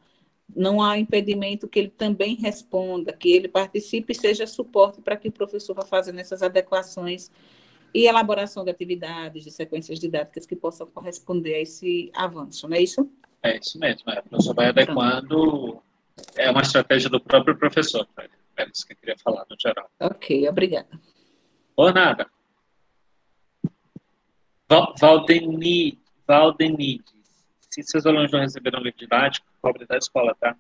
não 0.55 0.83
há 0.83 0.99
impedimento 0.99 1.69
que 1.69 1.79
ele 1.79 1.89
também 1.89 2.35
responda, 2.35 3.13
que 3.13 3.31
ele 3.33 3.49
participe 3.49 4.13
e 4.13 4.17
seja 4.17 4.47
suporte 4.47 5.01
para 5.01 5.17
que 5.17 5.29
o 5.29 5.33
professor 5.33 5.75
vá 5.75 5.83
fazendo 5.83 6.19
essas 6.19 6.43
adequações 6.43 7.31
e 7.95 8.07
elaboração 8.07 8.65
de 8.65 8.71
atividades, 8.71 9.45
de 9.45 9.51
sequências 9.51 9.99
didáticas 9.99 10.47
que 10.47 10.55
possam 10.55 10.87
corresponder 10.87 11.55
a 11.55 11.61
esse 11.61 12.11
avanço, 12.15 12.69
não 12.69 12.77
é 12.77 12.83
isso? 12.83 13.11
É 13.43 13.57
isso 13.57 13.79
mesmo, 13.79 14.11
é. 14.11 14.21
o 14.21 14.23
professor 14.23 14.55
vai 14.55 14.69
adequando, 14.69 15.83
é 16.37 16.51
uma 16.51 16.63
estratégia 16.63 17.09
do 17.09 17.21
próprio 17.21 17.57
professor, 17.57 18.07
é 18.57 18.69
isso 18.73 18.87
que 18.87 18.93
eu 18.93 18.97
queria 18.97 19.17
falar 19.19 19.45
no 19.51 19.57
geral. 19.59 19.91
Ok, 19.99 20.49
obrigada. 20.49 20.89
Por 21.75 21.95
nada. 21.95 22.31
Valdeni, 25.01 25.99
Valdenides, 26.27 27.13
se 27.71 27.83
seus 27.83 28.07
alunos 28.07 28.31
não 28.31 28.41
receberam 28.41 28.81
livro 28.81 28.99
didático, 28.99 29.50
cobre 29.61 29.87
da 29.87 29.97
escola, 29.97 30.35
tá? 30.35 30.57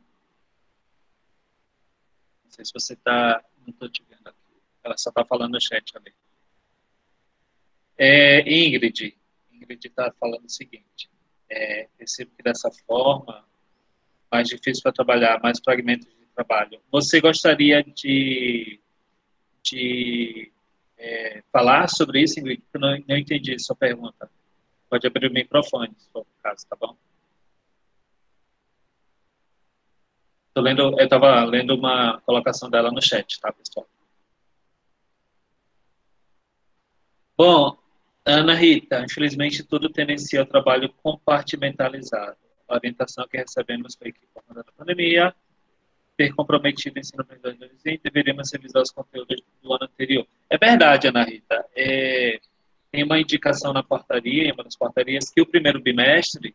Não 2.44 2.50
sei 2.50 2.64
se 2.64 2.72
você 2.72 2.94
está. 2.94 3.44
Não 3.58 3.68
estou 3.68 3.88
te 3.88 4.04
vendo 4.08 4.26
aqui. 4.26 4.38
Ela 4.82 4.96
só 4.96 5.10
está 5.10 5.24
falando 5.24 5.52
no 5.52 5.60
chat 5.60 5.96
ali. 5.96 6.12
É, 7.96 8.40
Ingrid. 8.40 9.16
Ingrid 9.52 9.86
está 9.86 10.12
falando 10.18 10.44
o 10.44 10.50
seguinte. 10.50 11.10
É, 11.48 11.88
percebo 11.98 12.30
que 12.36 12.42
dessa 12.42 12.70
forma, 12.86 13.44
mais 14.30 14.48
difícil 14.48 14.82
para 14.82 14.92
trabalhar, 14.92 15.40
mais 15.42 15.58
fragmentos 15.62 16.08
de 16.08 16.26
trabalho. 16.34 16.80
Você 16.90 17.20
gostaria 17.20 17.82
de, 17.82 18.80
de 19.62 20.52
é, 20.96 21.42
falar 21.52 21.88
sobre 21.88 22.22
isso, 22.22 22.40
Ingrid? 22.40 22.62
Eu 22.72 22.80
não, 22.80 22.98
não 23.08 23.16
entendi 23.16 23.58
sua 23.58 23.76
pergunta. 23.76 24.30
Pode 24.88 25.06
abrir 25.06 25.28
o 25.28 25.32
microfone, 25.32 25.94
se 25.98 26.08
for 26.10 26.22
o 26.22 26.42
caso, 26.42 26.66
tá 26.68 26.76
bom? 26.76 26.96
Tô 30.60 30.64
lendo, 30.64 30.82
eu 30.98 31.04
estava 31.04 31.42
lendo 31.44 31.74
uma 31.74 32.20
colocação 32.20 32.68
dela 32.68 32.90
no 32.90 33.00
chat, 33.00 33.40
tá, 33.40 33.50
pessoal? 33.50 33.88
Bom, 37.34 37.78
Ana 38.26 38.54
Rita, 38.54 39.02
infelizmente 39.02 39.64
tudo 39.64 39.88
tendencia 39.88 40.40
ao 40.40 40.44
trabalho 40.44 40.92
compartimentalizado. 41.02 42.36
A 42.68 42.74
orientação 42.74 43.26
que 43.26 43.38
recebemos 43.38 43.94
foi 43.94 44.12
que, 44.12 44.20
por 44.34 44.42
conta 44.42 44.62
da 44.62 44.72
pandemia, 44.72 45.34
ter 46.14 46.34
comprometido 46.34 46.96
o 46.96 47.00
ensino 47.00 47.24
para 47.24 47.38
2020, 47.38 48.02
deveríamos 48.02 48.52
revisar 48.52 48.82
os 48.82 48.90
conteúdos 48.90 49.40
do 49.62 49.72
ano 49.72 49.84
anterior. 49.84 50.26
É 50.50 50.58
verdade, 50.58 51.08
Ana 51.08 51.24
Rita. 51.24 51.64
É, 51.74 52.38
tem 52.92 53.02
uma 53.02 53.18
indicação 53.18 53.72
na 53.72 53.82
portaria, 53.82 54.44
em 54.44 54.52
uma 54.52 54.64
das 54.64 54.76
portarias, 54.76 55.30
que 55.30 55.40
o 55.40 55.46
primeiro 55.46 55.80
bimestre 55.80 56.54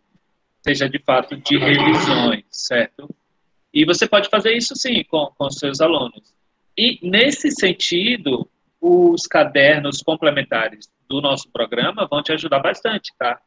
seja 0.62 0.88
de 0.88 1.00
fato 1.00 1.36
de 1.38 1.58
revisões, 1.58 2.46
certo? 2.52 3.10
E 3.76 3.86
você 3.86 4.08
pode 4.08 4.30
fazer 4.30 4.54
isso 4.54 4.76
sim 4.76 5.04
com, 5.04 5.28
com 5.38 5.52
seus 5.52 5.82
alunos. 5.82 6.34
E 6.78 6.98
nesse 7.04 7.52
sentido, 7.52 8.50
os 8.80 9.28
cadernos 9.28 10.02
complementares 10.02 10.90
do 11.10 11.22
nosso 11.22 11.52
programa 11.52 12.08
vão 12.10 12.24
te 12.24 12.32
ajudar 12.32 12.60
bastante, 12.60 13.12
tá? 13.20 13.40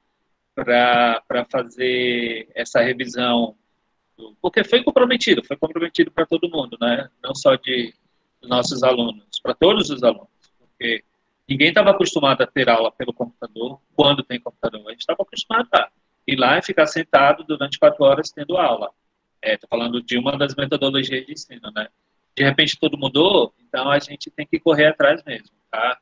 Para 0.54 1.46
fazer 1.50 2.48
essa 2.54 2.82
revisão, 2.82 3.56
porque 4.42 4.62
foi 4.62 4.82
comprometido, 4.84 5.42
foi 5.44 5.56
comprometido 5.56 6.10
para 6.10 6.26
todo 6.26 6.50
mundo, 6.50 6.76
né? 6.80 7.08
Não 7.22 7.34
só 7.34 7.56
de 7.56 7.94
nossos 8.42 8.82
alunos, 8.82 9.40
para 9.42 9.54
todos 9.54 9.88
os 9.88 10.02
alunos, 10.02 10.28
porque 10.60 11.02
Ninguém 11.48 11.68
estava 11.68 11.90
acostumado 11.90 12.42
a 12.42 12.46
ter 12.46 12.68
aula 12.68 12.92
pelo 12.92 13.12
computador 13.12 13.80
quando 13.96 14.22
tem 14.22 14.38
computador. 14.38 14.86
A 14.86 14.90
gente 14.90 15.00
estava 15.00 15.22
acostumado 15.22 15.68
a 15.72 15.88
ir 16.26 16.36
lá 16.36 16.58
e 16.58 16.62
ficar 16.62 16.86
sentado 16.86 17.42
durante 17.42 17.78
quatro 17.78 18.04
horas 18.04 18.30
tendo 18.30 18.58
aula. 18.58 18.90
Estou 19.42 19.66
é, 19.66 19.68
falando 19.68 20.02
de 20.02 20.18
uma 20.18 20.36
das 20.36 20.54
metodologias 20.54 21.26
de 21.26 21.32
ensino, 21.32 21.70
né? 21.74 21.88
De 22.36 22.44
repente 22.44 22.78
tudo 22.80 22.98
mudou, 22.98 23.52
então 23.60 23.90
a 23.90 23.98
gente 23.98 24.30
tem 24.30 24.46
que 24.46 24.58
correr 24.58 24.86
atrás 24.86 25.22
mesmo, 25.24 25.50
tá? 25.70 25.98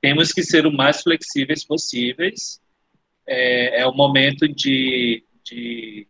Temos 0.00 0.32
que 0.32 0.42
ser 0.42 0.66
o 0.66 0.72
mais 0.72 1.02
flexíveis 1.02 1.64
possíveis. 1.64 2.60
É, 3.26 3.80
é 3.80 3.86
o 3.86 3.92
momento 3.92 4.48
de, 4.48 5.24
de, 5.44 6.06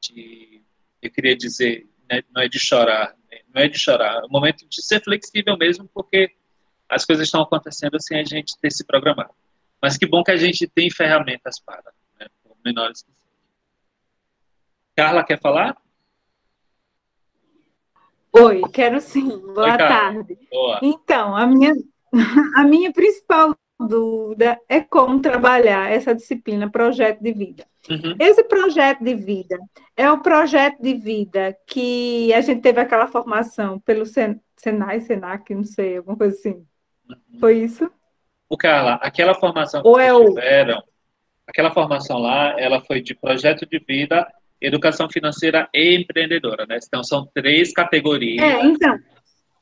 de, 0.00 0.62
eu 1.02 1.10
queria 1.10 1.36
dizer, 1.36 1.86
né, 2.10 2.22
não 2.32 2.42
é 2.42 2.48
de 2.48 2.58
chorar, 2.58 3.16
não 3.52 3.62
é 3.62 3.68
de 3.68 3.78
chorar, 3.78 4.22
é 4.22 4.26
um 4.26 4.30
momento 4.30 4.68
de 4.68 4.82
ser 4.82 5.02
flexível 5.02 5.56
mesmo, 5.56 5.88
porque 5.92 6.30
as 6.88 7.04
coisas 7.04 7.26
estão 7.26 7.42
acontecendo 7.42 8.00
sem 8.00 8.20
a 8.20 8.24
gente 8.24 8.56
ter 8.60 8.70
se 8.70 8.84
programado. 8.84 9.34
Mas 9.82 9.96
que 9.96 10.06
bom 10.06 10.22
que 10.22 10.30
a 10.30 10.36
gente 10.36 10.66
tem 10.68 10.90
ferramentas 10.90 11.58
para, 11.58 11.92
né, 12.20 12.26
menores. 12.64 13.04
Carla, 14.94 15.24
quer 15.24 15.40
falar? 15.40 15.76
Oi, 18.42 18.62
quero 18.72 19.00
sim. 19.00 19.28
Boa 19.28 19.72
Oi, 19.72 19.78
tarde. 19.78 20.38
Boa. 20.50 20.80
Então, 20.82 21.36
a 21.36 21.46
minha, 21.46 21.72
a 22.56 22.64
minha 22.64 22.92
principal 22.92 23.54
dúvida 23.78 24.58
é 24.68 24.80
como 24.80 25.20
trabalhar 25.20 25.90
essa 25.90 26.14
disciplina 26.14 26.70
projeto 26.70 27.22
de 27.22 27.32
vida. 27.32 27.64
Uhum. 27.88 28.16
Esse 28.18 28.42
projeto 28.44 29.02
de 29.02 29.14
vida 29.14 29.58
é 29.96 30.10
o 30.10 30.20
projeto 30.20 30.80
de 30.80 30.94
vida 30.94 31.56
que 31.66 32.32
a 32.34 32.40
gente 32.40 32.60
teve 32.60 32.80
aquela 32.80 33.06
formação 33.06 33.78
pelo 33.80 34.04
Sen 34.04 34.40
Senai, 34.56 35.00
Senac, 35.00 35.54
não 35.54 35.64
sei, 35.64 35.98
alguma 35.98 36.16
coisa 36.16 36.34
assim. 36.34 36.66
Uhum. 37.08 37.40
Foi 37.40 37.58
isso? 37.58 37.90
O 38.48 38.56
Carla, 38.56 38.94
aquela 39.02 39.34
formação 39.34 39.82
que 39.82 39.88
Ou 39.88 40.00
é 40.00 40.12
o... 40.12 40.24
tiveram, 40.24 40.82
aquela 41.46 41.70
formação 41.70 42.18
lá, 42.18 42.58
ela 42.58 42.80
foi 42.80 43.00
de 43.00 43.14
projeto 43.14 43.66
de 43.66 43.78
vida, 43.78 44.26
educação 44.60 45.08
financeira 45.08 45.68
e 45.72 45.96
empreendedora, 45.96 46.66
né? 46.66 46.78
Então 46.84 47.04
são 47.04 47.28
três 47.34 47.72
categorias. 47.72 48.42
É, 48.42 48.64
então. 48.64 48.98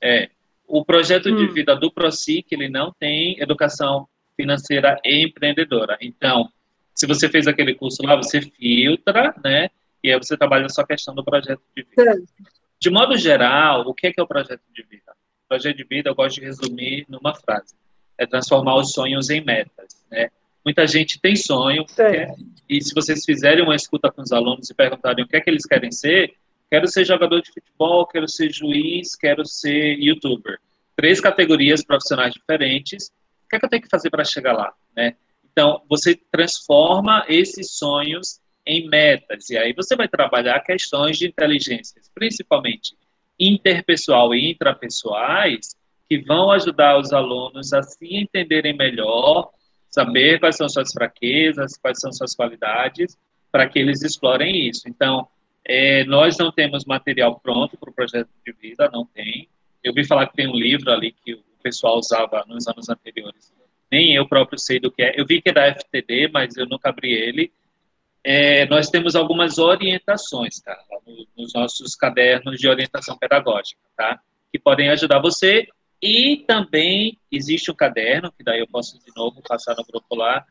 É. 0.03 0.31
O 0.67 0.85
projeto 0.85 1.29
hum. 1.29 1.37
de 1.37 1.47
vida 1.49 1.75
do 1.77 1.91
ProSIC, 1.91 2.53
ele 2.53 2.69
não 2.69 2.93
tem 2.99 3.39
educação 3.41 4.09
financeira 4.37 4.99
e 5.05 5.27
empreendedora. 5.27 5.97
Então, 6.01 6.49
se 6.95 7.07
você 7.07 7.29
fez 7.29 7.47
aquele 7.47 7.75
curso 7.75 8.03
lá, 8.03 8.17
você 8.17 8.41
filtra, 8.41 9.35
né? 9.45 9.69
E 10.03 10.13
aí 10.13 10.19
você 10.19 10.37
trabalha 10.37 10.69
só 10.69 10.83
a 10.83 10.87
questão 10.87 11.15
do 11.15 11.25
projeto 11.25 11.61
de 11.77 11.83
vida. 11.83 12.23
De 12.81 12.91
modo 12.91 13.17
geral, 13.17 13.83
o 13.87 13.95
que 13.95 14.09
é, 14.09 14.13
que 14.13 14.21
é 14.21 14.23
o 14.23 14.27
projeto 14.27 14.63
de 14.73 14.83
vida? 14.83 15.13
O 15.45 15.49
projeto 15.49 15.77
de 15.77 15.85
vida 15.85 16.11
eu 16.11 16.15
gosto 16.15 16.41
de 16.41 16.47
resumir 16.47 17.07
numa 17.09 17.35
frase. 17.35 17.75
É 18.19 18.27
transformar 18.27 18.77
os 18.77 18.93
sonhos 18.93 19.31
em 19.31 19.43
metas, 19.43 20.05
né? 20.11 20.29
Muita 20.65 20.87
gente 20.87 21.21
tem 21.21 21.37
sonho, 21.37 21.85
quer, 21.85 22.35
e 22.69 22.83
se 22.83 22.95
vocês 22.95 23.25
fizerem 23.25 23.63
uma 23.63 23.77
escuta 23.77 24.11
com 24.11 24.23
os 24.23 24.33
alunos 24.33 24.71
e 24.71 24.75
perguntarem 24.75 25.25
o 25.25 25.29
que 25.29 25.37
é 25.37 25.41
que 25.41 25.51
eles 25.51 25.67
querem 25.67 25.91
ser, 25.91 26.35
quero 26.71 26.89
ser 26.89 27.05
jogador 27.05 27.41
de 27.41 27.53
futebol, 27.53 28.07
quero 28.07 28.29
ser 28.29 28.53
juiz, 28.53 29.15
quero 29.15 29.45
ser 29.45 29.99
youtuber. 29.99 30.59
Três 30.97 31.21
categorias 31.21 31.85
profissionais 31.85 32.33
diferentes. 32.33 33.09
O 33.45 33.49
que 33.49 33.57
é 33.57 33.59
que 33.59 33.65
eu 33.67 33.71
tenho 33.71 33.83
que 33.83 33.89
fazer 33.89 34.11
para 34.11 34.25
chegar 34.25 34.53
lá, 34.53 34.73
né? 34.97 35.15
Então, 35.53 35.83
você 35.89 36.19
transforma 36.33 37.25
esses 37.29 37.77
sonhos 37.77 38.41
em 38.67 38.89
metas, 38.89 39.51
e 39.51 39.59
aí 39.59 39.73
você 39.73 39.95
vai 39.95 40.09
trabalhar 40.09 40.59
questões 40.61 41.19
de 41.19 41.29
inteligências, 41.29 42.11
principalmente 42.15 42.97
interpessoal 43.39 44.35
e 44.35 44.51
intrapessoais, 44.51 45.77
que 46.09 46.19
vão 46.19 46.51
ajudar 46.51 46.99
os 46.99 47.13
alunos 47.13 47.73
a 47.73 47.83
se 47.83 48.17
entenderem 48.17 48.77
melhor, 48.77 49.51
saber 49.95 50.41
quais 50.41 50.57
são 50.57 50.69
suas 50.69 50.93
fraquezas, 50.93 51.77
quais 51.79 52.01
são 52.01 52.13
suas 52.13 52.35
qualidades, 52.35 53.17
para 53.53 53.69
que 53.69 53.79
eles 53.79 54.03
explorem 54.03 54.69
isso. 54.69 54.89
Então, 54.89 55.29
é, 55.65 56.05
nós 56.05 56.37
não 56.39 56.51
temos 56.51 56.85
material 56.85 57.39
pronto 57.41 57.77
para 57.77 57.91
o 57.91 57.95
projeto 57.95 58.29
de 58.45 58.53
vida, 58.53 58.91
não 58.93 59.07
tem. 59.07 59.49
Eu 59.83 59.93
vi 59.93 60.05
falar 60.05 60.27
que 60.27 60.37
tem 60.37 60.49
um 60.49 60.57
livro 60.57 60.91
ali 60.91 61.13
que 61.13 61.35
o 61.35 61.43
pessoal 61.63 61.99
usava 61.99 62.45
nos 62.49 62.67
anos 62.67 62.89
anteriores 62.89 63.53
nem 63.95 64.13
eu 64.15 64.27
próprio 64.27 64.59
sei 64.59 64.81
do 64.81 64.91
que 64.91 65.03
é. 65.03 65.15
Eu 65.19 65.25
vi 65.25 65.41
que 65.41 65.51
é 65.51 65.53
da 65.53 65.73
FTD, 65.73 66.29
mas 66.33 66.57
eu 66.57 66.67
nunca 66.67 66.89
abri 66.89 67.13
ele. 67.13 67.53
É, 68.25 68.67
nós 68.67 68.89
temos 68.89 69.15
algumas 69.15 69.59
orientações, 69.59 70.61
tá? 70.61 70.77
Nos 71.37 71.53
nossos 71.55 71.95
cadernos 71.95 72.59
de 72.59 72.69
orientação 72.69 73.17
pedagógica, 73.17 73.81
tá? 73.97 74.19
Que 74.51 74.59
podem 74.59 74.91
ajudar 74.91 75.21
você. 75.21 75.69
E 76.07 76.45
também 76.47 77.19
existe 77.33 77.71
um 77.71 77.75
caderno, 77.75 78.31
que 78.31 78.45
daí 78.45 78.61
eu 78.61 78.69
posso 78.69 78.99
de 78.99 79.11
novo 79.17 79.41
passar 79.41 79.75
no 79.75 79.83
grupo 79.83 80.15
lá, 80.15 80.45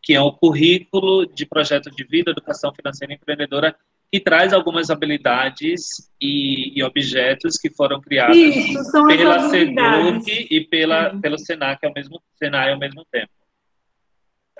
que 0.00 0.14
é 0.14 0.20
o 0.20 0.30
currículo 0.30 1.26
de 1.26 1.44
projeto 1.44 1.90
de 1.90 2.04
vida, 2.04 2.30
educação 2.30 2.72
financeira 2.72 3.12
empreendedora 3.12 3.74
que 4.12 4.20
traz 4.20 4.52
algumas 4.52 4.88
habilidades 4.88 6.08
e, 6.20 6.78
e 6.78 6.84
objetos 6.84 7.58
que 7.58 7.68
foram 7.68 8.00
criados 8.00 8.36
Isso, 8.36 9.06
pela 9.08 9.48
CEDUC 9.48 10.46
e 10.48 10.60
pela, 10.60 11.12
uhum. 11.12 11.20
pelo 11.20 11.36
SENAC 11.36 11.84
ao 11.84 11.92
mesmo, 11.92 12.22
Senai 12.36 12.70
ao 12.70 12.78
mesmo 12.78 13.04
tempo. 13.10 13.32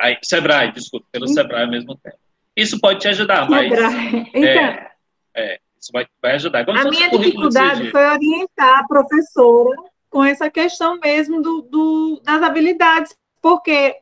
Aí, 0.01 0.19
Sebrae, 0.25 0.73
desculpa, 0.73 1.07
pelo 1.13 1.29
Sebrae 1.29 1.63
ao 1.63 1.71
mesmo 1.71 1.97
tempo. 1.99 2.19
Isso 2.57 2.81
pode 2.81 2.99
te 2.99 3.07
ajudar, 3.07 3.49
mas... 3.49 3.71
Então, 3.71 4.43
é, 4.43 4.91
é, 5.37 5.61
isso 5.81 5.93
vai, 5.93 6.05
vai 6.21 6.33
ajudar. 6.33 6.69
a 6.69 6.91
minha 6.91 7.09
dificuldade 7.09 7.93
foi 7.93 8.05
orientar 8.05 8.81
a 8.81 8.89
professora 8.89 9.77
com 10.11 10.25
essa 10.25 10.51
questão 10.51 10.99
mesmo 10.99 11.43
do, 11.43 11.63
do, 11.63 12.21
das 12.25 12.43
habilidades, 12.43 13.17
porque 13.43 13.97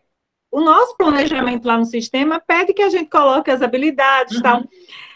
o 0.51 0.61
nosso 0.61 0.97
planejamento 0.97 1.67
lá 1.67 1.77
no 1.77 1.85
sistema 1.85 2.41
pede 2.41 2.73
que 2.73 2.83
a 2.83 2.89
gente 2.89 3.11
coloque 3.11 3.51
as 3.51 3.63
habilidades 3.63 4.37
uhum. 4.37 4.43
tal 4.43 4.63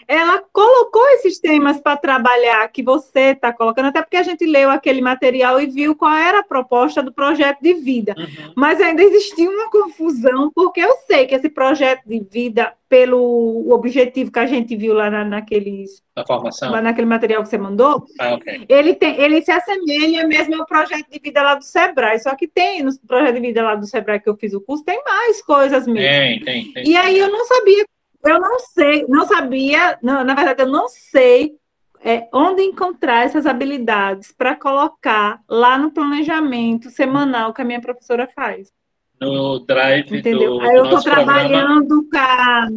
ela 0.08 0.42
colocou 0.50 1.06
esses 1.10 1.38
temas 1.38 1.78
para 1.78 1.94
trabalhar 1.98 2.66
que 2.68 2.82
você 2.82 3.32
está 3.32 3.52
colocando, 3.52 3.88
até 3.88 4.00
porque 4.00 4.16
a 4.16 4.22
gente 4.22 4.46
leu 4.46 4.70
aquele 4.70 5.02
material 5.02 5.60
e 5.60 5.66
viu 5.66 5.94
qual 5.94 6.14
era 6.14 6.38
a 6.38 6.42
proposta 6.42 7.02
do 7.02 7.12
projeto 7.12 7.58
de 7.60 7.74
vida. 7.74 8.14
Uhum. 8.16 8.52
Mas 8.56 8.80
ainda 8.80 9.02
existia 9.02 9.50
uma 9.50 9.70
confusão, 9.70 10.50
porque 10.54 10.80
eu 10.80 10.94
sei 11.06 11.26
que 11.26 11.34
esse 11.34 11.50
projeto 11.50 12.04
de 12.06 12.20
vida, 12.20 12.72
pelo 12.88 13.70
objetivo 13.70 14.32
que 14.32 14.38
a 14.38 14.46
gente 14.46 14.74
viu 14.74 14.94
lá 14.94 15.10
na, 15.10 15.26
naqueles. 15.26 16.02
Da 16.16 16.24
formação. 16.24 16.70
Lá 16.70 16.80
naquele 16.80 17.06
material 17.06 17.42
que 17.42 17.50
você 17.50 17.58
mandou, 17.58 18.06
ah, 18.18 18.34
okay. 18.34 18.64
ele, 18.66 18.94
tem, 18.94 19.20
ele 19.20 19.42
se 19.42 19.50
assemelha 19.50 20.26
mesmo 20.26 20.54
ao 20.54 20.66
projeto 20.66 21.06
de 21.10 21.20
vida 21.22 21.42
lá 21.42 21.54
do 21.54 21.64
Sebrae. 21.64 22.18
Só 22.18 22.34
que 22.34 22.48
tem 22.48 22.82
no 22.82 22.98
projeto 23.06 23.34
de 23.34 23.40
vida 23.42 23.62
lá 23.62 23.74
do 23.74 23.86
Sebrae 23.86 24.20
que 24.20 24.30
eu 24.30 24.36
fiz 24.38 24.54
o 24.54 24.60
curso, 24.62 24.82
tem 24.82 25.02
mais 25.04 25.42
coisas 25.42 25.86
mesmo. 25.86 26.00
Tem, 26.00 26.40
tem, 26.40 26.72
tem. 26.72 26.88
E 26.88 26.96
aí 26.96 27.18
eu 27.18 27.30
não 27.30 27.44
sabia 27.44 27.84
eu 28.28 28.40
não 28.40 28.58
sei, 28.60 29.06
não 29.08 29.26
sabia, 29.26 29.98
não, 30.02 30.24
na 30.24 30.34
verdade, 30.34 30.62
eu 30.62 30.68
não 30.68 30.88
sei 30.88 31.56
é, 32.00 32.28
onde 32.32 32.62
encontrar 32.62 33.24
essas 33.24 33.46
habilidades 33.46 34.32
para 34.32 34.54
colocar 34.54 35.40
lá 35.48 35.78
no 35.78 35.90
planejamento 35.90 36.90
semanal 36.90 37.52
que 37.52 37.62
a 37.62 37.64
minha 37.64 37.80
professora 37.80 38.28
faz. 38.28 38.72
No 39.20 39.58
drive 39.60 40.18
Entendeu? 40.18 40.58
Do, 40.58 40.60
Aí 40.60 40.76
eu 40.76 40.84
estou 40.84 41.02
trabalhando 41.02 42.08
com 42.08 42.16
a, 42.16 42.68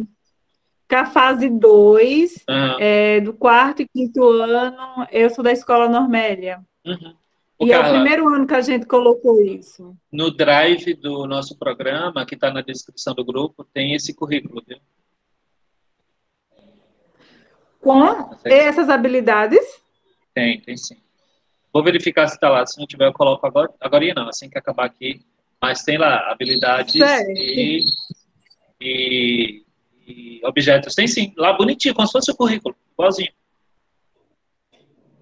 com 0.88 0.96
a 0.96 1.06
fase 1.06 1.48
2, 1.48 2.44
uhum. 2.48 2.76
é, 2.80 3.20
do 3.20 3.32
quarto 3.32 3.82
e 3.82 3.88
quinto 3.88 4.22
ano, 4.24 5.06
eu 5.10 5.30
sou 5.30 5.44
da 5.44 5.52
escola 5.52 5.88
Normélia. 5.88 6.60
Uhum. 6.84 7.14
E 7.60 7.68
Carla, 7.68 7.86
é 7.86 7.90
o 7.90 7.94
primeiro 7.94 8.28
ano 8.28 8.44
que 8.44 8.54
a 8.54 8.60
gente 8.60 8.86
colocou 8.86 9.40
isso. 9.40 9.96
No 10.10 10.32
drive 10.32 10.94
do 10.94 11.28
nosso 11.28 11.56
programa, 11.56 12.26
que 12.26 12.34
está 12.34 12.50
na 12.50 12.60
descrição 12.60 13.14
do 13.14 13.24
grupo, 13.24 13.64
tem 13.72 13.94
esse 13.94 14.12
currículo, 14.12 14.60
viu? 14.66 14.78
Com 17.82 18.30
essas 18.44 18.88
habilidades? 18.88 19.60
Tem, 20.32 20.60
tem 20.60 20.76
sim. 20.76 20.96
Vou 21.72 21.82
verificar 21.82 22.28
se 22.28 22.34
está 22.34 22.48
lá. 22.48 22.64
Se 22.64 22.78
não 22.78 22.86
tiver, 22.86 23.06
eu 23.06 23.12
coloco 23.12 23.46
agora. 23.46 23.70
Agora 23.80 24.14
não, 24.14 24.28
assim 24.28 24.48
que 24.48 24.56
acabar 24.56 24.86
aqui. 24.86 25.20
Mas 25.60 25.82
tem 25.82 25.98
lá 25.98 26.30
habilidades 26.30 26.94
e, 26.94 27.84
e, 28.80 29.64
e, 30.06 30.40
objetos. 30.44 30.94
Tem 30.94 31.06
sim, 31.06 31.32
lá 31.36 31.52
bonitinho, 31.52 31.94
como 31.94 32.06
se 32.06 32.12
fosse 32.12 32.30
o 32.30 32.36
currículo, 32.36 32.74
igualzinho. 32.92 33.32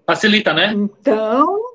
Facilita, 0.05 0.53
né? 0.53 0.73
Então, 0.73 1.70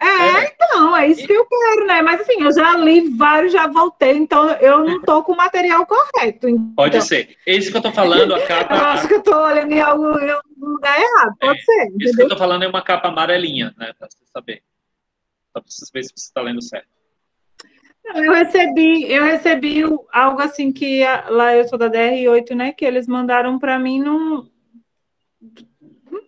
é, 0.00 0.52
então, 0.52 0.96
é 0.96 1.08
isso 1.08 1.26
que 1.26 1.32
eu 1.32 1.46
quero, 1.46 1.86
né? 1.86 2.02
Mas 2.02 2.20
assim, 2.20 2.42
eu 2.42 2.52
já 2.52 2.76
li 2.76 3.16
vários, 3.16 3.52
já 3.52 3.66
voltei, 3.66 4.16
então 4.16 4.50
eu 4.52 4.84
não 4.84 5.00
tô 5.02 5.22
com 5.22 5.32
o 5.32 5.36
material 5.36 5.86
correto. 5.86 6.48
Então... 6.48 6.74
Pode 6.74 7.00
ser. 7.02 7.36
Esse 7.46 7.70
que 7.70 7.76
eu 7.76 7.82
tô 7.82 7.92
falando, 7.92 8.34
a 8.34 8.46
capa. 8.46 8.74
eu 8.76 8.84
acho 8.86 9.08
que 9.08 9.14
eu 9.14 9.22
tô 9.22 9.36
olhando 9.36 9.72
em 9.72 9.80
algum 9.80 10.12
lugar 10.58 11.00
errado, 11.00 11.34
pode 11.40 11.58
é. 11.58 11.62
ser. 11.62 11.86
Entendeu? 11.86 12.06
Isso 12.08 12.16
que 12.16 12.22
eu 12.22 12.28
tô 12.28 12.36
falando 12.36 12.64
é 12.64 12.68
uma 12.68 12.82
capa 12.82 13.08
amarelinha, 13.08 13.74
né? 13.78 13.92
Pra 13.98 14.08
você 14.08 14.18
saber. 14.32 14.62
Só 15.52 15.60
pra 15.60 15.70
você 15.70 15.86
ver 15.92 16.02
se 16.02 16.12
você 16.14 16.32
tá 16.34 16.42
lendo 16.42 16.62
certo. 16.62 16.88
Eu 18.14 18.32
recebi, 18.32 19.10
eu 19.10 19.24
recebi 19.24 19.82
algo 20.12 20.42
assim 20.42 20.70
que 20.70 21.02
lá 21.28 21.56
eu 21.56 21.66
sou 21.66 21.78
da 21.78 21.88
DR8, 21.88 22.54
né? 22.54 22.72
Que 22.72 22.84
eles 22.84 23.06
mandaram 23.06 23.58
para 23.58 23.78
mim 23.78 24.00
num 24.00 24.40
um 24.40 24.50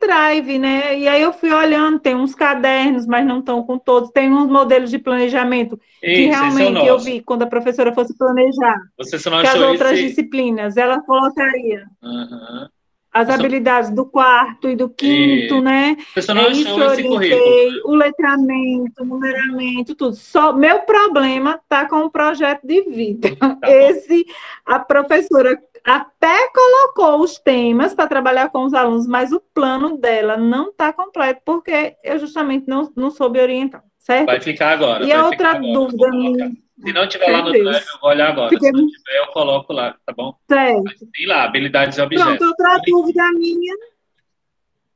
drive, 0.07 0.59
né? 0.59 0.99
E 0.99 1.09
aí 1.09 1.20
eu 1.20 1.33
fui 1.33 1.53
olhando, 1.53 1.99
tem 1.99 2.15
uns 2.15 2.35
cadernos, 2.35 3.07
mas 3.07 3.27
não 3.27 3.41
estão 3.41 3.62
com 3.62 3.78
todos, 3.78 4.11
tem 4.11 4.33
uns 4.33 4.49
modelos 4.49 4.91
de 4.91 4.99
planejamento 4.99 5.78
que 6.01 6.07
é 6.07 6.27
realmente 6.28 6.78
é 6.78 6.91
eu 6.91 6.99
vi 6.99 7.20
quando 7.20 7.43
a 7.43 7.47
professora 7.47 7.93
fosse 7.93 8.16
planejar. 8.16 8.78
Você 8.97 9.19
só 9.19 9.31
não 9.31 9.41
que 9.41 9.49
as 9.49 9.61
outras 9.61 9.93
esse... 9.93 10.09
disciplinas, 10.09 10.77
ela 10.77 11.01
colocaria. 11.03 11.85
Uhum. 12.03 12.69
As 13.12 13.31
habilidades 13.31 13.91
do 13.91 14.05
quarto 14.05 14.69
e 14.69 14.77
do 14.77 14.91
quinto, 14.91 15.55
e... 15.55 15.61
né? 15.62 15.97
Você 16.15 16.35
não 16.35 16.43
é 16.43 16.51
isso 16.51 16.69
eu 16.69 16.87
orientei, 16.87 17.81
o 17.87 17.95
letramento, 17.95 19.03
o 19.03 19.07
numeramento, 19.07 19.95
tudo. 19.95 20.15
Só 20.15 20.53
meu 20.53 20.81
problema 20.81 21.59
tá 21.66 21.89
com 21.89 22.01
o 22.01 22.11
projeto 22.11 22.66
de 22.66 22.83
vida. 22.83 23.35
Tá 23.37 23.59
esse 23.62 24.27
a 24.66 24.78
professora 24.78 25.59
até 25.86 26.48
colocou 26.48 27.20
os 27.22 27.38
temas 27.38 27.94
para 27.94 28.08
trabalhar 28.08 28.50
com 28.50 28.64
os 28.64 28.74
alunos, 28.74 29.06
mas 29.06 29.30
o 29.30 29.40
plano 29.40 29.96
dela 29.96 30.36
não 30.36 30.70
está 30.70 30.92
completo, 30.92 31.42
porque 31.44 31.94
eu 32.02 32.18
justamente 32.18 32.66
não, 32.66 32.92
não 32.96 33.08
soube 33.08 33.40
orientar, 33.40 33.84
certo? 33.96 34.26
Vai 34.26 34.40
ficar 34.40 34.72
agora. 34.72 35.04
E 35.04 35.12
a 35.12 35.24
outra 35.24 35.54
dúvida 35.54 36.10
minha. 36.10 36.50
Se 36.84 36.92
não 36.92 37.08
tiver 37.08 37.28
lá 37.28 37.42
no 37.42 37.52
drive, 37.52 37.86
eu 37.86 38.00
vou 38.00 38.10
olhar 38.10 38.30
agora. 38.30 38.50
Fiquei... 38.50 38.68
Se 38.68 38.76
não 38.76 38.86
tiver, 38.88 39.18
eu 39.18 39.26
coloco 39.28 39.72
lá, 39.72 39.94
tá 40.04 40.12
bom? 40.12 40.36
Certo. 40.48 41.06
tem 41.14 41.26
lá, 41.26 41.44
habilidades 41.44 41.96
e 41.96 42.02
objetos. 42.02 42.36
Pronto, 42.36 42.48
outra 42.48 42.78
dúvida 42.84 43.32
minha 43.32 43.74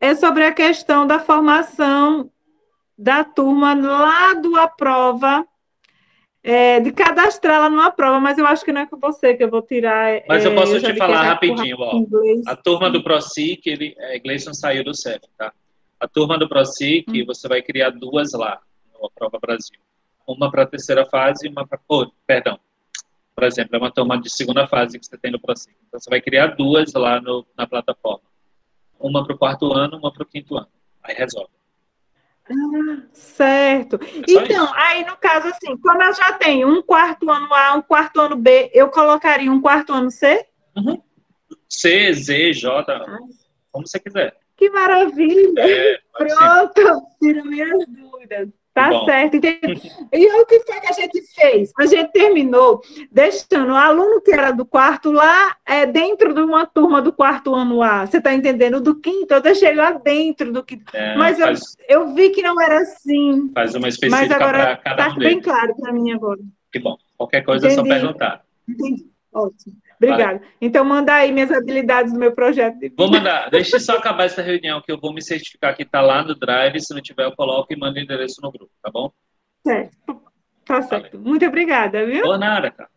é 0.00 0.14
sobre 0.16 0.44
a 0.44 0.52
questão 0.52 1.06
da 1.06 1.20
formação 1.20 2.32
da 2.98 3.22
turma 3.22 3.74
lá 3.74 4.34
do 4.34 4.56
Aprova, 4.56 5.46
é, 6.42 6.80
de 6.80 6.92
cadastrá-la 6.92 7.68
numa 7.68 7.90
prova, 7.90 8.18
mas 8.20 8.38
eu 8.38 8.46
acho 8.46 8.64
que 8.64 8.72
não 8.72 8.82
é 8.82 8.86
com 8.86 8.98
você 8.98 9.34
que 9.34 9.44
eu 9.44 9.50
vou 9.50 9.62
tirar. 9.62 10.22
Mas 10.28 10.44
eu 10.44 10.54
posso 10.54 10.74
é, 10.74 10.76
eu 10.78 10.82
te 10.82 10.96
falar 10.96 11.22
rapidinho, 11.22 11.76
ó. 11.78 12.02
A 12.46 12.56
turma 12.56 12.90
do 12.90 13.02
ProSIC, 13.02 13.68
ele, 13.68 13.94
é, 13.98 14.18
Gleison 14.18 14.54
saiu 14.54 14.84
do 14.84 14.94
CEP, 14.94 15.26
tá? 15.36 15.52
A 15.98 16.08
turma 16.08 16.38
do 16.38 16.48
ProSIC, 16.48 17.22
hum. 17.22 17.26
você 17.26 17.46
vai 17.46 17.62
criar 17.62 17.90
duas 17.90 18.32
lá, 18.32 18.60
no 18.98 19.06
Aprova 19.06 19.38
Brasil. 19.40 19.78
Uma 20.26 20.50
para 20.50 20.62
a 20.62 20.66
terceira 20.66 21.04
fase 21.06 21.46
e 21.46 21.50
uma 21.50 21.66
para. 21.66 21.78
Oh, 21.88 22.06
perdão. 22.26 22.58
Por 23.34 23.44
exemplo, 23.44 23.76
é 23.76 23.78
uma 23.78 23.90
turma 23.90 24.20
de 24.20 24.30
segunda 24.30 24.66
fase 24.66 24.98
que 24.98 25.06
você 25.06 25.16
tem 25.18 25.30
no 25.30 25.40
ProSIC. 25.40 25.74
Então, 25.88 25.98
você 25.98 26.08
vai 26.08 26.20
criar 26.20 26.48
duas 26.48 26.92
lá 26.94 27.20
no, 27.20 27.46
na 27.56 27.66
plataforma 27.66 28.30
uma 29.00 29.24
para 29.24 29.34
o 29.34 29.38
quarto 29.38 29.72
ano, 29.72 29.96
uma 29.96 30.12
para 30.12 30.22
o 30.22 30.26
quinto 30.26 30.56
ano. 30.56 30.68
Aí 31.02 31.14
resolve. 31.14 31.50
Ah, 32.50 33.02
certo. 33.12 34.00
Então, 34.28 34.64
isso. 34.64 34.74
aí 34.74 35.04
no 35.04 35.16
caso 35.16 35.48
assim, 35.48 35.76
como 35.76 36.02
eu 36.02 36.12
já 36.12 36.32
tenho 36.32 36.68
um 36.68 36.82
quarto 36.82 37.30
ano 37.30 37.52
A, 37.54 37.74
um 37.74 37.82
quarto 37.82 38.20
ano 38.20 38.36
B, 38.36 38.70
eu 38.74 38.88
colocaria 38.88 39.50
um 39.50 39.60
quarto 39.60 39.92
ano 39.92 40.10
C? 40.10 40.44
Uhum. 40.76 41.00
C, 41.68 42.12
Z, 42.12 42.52
J, 42.54 42.92
ah. 42.92 43.18
como 43.70 43.86
você 43.86 44.00
quiser. 44.00 44.36
Que 44.56 44.68
maravilha! 44.70 45.60
É, 45.60 46.00
Pronto, 46.12 47.06
tira 47.20 47.44
minhas 47.44 47.86
dúvidas. 47.86 48.59
Tá 48.72 48.88
Bom. 48.88 49.04
certo, 49.04 49.36
entendi. 49.36 49.90
E 50.12 50.26
o 50.40 50.46
que 50.46 50.60
foi 50.60 50.80
que 50.80 50.86
a 50.86 50.92
gente 50.92 51.22
fez? 51.34 51.72
A 51.76 51.86
gente 51.86 52.12
terminou 52.12 52.80
deixando 53.10 53.72
o 53.72 53.76
aluno 53.76 54.20
que 54.20 54.30
era 54.30 54.52
do 54.52 54.64
quarto 54.64 55.10
lá 55.10 55.56
é, 55.66 55.86
dentro 55.86 56.32
de 56.32 56.40
uma 56.40 56.64
turma 56.66 57.02
do 57.02 57.12
quarto 57.12 57.54
ano 57.54 57.82
A. 57.82 58.06
Você 58.06 58.18
está 58.18 58.32
entendendo? 58.32 58.80
Do 58.80 59.00
quinto, 59.00 59.34
eu 59.34 59.40
deixei 59.40 59.74
lá 59.74 59.90
dentro 59.92 60.52
do 60.52 60.62
quinto. 60.62 60.84
É, 60.94 61.16
Mas 61.16 61.38
faz, 61.38 61.76
eu, 61.88 62.02
eu 62.02 62.14
vi 62.14 62.30
que 62.30 62.42
não 62.42 62.60
era 62.60 62.80
assim. 62.80 63.50
Faz 63.52 63.74
uma 63.74 63.88
específica 63.88 64.36
para 64.36 64.76
cada 64.76 65.08
tá 65.08 65.10
um 65.10 65.18
bem 65.18 65.40
claro 65.40 65.74
para 65.74 65.92
mim 65.92 66.12
agora. 66.12 66.40
Que 66.72 66.78
bom. 66.78 66.96
Qualquer 67.16 67.42
coisa 67.42 67.66
entendi. 67.66 67.80
é 67.80 67.94
só 67.98 68.00
perguntar. 68.00 68.44
Entendi. 68.68 69.06
Ótimo. 69.32 69.76
Obrigada. 70.02 70.40
Então, 70.60 70.82
manda 70.82 71.14
aí 71.14 71.30
minhas 71.30 71.50
habilidades 71.50 72.12
do 72.12 72.18
meu 72.18 72.32
projeto. 72.32 72.78
De... 72.78 72.88
Vou 72.96 73.10
mandar. 73.10 73.50
Deixa 73.50 73.78
só 73.78 73.98
acabar 73.98 74.24
essa 74.24 74.40
reunião, 74.40 74.80
que 74.80 74.90
eu 74.90 74.98
vou 74.98 75.12
me 75.12 75.20
certificar 75.20 75.76
que 75.76 75.82
está 75.82 76.00
lá 76.00 76.24
no 76.24 76.34
Drive. 76.34 76.80
Se 76.80 76.94
não 76.94 77.02
tiver, 77.02 77.24
eu 77.24 77.36
coloco 77.36 77.70
e 77.70 77.76
mando 77.76 77.98
o 77.98 78.02
endereço 78.02 78.40
no 78.40 78.50
grupo, 78.50 78.72
tá 78.82 78.90
bom? 78.90 79.12
Certo. 79.62 80.22
Tá 80.64 80.80
certo. 80.82 81.18
Muito 81.18 81.44
obrigada, 81.44 82.06
viu? 82.06 82.22
Por 82.22 82.38
nada, 82.38 82.70
cara. 82.70 82.88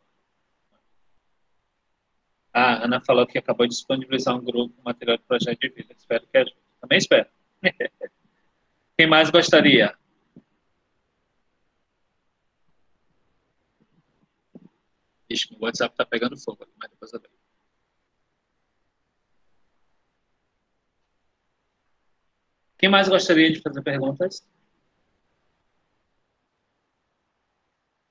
Ah, 2.53 2.75
a 2.75 2.85
Ana 2.85 3.01
falou 3.01 3.25
que 3.25 3.37
acabou 3.37 3.65
de 3.65 3.73
disponibilizar 3.73 4.35
um 4.35 4.43
grupo 4.43 4.73
com 4.75 4.83
material 4.83 5.17
de 5.17 5.23
projeto 5.23 5.59
de 5.59 5.69
vida. 5.69 5.93
Espero 5.97 6.23
que 6.31 6.37
ajude. 6.37 6.55
Também 6.79 6.99
espero. 6.99 7.27
Quem 8.97 9.07
mais 9.07 9.29
gostaria? 9.29 9.93
Ixi, 15.33 15.55
o 15.59 15.65
WhatsApp 15.65 15.95
tá 15.95 16.05
pegando 16.05 16.37
fogo, 16.37 16.67
mas 16.77 16.89
depois. 16.89 17.11
Quem 22.77 22.89
mais 22.89 23.07
gostaria 23.07 23.51
de 23.51 23.61
fazer 23.61 23.81
perguntas? 23.81 24.45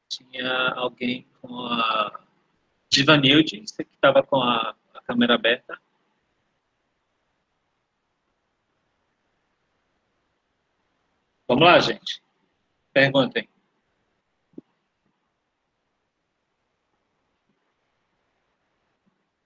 Tinha 0.08 0.70
alguém 0.74 1.26
com 1.40 1.54
a 1.66 2.24
Divanilde, 2.88 3.60
que 3.60 3.82
estava 3.82 4.22
com 4.22 4.36
a, 4.36 4.74
a 4.94 5.02
câmera 5.02 5.34
aberta. 5.34 5.80
Vamos 11.46 11.64
lá, 11.64 11.78
gente. 11.78 12.22
Perguntem. 12.92 13.51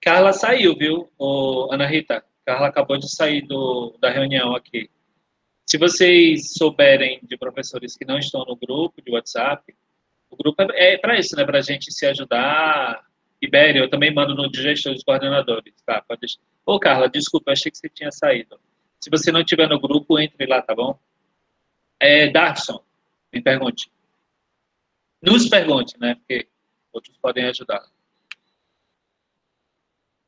Carla 0.07 0.31
saiu, 0.31 0.73
viu, 0.73 1.11
o 1.19 1.67
Ana 1.69 1.85
Rita? 1.85 2.23
Carla 2.45 2.67
acabou 2.67 2.97
de 2.97 3.13
sair 3.13 3.41
do, 3.41 3.93
da 3.99 4.09
reunião 4.09 4.55
aqui. 4.55 4.89
Se 5.65 5.77
vocês 5.77 6.53
souberem 6.53 7.19
de 7.23 7.35
professores 7.35 7.97
que 7.97 8.05
não 8.05 8.17
estão 8.17 8.45
no 8.45 8.55
grupo 8.55 9.01
de 9.01 9.11
WhatsApp, 9.11 9.75
o 10.29 10.37
grupo 10.37 10.61
é, 10.61 10.93
é 10.93 10.97
para 10.97 11.19
isso, 11.19 11.35
né? 11.35 11.43
Para 11.43 11.57
a 11.57 11.61
gente 11.61 11.91
se 11.91 12.05
ajudar. 12.05 13.05
Ibéria, 13.41 13.79
eu 13.79 13.89
também 13.89 14.13
mando 14.13 14.33
no 14.33 14.49
digestor 14.49 14.93
dos 14.93 15.03
coordenadores, 15.03 15.73
tá? 15.85 16.01
Pode. 16.07 16.25
Ô, 16.65 16.79
Carla, 16.79 17.09
desculpa, 17.09 17.51
achei 17.51 17.69
que 17.69 17.77
você 17.77 17.89
tinha 17.89 18.09
saído. 18.09 18.57
Se 19.01 19.09
você 19.09 19.29
não 19.29 19.41
estiver 19.41 19.67
no 19.67 19.77
grupo, 19.77 20.17
entre 20.17 20.45
lá, 20.45 20.61
tá 20.61 20.73
bom? 20.73 20.97
É, 21.99 22.29
Darson, 22.29 22.81
me 23.33 23.41
pergunte. 23.41 23.91
Nos 25.21 25.49
pergunte, 25.49 25.99
né? 25.99 26.15
Porque 26.15 26.47
outros 26.93 27.17
podem 27.17 27.43
ajudar. 27.43 27.83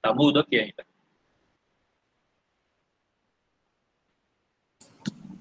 Tá 0.02 0.14
mudo 0.14 0.40
aqui 0.40 0.58
ainda. 0.58 0.86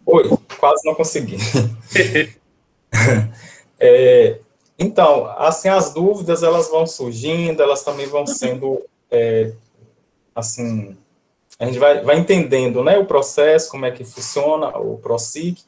Oi, 0.04 0.24
quase 0.58 0.86
não 0.86 0.94
consegui. 0.94 1.36
é, 3.78 4.40
então, 4.78 5.26
assim, 5.36 5.68
as 5.68 5.92
dúvidas, 5.92 6.42
elas 6.42 6.68
vão 6.70 6.86
surgindo, 6.86 7.62
elas 7.62 7.84
também 7.84 8.06
vão 8.06 8.26
sendo, 8.26 8.84
é, 9.10 9.52
assim, 10.34 10.96
a 11.58 11.66
gente 11.66 11.78
vai, 11.78 12.02
vai 12.02 12.18
entendendo, 12.18 12.82
né, 12.82 12.96
o 12.98 13.04
processo, 13.04 13.70
como 13.70 13.84
é 13.84 13.90
que 13.90 14.02
funciona 14.02 14.76
o 14.78 14.98
ProSIC, 14.98 15.62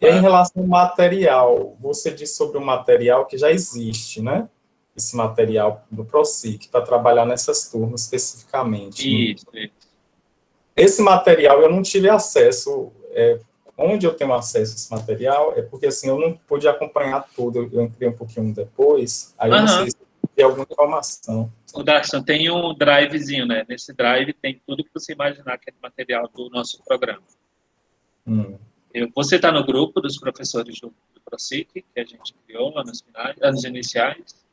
e 0.00 0.08
em 0.08 0.20
relação 0.20 0.62
ao 0.62 0.68
material, 0.68 1.74
você 1.80 2.10
disse 2.10 2.34
sobre 2.34 2.58
o 2.58 2.64
material 2.64 3.24
que 3.24 3.38
já 3.38 3.50
existe, 3.50 4.20
né? 4.20 4.46
Esse 4.96 5.14
material 5.14 5.84
do 5.90 6.04
ProSIC 6.04 6.68
para 6.68 6.80
trabalhar 6.80 7.26
nessas 7.26 7.68
turmas 7.70 8.02
especificamente. 8.02 9.32
Isso, 9.32 9.46
isso. 9.52 9.74
Esse 10.74 11.02
material 11.02 11.60
eu 11.62 11.70
não 11.70 11.82
tive 11.82 12.08
acesso. 12.08 12.92
É, 13.10 13.38
onde 13.78 14.06
eu 14.06 14.14
tenho 14.14 14.32
acesso 14.32 14.72
a 14.72 14.74
esse 14.74 14.90
material 14.90 15.52
é 15.54 15.62
porque 15.62 15.86
assim 15.86 16.08
eu 16.08 16.18
não 16.18 16.32
pude 16.34 16.66
acompanhar 16.66 17.26
tudo. 17.34 17.68
Eu 17.72 17.82
entrei 17.82 18.08
um 18.08 18.16
pouquinho 18.16 18.54
depois. 18.54 19.34
Aí 19.38 19.50
uhum. 19.50 19.56
eu 19.56 19.62
não 19.62 19.68
sei 19.68 19.90
se 19.90 19.96
tem 20.34 20.44
alguma 20.44 20.66
informação. 20.70 21.52
O 21.74 21.82
Darson 21.82 22.22
tem 22.22 22.50
um 22.50 22.74
drivezinho, 22.74 23.46
né? 23.46 23.64
Nesse 23.68 23.92
drive 23.92 24.32
tem 24.34 24.60
tudo 24.66 24.84
que 24.84 24.90
você 24.92 25.12
imaginar 25.12 25.58
que 25.58 25.70
é 25.70 25.74
material 25.82 26.28
do 26.34 26.48
nosso 26.50 26.82
programa. 26.84 27.22
Hum. 28.26 28.58
Eu, 28.92 29.10
você 29.14 29.36
está 29.36 29.52
no 29.52 29.64
grupo 29.64 30.00
dos 30.00 30.18
professores 30.18 30.80
do, 30.80 30.88
do 31.14 31.20
ProSIC, 31.22 31.84
que 31.94 32.00
a 32.00 32.04
gente 32.04 32.34
criou 32.46 32.72
lá 32.74 32.82
nos, 32.82 33.02
finais, 33.02 33.36
nos 33.38 33.64
iniciais. 33.64 34.45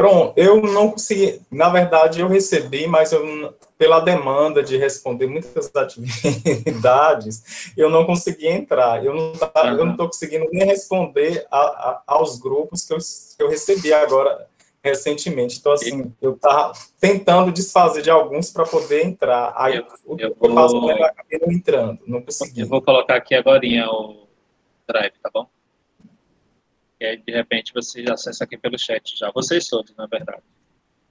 Pronto, 0.00 0.32
eu 0.34 0.62
não 0.62 0.92
consegui, 0.92 1.42
na 1.50 1.68
verdade 1.68 2.22
eu 2.22 2.26
recebi, 2.26 2.86
mas 2.86 3.12
eu, 3.12 3.52
pela 3.76 4.00
demanda 4.00 4.62
de 4.62 4.78
responder 4.78 5.26
muitas 5.26 5.70
atividades, 5.76 7.74
eu 7.76 7.90
não 7.90 8.06
consegui 8.06 8.48
entrar. 8.48 9.04
Eu 9.04 9.12
não 9.12 9.32
uhum. 9.32 9.78
eu 9.78 9.84
não 9.84 9.90
estou 9.90 10.06
conseguindo 10.06 10.46
nem 10.50 10.66
responder 10.66 11.46
a, 11.50 11.58
a, 11.60 12.02
aos 12.06 12.38
grupos 12.38 12.82
que 12.86 12.94
eu, 12.94 12.96
que 12.96 13.42
eu 13.42 13.50
recebi 13.50 13.92
agora 13.92 14.46
recentemente. 14.82 15.58
Então, 15.58 15.72
assim, 15.72 16.10
eu 16.22 16.32
estava 16.32 16.72
tentando 16.98 17.52
desfazer 17.52 18.00
de 18.00 18.08
alguns 18.08 18.50
para 18.50 18.64
poder 18.64 19.04
entrar. 19.04 19.52
Aí 19.54 19.76
eu, 19.76 19.84
o 20.06 20.16
eu, 20.18 20.34
vou... 20.34 20.48
eu 20.48 20.54
passo, 20.54 20.76
eu 20.76 21.04
acabei 21.04 21.38
não 21.40 21.52
entrando, 21.52 21.98
não 22.06 22.22
consegui. 22.22 22.62
Eu 22.62 22.68
vou 22.68 22.80
colocar 22.80 23.16
aqui 23.16 23.34
agora 23.34 23.60
o 23.92 24.26
drive, 24.88 25.12
tá 25.22 25.28
bom? 25.30 25.46
E 27.00 27.06
aí, 27.06 27.16
de 27.16 27.32
repente, 27.32 27.72
você 27.72 28.04
acessa 28.10 28.44
aqui 28.44 28.58
pelo 28.58 28.78
chat 28.78 29.16
já. 29.16 29.30
Vocês 29.32 29.66
todos, 29.68 29.94
na 29.96 30.06
verdade. 30.06 30.42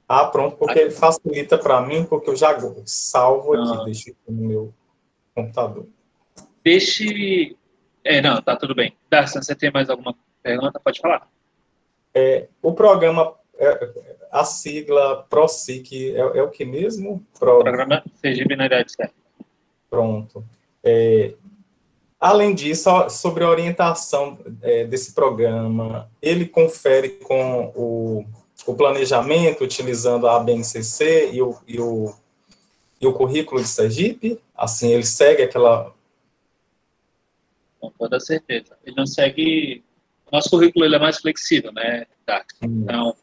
Ah, 0.07 0.25
pronto, 0.25 0.57
porque 0.57 0.89
facilita 0.89 1.57
para 1.57 1.81
mim, 1.81 2.05
porque 2.05 2.29
eu 2.29 2.35
já 2.35 2.57
salvo 2.85 3.53
aqui, 3.53 3.81
ah. 3.81 3.83
deixo 3.83 4.09
aqui 4.09 4.17
no 4.27 4.47
meu 4.47 4.73
computador. 5.35 5.87
Deixe. 6.63 7.55
É, 8.03 8.21
não, 8.21 8.41
tá 8.41 8.55
tudo 8.55 8.75
bem. 8.75 8.95
Darcy, 9.09 9.37
você 9.37 9.55
tem 9.55 9.71
mais 9.71 9.89
alguma 9.89 10.15
pergunta? 10.41 10.79
Pode 10.79 10.99
falar. 10.99 11.27
É, 12.13 12.47
o 12.61 12.73
programa, 12.73 13.35
é, 13.57 13.93
a 14.31 14.43
sigla 14.43 15.23
PROSIC 15.29 16.15
é, 16.15 16.19
é, 16.19 16.43
o 16.43 16.49
que 16.49 16.65
mesmo? 16.65 17.25
Pro... 17.37 17.59
Programa 17.59 18.03
Sergipe 18.15 18.47
Binariedade 18.47 18.91
Certa. 18.91 19.13
Pronto. 19.89 20.43
É, 20.83 21.33
Além 22.19 22.53
disso, 22.53 22.89
sobre 23.09 23.43
a 23.43 23.49
orientação 23.49 24.37
é, 24.61 24.85
desse 24.85 25.13
programa, 25.13 26.09
ele 26.21 26.45
confere 26.45 27.09
com 27.09 27.71
o, 27.75 28.25
o, 28.65 28.75
planejamento, 28.75 29.63
utilizando 29.63 30.27
a 30.27 30.37
BNCC 30.39 31.31
e 31.31 31.41
o, 31.41 31.57
e 31.65 31.79
o 31.79 32.13
e 33.01 33.07
o 33.07 33.13
currículo 33.13 33.61
de 33.61 33.67
Sergipe? 33.67 34.39
Assim, 34.55 34.91
ele 34.91 35.05
segue 35.05 35.43
aquela... 35.43 35.93
Com 37.79 37.89
toda 37.91 38.19
certeza. 38.19 38.77
Ele 38.85 38.95
não 38.95 39.05
segue... 39.05 39.83
Nosso 40.31 40.49
currículo 40.49 40.85
ele 40.85 40.95
é 40.95 40.99
mais 40.99 41.17
flexível, 41.19 41.71
né, 41.71 42.05
hum. 42.61 42.83
Então, 42.83 43.15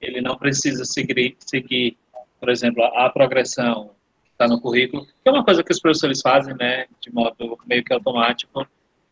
ele 0.00 0.20
não 0.20 0.38
precisa 0.38 0.84
seguir, 0.84 1.36
seguir 1.40 1.98
por 2.38 2.48
exemplo, 2.48 2.82
a, 2.84 3.10
progressão 3.10 3.90
está 4.36 4.46
no 4.46 4.60
currículo, 4.60 5.06
que 5.06 5.28
é 5.28 5.30
uma 5.30 5.44
coisa 5.44 5.64
que 5.64 5.72
os 5.72 5.80
professores 5.80 6.20
fazem, 6.20 6.54
né, 6.54 6.86
de 7.00 7.12
modo 7.12 7.58
meio 7.66 7.82
que 7.82 7.92
automático, 7.92 8.66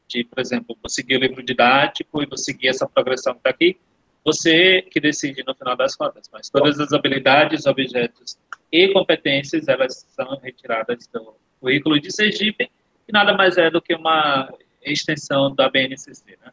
de, 0.07 0.23
por 0.23 0.39
exemplo, 0.39 0.77
vou 0.81 0.89
seguir 0.89 1.17
o 1.17 1.21
livro 1.21 1.43
didático 1.43 2.23
e 2.23 2.27
vou 2.27 2.37
seguir 2.37 2.69
essa 2.69 2.87
progressão 2.87 3.33
que 3.33 3.41
está 3.41 3.51
aqui, 3.51 3.77
você 4.25 4.83
que 4.83 5.01
decide 5.01 5.43
no 5.47 5.55
final 5.55 5.77
das 5.77 5.97
contas, 5.97 6.29
mas 6.33 6.49
todas 6.49 6.79
as 6.79 6.93
habilidades, 6.93 7.67
objetos 7.67 8.39
e 8.71 8.89
competências, 8.93 9.67
elas 9.67 10.07
são 10.15 10.39
retiradas 10.43 11.07
do 11.13 11.35
currículo 11.61 11.99
de 11.99 12.13
Sergipe, 12.13 12.71
que 13.07 13.13
nada 13.13 13.35
mais 13.35 13.57
é 13.57 13.71
do 13.71 13.81
que 13.81 13.95
uma 13.95 14.53
extensão 14.83 15.55
da 15.55 15.69
BNCC, 15.69 16.39
né? 16.43 16.53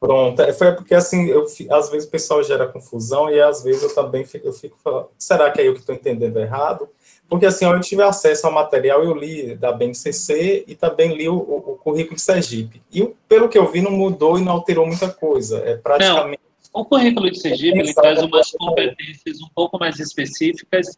Pronto, 0.00 0.40
é, 0.40 0.52
foi 0.52 0.72
porque 0.72 0.94
assim, 0.94 1.26
eu, 1.26 1.44
às 1.70 1.90
vezes 1.90 2.06
o 2.06 2.10
pessoal 2.10 2.42
gera 2.44 2.68
confusão 2.68 3.28
e 3.28 3.40
às 3.40 3.64
vezes 3.64 3.82
eu 3.82 3.94
também 3.94 4.24
fico, 4.24 4.46
eu 4.46 4.52
fico 4.52 4.78
falando, 4.82 5.08
será 5.18 5.50
que 5.50 5.60
é 5.60 5.66
eu 5.66 5.74
que 5.74 5.80
estou 5.80 5.94
entendendo 5.94 6.38
errado? 6.38 6.88
Porque 7.28 7.44
assim, 7.44 7.64
eu 7.64 7.80
tive 7.80 8.02
acesso 8.02 8.46
ao 8.46 8.52
material, 8.52 9.02
eu 9.02 9.12
li 9.12 9.56
da 9.56 9.72
BNCC 9.72 10.64
e 10.68 10.74
também 10.76 11.14
li 11.14 11.28
o, 11.28 11.34
o, 11.34 11.72
o 11.72 11.76
currículo 11.76 12.14
de 12.14 12.22
Sergipe. 12.22 12.80
E 12.92 13.06
pelo 13.28 13.48
que 13.48 13.58
eu 13.58 13.70
vi, 13.70 13.82
não 13.82 13.90
mudou 13.90 14.38
e 14.38 14.42
não 14.42 14.52
alterou 14.52 14.86
muita 14.86 15.10
coisa. 15.10 15.58
É 15.58 15.76
praticamente. 15.76 16.40
Não, 16.72 16.80
o 16.80 16.84
currículo 16.84 17.28
de 17.30 17.40
Sergipe 17.40 17.78
ele 17.78 17.92
traz 17.92 18.22
umas 18.22 18.52
competências 18.52 19.40
um 19.42 19.48
pouco 19.54 19.78
mais 19.78 19.98
específicas 19.98 20.96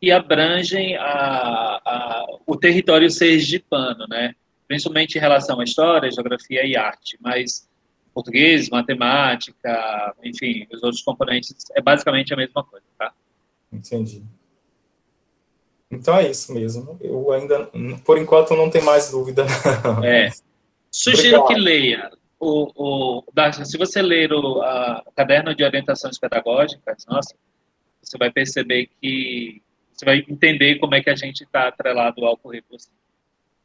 e 0.00 0.12
abrangem 0.12 0.96
a, 0.96 1.80
a, 1.84 2.26
o 2.46 2.56
território 2.56 3.10
sergipano, 3.10 4.06
né? 4.08 4.34
Principalmente 4.68 5.16
em 5.16 5.20
relação 5.20 5.58
à 5.58 5.64
história, 5.64 6.10
geografia 6.10 6.66
e 6.66 6.76
arte. 6.76 7.16
Mas 7.20 7.68
português, 8.12 8.68
matemática, 8.68 10.14
enfim, 10.22 10.66
os 10.72 10.82
outros 10.82 11.02
componentes, 11.02 11.54
é 11.74 11.80
basicamente 11.80 12.32
a 12.32 12.36
mesma 12.36 12.62
coisa, 12.64 12.84
tá? 12.98 13.12
Entendi. 13.72 14.22
Então 15.90 16.16
é 16.16 16.30
isso 16.30 16.54
mesmo. 16.54 16.98
Eu 17.00 17.32
ainda, 17.32 17.70
por 18.04 18.16
enquanto, 18.18 18.56
não 18.56 18.70
tenho 18.70 18.84
mais 18.84 19.10
dúvida. 19.10 19.44
É. 20.04 20.30
Sugiro 20.90 21.40
Obrigado. 21.40 21.46
que 21.48 21.54
leia. 21.54 22.10
O, 22.38 23.20
o, 23.20 23.24
se 23.64 23.78
você 23.78 24.02
ler 24.02 24.32
o 24.32 24.60
a, 24.62 25.02
caderno 25.14 25.54
de 25.54 25.64
orientações 25.64 26.18
pedagógicas, 26.18 27.06
nossa, 27.06 27.34
você 28.02 28.18
vai 28.18 28.30
perceber 28.30 28.90
que 29.00 29.62
você 29.92 30.04
vai 30.04 30.24
entender 30.28 30.78
como 30.78 30.94
é 30.94 31.02
que 31.02 31.10
a 31.10 31.14
gente 31.14 31.44
está 31.44 31.68
atrelado 31.68 32.24
ao 32.24 32.36
currículo. 32.36 32.78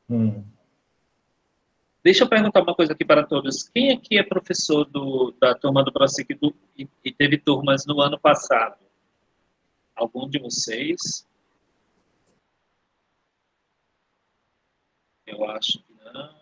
Hum. 0.09 0.43
Deixa 2.07 2.23
eu 2.23 2.29
perguntar 2.29 2.61
uma 2.61 2.73
coisa 2.73 2.93
aqui 2.93 3.03
para 3.03 3.27
todos. 3.27 3.67
Quem 3.67 3.91
aqui 3.91 4.17
é 4.17 4.23
professor 4.23 4.85
do, 4.85 5.35
da 5.41 5.53
turma 5.53 5.83
do 5.83 5.91
ProSIC 5.91 6.35
do, 6.35 6.55
e, 6.77 6.87
e 7.03 7.11
teve 7.11 7.37
turmas 7.37 7.85
no 7.85 7.99
ano 7.99 8.17
passado? 8.17 8.77
Algum 9.93 10.29
de 10.29 10.39
vocês? 10.39 11.27
Eu 15.25 15.43
acho 15.49 15.83
que 15.83 15.93
não. 16.05 16.33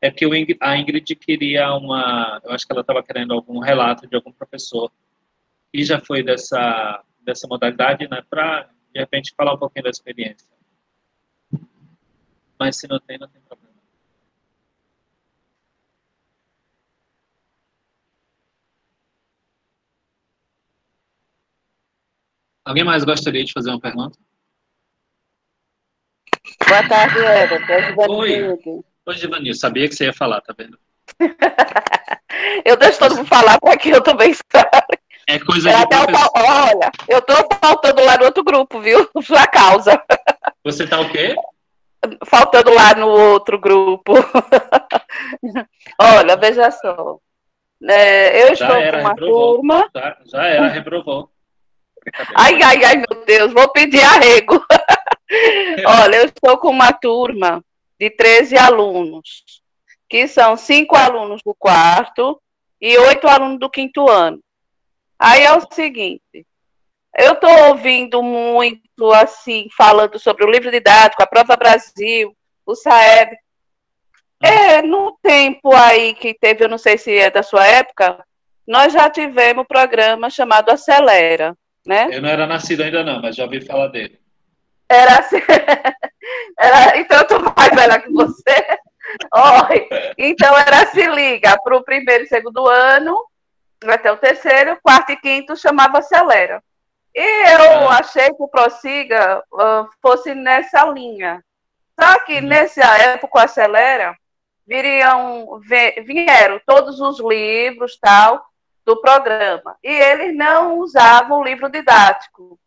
É 0.00 0.10
que 0.10 0.24
a 0.60 0.76
Ingrid 0.76 1.14
queria 1.14 1.72
uma. 1.72 2.40
Eu 2.42 2.50
acho 2.50 2.66
que 2.66 2.72
ela 2.72 2.80
estava 2.80 3.04
querendo 3.04 3.34
algum 3.34 3.60
relato 3.60 4.08
de 4.08 4.16
algum 4.16 4.32
professor 4.32 4.90
que 5.72 5.84
já 5.84 6.00
foi 6.00 6.24
dessa, 6.24 7.04
dessa 7.20 7.46
modalidade, 7.46 8.08
né? 8.08 8.20
Para, 8.28 8.68
de 8.92 8.98
repente, 8.98 9.32
falar 9.36 9.54
um 9.54 9.58
pouquinho 9.58 9.84
da 9.84 9.90
experiência. 9.90 10.48
Mas 12.58 12.80
se 12.80 12.88
não 12.88 12.98
tem, 12.98 13.16
não 13.16 13.28
tem 13.28 13.40
problema. 13.42 13.65
Alguém 22.66 22.82
mais 22.82 23.04
gostaria 23.04 23.44
de 23.44 23.52
fazer 23.52 23.70
uma 23.70 23.80
pergunta? 23.80 24.18
Boa 26.66 26.88
tarde, 26.88 27.18
Eva. 27.24 27.60
Oi. 28.08 28.58
Oi, 29.06 29.16
Givanil. 29.16 29.54
Sabia 29.54 29.88
que 29.88 29.94
você 29.94 30.06
ia 30.06 30.12
falar, 30.12 30.40
tá 30.40 30.52
vendo? 30.58 30.76
eu 32.66 32.76
deixo 32.76 32.98
todo 32.98 33.14
mundo 33.14 33.28
falar 33.28 33.60
para 33.60 33.76
que 33.76 33.90
eu 33.90 34.02
também 34.02 34.34
sabe. 34.34 34.98
É 35.28 35.38
coisa 35.38 35.70
de 35.70 35.86
professor. 35.86 36.30
Olha, 36.34 36.90
eu 37.08 37.22
tô 37.22 37.34
faltando 37.62 38.04
lá 38.04 38.18
no 38.18 38.24
outro 38.24 38.42
grupo, 38.42 38.80
viu? 38.80 39.08
Sua 39.22 39.46
causa. 39.46 40.02
Você 40.64 40.88
tá 40.88 41.00
o 41.00 41.08
quê? 41.08 41.36
Faltando 42.24 42.74
lá 42.74 42.96
no 42.96 43.06
outro 43.06 43.60
grupo. 43.60 44.12
Olha, 46.00 46.36
veja 46.36 46.68
só. 46.72 47.20
É, 47.88 48.42
eu 48.42 48.56
já 48.56 48.66
estou 48.66 48.76
era, 48.76 48.98
com 48.98 49.04
uma 49.04 49.10
reprovou. 49.10 49.54
turma. 49.54 49.90
Já, 49.94 50.16
já 50.26 50.44
era, 50.46 50.68
reprovou. 50.68 51.35
Ai, 52.34 52.62
ai, 52.62 52.84
ai, 52.84 52.96
meu 52.96 53.24
Deus, 53.24 53.52
vou 53.52 53.68
pedir 53.70 54.02
arrego. 54.02 54.64
Olha, 55.86 56.16
eu 56.16 56.26
estou 56.26 56.56
com 56.58 56.70
uma 56.70 56.92
turma 56.92 57.64
de 57.98 58.10
13 58.10 58.56
alunos, 58.56 59.62
que 60.08 60.28
são 60.28 60.56
cinco 60.56 60.96
alunos 60.96 61.42
do 61.44 61.54
quarto 61.54 62.40
e 62.80 62.96
oito 62.98 63.26
alunos 63.26 63.58
do 63.58 63.70
quinto 63.70 64.08
ano. 64.08 64.40
Aí 65.18 65.42
é 65.42 65.52
o 65.52 65.66
seguinte, 65.72 66.46
eu 67.18 67.32
estou 67.32 67.68
ouvindo 67.68 68.22
muito, 68.22 69.10
assim, 69.12 69.68
falando 69.76 70.18
sobre 70.18 70.44
o 70.44 70.50
livro 70.50 70.70
didático, 70.70 71.22
a 71.22 71.26
Prova 71.26 71.56
Brasil, 71.56 72.36
o 72.64 72.74
SAEB. 72.74 73.36
É, 74.42 74.82
no 74.82 75.18
tempo 75.22 75.74
aí 75.74 76.14
que 76.14 76.34
teve, 76.34 76.62
eu 76.62 76.68
não 76.68 76.76
sei 76.76 76.98
se 76.98 77.16
é 77.16 77.30
da 77.30 77.42
sua 77.42 77.66
época, 77.66 78.22
nós 78.66 78.92
já 78.92 79.08
tivemos 79.08 79.62
um 79.62 79.66
programa 79.66 80.28
chamado 80.28 80.70
Acelera 80.70 81.56
né? 81.86 82.08
Eu 82.12 82.20
não 82.20 82.28
era 82.28 82.46
nascido 82.46 82.82
ainda 82.82 83.04
não, 83.04 83.22
mas 83.22 83.36
já 83.36 83.44
ouvi 83.44 83.64
falar 83.64 83.88
dele. 83.88 84.18
Era 84.88 85.18
assim. 85.18 85.40
era, 86.58 86.98
então 86.98 87.18
eu 87.18 87.26
tô 87.26 87.38
mais 87.40 87.74
velha 87.74 88.00
que 88.00 88.12
você. 88.12 88.78
Oi. 89.70 89.88
Então 90.18 90.56
era 90.58 90.86
se 90.86 91.06
liga 91.06 91.56
para 91.62 91.76
o 91.76 91.84
primeiro 91.84 92.24
e 92.24 92.28
segundo 92.28 92.66
ano, 92.66 93.16
até 93.86 94.10
o 94.10 94.16
terceiro, 94.16 94.78
quarto 94.82 95.12
e 95.12 95.16
quinto 95.16 95.56
chamava 95.56 95.98
Acelera. 95.98 96.62
E 97.14 97.52
eu 97.52 97.88
ah. 97.88 97.98
achei 97.98 98.26
que 98.26 98.42
o 98.42 98.48
Prossiga 98.48 99.42
uh, 99.52 99.88
fosse 100.02 100.34
nessa 100.34 100.84
linha. 100.86 101.42
Só 101.98 102.18
que 102.20 102.38
hum. 102.38 102.42
nessa 102.42 102.84
época, 102.98 103.38
o 103.38 103.42
Acelera, 103.42 104.14
viriam, 104.66 105.60
vieram 106.04 106.60
todos 106.66 107.00
os 107.00 107.18
livros, 107.20 107.96
tal, 107.98 108.44
do 108.86 109.00
programa. 109.00 109.76
E 109.82 109.90
eles 109.90 110.34
não 110.36 110.78
usavam 110.78 111.40
o 111.40 111.44
livro 111.44 111.68
didático. 111.68 112.58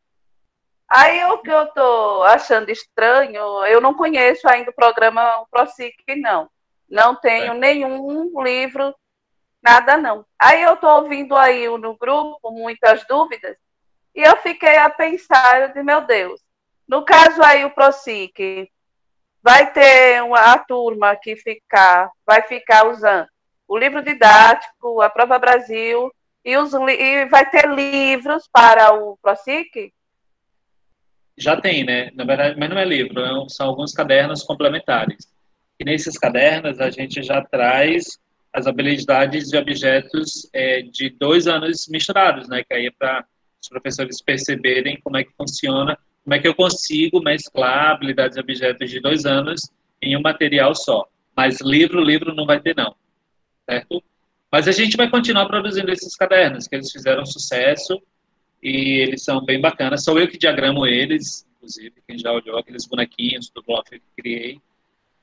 Aí 0.87 1.23
o 1.25 1.37
que 1.37 1.49
eu 1.49 1.63
estou 1.63 2.23
achando 2.23 2.69
estranho, 2.69 3.65
eu 3.65 3.79
não 3.79 3.93
conheço 3.93 4.47
ainda 4.49 4.69
o 4.69 4.75
programa 4.75 5.45
ProSIC, 5.49 6.03
não. 6.17 6.49
Não 6.89 7.15
tenho 7.15 7.53
é. 7.53 7.57
nenhum 7.57 8.43
livro, 8.43 8.93
nada 9.61 9.95
não. 9.95 10.25
Aí 10.37 10.61
eu 10.61 10.73
estou 10.73 11.03
ouvindo 11.03 11.35
aí 11.37 11.69
no 11.77 11.95
grupo 11.95 12.51
muitas 12.51 13.05
dúvidas, 13.07 13.55
e 14.15 14.21
eu 14.21 14.35
fiquei 14.37 14.77
a 14.77 14.89
pensar, 14.89 15.61
eu 15.61 15.67
disse, 15.67 15.83
meu 15.83 16.01
Deus, 16.01 16.41
no 16.87 17.05
caso 17.05 17.41
aí 17.43 17.63
o 17.63 17.69
ProSIC, 17.69 18.69
vai 19.41 19.71
ter 19.71 20.23
uma 20.23 20.53
a 20.53 20.57
turma 20.57 21.15
que 21.15 21.35
ficar, 21.35 22.09
vai 22.25 22.41
ficar 22.41 22.87
usando 22.87 23.29
o 23.69 23.77
livro 23.77 24.03
didático, 24.03 24.99
a 24.99 25.09
Prova 25.11 25.37
Brasil, 25.37 26.11
e, 26.43 26.57
os, 26.57 26.73
e 26.73 27.25
vai 27.27 27.47
ter 27.47 27.69
livros 27.69 28.49
para 28.51 28.95
o 28.95 29.15
ProSIC? 29.21 29.93
Já 31.37 31.61
tem, 31.61 31.85
né? 31.85 32.09
Na 32.15 32.23
verdade, 32.23 32.59
mas 32.59 32.67
não 32.67 32.79
é 32.79 32.83
livro, 32.83 33.21
é 33.21 33.49
são 33.49 33.67
alguns 33.67 33.93
cadernos 33.93 34.41
complementares. 34.41 35.31
E 35.79 35.85
nesses 35.85 36.17
cadernos 36.17 36.81
a 36.81 36.89
gente 36.89 37.21
já 37.21 37.41
traz 37.43 38.19
as 38.51 38.65
habilidades 38.65 39.49
de 39.49 39.57
objetos 39.57 40.49
é, 40.51 40.81
de 40.81 41.11
dois 41.11 41.47
anos 41.47 41.87
misturados, 41.87 42.49
né? 42.49 42.63
Que 42.63 42.73
aí 42.73 42.87
é 42.87 42.91
para 42.91 43.23
os 43.61 43.69
professores 43.69 44.19
perceberem 44.19 44.99
como 45.03 45.17
é 45.17 45.23
que 45.23 45.31
funciona, 45.37 45.95
como 46.23 46.33
é 46.33 46.39
que 46.39 46.47
eu 46.47 46.55
consigo 46.55 47.21
mesclar 47.21 47.91
habilidades 47.91 48.35
e 48.35 48.39
objetos 48.39 48.89
de 48.89 48.99
dois 48.99 49.27
anos 49.27 49.61
em 50.01 50.17
um 50.17 50.21
material 50.21 50.73
só. 50.73 51.05
Mas 51.37 51.61
livro, 51.61 52.01
livro 52.01 52.33
não 52.33 52.47
vai 52.47 52.59
ter 52.59 52.75
não 52.75 52.95
certo? 53.69 54.03
Mas 54.51 54.67
a 54.67 54.71
gente 54.71 54.97
vai 54.97 55.09
continuar 55.09 55.45
produzindo 55.45 55.91
esses 55.91 56.15
cadernos, 56.15 56.67
que 56.67 56.75
eles 56.75 56.91
fizeram 56.91 57.25
sucesso 57.25 58.01
e 58.63 58.99
eles 59.01 59.23
são 59.23 59.45
bem 59.45 59.61
bacanas. 59.61 60.03
Sou 60.03 60.19
eu 60.19 60.27
que 60.27 60.37
diagramo 60.37 60.87
eles, 60.87 61.47
inclusive, 61.55 61.93
quem 62.07 62.17
já 62.17 62.31
olhou 62.31 62.57
aqueles 62.57 62.87
bonequinhos 62.87 63.51
do 63.51 63.61
bloco 63.61 63.91
que 63.91 64.01
criei. 64.17 64.59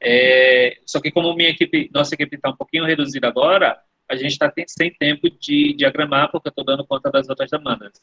É, 0.00 0.78
só 0.86 1.00
que 1.00 1.10
como 1.10 1.34
minha 1.34 1.50
equipe, 1.50 1.90
nossa 1.92 2.14
equipe 2.14 2.36
está 2.36 2.50
um 2.50 2.56
pouquinho 2.56 2.84
reduzida 2.84 3.26
agora, 3.26 3.80
a 4.08 4.14
gente 4.14 4.32
está 4.32 4.52
sem 4.68 4.94
tempo 4.94 5.28
de 5.28 5.72
diagramar, 5.72 6.30
porque 6.30 6.48
eu 6.48 6.50
estou 6.50 6.64
dando 6.64 6.86
conta 6.86 7.10
das 7.10 7.28
outras 7.28 7.50
demandas, 7.50 7.94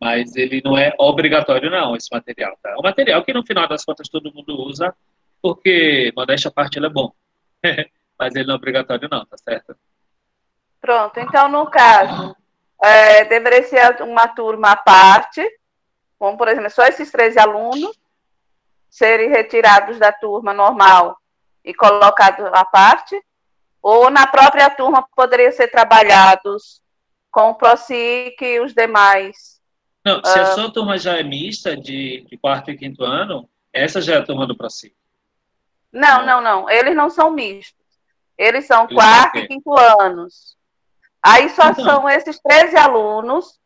Mas 0.00 0.34
ele 0.34 0.60
não 0.64 0.76
é 0.76 0.92
obrigatório, 0.98 1.70
não, 1.70 1.94
esse 1.94 2.08
material. 2.10 2.58
Tá? 2.60 2.70
É 2.70 2.76
um 2.76 2.82
material 2.82 3.22
que, 3.24 3.32
no 3.32 3.46
final 3.46 3.68
das 3.68 3.84
contas, 3.84 4.08
todo 4.08 4.32
mundo 4.34 4.60
usa, 4.60 4.92
porque, 5.40 6.12
modéstia 6.16 6.48
à 6.48 6.52
parte, 6.52 6.78
ele 6.78 6.86
é 6.86 6.90
bom. 6.90 7.12
Mas 8.18 8.34
ele 8.34 8.46
não 8.46 8.54
é 8.54 8.56
obrigatório, 8.56 9.08
não, 9.10 9.24
tá 9.26 9.36
certo? 9.38 9.76
Pronto, 10.80 11.18
então, 11.18 11.48
no 11.48 11.66
caso, 11.70 12.36
é, 12.82 13.24
deveria 13.24 13.62
ser 13.62 14.02
uma 14.02 14.28
turma 14.28 14.72
à 14.72 14.76
parte, 14.76 15.42
como, 16.18 16.36
por 16.36 16.48
exemplo, 16.48 16.70
só 16.70 16.84
esses 16.86 17.10
13 17.10 17.38
alunos 17.38 17.98
serem 18.90 19.28
retirados 19.28 19.98
da 19.98 20.12
turma 20.12 20.52
normal 20.52 21.18
e 21.64 21.74
colocados 21.74 22.44
à 22.52 22.64
parte, 22.64 23.20
ou 23.82 24.10
na 24.10 24.26
própria 24.26 24.70
turma 24.70 25.06
poderiam 25.16 25.50
ser 25.52 25.68
trabalhados 25.68 26.80
com 27.30 27.50
o 27.50 27.54
PROSIC 27.54 28.36
e 28.44 28.60
os 28.60 28.72
demais. 28.72 29.60
Não, 30.04 30.22
se 30.24 30.38
a 30.38 30.42
uh, 30.42 30.54
sua 30.54 30.72
turma 30.72 30.96
já 30.96 31.18
é 31.18 31.22
mista, 31.22 31.76
de, 31.76 32.24
de, 32.30 32.38
quarto 32.38 32.70
e 32.70 32.76
quinto 32.76 33.02
ano, 33.02 33.48
essa 33.72 34.00
já 34.00 34.14
é 34.14 34.18
a 34.18 34.24
turma 34.24 34.46
do 34.46 34.56
PROSIC. 34.56 34.94
Não, 35.90 36.24
não, 36.24 36.40
não, 36.40 36.70
eles 36.70 36.94
não 36.94 37.10
são 37.10 37.30
mistos. 37.30 37.83
Eles 38.36 38.66
são 38.66 38.84
eles 38.84 38.94
quarto 38.94 39.38
e 39.38 39.46
quinto 39.46 39.72
anos. 40.00 40.56
Aí 41.22 41.48
só 41.50 41.70
então. 41.70 41.84
são 41.84 42.08
esses 42.08 42.38
13 42.40 42.76
alunos 42.76 43.58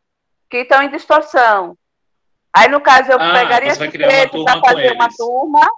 que 0.49 0.57
estão 0.57 0.81
em 0.81 0.89
distorção. 0.89 1.77
Aí, 2.53 2.67
no 2.67 2.81
caso, 2.81 3.11
eu 3.11 3.19
ah, 3.19 3.33
pegaria 3.33 3.69
esses 3.69 3.91
13 3.91 4.43
para 4.43 4.61
fazer 4.61 4.93
uma 4.93 5.09
turma. 5.09 5.69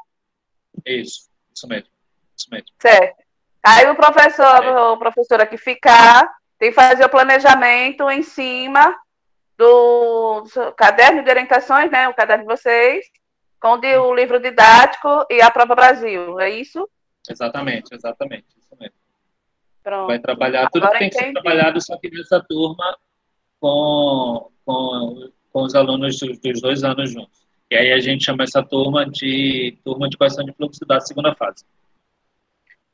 Isso, 0.86 1.30
isso 1.54 1.68
mesmo. 1.68 1.90
Isso 2.38 2.48
mesmo. 2.50 2.68
Certo. 2.80 3.22
Aí 3.64 3.88
o 3.90 3.96
professor, 3.96 4.64
é. 4.64 4.80
o 4.80 4.98
professora 4.98 5.46
que 5.46 5.58
ficar, 5.58 6.32
tem 6.58 6.70
que 6.70 6.76
fazer 6.76 7.06
o 7.06 7.10
planejamento 7.10 8.10
em 8.10 8.24
cima 8.24 8.96
do, 9.58 10.42
do 10.42 10.72
caderno 10.74 11.24
de 11.24 11.30
orientações, 11.30 11.92
né? 11.92 12.08
O 12.08 12.14
caderno 12.14 12.46
de 12.46 12.54
vocês, 12.54 13.06
com 13.60 13.74
o 13.74 14.16
livro 14.16 14.40
didático 14.40 15.26
e 15.30 15.42
a 15.42 15.52
prova 15.52 15.76
Brasil. 15.76 16.40
É 16.40 16.50
isso? 16.50 16.90
Exatamente, 17.30 17.94
exatamente. 17.94 18.61
Pronto. 19.84 20.08
Vai 20.08 20.20
trabalhar 20.20 20.70
tudo 20.70 20.84
Agora 20.86 21.00
que 21.00 21.00
tem 21.00 21.08
entendi. 21.10 21.26
que 21.26 21.40
ser 21.40 21.42
trabalhado, 21.42 21.82
só 21.82 21.98
que 21.98 22.10
nessa 22.10 22.40
turma 22.40 22.98
com, 23.60 24.52
com, 24.66 25.32
com 25.52 25.64
os 25.64 25.76
alunos 25.76 26.20
dos, 26.20 26.40
dos 26.40 26.62
dois 26.62 26.84
anos 26.84 27.12
juntos. 27.12 27.42
E 27.70 27.76
aí 27.76 27.92
a 27.92 28.00
gente 28.00 28.26
chama 28.26 28.44
essa 28.44 28.62
turma 28.62 29.10
de 29.10 29.78
turma 29.84 30.10
de 30.10 30.18
correção 30.18 30.44
de 30.44 30.52
fluxo 30.54 30.86
da 30.86 31.00
segunda 31.00 31.34
fase. 31.34 31.64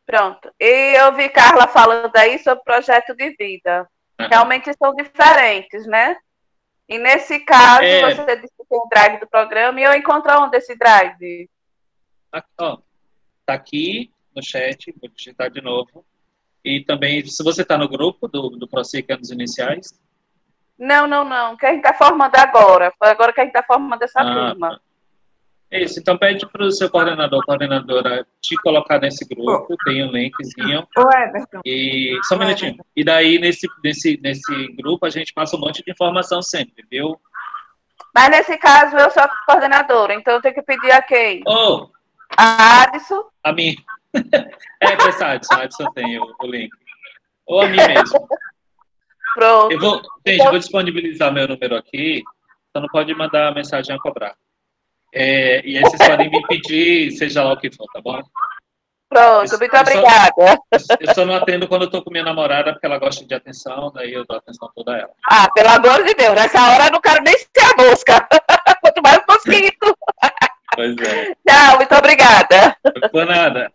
Pronto. 0.06 0.50
E 0.60 0.96
eu 0.98 1.14
vi 1.16 1.28
Carla 1.30 1.68
falando 1.68 2.16
aí 2.16 2.40
sobre 2.40 2.64
projeto 2.64 3.16
de 3.16 3.36
vida. 3.36 3.90
Realmente 4.20 4.72
são 4.78 4.96
diferentes, 4.96 5.86
né? 5.86 6.16
E 6.88 6.98
nesse 6.98 7.40
caso, 7.40 7.84
é... 7.84 8.16
você 8.16 8.36
disse 8.38 8.54
que 8.58 8.66
tem 8.66 8.80
o 8.80 8.88
drive 8.90 9.20
do 9.20 9.28
programa, 9.28 9.80
e 9.80 9.84
eu 9.84 9.94
encontro 9.94 10.32
onde 10.42 10.58
esse 10.58 10.76
drive? 10.78 11.50
Aqui, 12.32 12.48
ó, 12.58 12.78
tá 13.46 13.54
aqui 13.54 14.12
no 14.34 14.42
chat, 14.42 14.94
vou 15.02 15.10
digitar 15.10 15.50
de 15.50 15.62
novo. 15.62 16.06
E 16.68 16.84
também, 16.84 17.26
se 17.26 17.42
você 17.44 17.62
está 17.62 17.78
no 17.78 17.88
grupo 17.88 18.28
do, 18.28 18.50
do 18.50 18.68
ProSIC 18.68 19.10
Anos 19.14 19.32
Iniciais. 19.32 19.98
Não, 20.78 21.08
não, 21.08 21.24
não. 21.24 21.56
Que 21.56 21.66
a 21.66 21.70
gente 21.70 21.86
está 21.86 21.94
formando 21.94 22.36
agora. 22.36 22.94
Foi 23.00 23.10
agora 23.10 23.32
que 23.32 23.40
a 23.40 23.44
gente 23.46 23.56
está 23.56 23.64
formando 23.64 24.04
essa 24.04 24.20
ah, 24.20 24.52
turma. 24.52 24.70
Tá. 24.72 24.82
Isso, 25.72 26.00
então 26.00 26.18
pede 26.18 26.46
para 26.46 26.66
o 26.66 26.72
seu 26.72 26.90
coordenador, 26.90 27.44
coordenadora, 27.46 28.26
te 28.42 28.56
colocar 28.58 29.00
nesse 29.00 29.26
grupo, 29.26 29.68
oh. 29.70 29.78
tem 29.86 30.04
um 30.04 30.12
linkzinho. 30.12 30.88
Ô, 30.98 31.18
Everton. 31.18 31.62
E, 31.66 32.18
só 32.24 32.36
um 32.36 32.40
minutinho. 32.40 32.78
E 32.96 33.04
daí, 33.04 33.40
nesse, 33.40 33.68
nesse, 33.84 34.20
nesse 34.22 34.68
grupo, 34.76 35.06
a 35.06 35.10
gente 35.10 35.34
passa 35.34 35.56
um 35.56 35.60
monte 35.60 35.84
de 35.84 35.92
informação 35.92 36.42
sempre, 36.42 36.86
viu? 36.90 37.20
Mas 38.14 38.30
nesse 38.30 38.58
caso, 38.58 38.96
eu 38.98 39.10
sou 39.12 39.24
a 39.24 39.30
coordenadora, 39.46 40.14
então 40.14 40.36
eu 40.36 40.42
tenho 40.42 40.56
que 40.56 40.62
pedir 40.62 40.92
a 40.92 41.02
quem? 41.02 41.44
Oh. 41.46 41.90
A 42.38 42.84
Adson? 42.84 43.24
A 43.44 43.52
mim. 43.52 43.76
é, 44.82 44.94
essa 45.08 45.32
Adson, 45.32 45.54
a 45.54 45.64
Adson 45.64 45.92
tem 45.92 46.20
o, 46.20 46.36
o 46.42 46.48
link. 46.48 46.70
Ou 47.46 47.62
a 47.62 47.68
mim 47.68 47.78
mesmo. 47.78 48.28
Pronto. 49.36 49.72
Eu 49.72 49.80
vou, 49.80 50.02
gente, 50.26 50.44
eu 50.44 50.50
vou 50.50 50.60
disponibilizar 50.60 51.32
meu 51.32 51.48
número 51.48 51.76
aqui, 51.76 52.24
então 52.70 52.82
não 52.82 52.90
pode 52.90 53.14
mandar 53.14 53.54
mensagem 53.54 53.96
a 53.96 54.00
cobrar. 54.00 54.36
É, 55.14 55.66
e 55.66 55.78
aí 55.78 55.84
vocês 55.84 56.10
podem 56.10 56.30
me 56.30 56.46
pedir, 56.48 57.12
seja 57.12 57.44
lá 57.44 57.54
o 57.54 57.58
que 57.58 57.72
for, 57.72 57.86
tá 57.94 58.02
bom? 58.02 58.22
Pronto, 59.10 59.58
muito 59.58 59.74
eu 59.74 59.80
obrigada. 59.80 60.60
Só, 60.78 60.96
eu 61.00 61.14
só 61.16 61.26
não 61.26 61.36
atendo 61.36 61.68
quando 61.68 61.84
eu 61.84 61.90
tô 61.90 62.04
com 62.04 62.12
minha 62.12 62.26
namorada, 62.26 62.74
porque 62.74 62.86
ela 62.86 63.00
gosta 63.00 63.26
de 63.26 63.34
atenção, 63.34 63.92
daí 63.94 64.12
eu 64.12 64.26
dou 64.26 64.38
atenção 64.38 64.70
toda 64.76 64.98
ela. 64.98 65.12
Ah, 65.30 65.50
pelo 65.54 65.70
amor 65.70 66.04
de 66.04 66.14
Deus, 66.14 66.36
nessa 66.36 66.62
hora 66.72 66.88
eu 66.88 66.92
não 66.92 67.00
quero 67.00 67.24
nem 67.24 67.38
ser 67.38 67.64
a 67.64 67.84
mosca. 67.84 68.28
Quanto 68.82 69.02
mais 69.02 69.18
o 69.18 69.32
mosquito. 69.32 69.98
Pois 70.76 70.98
é. 70.98 71.36
Tchau, 71.48 71.78
muito 71.78 71.96
obrigada. 71.96 72.78
Não 73.02 73.10
foi 73.10 73.26
nada. 73.26 73.72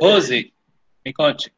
Rose, 0.00 0.52
me 1.04 1.12
conte. 1.12 1.52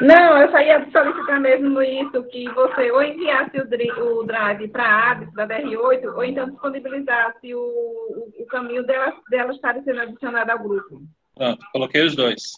Não, 0.00 0.38
eu 0.38 0.50
só 0.50 0.58
ia 0.58 0.90
solicitar 0.90 1.40
mesmo 1.40 1.80
isso, 1.82 2.24
que 2.24 2.48
você 2.50 2.90
ou 2.90 3.02
enviasse 3.02 3.56
o, 3.58 4.24
drive 4.24 4.68
para 4.68 4.84
a 4.84 5.10
ABS, 5.12 5.32
da 5.34 5.46
DR8, 5.46 6.04
ou 6.14 6.24
então 6.24 6.50
disponibilizasse 6.50 7.54
o, 7.54 7.60
o, 7.60 8.42
o 8.42 8.46
caminho 8.46 8.84
delas, 8.84 9.14
delas 9.30 9.56
estarem 9.56 9.84
sendo 9.84 10.00
adicionadas 10.00 10.56
ao 10.56 10.62
grupo. 10.62 11.02
Pronto, 11.34 11.66
coloquei 11.72 12.04
os 12.04 12.16
dois. 12.16 12.54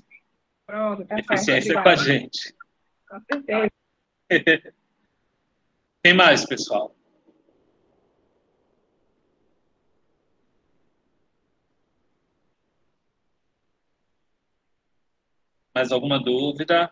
Pronto, 0.67 1.05
tá 1.07 1.19
Eficiência 1.19 1.83
com 1.83 1.89
a 1.89 1.97
gente. 1.97 2.55
Com 3.09 3.21
certeza. 3.31 3.71
Tem 6.03 6.15
mais, 6.15 6.47
pessoal? 6.47 6.95
Mais 15.75 15.91
alguma 15.91 16.23
dúvida? 16.23 16.91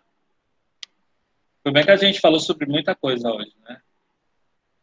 Foi 1.63 1.71
bem 1.71 1.85
que 1.85 1.91
a 1.91 1.95
gente 1.95 2.19
falou 2.19 2.39
sobre 2.39 2.65
muita 2.65 2.93
coisa 2.93 3.31
hoje, 3.31 3.53
né? 3.61 3.81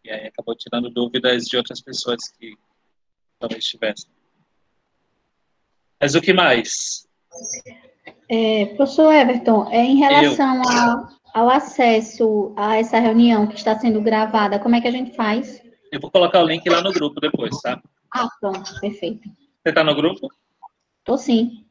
E 0.03 0.11
aí 0.11 0.27
acabou 0.29 0.57
tirando 0.57 0.89
dúvidas 0.89 1.45
de 1.45 1.57
outras 1.59 1.83
pessoas 1.83 2.17
que 2.39 2.57
talvez 3.39 3.65
tivessem. 3.67 4.11
Mas 6.01 6.15
o 6.15 6.23
que 6.23 6.33
mais? 6.33 7.07
É, 8.27 8.67
professor 8.77 9.13
Everton, 9.13 9.71
é, 9.71 9.85
em 9.85 9.97
relação 9.97 10.63
ao, 10.63 11.09
ao 11.35 11.51
acesso 11.51 12.55
a 12.57 12.77
essa 12.77 12.99
reunião 12.99 13.47
que 13.47 13.57
está 13.57 13.79
sendo 13.79 14.01
gravada, 14.01 14.59
como 14.59 14.75
é 14.75 14.81
que 14.81 14.89
a 14.89 14.93
gente 14.93 15.15
faz? 15.15 15.63
Eu 15.93 16.01
vou 16.01 16.11
colocar 16.11 16.43
o 16.43 16.47
link 16.47 16.67
lá 16.71 16.81
no 16.81 16.93
grupo 16.93 17.21
depois, 17.21 17.55
tá? 17.61 17.83
Ah, 18.15 18.29
pronto, 18.41 18.81
perfeito. 18.81 19.29
Você 19.29 19.69
está 19.69 19.85
no 19.85 19.95
grupo? 19.95 20.29
Tô 21.05 21.19
sim. 21.19 21.67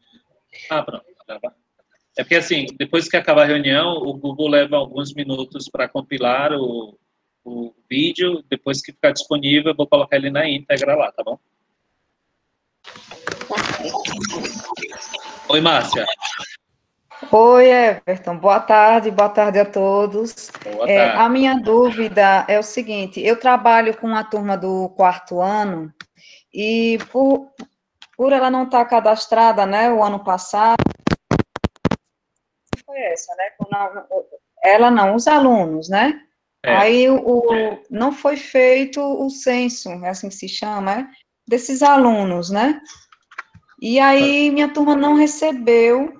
Ah, 0.69 0.83
pronto. 0.83 1.05
É 2.19 2.23
porque, 2.23 2.35
assim, 2.35 2.65
depois 2.77 3.07
que 3.07 3.15
acabar 3.15 3.43
a 3.43 3.45
reunião, 3.45 3.93
o 3.93 4.13
Google 4.13 4.49
leva 4.49 4.75
alguns 4.75 5.13
minutos 5.13 5.69
para 5.69 5.87
compilar 5.87 6.51
o, 6.51 6.99
o 7.45 7.73
vídeo. 7.89 8.43
Depois 8.49 8.81
que 8.81 8.91
ficar 8.91 9.13
disponível, 9.13 9.71
eu 9.71 9.75
vou 9.77 9.87
colocar 9.87 10.17
ele 10.17 10.29
na 10.29 10.45
íntegra 10.45 10.97
lá, 10.97 11.13
tá 11.13 11.23
bom? 11.23 11.39
Oi, 15.47 15.61
Márcia. 15.61 16.05
Oi, 17.31 17.71
Everton. 17.71 18.37
Boa 18.37 18.59
tarde, 18.59 19.11
boa 19.11 19.29
tarde 19.29 19.59
a 19.59 19.65
todos. 19.65 20.51
Boa 20.61 20.91
é, 20.91 20.97
tarde. 20.97 21.21
A 21.21 21.29
minha 21.29 21.55
dúvida 21.55 22.43
é 22.49 22.59
o 22.59 22.63
seguinte: 22.63 23.21
eu 23.21 23.39
trabalho 23.39 23.95
com 23.95 24.13
a 24.13 24.25
turma 24.25 24.57
do 24.57 24.89
quarto 24.89 25.39
ano 25.39 25.89
e 26.53 26.99
por, 27.13 27.47
por 28.17 28.33
ela 28.33 28.51
não 28.51 28.63
estar 28.63 28.83
cadastrada, 28.83 29.65
né, 29.65 29.89
o 29.89 30.03
ano 30.03 30.21
passado, 30.21 30.83
foi 32.89 32.99
essa, 33.01 33.35
né? 33.35 33.51
ela 34.63 34.89
não, 34.89 35.15
os 35.15 35.27
alunos, 35.27 35.87
né? 35.89 36.19
É. 36.65 36.75
Aí 36.75 37.09
o, 37.09 37.43
não 37.89 38.11
foi 38.11 38.35
feito 38.35 38.99
o 38.99 39.29
censo, 39.29 39.89
é 40.03 40.09
assim 40.09 40.27
que 40.27 40.35
se 40.35 40.49
chama, 40.49 41.01
é? 41.01 41.07
desses 41.47 41.83
alunos, 41.83 42.49
né? 42.49 42.81
E 43.81 43.99
aí 43.99 44.49
minha 44.51 44.67
turma 44.73 44.95
não 44.95 45.13
recebeu 45.13 46.11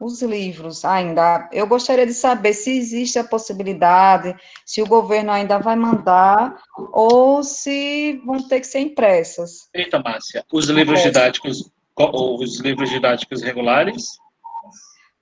os 0.00 0.22
livros 0.22 0.84
ainda. 0.84 1.48
Eu 1.52 1.66
gostaria 1.66 2.06
de 2.06 2.14
saber 2.14 2.54
se 2.54 2.70
existe 2.78 3.18
a 3.18 3.24
possibilidade, 3.24 4.34
se 4.64 4.80
o 4.80 4.86
governo 4.86 5.32
ainda 5.32 5.58
vai 5.58 5.76
mandar, 5.76 6.62
ou 6.92 7.42
se 7.42 8.22
vão 8.24 8.46
ter 8.48 8.60
que 8.60 8.66
ser 8.66 8.80
impressas. 8.80 9.68
Eita, 9.74 9.98
Márcia, 9.98 10.44
os 10.52 10.66
livros 10.66 11.02
didáticos, 11.02 11.70
os 11.96 12.60
livros 12.60 12.88
didáticos 12.88 13.42
regulares 13.42 14.18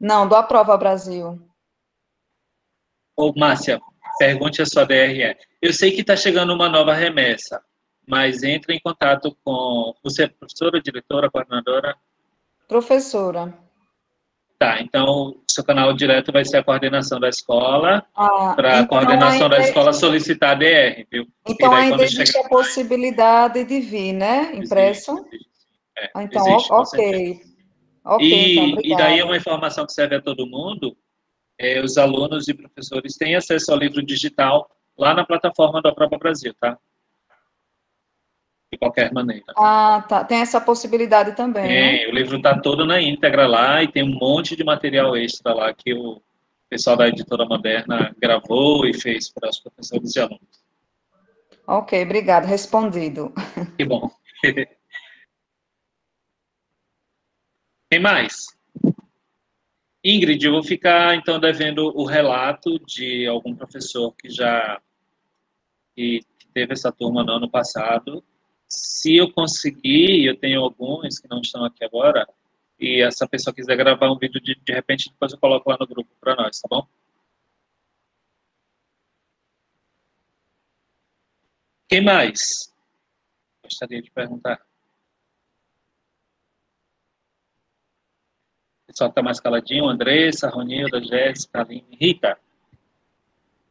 não, 0.02 0.26
do 0.26 0.34
Aprova 0.34 0.76
Brasil. 0.76 1.40
Ô, 3.16 3.32
Márcia, 3.36 3.80
pergunte 4.18 4.60
a 4.60 4.66
sua 4.66 4.84
DRE. 4.84 5.36
Eu 5.60 5.72
sei 5.72 5.92
que 5.92 6.00
está 6.00 6.16
chegando 6.16 6.52
uma 6.52 6.68
nova 6.68 6.92
remessa, 6.92 7.62
mas 8.04 8.42
entre 8.42 8.74
em 8.74 8.80
contato 8.80 9.36
com. 9.44 9.94
Você 10.02 10.24
é 10.24 10.28
professora, 10.28 10.82
diretora, 10.82 11.30
coordenadora? 11.30 11.94
Professora. 12.66 13.56
Tá, 14.58 14.80
então 14.80 15.40
seu 15.48 15.64
canal 15.64 15.92
direto 15.92 16.32
vai 16.32 16.44
ser 16.44 16.58
a 16.58 16.64
coordenação 16.64 17.20
da 17.20 17.28
escola, 17.28 18.04
ah, 18.14 18.54
para 18.56 18.80
então 18.80 18.84
a 18.84 18.86
coordenação 18.86 19.48
da 19.48 19.58
escola 19.58 19.92
solicitar 19.92 20.50
a 20.50 20.54
DR, 20.54 21.06
viu? 21.10 21.26
Então 21.46 21.72
ainda 21.72 22.02
existe 22.02 22.38
a 22.38 22.48
possibilidade 22.48 23.64
de 23.64 23.80
vir, 23.80 24.12
né? 24.12 24.52
Impresso? 24.54 25.12
Existe, 25.12 25.34
existe. 25.34 25.52
É, 25.98 26.10
ah, 26.14 26.22
então, 26.22 26.46
existe, 26.48 26.72
ok. 26.72 27.51
Ok, 28.04 28.26
e, 28.26 28.58
então, 28.58 28.80
e 28.82 28.96
daí 28.96 29.20
é 29.20 29.24
uma 29.24 29.36
informação 29.36 29.86
que 29.86 29.92
serve 29.92 30.16
a 30.16 30.20
todo 30.20 30.46
mundo, 30.46 30.96
é, 31.58 31.80
os 31.80 31.96
alunos 31.96 32.48
e 32.48 32.54
professores 32.54 33.16
têm 33.16 33.36
acesso 33.36 33.72
ao 33.72 33.78
livro 33.78 34.04
digital 34.04 34.68
lá 34.98 35.14
na 35.14 35.24
plataforma 35.24 35.80
do 35.80 35.94
Prova 35.94 36.18
Brasil, 36.18 36.52
tá? 36.60 36.76
De 38.72 38.78
qualquer 38.78 39.12
maneira. 39.12 39.44
Ah, 39.56 40.04
tá. 40.08 40.24
Tem 40.24 40.40
essa 40.40 40.60
possibilidade 40.60 41.36
também. 41.36 41.68
Né? 41.68 42.06
o 42.08 42.12
livro 42.12 42.38
está 42.38 42.58
todo 42.58 42.86
na 42.86 43.00
íntegra 43.00 43.46
lá 43.46 43.82
e 43.82 43.88
tem 43.88 44.02
um 44.02 44.18
monte 44.18 44.56
de 44.56 44.64
material 44.64 45.16
extra 45.16 45.52
lá 45.52 45.72
que 45.72 45.94
o 45.94 46.20
pessoal 46.68 46.96
da 46.96 47.06
editora 47.06 47.44
moderna 47.44 48.14
gravou 48.18 48.86
e 48.86 48.94
fez 48.94 49.30
para 49.30 49.50
os 49.50 49.60
professores 49.60 50.16
e 50.16 50.20
alunos. 50.20 50.62
Ok, 51.66 52.02
obrigado. 52.02 52.46
Respondido. 52.46 53.32
Que 53.76 53.84
bom. 53.84 54.10
Tem 57.92 58.00
mais? 58.00 58.46
Ingrid, 60.02 60.42
eu 60.42 60.52
vou 60.52 60.62
ficar 60.62 61.14
então 61.14 61.38
devendo 61.38 61.94
o 61.94 62.06
relato 62.06 62.78
de 62.86 63.26
algum 63.26 63.54
professor 63.54 64.16
que 64.16 64.30
já 64.30 64.80
que 65.94 66.22
teve 66.54 66.72
essa 66.72 66.90
turma 66.90 67.22
no 67.22 67.32
ano 67.32 67.50
passado. 67.50 68.24
Se 68.66 69.14
eu 69.18 69.30
conseguir, 69.30 70.24
eu 70.24 70.34
tenho 70.34 70.62
alguns 70.62 71.18
que 71.18 71.28
não 71.28 71.42
estão 71.42 71.66
aqui 71.66 71.84
agora, 71.84 72.26
e 72.80 73.02
essa 73.02 73.28
pessoa 73.28 73.52
quiser 73.52 73.76
gravar 73.76 74.10
um 74.10 74.16
vídeo 74.16 74.40
de, 74.40 74.54
de 74.54 74.72
repente, 74.72 75.10
depois 75.10 75.30
eu 75.30 75.38
coloco 75.38 75.68
lá 75.68 75.76
no 75.78 75.86
grupo 75.86 76.10
para 76.18 76.34
nós, 76.34 76.58
tá 76.60 76.68
bom? 76.70 76.88
Quem 81.90 82.02
mais? 82.02 82.72
Gostaria 83.62 84.00
de 84.00 84.10
perguntar. 84.10 84.71
Pessoal 88.92 89.10
está 89.10 89.22
mais 89.22 89.40
caladinho, 89.40 89.88
Andressa, 89.88 90.48
Ronilda, 90.48 91.02
Jéssica, 91.02 91.62
Aline, 91.62 91.98
Rita. 91.98 92.36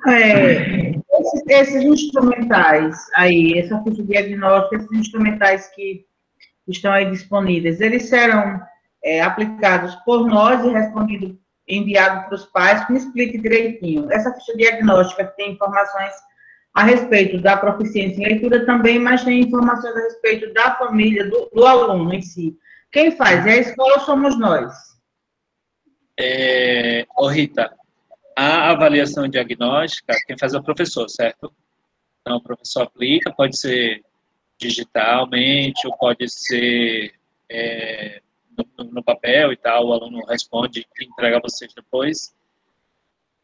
É, 0.08 0.90
esses, 0.90 1.44
esses, 1.48 1.84
instrumentais 1.84 2.98
aí, 3.16 3.60
essa 3.60 3.82
ficha 3.84 4.04
diagnóstica, 4.04 4.78
esses 4.78 4.92
instrumentais 4.92 5.68
que 5.76 6.06
estão 6.68 6.92
aí 6.92 7.10
disponíveis, 7.12 7.80
eles 7.80 8.10
serão 8.10 8.60
é, 9.04 9.22
aplicados 9.22 9.94
por 9.98 10.26
nós 10.28 10.66
e 10.66 10.70
respondido, 10.70 11.40
enviado 11.68 12.26
para 12.26 12.36
os 12.36 12.46
pais, 12.46 12.90
me 12.90 12.98
explique 12.98 13.38
direitinho. 13.38 14.12
Essa 14.12 14.34
ficha 14.34 14.58
diagnóstica 14.58 15.24
tem 15.38 15.52
informações 15.52 16.14
a 16.74 16.84
respeito 16.84 17.40
da 17.40 17.58
proficiência 17.58 18.22
em 18.22 18.28
leitura 18.28 18.66
também, 18.66 18.98
mas 18.98 19.24
tem 19.24 19.42
informações 19.42 19.96
a 19.96 20.00
respeito 20.00 20.52
da 20.54 20.76
família, 20.76 21.30
do, 21.30 21.50
do 21.54 21.66
aluno 21.66 22.12
em 22.12 22.22
si. 22.22 22.58
Quem 22.92 23.12
faz? 23.12 23.46
É 23.46 23.52
a 23.52 23.58
escola 23.58 23.94
ou 23.96 24.00
somos 24.00 24.40
nós? 24.40 24.91
É, 26.24 27.08
ô 27.18 27.28
Rita, 27.28 27.76
a 28.38 28.70
avaliação 28.70 29.28
diagnóstica, 29.28 30.16
quem 30.28 30.38
faz 30.38 30.54
é 30.54 30.60
o 30.60 30.64
professor, 30.64 31.10
certo? 31.10 31.52
Então, 32.22 32.38
o 32.38 32.44
professor 32.44 32.84
aplica, 32.84 33.34
pode 33.34 33.58
ser 33.58 34.04
digitalmente, 34.60 35.88
ou 35.88 35.98
pode 35.98 36.30
ser 36.30 37.16
é, 37.50 38.22
no, 38.56 38.86
no, 38.86 39.04
papel 39.04 39.52
e 39.52 39.58
tal, 39.58 39.88
o 39.88 39.94
aluno 39.94 40.24
responde 40.26 40.86
e 41.00 41.06
entrega 41.06 41.38
a 41.38 41.42
vocês 41.42 41.74
depois. 41.74 42.36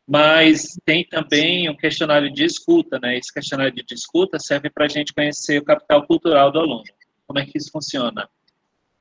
Mas 0.07 0.77
tem 0.85 1.03
também 1.03 1.67
um 1.69 1.75
questionário 1.75 2.31
de 2.31 2.45
escuta, 2.45 2.99
né? 2.99 3.17
Esse 3.17 3.33
questionário 3.33 3.73
de 3.73 3.93
escuta 3.93 4.37
serve 4.37 4.69
para 4.69 4.85
a 4.85 4.87
gente 4.87 5.13
conhecer 5.13 5.57
o 5.57 5.65
capital 5.65 6.05
cultural 6.05 6.51
do 6.51 6.59
aluno. 6.59 6.83
Como 7.25 7.39
é 7.39 7.45
que 7.45 7.57
isso 7.57 7.71
funciona? 7.71 8.29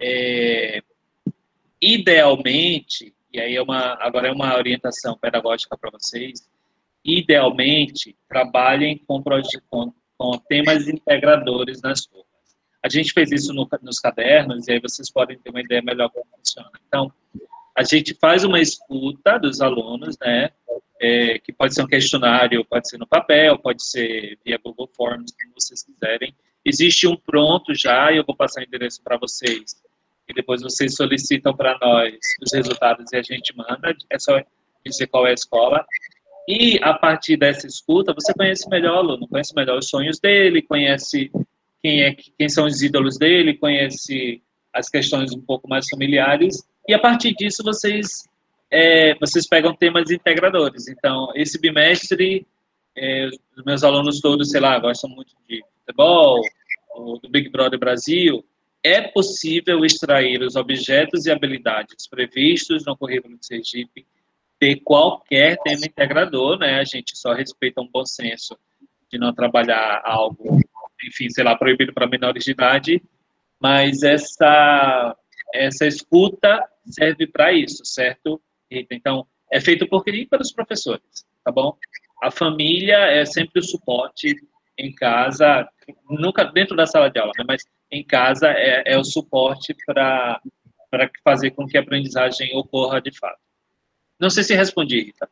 É, 0.01 0.83
idealmente, 1.81 3.15
e 3.37 3.41
aí 3.41 3.55
é 3.55 3.63
uma, 3.63 3.99
agora 4.01 4.29
é 4.29 4.33
uma 4.33 4.57
orientação 4.57 5.15
pedagógica 5.19 5.77
para 5.77 5.91
vocês, 5.91 6.49
idealmente, 7.05 8.17
trabalhem 8.27 8.97
com, 9.07 9.23
com, 9.69 9.93
com 10.17 10.39
temas 10.49 10.89
integradores 10.89 11.83
nas 11.83 12.07
turmas. 12.07 12.27
A 12.83 12.89
gente 12.89 13.13
fez 13.13 13.31
isso 13.31 13.53
no, 13.53 13.69
nos 13.83 14.01
cadernos, 14.01 14.67
e 14.67 14.73
aí 14.73 14.81
vocês 14.81 15.11
podem 15.11 15.39
ter 15.39 15.51
uma 15.51 15.61
ideia 15.61 15.83
melhor 15.83 16.09
como 16.09 16.25
funciona. 16.35 16.71
Então, 16.89 17.13
a 17.77 17.83
gente 17.83 18.15
faz 18.15 18.43
uma 18.43 18.59
escuta 18.59 19.39
dos 19.39 19.61
alunos, 19.61 20.17
né, 20.19 20.49
é, 20.99 21.39
que 21.39 21.53
pode 21.53 21.75
ser 21.75 21.83
um 21.83 21.87
questionário, 21.87 22.65
pode 22.65 22.89
ser 22.89 22.97
no 22.97 23.07
papel, 23.07 23.59
pode 23.59 23.85
ser 23.85 24.39
via 24.43 24.59
Google 24.65 24.89
Forms, 24.97 25.35
como 25.39 25.53
vocês 25.61 25.83
quiserem. 25.83 26.35
Existe 26.65 27.07
um 27.07 27.17
pronto 27.17 27.75
já, 27.75 28.11
e 28.13 28.17
eu 28.17 28.25
vou 28.25 28.35
passar 28.35 28.63
o 28.63 28.65
endereço 28.65 29.03
para 29.03 29.19
vocês, 29.19 29.77
e 30.29 30.35
depois 30.35 30.63
vocês 30.63 30.95
solicitam 30.95 31.55
para 31.55 31.79
nós 31.81 32.15
os 32.43 32.53
resultados 32.53 33.13
e 33.13 33.17
a 33.17 33.23
gente 33.23 33.57
manda, 33.57 33.95
é 34.11 34.19
só 34.19 34.41
dizer 34.85 35.07
qual 35.07 35.27
é 35.27 35.31
a 35.31 35.35
escola. 35.35 35.85
E 36.49 36.79
a 36.83 36.95
partir 36.95 37.37
dessa 37.37 37.67
escuta, 37.67 38.15
você 38.15 38.33
conhece 38.33 38.69
melhor 38.69 38.95
o 38.95 38.99
aluno, 38.99 39.29
conhece 39.29 39.55
melhor 39.55 39.79
os 39.79 39.89
sonhos 39.89 40.19
dele, 40.21 40.63
conhece 40.63 41.31
quem, 41.83 42.03
é, 42.03 42.15
quem 42.15 42.49
são 42.49 42.67
os 42.67 42.83
ídolos 42.83 43.19
dele, 43.19 43.55
conhece 43.55 44.43
as 44.73 44.89
questões 44.89 45.33
um 45.33 45.41
pouco 45.41 45.69
mais 45.69 45.89
familiares, 45.89 46.63
e 46.87 46.95
a 46.95 46.99
partir 46.99 47.35
disso 47.35 47.65
vocês, 47.65 48.25
é, 48.71 49.15
vocês 49.17 49.49
pegam 49.49 49.75
temas 49.75 50.11
integradores. 50.11 50.87
Então, 50.87 51.33
esse 51.35 51.59
bimestre, 51.61 52.47
é, 52.97 53.27
os 53.57 53.65
meus 53.65 53.83
alunos 53.83 54.21
todos, 54.21 54.51
sei 54.51 54.61
lá, 54.61 54.79
gostam 54.79 55.11
muito 55.11 55.35
de 55.49 55.63
futebol, 55.81 56.43
do 57.23 57.29
Big 57.29 57.49
Brother 57.49 57.79
Brasil, 57.79 58.45
é 58.87 59.01
possível 59.09 59.85
extrair 59.85 60.41
os 60.43 60.55
objetos 60.55 61.27
e 61.27 61.33
habilidades 61.33 62.07
previstos 62.09 62.85
no 62.87 62.97
currículo 62.97 63.37
de 63.37 63.45
Sergipe 63.45 64.07
de 64.61 64.77
qualquer 64.77 65.59
tema 65.59 65.85
integrador, 65.85 66.57
né? 66.59 66.79
A 66.79 66.85
gente 66.85 67.19
só 67.19 67.33
respeita 67.33 67.81
um 67.81 67.89
bom 67.89 68.07
senso 68.07 68.57
de 69.11 69.19
não 69.19 69.35
trabalhar 69.35 70.01
algo, 70.05 70.61
enfim, 71.05 71.29
sei 71.29 71.43
lá, 71.43 71.57
proibido 71.57 71.93
para 71.93 72.07
menores 72.07 72.45
de 72.45 72.53
idade, 72.53 73.03
mas 73.61 74.05
essa 74.05 75.17
essa 75.53 75.87
escuta 75.87 76.63
serve 76.89 77.27
para 77.27 77.53
isso, 77.53 77.85
certo? 77.85 78.41
Então, 78.71 79.27
é 79.51 79.61
feito 79.61 79.89
por 79.89 80.05
quem? 80.05 80.27
Pelos 80.29 80.53
professores, 80.53 81.27
tá 81.45 81.51
bom? 81.51 81.77
A 82.23 82.31
família 82.31 82.99
é 82.99 83.25
sempre 83.25 83.61
o 83.61 83.65
suporte 83.65 84.35
em 84.79 84.95
casa, 84.95 85.69
nunca 86.09 86.45
dentro 86.45 86.77
da 86.77 86.87
sala 86.87 87.09
de 87.09 87.19
aula, 87.19 87.33
né? 87.39 87.45
mas 87.47 87.65
em 87.91 88.05
casa 88.05 88.49
é, 88.49 88.83
é 88.87 88.99
o 88.99 89.05
suporte 89.05 89.75
para 89.87 90.41
fazer 91.23 91.51
com 91.53 91.67
que 91.67 91.77
a 91.77 91.81
aprendizagem 91.81 92.57
ocorra 92.57 93.01
de 93.01 93.17
fato. 93.17 93.39
Não 94.19 94.31
sei 94.31 94.43
se 94.43 94.55
respondi, 94.55 95.05
Rita. 95.05 95.29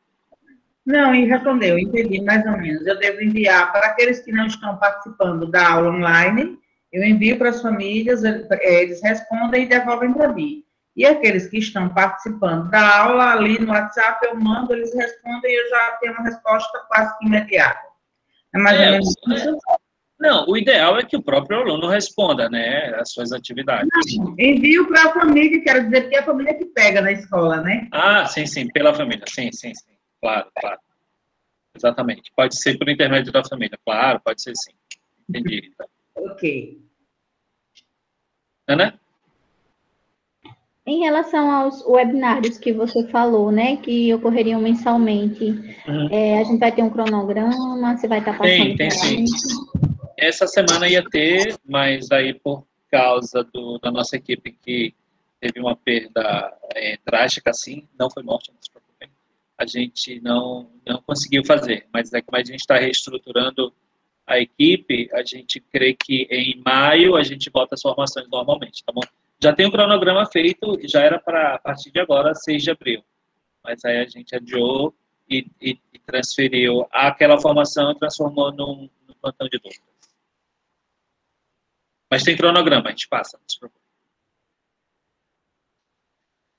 Não, 0.85 1.15
e 1.15 1.25
respondeu, 1.25 1.79
entendi 1.79 2.21
mais 2.21 2.45
ou 2.45 2.59
menos. 2.59 2.87
Eu 2.87 2.99
devo 2.99 3.23
enviar 3.23 3.73
para 3.73 3.87
aqueles 3.87 4.21
que 4.21 4.31
não 4.31 4.47
estão 4.47 4.77
participando 4.77 5.51
da 5.51 5.67
aula 5.67 5.91
online, 5.91 6.59
eu 6.93 7.03
envio 7.03 7.39
para 7.39 7.51
as 7.51 7.63
famílias, 7.63 8.23
eles 8.23 9.03
respondem 9.03 9.65
e 9.65 9.69
devolvem 9.69 10.13
para 10.13 10.33
mim. 10.33 10.63
E 10.95 11.05
aqueles 11.05 11.49
que 11.49 11.59
estão 11.59 11.89
participando 11.89 12.71
da 12.71 12.99
aula, 12.99 13.33
ali 13.33 13.59
no 13.59 13.73
WhatsApp, 13.73 14.25
eu 14.27 14.37
mando, 14.37 14.73
eles 14.73 14.95
respondem 14.95 15.51
e 15.51 15.61
eu 15.61 15.69
já 15.71 15.91
tenho 16.01 16.13
uma 16.13 16.23
resposta 16.23 16.79
quase 16.87 17.19
que 17.19 17.27
imediata. 17.27 17.83
É 18.55 18.59
mais 18.59 18.81
é, 18.81 18.85
ou 18.85 18.93
menos 18.93 19.09
isso? 19.09 19.59
Não, 20.25 20.47
o 20.49 20.57
ideal 20.57 20.99
é 20.99 21.05
que 21.05 21.19
o 21.19 21.23
próprio 21.23 21.61
aluno 21.61 21.87
responda, 21.87 22.49
né, 22.49 22.95
as 22.99 23.13
suas 23.13 23.31
atividades. 23.31 23.87
Não, 24.17 24.35
envio 24.39 24.89
para 24.89 25.11
a 25.11 25.13
família, 25.13 25.63
quero 25.63 25.85
dizer 25.85 26.09
que 26.09 26.17
é 26.17 26.21
a 26.21 26.25
família 26.25 26.55
que 26.55 26.65
pega 26.65 27.03
na 27.03 27.13
escola, 27.13 27.61
né? 27.61 27.87
Ah, 27.93 28.25
sim, 28.25 28.47
sim, 28.47 28.67
pela 28.69 28.95
família, 28.95 29.23
sim, 29.29 29.53
sim, 29.53 29.75
sim, 29.75 29.93
claro, 30.23 30.47
claro. 30.59 30.79
Exatamente, 31.77 32.33
pode 32.35 32.59
ser 32.59 32.79
por 32.79 32.89
intermédio 32.89 33.31
da 33.31 33.45
família, 33.45 33.79
claro, 33.85 34.19
pode 34.25 34.41
ser 34.41 34.55
sim. 34.57 34.73
Entendi. 35.29 35.71
Então. 35.75 35.87
ok. 36.33 36.81
Ana? 38.67 38.99
Em 40.87 41.01
relação 41.01 41.51
aos 41.51 41.85
webinários 41.85 42.57
que 42.57 42.73
você 42.73 43.07
falou, 43.09 43.53
né, 43.53 43.77
que 43.77 44.15
ocorreriam 44.15 44.61
mensalmente, 44.61 45.45
uhum. 45.87 46.09
é, 46.11 46.39
a 46.39 46.45
gente 46.45 46.61
vai 46.61 46.73
ter 46.73 46.83
um 46.83 46.89
cronograma, 46.89 47.95
você 47.95 48.09
vai 48.09 48.21
estar 48.21 48.39
passando... 48.39 48.47
Tem, 48.49 48.77
tem 48.77 48.91
sim 48.91 49.27
essa 50.17 50.47
semana 50.47 50.89
ia 50.89 51.05
ter, 51.09 51.59
mas 51.65 52.11
aí 52.11 52.35
por 52.35 52.67
causa 52.91 53.45
do, 53.45 53.79
da 53.79 53.91
nossa 53.91 54.17
equipe 54.17 54.53
que 54.53 54.95
teve 55.41 55.61
uma 55.61 55.77
perda 55.77 56.57
é, 56.75 56.99
drástica 57.05 57.51
assim, 57.51 57.87
não 57.99 58.11
foi 58.11 58.23
morte, 58.23 58.51
a 59.57 59.67
gente 59.67 60.21
não, 60.21 60.69
não 60.87 61.01
conseguiu 61.03 61.45
fazer. 61.45 61.87
Mas 61.93 62.13
é 62.13 62.21
como 62.21 62.37
a 62.37 62.45
gente 62.45 62.61
está 62.61 62.77
reestruturando 62.77 63.73
a 64.27 64.39
equipe, 64.39 65.09
a 65.13 65.23
gente 65.23 65.61
crê 65.61 65.95
que 65.95 66.27
em 66.31 66.61
maio 66.65 67.17
a 67.17 67.23
gente 67.23 67.51
volta 67.51 67.75
as 67.75 67.83
formações 67.83 68.29
normalmente, 68.29 68.83
tá 68.85 68.93
bom? 68.93 69.03
Já 69.43 69.53
tem 69.53 69.67
o 69.67 69.69
um 69.69 69.73
cronograma 69.73 70.25
feito, 70.27 70.79
já 70.85 71.03
era 71.03 71.19
para 71.19 71.55
a 71.55 71.59
partir 71.59 71.91
de 71.91 72.01
agora, 72.01 72.35
6 72.35 72.63
de 72.63 72.71
abril. 72.71 73.05
Mas 73.63 73.85
aí 73.85 73.99
a 73.99 74.07
gente 74.07 74.35
adiou 74.35 74.95
e, 75.29 75.47
e, 75.61 75.79
e 75.93 75.99
transferiu 75.99 76.87
aquela 76.91 77.39
formação 77.41 77.93
e 77.93 77.99
transformou 77.99 78.53
num, 78.53 78.89
num 79.07 79.15
plantão 79.21 79.49
de 79.49 79.59
dúvidas. 79.59 79.94
Mas 82.11 82.23
tem 82.23 82.37
cronograma, 82.37 82.89
a 82.89 82.91
gente 82.91 83.09
passa, 83.09 83.39
não 83.39 83.49
se 83.49 83.59
preocupe. 83.59 83.85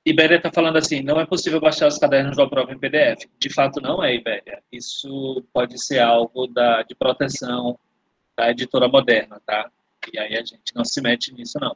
Ibéria 0.07 0.37
está 0.37 0.51
falando 0.51 0.77
assim, 0.77 1.01
não 1.01 1.19
é 1.19 1.25
possível 1.25 1.59
baixar 1.59 1.87
os 1.87 1.97
cadernos 1.97 2.37
da 2.37 2.47
prova 2.47 2.71
em 2.71 2.77
PDF. 2.77 3.27
De 3.39 3.51
fato, 3.51 3.81
não 3.81 4.03
é, 4.03 4.13
Ibéria. 4.13 4.63
Isso 4.71 5.43
pode 5.51 5.83
ser 5.83 5.99
algo 5.99 6.45
da, 6.45 6.83
de 6.83 6.93
proteção 6.93 7.79
da 8.37 8.51
editora 8.51 8.87
moderna, 8.87 9.41
tá? 9.43 9.71
E 10.13 10.19
aí 10.19 10.35
a 10.35 10.45
gente 10.45 10.75
não 10.75 10.85
se 10.85 11.01
mete 11.01 11.33
nisso, 11.33 11.57
não. 11.59 11.75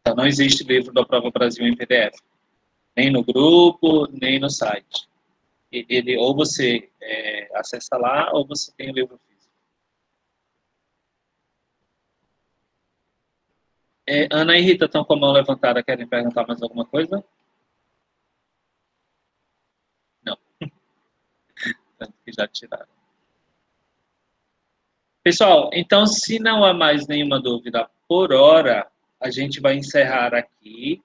Então, 0.00 0.14
não 0.14 0.26
existe 0.26 0.62
livro 0.62 0.92
da 0.92 1.04
Prova 1.04 1.30
Brasil 1.30 1.66
em 1.66 1.74
PDF. 1.74 2.16
Nem 2.96 3.10
no 3.10 3.24
grupo, 3.24 4.06
nem 4.12 4.38
no 4.38 4.48
site. 4.48 5.08
Ele, 5.70 6.16
ou 6.16 6.34
você 6.34 6.90
é, 7.02 7.50
acessa 7.58 7.96
lá, 7.96 8.30
ou 8.32 8.46
você 8.46 8.72
tem 8.76 8.90
o 8.90 8.94
livro 8.94 9.20
É, 14.10 14.26
Ana 14.32 14.56
e 14.56 14.62
Rita 14.62 14.86
estão 14.86 15.04
com 15.04 15.12
a 15.12 15.16
mão 15.18 15.32
levantada, 15.32 15.82
querem 15.82 16.08
perguntar 16.08 16.46
mais 16.46 16.62
alguma 16.62 16.86
coisa? 16.86 17.22
Não. 20.24 20.38
Tanto 21.98 22.14
que 22.24 22.32
já 22.32 22.48
tiraram. 22.48 22.88
Pessoal, 25.22 25.68
então, 25.74 26.06
se 26.06 26.38
não 26.38 26.64
há 26.64 26.72
mais 26.72 27.06
nenhuma 27.06 27.38
dúvida 27.38 27.90
por 28.08 28.32
hora, 28.32 28.90
a 29.20 29.30
gente 29.30 29.60
vai 29.60 29.76
encerrar 29.76 30.34
aqui, 30.34 31.02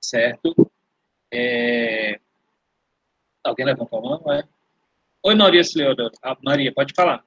certo? 0.00 0.54
É... 1.32 2.20
Alguém 3.42 3.66
levantou 3.66 3.98
a 3.98 4.02
mão? 4.02 4.32
É? 4.32 4.44
Oi, 5.24 5.34
Maria 5.34 5.62
Cleodoro. 5.64 6.14
Ah, 6.22 6.36
Maria, 6.40 6.72
pode 6.72 6.94
falar. 6.94 7.24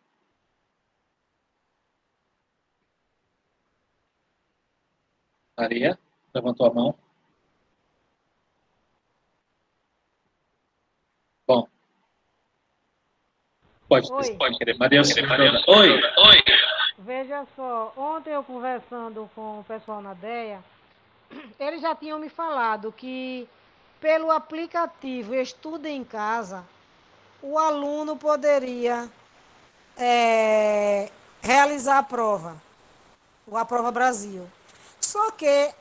Maria, 5.61 5.99
levantou 6.33 6.65
a 6.65 6.73
mão. 6.73 6.95
Bom. 11.47 11.67
Pode, 13.87 14.11
Oi. 14.11 14.37
pode 14.37 14.57
querer. 14.57 14.75
Maria, 14.79 15.01
Maria. 15.27 15.51
Oi. 15.67 15.89
Oi. 15.91 16.43
Veja 16.97 17.45
só, 17.55 17.93
ontem 17.95 18.31
eu 18.31 18.43
conversando 18.43 19.29
com 19.35 19.59
o 19.59 19.63
pessoal 19.63 20.01
na 20.01 20.15
DEA, 20.15 20.63
eles 21.59 21.81
já 21.81 21.95
tinham 21.95 22.17
me 22.17 22.29
falado 22.29 22.91
que 22.91 23.47
pelo 23.99 24.31
aplicativo 24.31 25.35
Estuda 25.35 25.87
em 25.87 26.03
Casa, 26.03 26.63
o 27.41 27.57
aluno 27.57 28.17
poderia 28.17 29.07
é, 29.95 31.11
realizar 31.39 31.99
a 31.99 32.03
prova, 32.03 32.59
a 33.53 33.65
prova 33.65 33.91
Brasil. 33.91 34.47
Só 35.11 35.29
que 35.31 35.73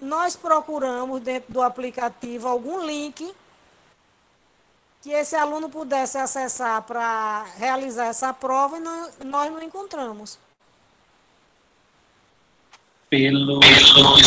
nós 0.00 0.34
procuramos 0.34 1.20
dentro 1.20 1.52
do 1.52 1.60
aplicativo 1.60 2.48
algum 2.48 2.86
link 2.86 3.34
que 5.02 5.10
esse 5.10 5.36
aluno 5.36 5.68
pudesse 5.68 6.16
acessar 6.16 6.80
para 6.82 7.42
realizar 7.58 8.06
essa 8.06 8.32
prova 8.32 8.78
e 8.78 8.80
nós, 8.80 9.18
nós 9.26 9.52
não 9.52 9.62
encontramos. 9.62 10.38
Pelo, 13.10 13.60
pelo 13.60 14.18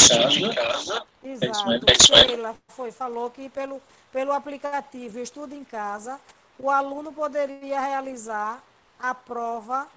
Exato. 1.24 2.32
Ela 2.32 2.56
foi, 2.68 2.92
falou 2.92 3.32
que 3.32 3.50
pelo, 3.50 3.82
pelo 4.12 4.32
aplicativo 4.32 5.18
Estudo 5.18 5.56
em 5.56 5.64
Casa, 5.64 6.20
o 6.60 6.70
aluno 6.70 7.12
poderia 7.12 7.80
realizar 7.80 8.62
a 9.00 9.16
prova 9.16 9.88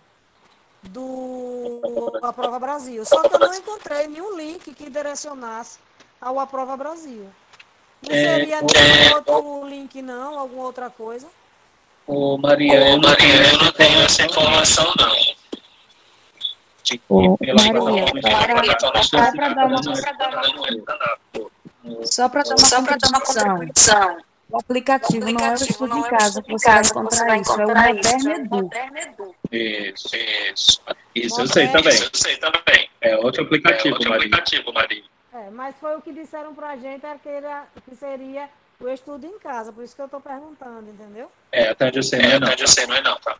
do 0.88 1.80
Aprova 2.22 2.58
Brasil. 2.58 3.04
Só 3.04 3.22
que 3.22 3.34
eu 3.34 3.38
não 3.38 3.54
encontrei 3.54 4.06
nenhum 4.06 4.36
link 4.36 4.74
que 4.74 4.90
direcionasse 4.90 5.78
ao 6.20 6.38
Aprova 6.38 6.76
Brasil. 6.76 7.26
Não 8.02 8.14
é, 8.14 8.36
seria 8.36 8.60
nenhum 8.60 9.14
outro 9.14 9.66
link, 9.68 10.02
não? 10.02 10.38
Alguma 10.38 10.64
outra 10.64 10.90
coisa? 10.90 11.26
Ô, 12.06 12.36
Maria, 12.36 12.74
eu, 12.74 12.98
não 12.98 13.08
Maria, 13.08 13.52
eu 13.52 13.58
não 13.58 13.72
tenho 13.72 14.02
essa 14.02 14.24
informação, 14.24 14.92
não. 14.98 15.14
Ô, 17.08 17.36
Maria, 17.40 17.54
só 22.04 22.28
para 22.28 22.42
dar 22.42 22.54
uma, 22.56 22.58
só 22.58 22.82
para 22.82 22.96
dar 22.96 23.08
uma 23.08 23.20
contribuição. 23.20 24.18
O 24.50 24.58
aplicativo, 24.58 25.30
não 25.32 25.44
é 25.44 25.50
o 25.50 25.54
estudo 25.54 25.98
em 25.98 26.02
casa 26.02 26.42
que 26.42 26.52
você 26.52 26.70
vai 26.70 27.38
encontrar 27.38 27.40
isso, 27.40 27.60
é 27.60 27.66
o 27.66 27.68
Moderno 27.68 28.30
Edu. 28.30 28.70
Isso, 29.56 30.16
isso. 30.16 30.82
Isso 31.14 31.40
eu 31.40 31.46
sei 31.46 31.68
também. 31.68 31.92
Isso 31.92 32.04
eu 32.04 32.10
sei 32.14 32.36
também. 32.36 32.90
É 33.00 33.16
outro 33.16 33.42
aplicativo, 33.42 33.88
é 33.88 33.92
outro 33.92 34.10
Maria. 34.10 34.26
aplicativo, 34.26 34.72
Maria. 34.72 35.04
É, 35.32 35.50
mas 35.50 35.74
foi 35.76 35.96
o 35.96 36.02
que 36.02 36.12
disseram 36.12 36.54
pra 36.54 36.76
gente 36.76 37.04
era 37.04 37.18
que, 37.18 37.28
era, 37.28 37.66
que 37.88 37.96
seria 37.96 38.48
o 38.80 38.88
estudo 38.88 39.26
em 39.26 39.38
casa, 39.38 39.72
por 39.72 39.82
isso 39.82 39.94
que 39.94 40.02
eu 40.02 40.08
tô 40.08 40.20
perguntando, 40.20 40.90
entendeu? 40.90 41.30
É, 41.50 41.68
até 41.68 41.86
onde 41.86 41.98
eu 41.98 42.02
sei 42.02 42.20
não 42.20 42.28
é 42.28 42.38
não. 42.38 42.46
Até 42.46 42.52
onde 42.52 42.62
eu 42.62 42.68
sei 42.68 42.86
não 42.86 42.94
é 42.96 43.02
não, 43.02 43.16
tá? 43.18 43.36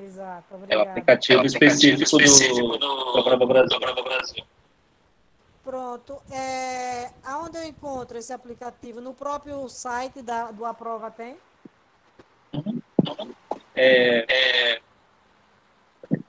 Exato, 0.00 0.54
obrigado. 0.54 0.80
É 0.80 0.86
o 0.86 0.90
aplicativo, 0.90 1.40
é 1.40 1.42
o 1.42 1.46
aplicativo 1.46 2.02
específico, 2.02 2.22
específico 2.22 2.78
do, 2.78 3.22
do, 3.22 3.36
do, 3.36 3.46
Brasil. 3.46 3.78
do 3.78 4.02
Brasil. 4.02 4.44
Pronto. 5.64 6.22
É, 6.30 7.10
aonde 7.24 7.58
eu 7.58 7.64
encontro 7.64 8.16
esse 8.16 8.32
aplicativo? 8.32 9.00
No 9.00 9.12
próprio 9.12 9.68
site 9.68 10.22
da, 10.22 10.50
do 10.50 10.64
Aprova 10.64 11.10
tem? 11.10 11.36
É, 13.74 14.24
é, 14.28 14.80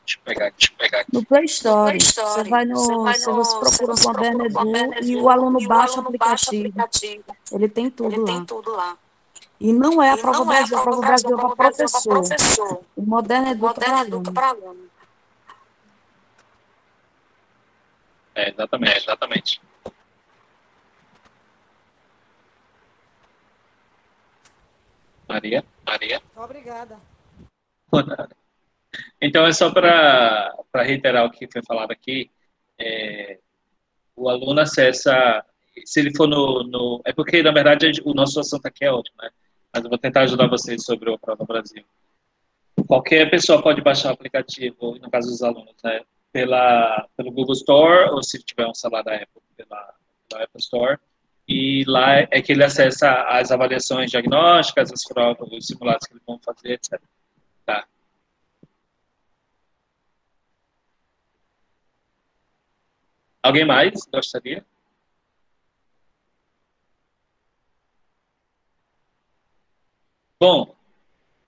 deixa 0.09 0.17
eu 0.17 0.23
pegar, 0.23 0.49
deixa 0.51 0.73
eu 0.73 0.77
pegar 0.77 0.99
aqui. 1.01 1.13
No 1.13 1.25
Play 1.25 1.45
Store. 1.45 1.91
Play 1.91 1.97
Store. 1.97 2.43
Você 2.43 2.49
vai 2.49 2.65
no. 2.65 2.75
Você, 2.75 2.95
vai 2.95 3.19
no, 3.19 3.43
você 3.43 3.85
procura 3.85 3.93
o 3.93 4.53
Moderno 4.53 4.93
Edu 4.95 5.03
e 5.03 5.15
o 5.15 5.29
aluno 5.29 5.67
baixa 5.67 5.97
o 5.97 6.07
aplicativo. 6.07 6.67
aplicativo. 6.67 7.23
Ele 7.51 7.69
tem 7.69 7.89
tudo 7.89 8.15
Ele 8.15 8.21
lá. 8.21 8.25
Tem 8.25 8.45
tudo 8.45 8.71
lá. 8.71 8.97
E 9.59 9.73
não 9.73 10.01
é 10.01 10.11
a 10.11 10.17
prova 10.17 10.45
Brasil, 10.45 10.77
é 10.77 10.79
a 10.79 10.83
prova 10.83 11.01
Brasil 11.01 11.37
é 11.37 11.41
para 11.41 11.55
professor. 11.55 12.13
professor. 12.13 12.81
O 12.95 13.01
Moderno 13.01 13.49
Edu 13.49 13.67
é 13.67 13.73
para 13.73 13.99
aluno. 13.99 14.89
É, 18.35 18.49
exatamente. 18.49 18.93
É, 18.93 18.97
exatamente. 18.97 19.61
Maria? 25.27 25.63
Maria? 25.85 26.21
Obrigada. 26.35 26.97
Então, 29.21 29.45
é 29.45 29.51
só 29.51 29.71
para 29.71 30.53
reiterar 30.75 31.25
o 31.25 31.31
que 31.31 31.47
foi 31.51 31.61
falado 31.63 31.91
aqui. 31.91 32.29
É, 32.79 33.39
o 34.15 34.29
aluno 34.29 34.61
acessa, 34.61 35.43
se 35.85 35.99
ele 35.99 36.15
for 36.15 36.27
no, 36.27 36.63
no, 36.63 37.01
É 37.05 37.11
porque, 37.11 37.43
na 37.43 37.51
verdade, 37.51 38.01
o 38.05 38.13
nosso 38.13 38.39
assunto 38.39 38.65
aqui 38.65 38.85
é 38.85 38.91
outro, 38.91 39.13
né? 39.21 39.29
Mas 39.73 39.83
eu 39.83 39.89
vou 39.89 39.99
tentar 39.99 40.21
ajudar 40.21 40.47
vocês 40.47 40.83
sobre 40.83 41.09
o 41.09 41.19
Prova 41.19 41.45
Brasil. 41.45 41.83
Qualquer 42.87 43.29
pessoa 43.29 43.61
pode 43.61 43.81
baixar 43.81 44.09
o 44.09 44.13
aplicativo, 44.13 44.97
no 44.99 45.11
caso 45.11 45.29
dos 45.29 45.43
alunos, 45.43 45.75
né? 45.83 46.01
pela, 46.31 47.07
pelo 47.17 47.31
Google 47.31 47.53
Store, 47.53 48.11
ou 48.11 48.23
se 48.23 48.41
tiver 48.43 48.67
um 48.67 48.73
celular 48.73 49.03
da 49.03 49.15
Apple, 49.15 49.41
pela, 49.55 49.93
pela 50.29 50.43
Apple 50.43 50.59
Store. 50.59 50.97
E 51.47 51.83
lá 51.87 52.19
é 52.19 52.41
que 52.41 52.51
ele 52.51 52.63
acessa 52.63 53.23
as 53.23 53.51
avaliações 53.51 54.11
diagnósticas, 54.11 54.91
as 54.91 55.03
provas, 55.03 55.51
os 55.51 55.65
simulados 55.65 56.05
que 56.05 56.13
eles 56.13 56.23
vão 56.25 56.39
fazer, 56.39 56.73
etc. 56.73 57.01
Tá. 57.65 57.85
Alguém 63.41 63.65
mais 63.65 63.93
gostaria? 64.11 64.65
Bom, 70.39 70.75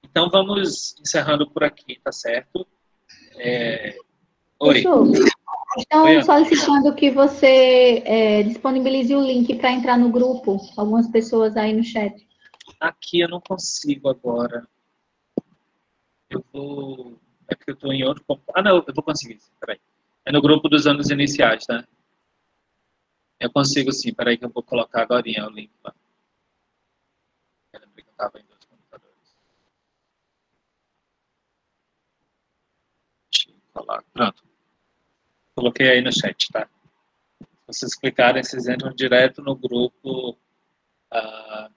então 0.04 0.30
vamos 0.30 1.00
encerrando 1.00 1.50
por 1.50 1.64
aqui, 1.64 2.00
tá 2.04 2.12
certo? 2.12 2.68
É, 3.38 3.96
Oi. 4.60 4.84
Estão 5.78 6.04
Oi, 6.04 6.22
solicitando 6.22 6.94
que 6.94 7.10
você 7.10 8.04
é, 8.06 8.44
disponibilize 8.44 9.16
o 9.16 9.22
link 9.22 9.56
para 9.56 9.72
entrar 9.72 9.98
no 9.98 10.10
grupo. 10.10 10.58
Algumas 10.78 11.08
pessoas 11.10 11.56
aí 11.56 11.74
no 11.74 11.84
chat. 11.84 12.28
Aqui 12.80 13.22
eu 13.22 13.30
não 13.30 13.40
consigo 13.40 14.10
agora. 14.10 14.68
Eu 16.30 16.44
vou. 16.52 17.18
É 17.50 17.56
porque 17.56 17.72
eu 17.72 17.76
estou 17.76 17.94
em 17.94 18.04
outro. 18.04 18.24
Ah, 18.54 18.62
não, 18.62 18.84
eu 18.86 18.94
vou 18.94 19.04
conseguir. 19.04 19.40
Peraí. 19.60 19.80
É 20.26 20.31
no 20.31 20.41
grupo 20.41 20.69
dos 20.69 20.85
anos 20.85 21.10
iniciais, 21.10 21.65
né? 21.68 21.85
Eu 23.39 23.52
consigo 23.52 23.91
sim. 23.91 24.14
Peraí 24.14 24.38
que 24.38 24.45
eu 24.45 24.49
vou 24.49 24.61
colocar 24.61 25.02
agora 25.02 25.23
o 25.26 25.49
link 25.49 25.72
lá. 25.84 25.93
Eu 27.73 27.80
lembrei 27.80 28.03
que 28.03 28.10
eu 28.10 28.11
estava 28.11 28.39
em 28.39 28.45
dois 28.45 28.64
computadores. 28.65 29.35
Deixa 33.31 33.49
eu. 33.49 34.03
Pronto. 34.14 34.43
Coloquei 35.56 35.89
aí 35.89 36.02
no 36.02 36.14
chat, 36.14 36.52
tá? 36.52 36.69
Se 37.39 37.80
vocês 37.80 37.95
clicarem, 37.95 38.43
vocês 38.43 38.68
entram 38.68 38.93
direto 38.93 39.41
no 39.41 39.56
grupo 39.56 40.38
uh, 41.11 41.73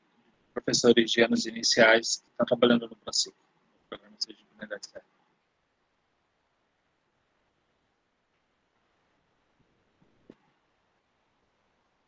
professores 0.53 1.11
de 1.11 1.23
anos 1.23 1.47
iniciais 1.47 2.17
que 2.17 2.31
estão 2.31 2.47
trabalhando 2.47 2.89
no 2.89 2.97
ProSIC, 2.97 3.35
programa 3.89 4.17
de. 4.19 4.35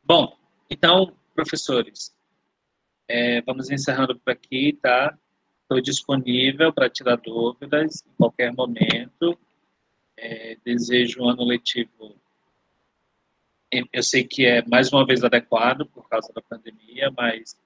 Bom, 0.07 0.39
então, 0.71 1.13
professores, 1.35 2.17
é, 3.09 3.43
vamos 3.43 3.73
encerrando 3.73 4.17
por 4.17 4.31
aqui, 4.31 4.79
tá? 4.81 5.19
Estou 5.63 5.81
disponível 5.81 6.73
para 6.73 6.89
tirar 6.89 7.17
dúvidas 7.17 8.05
em 8.07 8.13
qualquer 8.17 8.53
momento. 8.53 9.37
É, 10.17 10.57
desejo 10.65 11.25
um 11.25 11.29
ano 11.29 11.45
letivo. 11.45 12.15
Eu 13.93 14.03
sei 14.05 14.23
que 14.23 14.47
é 14.47 14.65
mais 14.69 14.93
uma 14.93 15.05
vez 15.05 15.25
adequado 15.25 15.85
por 15.87 16.09
causa 16.09 16.33
da 16.33 16.41
pandemia, 16.41 17.11
mas 17.11 17.59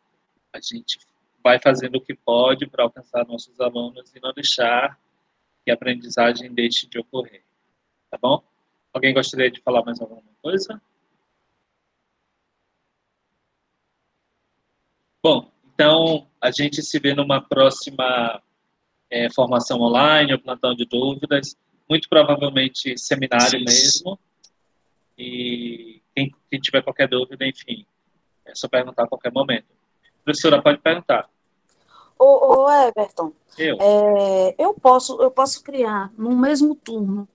a 0.51 0.61
gente 0.63 0.99
vai 1.45 1.61
fazendo 1.61 1.97
o 1.97 2.01
que 2.01 2.15
pode 2.15 2.67
para 2.67 2.85
alcançar 2.85 3.27
nossos 3.27 3.61
alunos 3.61 4.15
e 4.15 4.21
não 4.21 4.33
deixar 4.33 4.99
que 5.63 5.71
a 5.71 5.75
aprendizagem 5.75 6.55
deixe 6.55 6.89
de 6.89 6.99
ocorrer. 6.99 7.45
Tá 8.11 8.17
bom? 8.17 8.43
Alguém 8.95 9.13
gostaria 9.13 9.51
de 9.51 9.61
falar 9.61 9.85
mais 9.85 10.01
alguma 10.01 10.23
coisa? 10.41 10.81
Bom, 15.23 15.51
então 15.75 16.27
a 16.41 16.51
gente 16.51 16.83
se 16.83 16.99
vê 16.99 17.15
numa 17.15 17.41
próxima 17.41 18.43
é, 19.11 19.29
formação 19.31 19.81
online 19.81 20.33
ou 20.33 20.39
plantão 20.39 20.75
de 20.75 20.87
dúvidas, 20.87 21.57
muito 21.89 22.09
provavelmente 22.09 22.97
seminário 22.97 23.59
Sim. 23.59 23.65
mesmo. 23.65 24.19
E 25.19 26.01
quem, 26.15 26.35
quem, 26.51 26.61
tiver 26.61 26.83
qualquer 26.83 27.09
dúvida, 27.09 27.47
enfim, 27.47 27.85
é 28.47 28.55
só 28.55 28.69
perguntar 28.69 29.05
a 29.05 29.09
qualquer 29.09 29.33
momento. 29.33 29.67
Professora, 30.25 30.63
pode 30.63 30.79
perguntar. 30.79 31.29
Ô, 32.19 32.63
ô 32.63 32.71
Everton, 32.71 33.33
eu. 33.59 33.77
É, 33.81 34.55
eu, 34.59 34.75
posso, 34.75 35.21
eu 35.21 35.31
posso 35.31 35.63
criar 35.63 36.13
no 36.17 36.37
mesmo 36.37 36.75
turno 36.75 37.29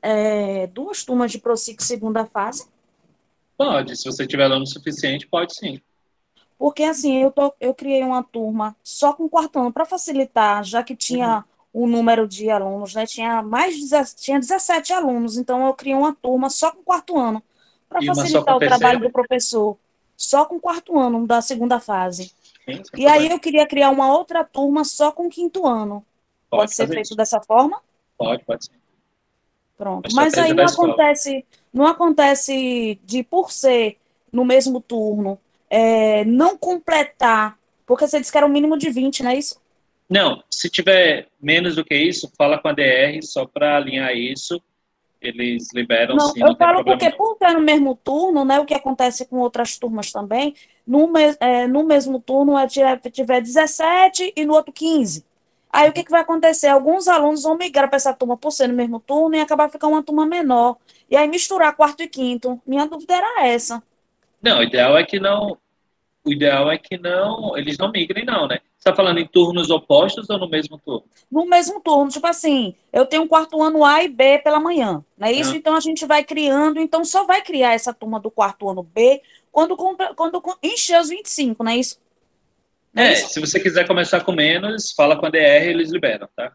é, 0.00 0.66
duas 0.66 1.04
turmas 1.04 1.30
de 1.30 1.38
ProSIC 1.38 1.82
segunda 1.82 2.26
fase? 2.26 2.68
Pode, 3.56 3.96
se 3.96 4.04
você 4.04 4.26
tiver 4.26 4.44
aluno 4.44 4.66
suficiente, 4.66 5.26
pode 5.26 5.54
sim. 5.54 5.80
Porque, 6.62 6.84
assim, 6.84 7.20
eu, 7.20 7.32
tô, 7.32 7.52
eu 7.60 7.74
criei 7.74 8.04
uma 8.04 8.22
turma 8.22 8.76
só 8.84 9.12
com 9.12 9.28
quarto 9.28 9.58
ano 9.58 9.72
para 9.72 9.84
facilitar, 9.84 10.62
já 10.62 10.80
que 10.80 10.94
tinha 10.94 11.44
uhum. 11.74 11.82
o 11.82 11.86
número 11.88 12.28
de 12.28 12.48
alunos, 12.50 12.94
né? 12.94 13.04
Tinha 13.04 13.42
mais 13.42 13.74
de 13.74 14.14
tinha 14.14 14.38
17 14.38 14.92
alunos, 14.92 15.36
então 15.36 15.66
eu 15.66 15.74
criei 15.74 15.96
uma 15.96 16.14
turma 16.14 16.48
só 16.48 16.70
com 16.70 16.80
quarto 16.84 17.18
ano 17.18 17.42
para 17.88 18.00
facilitar 18.00 18.56
o 18.56 18.60
trabalho 18.60 19.00
do 19.00 19.10
professor. 19.10 19.76
Só 20.16 20.44
com 20.44 20.60
quarto 20.60 20.96
ano 20.96 21.26
da 21.26 21.42
segunda 21.42 21.80
fase. 21.80 22.32
Sim, 22.64 22.80
e 22.96 23.08
aí 23.08 23.28
eu 23.28 23.40
queria 23.40 23.66
criar 23.66 23.90
uma 23.90 24.16
outra 24.16 24.44
turma 24.44 24.84
só 24.84 25.10
com 25.10 25.28
quinto 25.28 25.66
ano. 25.66 26.06
Pode, 26.48 26.60
pode 26.60 26.74
ser 26.76 26.86
feito 26.86 27.06
isso. 27.06 27.16
dessa 27.16 27.40
forma? 27.40 27.82
Pode, 28.16 28.44
pode 28.44 28.66
ser. 28.66 28.72
Pronto. 29.76 30.08
Mas 30.14 30.34
aí 30.34 30.54
não 30.54 30.66
acontece, 30.66 31.44
não 31.74 31.88
acontece 31.88 33.00
de 33.02 33.24
por 33.24 33.50
ser 33.50 33.98
no 34.32 34.44
mesmo 34.44 34.80
turno 34.80 35.40
é, 35.72 36.22
não 36.26 36.58
completar, 36.58 37.58
porque 37.86 38.06
você 38.06 38.20
disse 38.20 38.30
que 38.30 38.36
era 38.36 38.46
um 38.46 38.50
mínimo 38.50 38.76
de 38.76 38.90
20, 38.90 39.22
não 39.22 39.30
é 39.30 39.38
isso? 39.38 39.58
Não, 40.08 40.44
se 40.50 40.68
tiver 40.68 41.28
menos 41.40 41.76
do 41.76 41.84
que 41.84 41.94
isso, 41.94 42.30
fala 42.36 42.58
com 42.58 42.68
a 42.68 42.72
DR 42.74 43.22
só 43.22 43.46
para 43.46 43.78
alinhar 43.78 44.14
isso. 44.14 44.60
Eles 45.18 45.72
liberam 45.72 46.16
não, 46.16 46.28
sim. 46.28 46.42
Eu 46.42 46.48
não 46.48 46.56
falo 46.56 46.84
porque, 46.84 47.08
não. 47.08 47.16
por 47.16 47.36
ter 47.36 47.54
no 47.54 47.60
mesmo 47.62 47.94
turno, 47.94 48.44
né, 48.44 48.60
o 48.60 48.66
que 48.66 48.74
acontece 48.74 49.24
com 49.24 49.38
outras 49.38 49.78
turmas 49.78 50.12
também, 50.12 50.54
no, 50.86 51.10
me, 51.10 51.34
é, 51.40 51.66
no 51.66 51.84
mesmo 51.84 52.20
turno 52.20 52.58
é, 52.58 52.66
tiver 52.66 53.40
17 53.40 54.34
e 54.36 54.44
no 54.44 54.52
outro 54.52 54.74
15. 54.74 55.24
Aí 55.72 55.88
o 55.88 55.92
que, 55.92 56.04
que 56.04 56.10
vai 56.10 56.20
acontecer? 56.20 56.66
Alguns 56.66 57.08
alunos 57.08 57.44
vão 57.44 57.56
migrar 57.56 57.88
para 57.88 57.96
essa 57.96 58.12
turma 58.12 58.36
por 58.36 58.50
ser 58.50 58.66
no 58.66 58.74
mesmo 58.74 59.00
turno 59.00 59.36
e 59.36 59.40
acabar 59.40 59.70
ficando 59.70 59.94
uma 59.94 60.02
turma 60.02 60.26
menor. 60.26 60.76
E 61.10 61.16
aí 61.16 61.26
misturar 61.26 61.74
quarto 61.74 62.02
e 62.02 62.08
quinto. 62.08 62.60
Minha 62.66 62.86
dúvida 62.86 63.14
era 63.14 63.46
essa. 63.46 63.82
Não, 64.42 64.58
o 64.58 64.62
ideal 64.62 64.98
é 64.98 65.04
que 65.04 65.18
não 65.18 65.56
o 66.24 66.32
ideal 66.32 66.70
é 66.70 66.78
que 66.78 66.96
não, 66.96 67.56
eles 67.56 67.76
não 67.76 67.90
migrem 67.90 68.24
não, 68.24 68.46
né? 68.46 68.60
Você 68.78 68.88
está 68.88 68.94
falando 68.94 69.18
em 69.18 69.26
turnos 69.26 69.70
opostos 69.70 70.30
ou 70.30 70.38
no 70.38 70.48
mesmo 70.48 70.78
turno? 70.78 71.04
No 71.30 71.46
mesmo 71.46 71.80
turno, 71.80 72.10
tipo 72.10 72.26
assim, 72.26 72.74
eu 72.92 73.06
tenho 73.06 73.22
um 73.22 73.28
quarto 73.28 73.60
ano 73.62 73.84
A 73.84 74.02
e 74.04 74.08
B 74.08 74.38
pela 74.38 74.60
manhã, 74.60 75.04
não 75.16 75.28
é 75.28 75.32
isso? 75.32 75.52
Ah. 75.52 75.56
Então 75.56 75.76
a 75.76 75.80
gente 75.80 76.06
vai 76.06 76.24
criando, 76.24 76.80
então 76.80 77.04
só 77.04 77.24
vai 77.24 77.42
criar 77.42 77.74
essa 77.74 77.92
turma 77.92 78.20
do 78.20 78.30
quarto 78.30 78.68
ano 78.68 78.82
B 78.82 79.20
quando, 79.50 79.76
quando 79.76 80.42
encher 80.62 81.00
os 81.00 81.08
25, 81.10 81.62
não 81.62 81.72
é 81.72 81.76
isso? 81.76 82.00
Não 82.92 83.02
é, 83.02 83.08
é 83.08 83.12
isso? 83.12 83.28
se 83.30 83.40
você 83.40 83.60
quiser 83.60 83.86
começar 83.86 84.24
com 84.24 84.32
menos, 84.32 84.92
fala 84.92 85.16
com 85.16 85.26
a 85.26 85.30
DR, 85.30 85.66
eles 85.66 85.90
liberam, 85.90 86.28
tá? 86.36 86.52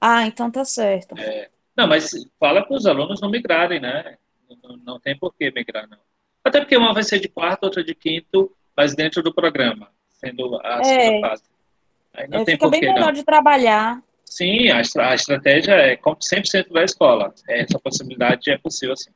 Ah, 0.00 0.26
então 0.26 0.50
tá 0.50 0.64
certo. 0.64 1.18
É, 1.18 1.48
não, 1.76 1.86
mas 1.86 2.10
fala 2.38 2.62
para 2.62 2.76
os 2.76 2.86
alunos 2.86 3.20
não 3.20 3.30
migrarem, 3.30 3.80
né? 3.80 4.16
Não, 4.62 4.76
não 4.76 5.00
tem 5.00 5.16
por 5.18 5.34
que 5.34 5.50
migrar, 5.50 5.88
não. 5.88 5.98
Até 6.44 6.60
porque 6.60 6.76
uma 6.76 6.94
vai 6.94 7.02
ser 7.02 7.18
de 7.20 7.28
quarto, 7.28 7.64
outra 7.64 7.84
de 7.84 7.94
quinto, 7.94 8.50
mas 8.80 8.94
dentro 8.94 9.22
do 9.22 9.34
programa, 9.34 9.88
sendo 10.08 10.58
a 10.64 10.80
é, 10.80 10.84
segunda 10.84 11.28
fase. 11.28 11.42
Aí 12.14 12.28
não 12.28 12.38
é, 12.38 12.44
tem 12.46 12.54
fica 12.54 12.70
bem 12.70 12.80
melhor 12.80 12.98
não. 12.98 13.12
de 13.12 13.22
trabalhar. 13.22 14.02
Sim, 14.24 14.70
a, 14.70 14.78
a 14.78 15.14
estratégia 15.14 15.72
é 15.74 15.98
100% 15.98 16.72
da 16.72 16.82
escola. 16.82 17.34
Essa 17.46 17.78
possibilidade 17.78 18.50
é 18.50 18.56
possível, 18.56 18.96
sim. 18.96 19.10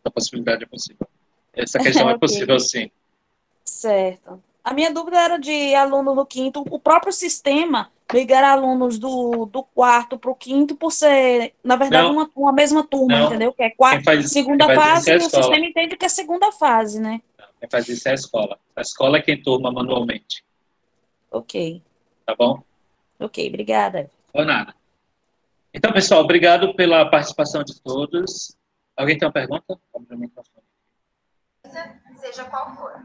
Essa 0.00 0.10
possibilidade 0.10 0.64
é 0.64 0.66
possível. 0.66 1.06
Essa 1.52 1.78
questão 1.84 2.08
é 2.08 2.14
okay. 2.14 2.14
é 2.14 2.18
possível, 2.18 2.58
sim. 2.58 2.90
Certo. 3.62 4.42
A 4.64 4.72
minha 4.72 4.90
dúvida 4.90 5.20
era 5.20 5.36
de 5.36 5.74
aluno 5.74 6.14
do 6.14 6.24
quinto. 6.24 6.64
O 6.70 6.78
próprio 6.78 7.12
sistema 7.12 7.90
ligar 8.10 8.42
alunos 8.42 8.98
do, 8.98 9.44
do 9.44 9.62
quarto 9.62 10.18
para 10.18 10.30
o 10.30 10.34
quinto 10.34 10.74
por 10.74 10.92
ser, 10.92 11.52
na 11.62 11.76
verdade, 11.76 12.10
uma, 12.10 12.30
uma 12.34 12.52
mesma 12.52 12.82
turma, 12.82 13.18
não. 13.18 13.26
entendeu? 13.26 13.52
Que 13.52 13.64
é 13.64 13.70
quarta, 13.70 14.02
faz, 14.02 14.32
segunda 14.32 14.74
fase, 14.74 15.10
é 15.10 15.16
o 15.16 15.20
sistema 15.20 15.58
entende 15.58 15.96
que 15.96 16.06
é 16.06 16.08
segunda 16.08 16.50
fase, 16.50 17.00
né? 17.00 17.20
Quem 17.60 17.68
faz 17.70 17.88
isso 17.88 18.08
é 18.08 18.12
a 18.12 18.14
escola. 18.14 18.58
A 18.74 18.80
escola 18.80 19.18
é 19.18 19.22
quem 19.22 19.42
turma 19.42 19.70
manualmente. 19.70 20.42
Ok. 21.30 21.82
Tá 22.24 22.34
bom? 22.34 22.62
Ok, 23.18 23.46
obrigada. 23.48 24.10
Ou 24.32 24.44
nada. 24.46 24.74
Então, 25.72 25.92
pessoal, 25.92 26.22
obrigado 26.22 26.74
pela 26.74 27.08
participação 27.10 27.62
de 27.62 27.78
todos. 27.82 28.56
Alguém 28.96 29.18
tem 29.18 29.28
uma 29.28 29.32
pergunta? 29.32 29.78
Seja 32.16 32.44
qual 32.44 32.74
for. 32.74 33.02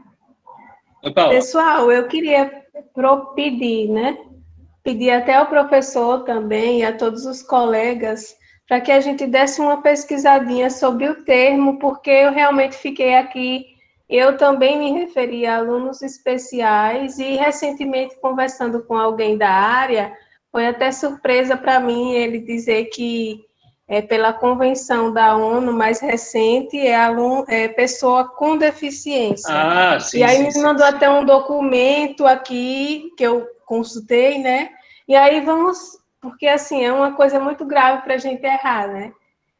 Oi, 1.04 1.12
Pessoal, 1.12 1.92
eu 1.92 2.08
queria 2.08 2.64
pedir, 3.34 3.88
né? 3.88 4.18
Pedir 4.82 5.10
até 5.10 5.34
ao 5.34 5.46
professor 5.46 6.24
também 6.24 6.80
e 6.80 6.84
a 6.84 6.96
todos 6.96 7.26
os 7.26 7.42
colegas 7.42 8.36
para 8.66 8.80
que 8.80 8.90
a 8.90 9.00
gente 9.00 9.26
desse 9.26 9.60
uma 9.60 9.80
pesquisadinha 9.82 10.70
sobre 10.70 11.08
o 11.08 11.24
termo, 11.24 11.78
porque 11.78 12.10
eu 12.10 12.32
realmente 12.32 12.74
fiquei 12.76 13.14
aqui 13.14 13.75
eu 14.08 14.36
também 14.36 14.78
me 14.78 14.92
referi 14.92 15.46
a 15.46 15.56
alunos 15.56 16.00
especiais 16.02 17.18
e 17.18 17.36
recentemente 17.36 18.16
conversando 18.20 18.82
com 18.84 18.96
alguém 18.96 19.36
da 19.36 19.50
área, 19.50 20.16
foi 20.52 20.66
até 20.66 20.92
surpresa 20.92 21.56
para 21.56 21.80
mim 21.80 22.12
ele 22.12 22.38
dizer 22.38 22.86
que 22.86 23.44
é, 23.88 24.02
pela 24.02 24.32
convenção 24.32 25.12
da 25.12 25.36
ONU 25.36 25.72
mais 25.72 26.00
recente 26.00 26.78
é, 26.78 26.96
aluno, 26.96 27.44
é 27.48 27.68
pessoa 27.68 28.28
com 28.28 28.56
deficiência. 28.56 29.52
Ah, 29.52 30.00
sim, 30.00 30.18
e 30.18 30.24
aí 30.24 30.50
sim, 30.50 30.58
me 30.58 30.64
mandou 30.64 30.86
sim. 30.86 30.94
até 30.94 31.08
um 31.08 31.24
documento 31.24 32.26
aqui 32.26 33.12
que 33.16 33.24
eu 33.24 33.46
consultei, 33.64 34.38
né? 34.38 34.70
E 35.06 35.14
aí 35.14 35.40
vamos, 35.40 35.78
porque 36.20 36.46
assim 36.46 36.84
é 36.84 36.92
uma 36.92 37.12
coisa 37.12 37.38
muito 37.38 37.64
grave 37.64 38.02
para 38.02 38.14
a 38.14 38.18
gente 38.18 38.44
errar, 38.44 38.88
né? 38.88 39.12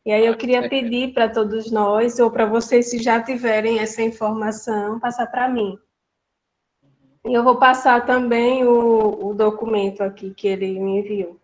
E 0.06 0.12
aí 0.12 0.24
eu 0.24 0.36
queria 0.36 0.68
pedir 0.68 1.12
para 1.12 1.28
todos 1.28 1.68
nós, 1.72 2.20
ou 2.20 2.30
para 2.30 2.46
vocês, 2.46 2.88
se 2.88 3.02
já 3.02 3.20
tiverem 3.20 3.80
essa 3.80 4.00
informação, 4.00 5.00
passar 5.00 5.26
para 5.26 5.48
mim. 5.48 5.76
E 7.26 7.34
eu 7.34 7.42
vou 7.42 7.56
passar 7.56 8.06
também 8.06 8.64
o, 8.64 9.30
o, 9.30 9.34
documento 9.34 10.02
aqui 10.02 10.32
que 10.32 10.46
ele 10.46 10.78
me 10.78 11.00
enviou. 11.00 11.40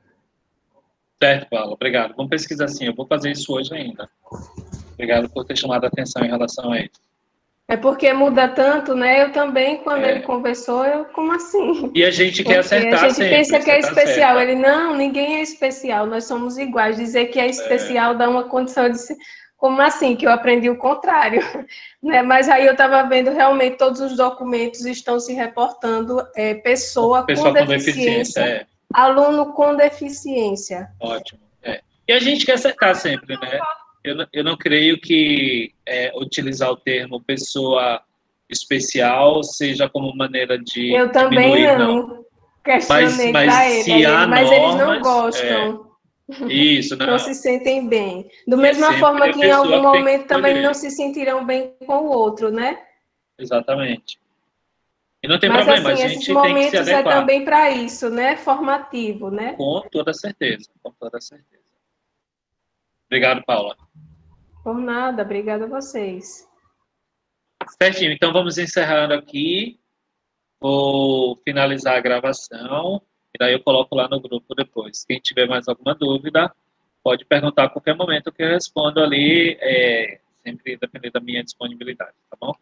Certo, 1.20 1.50
Paula, 1.50 1.72
obrigado. 1.72 2.14
Vamos 2.14 2.30
pesquisar 2.30 2.68
sim, 2.68 2.86
eu 2.86 2.94
vou 2.94 3.04
fazer 3.04 3.32
isso 3.32 3.52
hoje 3.52 3.74
ainda. 3.74 4.08
Obrigado 4.92 5.28
por 5.28 5.44
ter 5.44 5.58
chamado 5.58 5.82
a 5.82 5.88
atenção 5.88 6.24
em 6.24 6.28
relação 6.28 6.70
a 6.70 6.78
isso. 6.78 7.11
É 7.72 7.76
porque 7.78 8.12
muda 8.12 8.48
tanto, 8.48 8.94
né? 8.94 9.22
Eu 9.22 9.32
também, 9.32 9.78
quando 9.78 10.04
é. 10.04 10.10
ele 10.10 10.20
conversou, 10.20 10.84
eu, 10.84 11.06
como 11.06 11.32
assim? 11.32 11.90
E 11.94 12.04
a 12.04 12.10
gente 12.10 12.44
quer 12.44 12.58
acertar 12.58 13.02
A 13.02 13.08
gente 13.08 13.14
sempre, 13.14 13.34
pensa 13.34 13.60
que 13.60 13.70
é 13.70 13.78
especial. 13.78 14.38
Ele, 14.38 14.54
não, 14.54 14.94
ninguém 14.94 15.36
é 15.36 15.42
especial, 15.42 16.04
nós 16.04 16.24
somos 16.24 16.58
iguais. 16.58 16.98
Dizer 16.98 17.28
que 17.28 17.40
é 17.40 17.46
especial 17.46 18.12
é. 18.12 18.16
dá 18.16 18.28
uma 18.28 18.44
condição 18.44 18.90
de 18.90 18.98
como 19.56 19.80
assim, 19.80 20.14
que 20.14 20.26
eu 20.26 20.30
aprendi 20.30 20.68
o 20.68 20.76
contrário, 20.76 21.40
né? 22.02 22.20
Mas 22.20 22.50
aí 22.50 22.66
eu 22.66 22.72
estava 22.72 23.02
vendo 23.04 23.30
realmente 23.30 23.78
todos 23.78 24.02
os 24.02 24.18
documentos 24.18 24.84
estão 24.84 25.18
se 25.18 25.32
reportando 25.32 26.20
é, 26.36 26.52
pessoa, 26.52 27.24
pessoa 27.24 27.54
com, 27.54 27.58
com 27.58 27.66
deficiência, 27.68 28.04
deficiência 28.04 28.40
é. 28.42 28.66
aluno 28.92 29.54
com 29.54 29.74
deficiência. 29.74 30.90
Ótimo. 31.00 31.40
É. 31.62 31.80
E 32.06 32.12
a 32.12 32.20
gente 32.20 32.44
quer 32.44 32.52
acertar 32.52 32.94
sempre, 32.96 33.34
né? 33.40 33.58
Eu, 34.04 34.16
eu 34.32 34.44
não 34.44 34.56
creio 34.56 35.00
que 35.00 35.72
é, 35.86 36.12
utilizar 36.16 36.70
o 36.70 36.76
termo 36.76 37.22
pessoa 37.22 38.02
especial 38.48 39.42
seja 39.42 39.88
como 39.88 40.14
maneira 40.14 40.58
de 40.58 40.92
eu 40.92 41.10
também 41.10 41.52
diminuir, 41.52 41.78
não. 41.78 42.06
não. 42.06 42.22
Questionei 42.64 43.32
mas, 43.32 43.46
mas 43.46 43.72
ele, 43.72 43.82
se 43.82 44.06
há 44.06 44.26
mas 44.26 44.50
normas, 44.50 44.64
eles 44.64 44.74
não 44.76 45.00
gostam. 45.00 45.92
É, 46.48 46.52
isso, 46.52 46.96
não. 46.96 47.06
não 47.06 47.18
se 47.18 47.34
sentem 47.34 47.88
bem. 47.88 48.28
Da 48.46 48.56
mesma 48.56 48.92
forma 48.98 49.32
que 49.32 49.44
em 49.44 49.50
algum 49.50 49.82
momento 49.82 50.26
também 50.26 50.62
não 50.62 50.72
se 50.72 50.90
sentirão 50.90 51.44
bem 51.44 51.74
com 51.84 52.04
o 52.04 52.10
outro, 52.10 52.50
né? 52.50 52.78
Exatamente. 53.38 54.20
E 55.22 55.28
não 55.28 55.38
tem 55.38 55.50
Mas, 55.50 55.64
problema, 55.64 55.92
assim, 55.92 56.02
a 56.02 56.08
gente 56.08 56.22
esses 56.22 56.34
momentos 56.34 56.70
tem 56.70 56.80
que 56.80 56.84
se 56.84 56.92
é 56.92 57.02
também 57.02 57.44
para 57.44 57.70
isso, 57.70 58.10
né? 58.10 58.36
Formativo, 58.36 59.30
né? 59.30 59.54
Com 59.54 59.82
toda 59.90 60.12
certeza, 60.12 60.68
com 60.82 60.92
toda 60.92 61.20
certeza. 61.20 61.61
Obrigado, 63.12 63.44
Paula. 63.44 63.76
Por 64.64 64.78
nada, 64.78 65.22
obrigada 65.22 65.66
a 65.66 65.68
vocês. 65.68 66.48
Certinho, 67.78 68.10
então 68.10 68.32
vamos 68.32 68.56
encerrando 68.56 69.12
aqui. 69.12 69.78
Vou 70.58 71.36
finalizar 71.44 71.98
a 71.98 72.00
gravação 72.00 73.02
e 73.34 73.38
daí 73.38 73.52
eu 73.52 73.62
coloco 73.62 73.94
lá 73.94 74.08
no 74.08 74.18
grupo 74.18 74.54
depois. 74.54 75.04
Quem 75.04 75.20
tiver 75.20 75.46
mais 75.46 75.68
alguma 75.68 75.94
dúvida, 75.94 76.50
pode 77.04 77.26
perguntar 77.26 77.64
a 77.64 77.68
qualquer 77.68 77.94
momento 77.94 78.32
que 78.32 78.42
eu 78.42 78.48
respondo 78.48 78.98
ali, 79.02 79.58
é, 79.60 80.18
sempre 80.42 80.78
dependendo 80.78 81.12
da 81.12 81.20
minha 81.20 81.44
disponibilidade, 81.44 82.14
tá 82.30 82.36
bom? 82.40 82.54